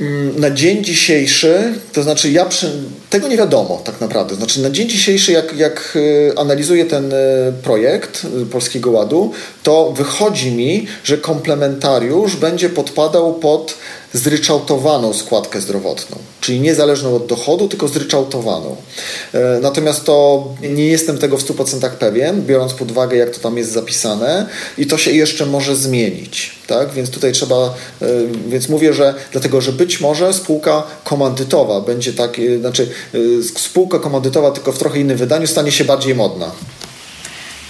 Mm, 0.00 0.40
na 0.40 0.50
dzień 0.50 0.84
dzisiejszy, 0.84 1.74
to 1.92 2.02
znaczy 2.02 2.30
ja 2.30 2.44
przy, 2.44 2.70
tego 3.10 3.28
nie 3.28 3.36
wiadomo 3.36 3.82
tak 3.84 4.00
naprawdę. 4.00 4.34
Znaczy 4.34 4.60
na 4.60 4.70
dzień 4.70 4.88
dzisiejszy, 4.88 5.32
jak, 5.32 5.56
jak 5.56 5.98
e, 6.34 6.38
analizuję 6.38 6.84
ten 6.84 7.12
e, 7.12 7.16
projekt 7.62 8.26
Polskiego 8.52 8.90
Ładu, 8.90 9.32
to 9.62 9.92
wychodzi 9.92 10.52
mi, 10.52 10.86
że 11.04 11.18
komplementariusz 11.18 12.36
będzie 12.36 12.68
podpadał 12.68 13.34
pod 13.34 13.74
zryczałtowaną 14.14 15.12
składkę 15.12 15.60
zdrowotną, 15.60 16.16
czyli 16.40 16.60
niezależną 16.60 17.16
od 17.16 17.26
dochodu, 17.26 17.68
tylko 17.68 17.88
zryczałtowaną. 17.88 18.76
E, 19.32 19.58
natomiast 19.62 20.04
to 20.04 20.48
nie 20.62 20.86
jestem 20.86 21.18
tego 21.18 21.36
w 21.36 21.44
100% 21.44 21.90
pewien, 21.90 22.42
biorąc 22.42 22.74
pod 22.74 22.90
uwagę, 22.90 23.16
jak 23.16 23.30
to 23.30 23.40
tam 23.40 23.58
jest 23.58 23.72
zapisane, 23.72 24.48
i 24.78 24.86
to 24.86 24.98
się 24.98 25.10
jeszcze 25.10 25.46
może 25.46 25.76
zmienić. 25.76 26.52
Tak? 26.66 26.92
Więc 26.92 27.10
tutaj 27.10 27.32
trzeba, 27.32 27.74
e, 28.02 28.06
więc 28.48 28.68
mówię, 28.68 28.94
że 28.94 29.14
dlatego, 29.32 29.60
że 29.60 29.72
być 29.72 30.00
może 30.00 30.32
spółka 30.32 30.82
komandytowa 31.04 31.80
będzie 31.80 32.12
tak, 32.12 32.38
e, 32.38 32.58
znaczy 32.58 32.88
spółka 33.56 33.98
komandytowa 33.98 34.50
tylko 34.50 34.72
w 34.72 34.78
trochę 34.78 35.00
innym 35.00 35.16
wydaniu 35.16 35.46
stanie 35.46 35.72
się 35.72 35.84
bardziej 35.84 36.14
modna 36.14 36.50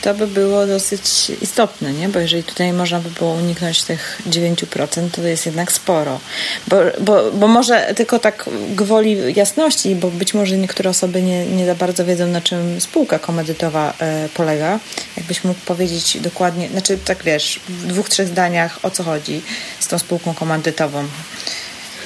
to 0.05 0.14
by 0.14 0.26
było 0.26 0.66
dosyć 0.66 1.32
istotne, 1.42 1.92
nie? 1.92 2.09
bo 2.09 2.18
jeżeli 2.18 2.42
tutaj 2.42 2.72
można 2.72 3.00
by 3.00 3.11
było 3.11 3.32
uniknąć 3.32 3.82
tych 3.82 4.22
9%, 4.30 5.11
to 5.11 5.22
jest 5.22 5.46
jednak 5.46 5.72
sporo. 5.72 6.20
Bo, 6.68 6.76
bo, 7.00 7.32
bo 7.32 7.48
może 7.48 7.94
tylko 7.96 8.18
tak 8.18 8.44
gwoli 8.76 9.34
jasności, 9.36 9.94
bo 9.94 10.11
być 10.11 10.34
może 10.34 10.57
niektóre 10.59 10.90
osoby 10.90 11.22
nie, 11.22 11.46
nie 11.46 11.66
za 11.66 11.74
bardzo 11.74 12.05
wiedzą, 12.05 12.26
na 12.26 12.40
czym 12.40 12.80
spółka 12.80 13.18
komandytowa 13.18 13.94
e, 14.00 14.28
polega. 14.34 14.80
Jakbyś 15.16 15.44
mógł 15.44 15.61
powiedzieć 15.61 16.18
dokładnie, 16.20 16.68
znaczy 16.68 16.98
tak 17.05 17.22
wiesz, 17.22 17.61
w 17.68 17.86
dwóch, 17.86 18.09
trzech 18.09 18.28
zdaniach 18.28 18.78
o 18.82 18.90
co 18.90 19.02
chodzi 19.02 19.42
z 19.80 19.86
tą 19.86 19.98
spółką 19.98 20.34
komandytową 20.34 21.05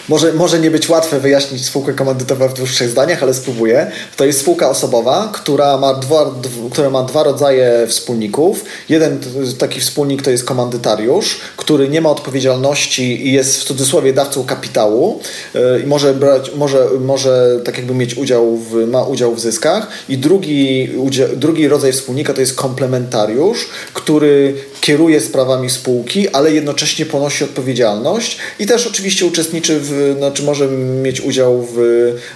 może, 0.08 0.32
może 0.32 0.60
nie 0.60 0.70
być 0.70 0.88
łatwe 0.88 1.20
wyjaśnić 1.20 1.64
spółkę 1.64 1.92
komandytową 1.92 2.48
w 2.48 2.70
trzech 2.70 2.88
zdaniach, 2.88 3.22
ale 3.22 3.34
spróbuję. 3.34 3.90
To 4.16 4.24
jest 4.24 4.40
spółka 4.40 4.70
osobowa, 4.70 5.30
która 5.34 5.78
ma 5.78 5.94
dwa, 5.94 6.34
która 6.72 6.90
ma 6.90 7.02
dwa 7.02 7.22
rodzaje 7.22 7.86
wspólników. 7.86 8.64
Jeden 8.88 9.18
taki 9.58 9.80
wspólnik 9.80 10.22
to 10.22 10.30
jest 10.30 10.44
komandytariusz, 10.44 11.40
który 11.56 11.88
nie 11.88 12.00
ma 12.00 12.10
odpowiedzialności 12.10 13.26
i 13.26 13.32
jest 13.32 13.60
w 13.60 13.64
cudzysłowie 13.64 14.12
dawcą 14.12 14.44
kapitału 14.44 15.20
y, 15.54 15.80
i 15.84 15.86
może 15.86 16.14
brać, 16.14 16.54
może, 16.54 16.86
może 17.00 17.60
tak 17.64 17.76
jakby 17.76 17.94
mieć 17.94 18.14
udział 18.14 18.56
w, 18.56 18.86
ma 18.86 19.02
udział 19.02 19.34
w 19.34 19.40
zyskach. 19.40 19.88
I 20.08 20.18
drugi, 20.18 20.88
drugi 21.36 21.68
rodzaj 21.68 21.92
wspólnika 21.92 22.34
to 22.34 22.40
jest 22.40 22.54
komplementariusz, 22.54 23.68
który 23.94 24.54
kieruje 24.80 25.20
sprawami 25.20 25.70
spółki, 25.70 26.28
ale 26.28 26.52
jednocześnie 26.52 27.06
ponosi 27.06 27.44
odpowiedzialność 27.44 28.38
i 28.58 28.66
też 28.66 28.86
oczywiście 28.86 29.26
uczestniczy 29.26 29.80
w 29.80 30.14
znaczy 30.18 30.42
może 30.42 30.68
mieć 31.02 31.20
udział 31.20 31.66
w 31.74 31.78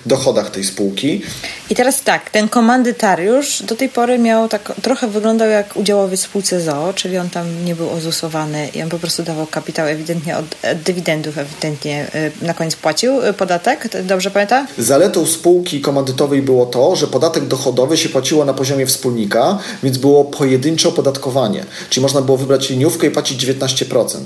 dochodach 0.06 0.50
tej 0.50 0.64
spółki. 0.64 1.22
I 1.70 1.74
teraz 1.74 2.02
tak, 2.02 2.30
ten 2.30 2.48
komandytariusz 2.48 3.62
do 3.62 3.76
tej 3.76 3.88
pory 3.88 4.18
miał 4.18 4.48
tak, 4.48 4.72
trochę 4.82 5.08
wyglądał 5.08 5.48
jak 5.48 5.76
udziałowiec 5.76 6.20
w 6.20 6.24
spółce 6.24 6.60
ZOO, 6.60 6.92
czyli 6.94 7.18
on 7.18 7.30
tam 7.30 7.64
nie 7.64 7.74
był 7.74 7.90
ozusowany 7.90 8.68
i 8.74 8.82
on 8.82 8.88
po 8.88 8.98
prostu 8.98 9.22
dawał 9.22 9.46
kapitał 9.46 9.86
ewidentnie 9.86 10.36
od, 10.36 10.44
od 10.44 10.78
dywidendów, 10.82 11.38
ewidentnie 11.38 12.06
y, 12.42 12.46
na 12.46 12.54
koniec 12.54 12.76
płacił 12.76 13.26
y, 13.26 13.32
podatek, 13.32 13.88
dobrze 14.04 14.30
pamiętam? 14.30 14.66
Zaletą 14.78 15.26
spółki 15.26 15.80
komandytowej 15.80 16.42
było 16.42 16.66
to, 16.66 16.96
że 16.96 17.06
podatek 17.06 17.46
dochodowy 17.46 17.96
się 17.96 18.08
płaciło 18.08 18.44
na 18.44 18.54
poziomie 18.54 18.86
wspólnika, 18.86 19.58
więc 19.82 19.98
było 19.98 20.24
pojedyncze 20.24 20.88
opodatkowanie, 20.88 21.64
czyli 21.90 22.02
można 22.02 22.22
było 22.22 22.31
wybrać 22.36 22.70
liniówkę 22.70 23.06
i 23.06 23.10
płacić 23.10 23.46
19%. 23.46 24.18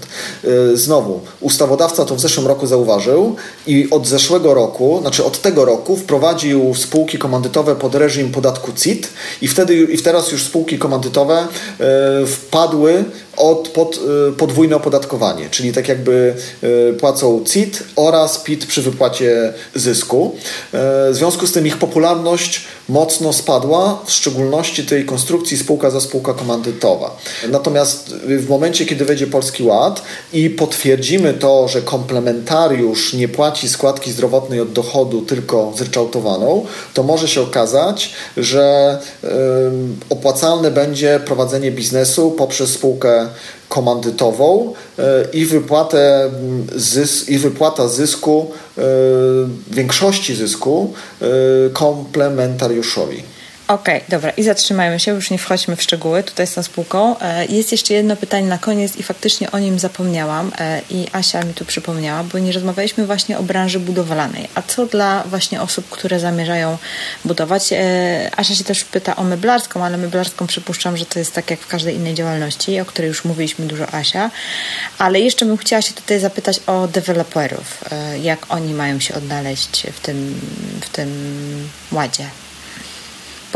Y, 0.45 0.77
znowu, 0.77 1.21
ustawodawca 1.41 2.05
to 2.05 2.17
w 2.17 2.21
zeszłym 2.21 2.47
roku 2.47 2.67
zauważył, 2.67 3.37
i 3.67 3.91
od 3.91 4.07
zeszłego 4.07 4.55
roku, 4.55 4.99
znaczy 5.01 5.25
od 5.25 5.43
tego 5.43 5.65
roku 5.65 5.97
wprowadził 5.97 6.75
spółki 6.75 7.19
komandytowe 7.19 7.77
pod 7.77 7.95
reżim 7.95 8.33
podatku 8.33 8.73
CIT 8.73 9.09
i 9.43 9.49
wtedy 9.49 9.75
i 9.75 9.99
teraz 9.99 10.33
już 10.33 10.43
spółki 10.43 10.79
komandytowe 10.79 11.49
e, 11.81 12.27
wpadły 12.27 13.05
od, 13.37 13.69
pod 13.69 14.01
y, 14.29 14.33
podwójne 14.33 14.77
opodatkowanie, 14.77 15.51
czyli 15.51 15.73
tak 15.73 15.89
jakby 15.89 16.35
y, 16.65 16.95
płacą 17.01 17.45
CIT 17.45 17.83
oraz 17.97 18.39
PIT 18.39 18.67
przy 18.67 18.83
wypłacie 18.83 19.53
zysku. 19.75 20.35
Y, 20.35 20.79
w 21.13 21.15
związku 21.15 21.47
z 21.47 21.53
tym 21.53 21.67
ich 21.67 21.77
popularność 21.77 22.65
mocno 22.89 23.33
spadła, 23.33 24.03
w 24.05 24.13
szczególności 24.13 24.85
tej 24.85 25.05
konstrukcji 25.05 25.59
spółka 25.59 25.91
za 25.91 26.01
spółka 26.01 26.35
komandytowa. 26.35 27.17
Natomiast 27.49 28.15
w 28.15 28.49
momencie, 28.49 28.87
kiedy 28.87 29.05
wejdzie 29.05 29.27
Polski 29.27 29.63
Ład 29.63 30.03
i 30.33 30.51
potwierdzimy 30.51 31.35
to, 31.35 31.69
że 31.69 31.83
komplementariusz 31.83 33.13
nie 33.13 33.29
płaci 33.29 33.69
składki 33.69 34.13
zdrowotnej 34.13 34.61
od 34.61 34.73
dochodu, 34.73 35.23
tylko 35.23 35.73
zryczałtowaną, 35.77 36.67
to 36.95 37.03
może 37.03 37.29
się 37.29 37.41
okazać, 37.41 38.13
że 38.37 38.99
opłacalne 40.11 40.71
będzie 40.71 41.21
prowadzenie 41.27 41.71
biznesu 41.71 42.31
poprzez 42.31 42.71
spółkę 42.71 43.26
komandytową 43.69 44.75
e, 44.99 45.03
i, 45.33 45.47
wypłatę 45.47 46.31
zys 46.77 47.29
i 47.29 47.39
wypłata 47.39 47.89
zysku, 47.89 48.51
e, 48.79 48.83
większości 49.71 50.35
zysku 50.35 50.93
e, 51.23 51.27
komplementariuszowi. 51.73 53.36
Okej, 53.69 53.97
okay, 53.97 54.09
dobra 54.09 54.31
i 54.31 54.43
zatrzymajmy 54.43 55.01
się, 55.01 55.13
już 55.13 55.31
nie 55.31 55.39
wchodźmy 55.39 55.77
w 55.77 55.83
szczegóły 55.83 56.23
tutaj 56.23 56.47
z 56.47 56.55
tą 56.55 56.63
spółką. 56.63 57.19
E, 57.19 57.47
jest 57.47 57.73
jeszcze 57.73 57.95
jedno 57.95 58.17
pytanie 58.17 58.47
na 58.47 58.59
koniec 58.59 58.97
i 58.97 59.03
faktycznie 59.03 59.51
o 59.51 59.59
nim 59.59 59.79
zapomniałam 59.79 60.53
e, 60.59 60.81
i 60.91 61.07
Asia 61.13 61.43
mi 61.43 61.55
tu 61.55 61.65
przypomniała, 61.65 62.25
bo 62.25 62.39
nie 62.39 62.53
rozmawialiśmy 62.53 63.07
właśnie 63.07 63.39
o 63.39 63.43
branży 63.43 63.81
budowlanej. 63.81 64.49
A 64.55 64.63
co 64.63 64.87
dla 64.87 65.25
właśnie 65.25 65.63
osób, 65.63 65.89
które 65.89 66.21
zamierzają 66.21 66.79
budować? 67.25 67.73
E, 67.73 68.31
Asia 68.37 68.55
się 68.55 68.65
też 68.65 68.85
pyta 68.85 69.17
o 69.17 69.25
meblarską, 69.25 69.85
ale 69.85 69.97
meblarską 69.97 70.47
przypuszczam, 70.47 70.97
że 70.97 71.07
to 71.07 71.19
jest 71.19 71.33
tak 71.33 71.51
jak 71.51 71.61
w 71.61 71.67
każdej 71.67 71.95
innej 71.95 72.15
działalności, 72.15 72.81
o 72.81 72.85
której 72.85 73.09
już 73.09 73.25
mówiliśmy 73.25 73.67
dużo 73.67 73.95
Asia. 73.95 74.31
Ale 74.99 75.21
jeszcze 75.21 75.47
bym 75.47 75.57
chciała 75.57 75.83
się 75.83 75.95
tutaj 75.95 76.21
zapytać 76.21 76.61
o 76.67 76.89
deweloperów. 76.89 77.85
Jak 78.23 78.47
oni 78.49 78.75
mają 78.75 79.01
się 79.01 79.15
odnaleźć 79.15 79.87
w 79.93 80.01
tym, 80.01 80.41
w 80.81 80.89
tym 80.89 81.09
ładzie? 81.93 82.27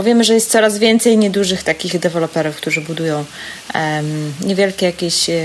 Bo 0.00 0.04
wiemy, 0.04 0.24
że 0.24 0.34
jest 0.34 0.50
coraz 0.50 0.78
więcej 0.78 1.18
niedużych 1.18 1.62
takich 1.62 1.98
deweloperów, 1.98 2.56
którzy 2.56 2.80
budują 2.80 3.24
um, 3.74 4.32
niewielkie 4.44 4.86
jakieś 4.86 5.28
um, 5.28 5.36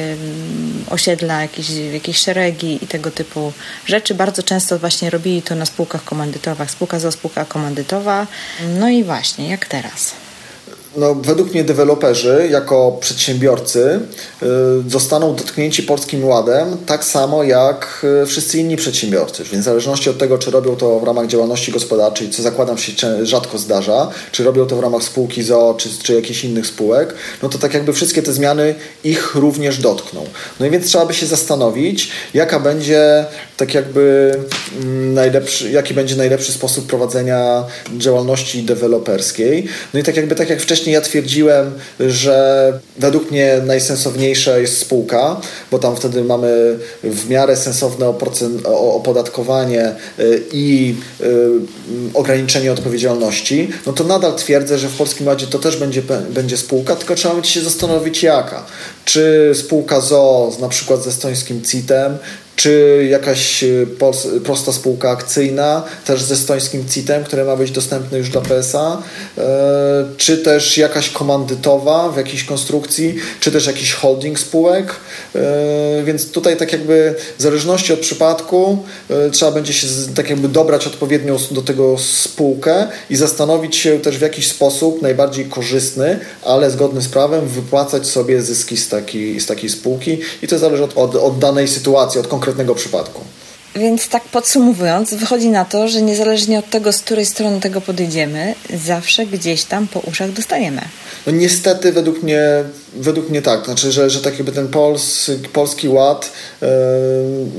osiedla, 0.90 1.42
jakieś, 1.42 1.70
jakieś 1.94 2.18
szeregi 2.18 2.84
i 2.84 2.88
tego 2.88 3.12
typu 3.12 3.54
rzeczy. 3.86 4.16
Bardzo 4.16 4.44
często 4.44 4.80
właśnie 4.80 5.10
robili 5.10 5.42
to 5.42 5.56
na 5.56 5.66
spółkach 5.66 6.04
komandytowych. 6.04 6.72
Spółka 6.72 7.00
za 7.00 7.12
spółka 7.12 7.46
komandytowa. 7.46 8.28
No 8.80 8.90
i 8.90 9.04
właśnie, 9.04 9.50
jak 9.50 9.66
teraz? 9.66 10.25
No, 10.98 11.16
według 11.16 11.54
mnie 11.54 11.64
deweloperzy 11.64 12.48
jako 12.52 12.98
przedsiębiorcy 13.00 14.00
y, 14.44 14.46
zostaną 14.90 15.36
dotknięci 15.36 15.84
Polskim 15.84 16.26
Ładem 16.26 16.78
tak 16.86 17.04
samo 17.04 17.44
jak 17.44 18.06
y, 18.24 18.26
wszyscy 18.26 18.58
inni 18.58 18.76
przedsiębiorcy. 18.76 19.44
Więc 19.44 19.64
w 19.64 19.66
zależności 19.66 20.10
od 20.10 20.18
tego, 20.18 20.38
czy 20.38 20.52
robią 20.52 20.76
to 20.76 21.00
w 21.00 21.04
ramach 21.04 21.28
działalności 21.28 21.72
gospodarczej, 21.72 22.30
co 22.30 22.44
zakładam 22.44 22.78
się 22.78 23.26
rzadko 23.26 23.58
zdarza, 23.58 24.10
czy 24.32 24.44
robią 24.44 24.66
to 24.66 24.76
w 24.76 24.80
ramach 24.80 25.04
spółki 25.04 25.44
ZO, 25.44 25.76
czy, 25.78 25.90
czy 26.04 26.14
jakichś 26.14 26.44
innych 26.44 26.68
spółek, 26.68 27.14
no 27.44 27.50
to 27.50 27.58
tak 27.58 27.74
jakby 27.74 27.94
wszystkie 27.94 28.22
te 28.22 28.34
zmiany 28.34 28.76
ich 29.04 29.36
również 29.36 29.78
dotkną. 29.78 30.26
No 30.60 30.66
i 30.66 30.70
więc 30.70 30.86
trzeba 30.86 31.06
by 31.06 31.14
się 31.14 31.26
zastanowić, 31.26 32.12
jaka 32.34 32.60
będzie 32.60 33.26
tak 33.58 33.74
jakby 33.74 34.36
mm, 34.82 35.14
najlepszy, 35.14 35.72
jaki 35.72 35.94
będzie 35.94 36.16
najlepszy 36.16 36.52
sposób 36.52 36.88
prowadzenia 36.88 37.64
działalności 37.98 38.64
deweloperskiej. 38.64 39.68
No 39.94 40.00
i 40.00 40.04
tak 40.04 40.16
jakby 40.16 40.36
tak 40.36 40.50
jak 40.50 40.62
wcześniej 40.62 40.85
ja 40.92 41.02
twierdziłem, 41.02 41.72
że 42.00 42.80
według 42.98 43.32
mnie 43.32 43.62
najsensowniejsza 43.66 44.58
jest 44.58 44.78
spółka, 44.78 45.42
bo 45.72 45.80
tam 45.80 45.96
wtedy 45.96 46.24
mamy 46.24 46.78
w 47.04 47.30
miarę 47.30 47.58
sensowne 47.58 48.14
opodatkowanie 48.66 49.96
y, 50.20 50.44
i 50.52 50.96
y, 51.22 51.26
ograniczenie 52.14 52.72
odpowiedzialności, 52.72 53.70
no 53.86 53.94
to 53.94 54.04
nadal 54.04 54.36
twierdzę, 54.36 54.78
że 54.78 54.88
w 54.88 54.98
Polskim 54.98 55.28
Ładzie 55.28 55.48
to 55.48 55.60
też 55.60 55.78
będzie, 55.78 56.02
będzie 56.30 56.58
spółka, 56.58 56.96
tylko 56.96 57.16
trzeba 57.16 57.44
się 57.44 57.62
zastanowić 57.62 58.24
jaka. 58.24 58.66
Czy 59.06 59.52
spółka 59.54 60.02
ZO 60.02 60.52
na 60.60 60.70
przykład 60.70 61.04
z 61.04 61.08
estońskim 61.08 61.62
CIT-em, 61.62 62.18
czy 62.56 63.06
jakaś 63.10 63.64
y, 63.64 63.88
prosta 64.44 64.72
spółka 64.72 65.10
akcyjna, 65.10 65.84
też 66.06 66.22
ze 66.22 66.34
estońskim 66.34 66.90
CIT-em, 66.90 67.24
które 67.24 67.46
ma 67.46 67.56
być 67.56 67.72
dostępne 67.72 68.18
już 68.18 68.30
dla 68.30 68.42
PSA, 68.42 69.02
e, 69.38 70.06
czy 70.18 70.38
też 70.38 70.78
jakaś 70.78 71.10
komandytowa 71.10 72.10
w 72.10 72.18
jakiejś 72.18 72.44
konstrukcji, 72.44 73.16
czy 73.40 73.52
też 73.52 73.68
jakiś 73.68 73.94
holding 73.94 74.40
spółek. 74.40 74.96
E, 75.36 76.04
więc 76.04 76.32
tutaj 76.32 76.58
tak 76.58 76.72
jakby 76.72 77.16
w 77.38 77.42
zależności 77.42 77.94
od 77.94 78.00
przypadku 78.00 78.84
e, 79.10 79.30
trzeba 79.30 79.52
będzie 79.52 79.74
się 79.74 79.88
tak 80.16 80.30
jakby 80.30 80.48
dobrać 80.48 80.88
odpowiednią 80.88 81.38
do 81.52 81.62
tego 81.62 81.98
spółkę 81.98 82.88
i 83.10 83.16
zastanowić 83.16 83.76
się 83.76 84.00
też 84.00 84.18
w 84.18 84.22
jakiś 84.22 84.48
sposób 84.48 85.02
najbardziej 85.02 85.46
korzystny, 85.46 86.20
ale 86.44 86.72
zgodny 86.72 87.02
z 87.02 87.08
prawem 87.08 87.48
wypłacać 87.48 88.08
sobie 88.08 88.42
zyski 88.42 88.78
z 88.78 88.90
takiej, 88.90 89.40
z 89.40 89.46
takiej 89.46 89.70
spółki 89.70 90.20
i 90.42 90.48
to 90.48 90.60
zależy 90.60 90.84
od, 90.84 90.98
od, 90.98 91.16
od 91.16 91.40
danej 91.40 91.68
sytuacji, 91.68 92.20
od 92.20 92.28
konkretnej 92.28 92.45
konkretnego 92.46 92.76
przypadku. 92.76 93.22
Więc 93.76 94.10
tak 94.10 94.24
podsumowując, 94.24 95.14
wychodzi 95.14 95.50
na 95.50 95.66
to, 95.66 95.88
że 95.88 96.02
niezależnie 96.02 96.60
od 96.60 96.70
tego, 96.70 96.94
z 96.94 97.02
której 97.02 97.26
strony 97.26 97.60
tego 97.60 97.82
podejdziemy, 97.82 98.56
zawsze 98.74 99.26
gdzieś 99.26 99.64
tam 99.64 99.88
po 99.88 100.00
uszach 100.00 100.32
dostaniemy. 100.32 100.82
No 101.28 101.34
niestety 101.34 101.92
według 101.92 102.24
mnie, 102.24 102.40
według 102.96 103.30
mnie 103.30 103.42
tak. 103.42 103.66
Znaczy, 103.66 103.92
że, 103.92 104.10
że 104.10 104.22
tak 104.22 104.34
jakby 104.34 104.52
ten 104.52 104.68
pols, 104.68 105.32
polski 105.54 105.90
ład 105.90 106.32
yy, 106.62 106.68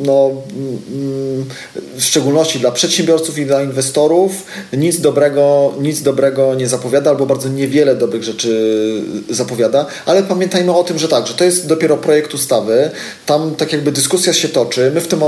no, 0.05 0.31
yy, 0.57 2.01
w 2.01 2.05
szczególności 2.05 2.59
dla 2.59 2.71
przedsiębiorców 2.71 3.39
i 3.39 3.47
dla 3.47 3.63
inwestorów 3.63 4.33
nic 4.73 5.01
dobrego, 5.01 5.75
nic 5.81 6.03
dobrego 6.03 6.55
nie 6.55 6.69
zapowiada 6.69 7.11
albo 7.11 7.27
bardzo 7.27 7.49
niewiele 7.49 7.97
dobrych 7.97 8.23
rzeczy 8.23 9.03
zapowiada, 9.31 9.87
ale 10.07 10.23
pamiętajmy 10.23 10.77
o 10.77 10.85
tym, 10.85 10.99
że 10.99 11.09
tak, 11.09 11.27
że 11.27 11.35
to 11.35 11.45
jest 11.45 11.67
dopiero 11.67 11.97
projekt 11.97 12.35
ustawy. 12.35 12.91
Tam 13.27 13.55
tak 13.55 13.73
jakby 13.73 13.93
dyskusja 13.93 14.33
się 14.33 14.49
toczy. 14.49 14.91
My 14.95 15.01
w 15.01 15.09
tym 15.09 15.21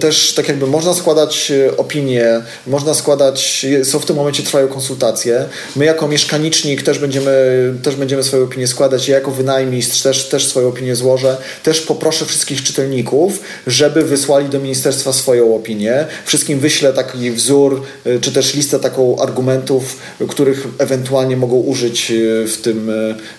też 0.00 0.34
tak 0.34 0.48
jakby 0.48 0.66
można 0.66 0.94
składać 0.94 1.50
e, 1.50 1.76
opinie, 1.76 2.40
można 2.66 2.94
składać, 2.94 3.66
są 3.84 3.98
w 3.98 4.06
tym 4.06 4.16
momencie 4.16 4.42
trwają 4.42 4.68
konsultacje. 4.68 5.44
My 5.76 5.84
jako 5.84 6.08
mieszkanicznik 6.08 6.82
też 6.82 6.98
będziemy, 6.98 7.74
też 7.82 7.96
będziemy 7.96 8.22
swoje 8.22 8.44
opinie 8.44 8.66
składać. 8.66 9.08
Ja 9.08 9.14
jako 9.14 9.30
wynajmistrz 9.48 10.02
też, 10.02 10.28
też 10.28 10.46
swoją 10.46 10.68
opinię 10.68 10.96
złożę. 10.96 11.36
Też 11.62 11.80
poproszę 11.80 12.26
wszystkich 12.26 12.62
czytelników, 12.62 13.40
żeby 13.66 14.04
wysłali 14.04 14.48
do 14.48 14.60
ministerstwa 14.60 15.12
swoją 15.12 15.54
opinię. 15.54 16.06
Wszystkim 16.24 16.60
wyślę 16.60 16.92
taki 16.92 17.30
wzór, 17.30 17.82
e, 18.04 18.20
czy 18.20 18.32
też 18.32 18.54
listę 18.54 18.78
taką 18.78 19.18
argumentów, 19.18 19.96
których 20.28 20.66
ewentualnie 20.78 21.36
mogą 21.36 21.56
użyć 21.56 22.10
e, 22.10 22.14
w 22.46 22.56
tym, 22.62 22.90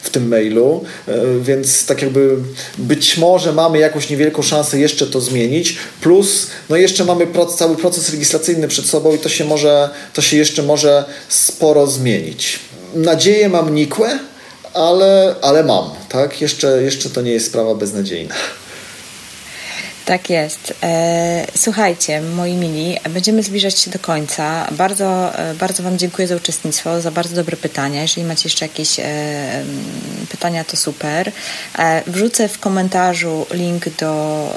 w 0.01 0.09
tym 0.09 0.27
mailu. 0.27 0.83
Więc 1.41 1.85
tak 1.85 2.01
jakby 2.01 2.35
być 2.77 3.17
może 3.17 3.53
mamy 3.53 3.79
jakąś 3.79 4.09
niewielką 4.09 4.41
szansę 4.41 4.79
jeszcze 4.79 5.07
to 5.07 5.21
zmienić. 5.21 5.77
Plus 6.01 6.47
no 6.69 6.77
jeszcze 6.77 7.05
mamy 7.05 7.27
proces, 7.27 7.55
cały 7.55 7.75
proces 7.75 8.13
legislacyjny 8.13 8.67
przed 8.67 8.85
sobą 8.85 9.15
i 9.15 9.17
to 9.17 9.29
się 9.29 9.45
może, 9.45 9.89
to 10.13 10.21
się 10.21 10.37
jeszcze 10.37 10.63
może 10.63 11.05
sporo 11.29 11.87
zmienić. 11.87 12.59
Nadzieję 12.95 13.49
mam 13.49 13.75
nikłe, 13.75 14.19
ale, 14.73 15.35
ale 15.41 15.63
mam, 15.63 15.89
tak? 16.09 16.41
Jeszcze, 16.41 16.83
jeszcze 16.83 17.09
to 17.09 17.21
nie 17.21 17.31
jest 17.31 17.45
sprawa 17.45 17.75
beznadziejna. 17.75 18.35
Tak 20.09 20.29
jest. 20.29 20.73
E, 20.83 21.45
słuchajcie, 21.55 22.21
moi 22.21 22.53
mili, 22.53 22.97
będziemy 23.09 23.43
zbliżać 23.43 23.79
się 23.79 23.91
do 23.91 23.99
końca. 23.99 24.67
Bardzo, 24.71 25.39
e, 25.39 25.53
bardzo 25.53 25.83
Wam 25.83 25.97
dziękuję 25.97 26.27
za 26.27 26.35
uczestnictwo, 26.35 27.01
za 27.01 27.11
bardzo 27.11 27.35
dobre 27.35 27.57
pytania. 27.57 28.01
Jeżeli 28.01 28.27
macie 28.27 28.45
jeszcze 28.45 28.65
jakieś 28.65 28.99
e, 28.99 29.03
pytania, 30.29 30.63
to 30.63 30.77
super. 30.77 31.31
Wrzucę 32.07 32.47
w 32.47 32.59
komentarzu 32.59 33.45
link 33.51 33.89
do, 33.89 34.53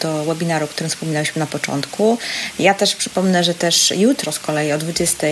do 0.00 0.24
webinaru, 0.24 0.64
o 0.64 0.68
którym 0.68 0.90
wspominaliśmy 0.90 1.40
na 1.40 1.46
początku. 1.46 2.18
Ja 2.58 2.74
też 2.74 2.96
przypomnę, 2.96 3.44
że 3.44 3.54
też 3.54 3.90
jutro 3.96 4.32
z 4.32 4.38
kolei 4.38 4.72
o 4.72 4.78
20 4.78 5.26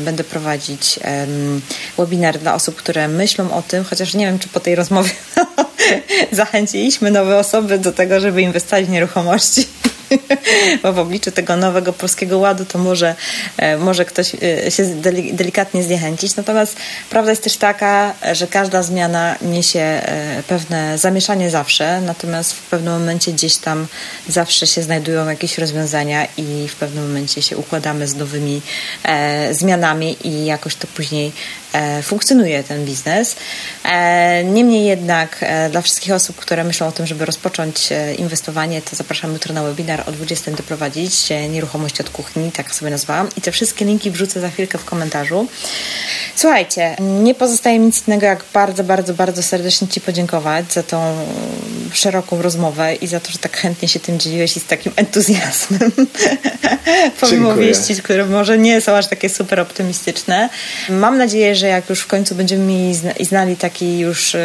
będę 0.00 0.24
prowadzić 0.24 0.98
webinar 1.98 2.38
dla 2.38 2.54
osób, 2.54 2.76
które 2.76 3.08
myślą 3.08 3.52
o 3.52 3.62
tym, 3.62 3.84
chociaż 3.84 4.14
nie 4.14 4.26
wiem, 4.26 4.38
czy 4.38 4.48
po 4.48 4.60
tej 4.60 4.74
rozmowie 4.74 5.10
zachęciliśmy 6.32 7.10
nowe 7.10 7.38
osoby 7.38 7.78
do 7.78 7.92
tego, 7.92 8.20
żeby 8.20 8.42
inwestować 8.42 8.84
w 8.84 8.90
nieruchomości. 8.90 9.66
bo 10.82 10.92
w 10.92 10.98
obliczu 10.98 11.30
tego 11.30 11.56
nowego 11.56 11.92
polskiego 11.92 12.38
ładu 12.38 12.64
to 12.64 12.78
może, 12.78 13.14
e, 13.56 13.76
może 13.76 14.04
ktoś 14.04 14.32
e, 14.34 14.70
się 14.70 14.84
delikatnie 15.32 15.82
zniechęcić. 15.82 16.36
Natomiast 16.36 16.76
prawda 17.10 17.30
jest 17.30 17.42
też 17.42 17.56
taka, 17.56 18.14
że 18.32 18.46
każda 18.46 18.82
zmiana 18.82 19.36
niesie 19.42 19.80
e, 19.80 20.42
pewne 20.48 20.98
zamieszanie 20.98 21.50
zawsze, 21.50 22.00
natomiast 22.00 22.52
w 22.52 22.62
pewnym 22.62 22.92
momencie 22.92 23.32
gdzieś 23.32 23.56
tam 23.56 23.86
zawsze 24.28 24.66
się 24.66 24.82
znajdują 24.82 25.28
jakieś 25.28 25.58
rozwiązania 25.58 26.26
i 26.36 26.68
w 26.68 26.76
pewnym 26.76 27.06
momencie 27.06 27.42
się 27.42 27.56
układamy 27.56 28.08
z 28.08 28.16
nowymi 28.16 28.62
zmianami 29.50 30.16
i 30.24 30.44
jakoś 30.44 30.76
to 30.76 30.86
później 30.86 31.32
funkcjonuje 32.02 32.62
ten 32.64 32.84
biznes. 32.84 33.36
Niemniej 34.44 34.86
jednak 34.86 35.44
dla 35.70 35.82
wszystkich 35.82 36.12
osób, 36.12 36.36
które 36.36 36.64
myślą 36.64 36.86
o 36.86 36.92
tym, 36.92 37.06
żeby 37.06 37.24
rozpocząć 37.24 37.88
inwestowanie, 38.18 38.82
to 38.82 38.96
zapraszamy 38.96 39.32
jutro 39.32 39.54
na 39.54 39.62
webinar 39.62 39.78
webinar 39.78 40.08
o 40.08 40.12
20 40.12 40.50
doprowadzić, 40.50 41.28
nieruchomość 41.50 42.00
od 42.00 42.10
kuchni, 42.10 42.52
tak 42.52 42.74
sobie 42.74 42.90
nazwałam. 42.90 43.28
I 43.36 43.40
te 43.40 43.52
wszystkie 43.52 43.84
linki 43.84 44.10
wrzucę 44.10 44.40
za 44.40 44.50
chwilkę 44.50 44.78
w 44.78 44.84
komentarzu. 44.84 45.46
Słuchajcie, 46.36 46.96
nie 47.00 47.34
pozostaje 47.34 47.78
mi 47.78 47.86
nic 47.86 48.08
innego, 48.08 48.26
jak 48.26 48.44
bardzo, 48.54 48.84
bardzo, 48.84 49.14
bardzo 49.14 49.42
serdecznie 49.42 49.88
Ci 49.88 50.00
podziękować 50.00 50.72
za 50.72 50.82
tą 50.82 51.26
szeroką 51.92 52.42
rozmowę 52.42 52.94
i 52.94 53.06
za 53.06 53.20
to, 53.20 53.32
że 53.32 53.38
tak 53.38 53.56
chętnie 53.56 53.88
się 53.88 54.00
tym 54.00 54.18
dzieliłeś 54.18 54.56
i 54.56 54.60
z 54.60 54.64
takim 54.64 54.92
entuzjazmem. 54.96 55.92
Pomimo 57.20 57.54
wieści, 57.54 57.96
które 57.96 58.24
może 58.26 58.58
nie 58.58 58.80
są 58.80 58.92
aż 58.92 59.06
takie 59.06 59.28
super 59.28 59.60
optymistyczne. 59.60 60.48
Mam 60.88 61.18
nadzieję, 61.18 61.54
że 61.58 61.66
jak 61.66 61.90
już 61.90 62.00
w 62.00 62.06
końcu 62.06 62.34
będziemy 62.34 62.64
mieli 62.64 62.94
i 63.18 63.24
znali 63.24 63.56
taki 63.56 63.98
już 63.98 64.36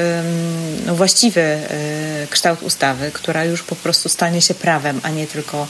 no, 0.85 0.95
właściwy 0.95 1.41
e, 1.41 2.27
kształt 2.29 2.63
ustawy, 2.63 3.11
która 3.13 3.45
już 3.45 3.63
po 3.63 3.75
prostu 3.75 4.09
stanie 4.09 4.41
się 4.41 4.53
prawem, 4.53 5.01
a 5.03 5.09
nie 5.09 5.27
tylko 5.27 5.67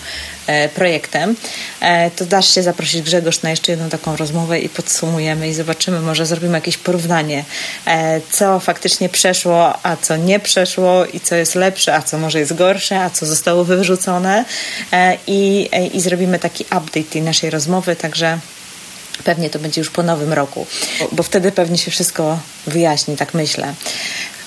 e, 0.47 0.69
projektem, 0.69 1.35
e, 1.79 2.11
to 2.11 2.25
dasz 2.25 2.53
się 2.55 2.63
zaprosić 2.63 3.01
Grzegorz 3.01 3.41
na 3.41 3.49
jeszcze 3.49 3.71
jedną 3.71 3.89
taką 3.89 4.15
rozmowę 4.15 4.59
i 4.59 4.69
podsumujemy 4.69 5.49
i 5.49 5.53
zobaczymy, 5.53 5.99
może 5.99 6.25
zrobimy 6.25 6.57
jakieś 6.57 6.77
porównanie, 6.77 7.43
co 8.31 8.59
faktycznie 8.59 9.09
przeszło, 9.09 9.85
a 9.85 9.97
co 9.97 10.17
nie 10.17 10.39
przeszło 10.39 11.05
i 11.05 11.19
co 11.19 11.35
jest 11.35 11.55
lepsze, 11.55 11.95
a 11.95 12.01
co 12.01 12.17
może 12.17 12.39
jest 12.39 12.55
gorsze, 12.55 12.99
a 12.99 13.09
co 13.09 13.25
zostało 13.25 13.63
wyrzucone 13.63 14.45
i, 15.27 15.69
i 15.93 16.01
zrobimy 16.01 16.39
taki 16.39 16.63
update 16.63 17.03
tej 17.03 17.21
naszej 17.21 17.49
rozmowy, 17.49 17.95
także 17.95 18.39
Pewnie 19.23 19.49
to 19.49 19.60
będzie 19.60 19.81
już 19.81 19.90
po 19.90 20.03
nowym 20.03 20.34
roku, 20.34 20.68
bo 21.11 21.23
wtedy 21.23 21.52
pewnie 21.52 21.77
się 21.77 21.91
wszystko 21.91 22.40
wyjaśni, 22.68 23.18
tak 23.18 23.34
myślę. 23.34 23.73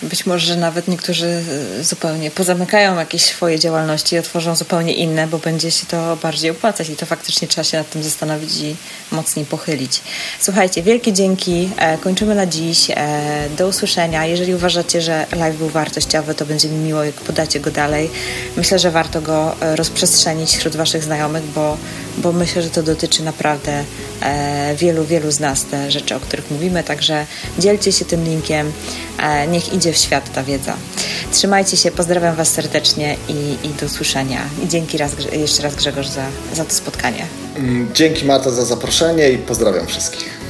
Być 0.03 0.27
może 0.27 0.57
nawet 0.57 0.89
niektórzy 0.89 1.43
e, 1.81 1.85
zupełnie 1.85 2.31
pozamykają 2.31 2.99
jakieś 2.99 3.23
swoje 3.23 3.59
działalności 3.59 4.17
i 4.17 4.19
otworzą 4.19 4.57
zupełnie 4.57 4.95
inne, 4.95 5.27
bo 5.27 5.39
będzie 5.39 5.71
się 5.71 5.87
to 5.87 6.17
bardziej 6.17 6.51
opłacać 6.51 6.89
i 6.89 6.97
to 6.97 7.07
faktycznie 7.07 7.49
trzeba 7.49 7.65
się 7.65 7.79
nad 7.79 7.91
tym 7.91 8.03
zastanowić 8.03 8.57
i 8.57 8.77
mocniej 9.11 9.47
pochylić. 9.47 10.01
Słuchajcie, 10.41 10.83
wielkie 10.83 11.13
dzięki. 11.13 11.71
E, 11.77 11.99
kończymy 11.99 12.35
na 12.35 12.47
dziś. 12.47 12.91
E, 12.91 13.49
do 13.59 13.69
usłyszenia. 13.69 14.27
Jeżeli 14.27 14.55
uważacie, 14.55 15.03
że 15.03 15.27
live 15.33 15.57
był 15.57 15.69
wartościowy, 15.69 16.35
to 16.35 16.47
będzie 16.47 16.69
mi 16.69 16.79
miło, 16.79 17.05
jak 17.05 17.15
podacie 17.15 17.61
go 17.61 17.71
dalej. 17.71 18.11
Myślę, 18.57 18.79
że 18.79 18.91
warto 18.91 19.23
go 19.23 19.57
rozprzestrzenić 19.61 20.57
wśród 20.57 20.77
Waszych 20.77 21.05
znajomych, 21.05 21.45
bo, 21.45 21.77
bo 22.19 22.33
myślę, 22.33 22.63
że 22.63 22.71
to 22.71 22.83
dotyczy 22.83 23.23
naprawdę 23.23 23.85
e, 24.23 24.75
wielu, 24.77 25.05
wielu 25.05 25.31
z 25.31 25.41
nas 25.41 25.65
te 25.65 25.91
rzeczy, 25.91 26.15
o 26.15 26.21
których 26.21 26.51
mówimy, 26.51 26.85
także 26.85 27.27
dzielcie 27.59 27.93
się 27.93 28.05
tym 28.05 28.25
linkiem, 28.25 28.73
e, 29.19 29.47
niech 29.47 29.73
idzie 29.73 29.93
w 29.93 29.97
świat 29.97 30.33
ta 30.33 30.43
wiedza. 30.43 30.77
Trzymajcie 31.33 31.77
się, 31.77 31.91
pozdrawiam 31.91 32.37
Was 32.37 32.49
serdecznie 32.49 33.17
i, 33.29 33.67
i 33.67 33.69
do 33.81 33.87
usłyszenia. 33.87 34.41
I 34.65 34.69
dzięki 34.69 34.99
raz, 34.99 35.13
jeszcze 35.33 35.63
raz 35.63 35.75
Grzegorz 35.75 36.09
za, 36.09 36.27
za 36.55 36.65
to 36.65 36.75
spotkanie. 36.75 37.27
Mm, 37.57 37.91
dzięki 37.95 38.25
Marta 38.25 38.51
za 38.51 38.65
zaproszenie 38.65 39.31
i 39.31 39.39
pozdrawiam 39.39 39.87
wszystkich. 39.87 40.46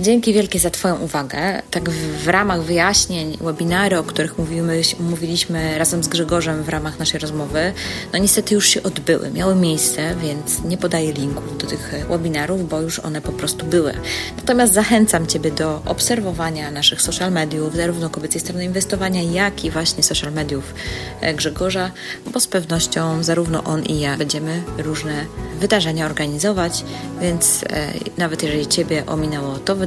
Dzięki 0.00 0.32
wielkie 0.32 0.58
za 0.58 0.70
Twoją 0.70 0.98
uwagę. 0.98 1.62
Tak 1.70 1.90
w, 1.90 2.24
w 2.24 2.28
ramach 2.28 2.62
wyjaśnień, 2.62 3.38
webinary, 3.40 3.98
o 3.98 4.02
których 4.02 4.38
mówimy, 4.38 4.82
mówiliśmy 5.00 5.78
razem 5.78 6.04
z 6.04 6.08
Grzegorzem 6.08 6.62
w 6.62 6.68
ramach 6.68 6.98
naszej 6.98 7.20
rozmowy, 7.20 7.72
no 8.12 8.18
niestety 8.18 8.54
już 8.54 8.68
się 8.68 8.82
odbyły, 8.82 9.30
miały 9.30 9.54
miejsce, 9.54 10.14
więc 10.22 10.64
nie 10.64 10.76
podaję 10.76 11.12
linków 11.12 11.58
do 11.58 11.66
tych 11.66 11.94
webinarów, 12.08 12.68
bo 12.68 12.80
już 12.80 12.98
one 12.98 13.20
po 13.20 13.32
prostu 13.32 13.66
były. 13.66 13.92
Natomiast 14.36 14.74
zachęcam 14.74 15.26
Ciebie 15.26 15.50
do 15.50 15.82
obserwowania 15.84 16.70
naszych 16.70 17.02
social 17.02 17.32
mediów, 17.32 17.76
zarówno 17.76 18.10
kobiecej 18.10 18.40
strony 18.40 18.64
inwestowania, 18.64 19.22
jak 19.22 19.64
i 19.64 19.70
właśnie 19.70 20.02
social 20.02 20.32
mediów 20.32 20.74
e, 21.20 21.34
Grzegorza, 21.34 21.90
bo 22.32 22.40
z 22.40 22.46
pewnością 22.46 23.22
zarówno 23.22 23.64
on 23.64 23.84
i 23.84 24.00
ja 24.00 24.16
będziemy 24.16 24.62
różne 24.78 25.26
wydarzenia 25.60 26.06
organizować, 26.06 26.84
więc 27.20 27.64
e, 27.70 27.92
nawet 28.18 28.42
jeżeli 28.42 28.66
Ciebie 28.66 29.06
ominęło 29.06 29.58
to 29.58 29.76
wydarzenie, 29.76 29.85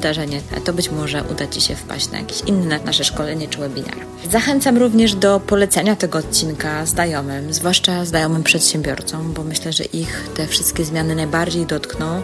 to 0.65 0.73
być 0.73 0.91
może 0.91 1.23
uda 1.31 1.47
Ci 1.47 1.61
się 1.61 1.75
wpaść 1.75 2.11
na 2.11 2.17
jakieś 2.17 2.41
inne 2.41 2.79
nasze 2.85 3.03
szkolenie 3.03 3.47
czy 3.47 3.59
webinar. 3.59 3.95
Zachęcam 4.31 4.77
również 4.77 5.15
do 5.15 5.39
polecenia 5.39 5.95
tego 5.95 6.19
odcinka 6.19 6.85
znajomym, 6.85 7.53
zwłaszcza 7.53 8.05
znajomym 8.05 8.43
przedsiębiorcom, 8.43 9.33
bo 9.33 9.43
myślę, 9.43 9.73
że 9.73 9.83
ich 9.83 10.29
te 10.35 10.47
wszystkie 10.47 10.85
zmiany 10.85 11.15
najbardziej 11.15 11.65
dotkną 11.65 12.21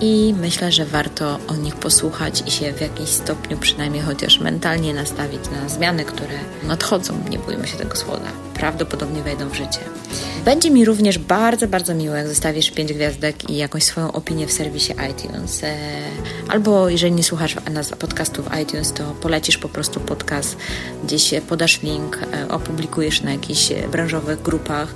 i 0.00 0.34
myślę, 0.40 0.72
że 0.72 0.84
warto 0.84 1.38
o 1.48 1.56
nich 1.56 1.76
posłuchać 1.76 2.42
i 2.46 2.50
się 2.50 2.72
w 2.72 2.80
jakimś 2.80 3.08
stopniu, 3.08 3.58
przynajmniej 3.58 4.02
chociaż 4.02 4.40
mentalnie 4.40 4.94
nastawić 4.94 5.40
na 5.50 5.68
zmiany, 5.68 6.04
które 6.04 6.38
nadchodzą, 6.62 7.14
nie 7.30 7.38
bójmy 7.38 7.68
się 7.68 7.76
tego 7.76 7.96
słowa, 7.96 8.28
prawdopodobnie 8.54 9.22
wejdą 9.22 9.48
w 9.48 9.54
życie. 9.54 9.80
Będzie 10.44 10.70
mi 10.70 10.84
również 10.84 11.18
bardzo, 11.18 11.68
bardzo 11.68 11.94
miło, 11.94 12.14
jak 12.14 12.28
zostawisz 12.28 12.70
5 12.70 12.92
gwiazdek 12.92 13.50
i 13.50 13.56
jakąś 13.56 13.84
swoją 13.84 14.12
opinię 14.12 14.46
w 14.46 14.52
serwisie 14.52 14.92
iTunes. 15.10 15.64
E, 15.64 15.76
albo 16.48 16.88
jeżeli 16.88 17.12
nie 17.12 17.22
słuchasz 17.22 17.56
nas 17.70 17.90
podcastów 17.90 18.48
iTunes, 18.62 18.92
to 18.92 19.04
polecisz 19.04 19.58
po 19.58 19.68
prostu 19.68 20.00
podcast, 20.00 20.56
gdzieś 21.04 21.34
podasz 21.48 21.82
link, 21.82 22.18
e, 22.32 22.48
opublikujesz 22.48 23.22
na 23.22 23.32
jakichś 23.32 23.72
branżowych 23.92 24.42
grupach, 24.42 24.94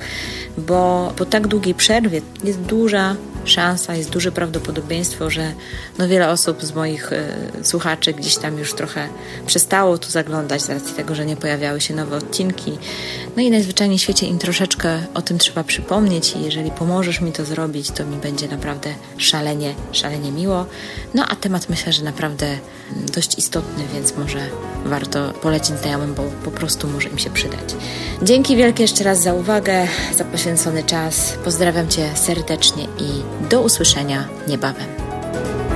bo 0.58 1.12
po 1.16 1.24
tak 1.24 1.46
długiej 1.46 1.74
przerwie 1.74 2.22
jest 2.44 2.60
duża 2.60 3.16
szansa, 3.44 3.94
jest 3.94 4.10
duże 4.10 4.32
prawdopodobieństwo, 4.32 4.91
że 5.30 5.52
no 5.98 6.08
wiele 6.08 6.30
osób 6.30 6.62
z 6.62 6.74
moich 6.74 7.12
y, 7.12 7.24
słuchaczy 7.62 8.12
gdzieś 8.12 8.36
tam 8.36 8.58
już 8.58 8.74
trochę 8.74 9.08
przestało 9.46 9.98
tu 9.98 10.10
zaglądać 10.10 10.62
z 10.62 10.68
racji 10.68 10.94
tego, 10.94 11.14
że 11.14 11.26
nie 11.26 11.36
pojawiały 11.36 11.80
się 11.80 11.94
nowe 11.94 12.16
odcinki. 12.16 12.78
No 13.36 13.42
i 13.42 13.50
najzwyczajniej 13.50 13.98
w 13.98 14.02
świecie 14.02 14.26
im 14.26 14.38
troszeczkę 14.38 14.98
o 15.14 15.22
tym 15.22 15.38
trzeba 15.38 15.64
przypomnieć 15.64 16.36
i 16.36 16.42
jeżeli 16.42 16.70
pomożesz 16.70 17.20
mi 17.20 17.32
to 17.32 17.44
zrobić, 17.44 17.90
to 17.90 18.04
mi 18.04 18.16
będzie 18.16 18.48
naprawdę 18.48 18.94
szalenie, 19.18 19.74
szalenie 19.92 20.32
miło. 20.32 20.66
No 21.14 21.26
a 21.28 21.36
temat 21.36 21.68
myślę, 21.68 21.92
że 21.92 22.04
naprawdę 22.04 22.58
dość 23.14 23.38
istotny, 23.38 23.84
więc 23.94 24.16
może 24.16 24.38
warto 24.84 25.32
polecić 25.32 25.78
znajomym, 25.78 26.14
bo 26.14 26.22
po 26.44 26.50
prostu 26.50 26.88
może 26.88 27.08
im 27.08 27.18
się 27.18 27.30
przydać. 27.30 27.74
Dzięki 28.22 28.56
wielkie 28.56 28.82
jeszcze 28.82 29.04
raz 29.04 29.22
za 29.22 29.34
uwagę, 29.34 29.88
za 30.16 30.24
poświęcony 30.24 30.84
czas. 30.84 31.38
Pozdrawiam 31.44 31.88
Cię 31.88 32.10
serdecznie 32.14 32.84
i 32.84 33.22
do 33.50 33.62
usłyszenia 33.62 34.28
niebawem. 34.48 34.81
thank 35.32 35.46
you 35.46 35.71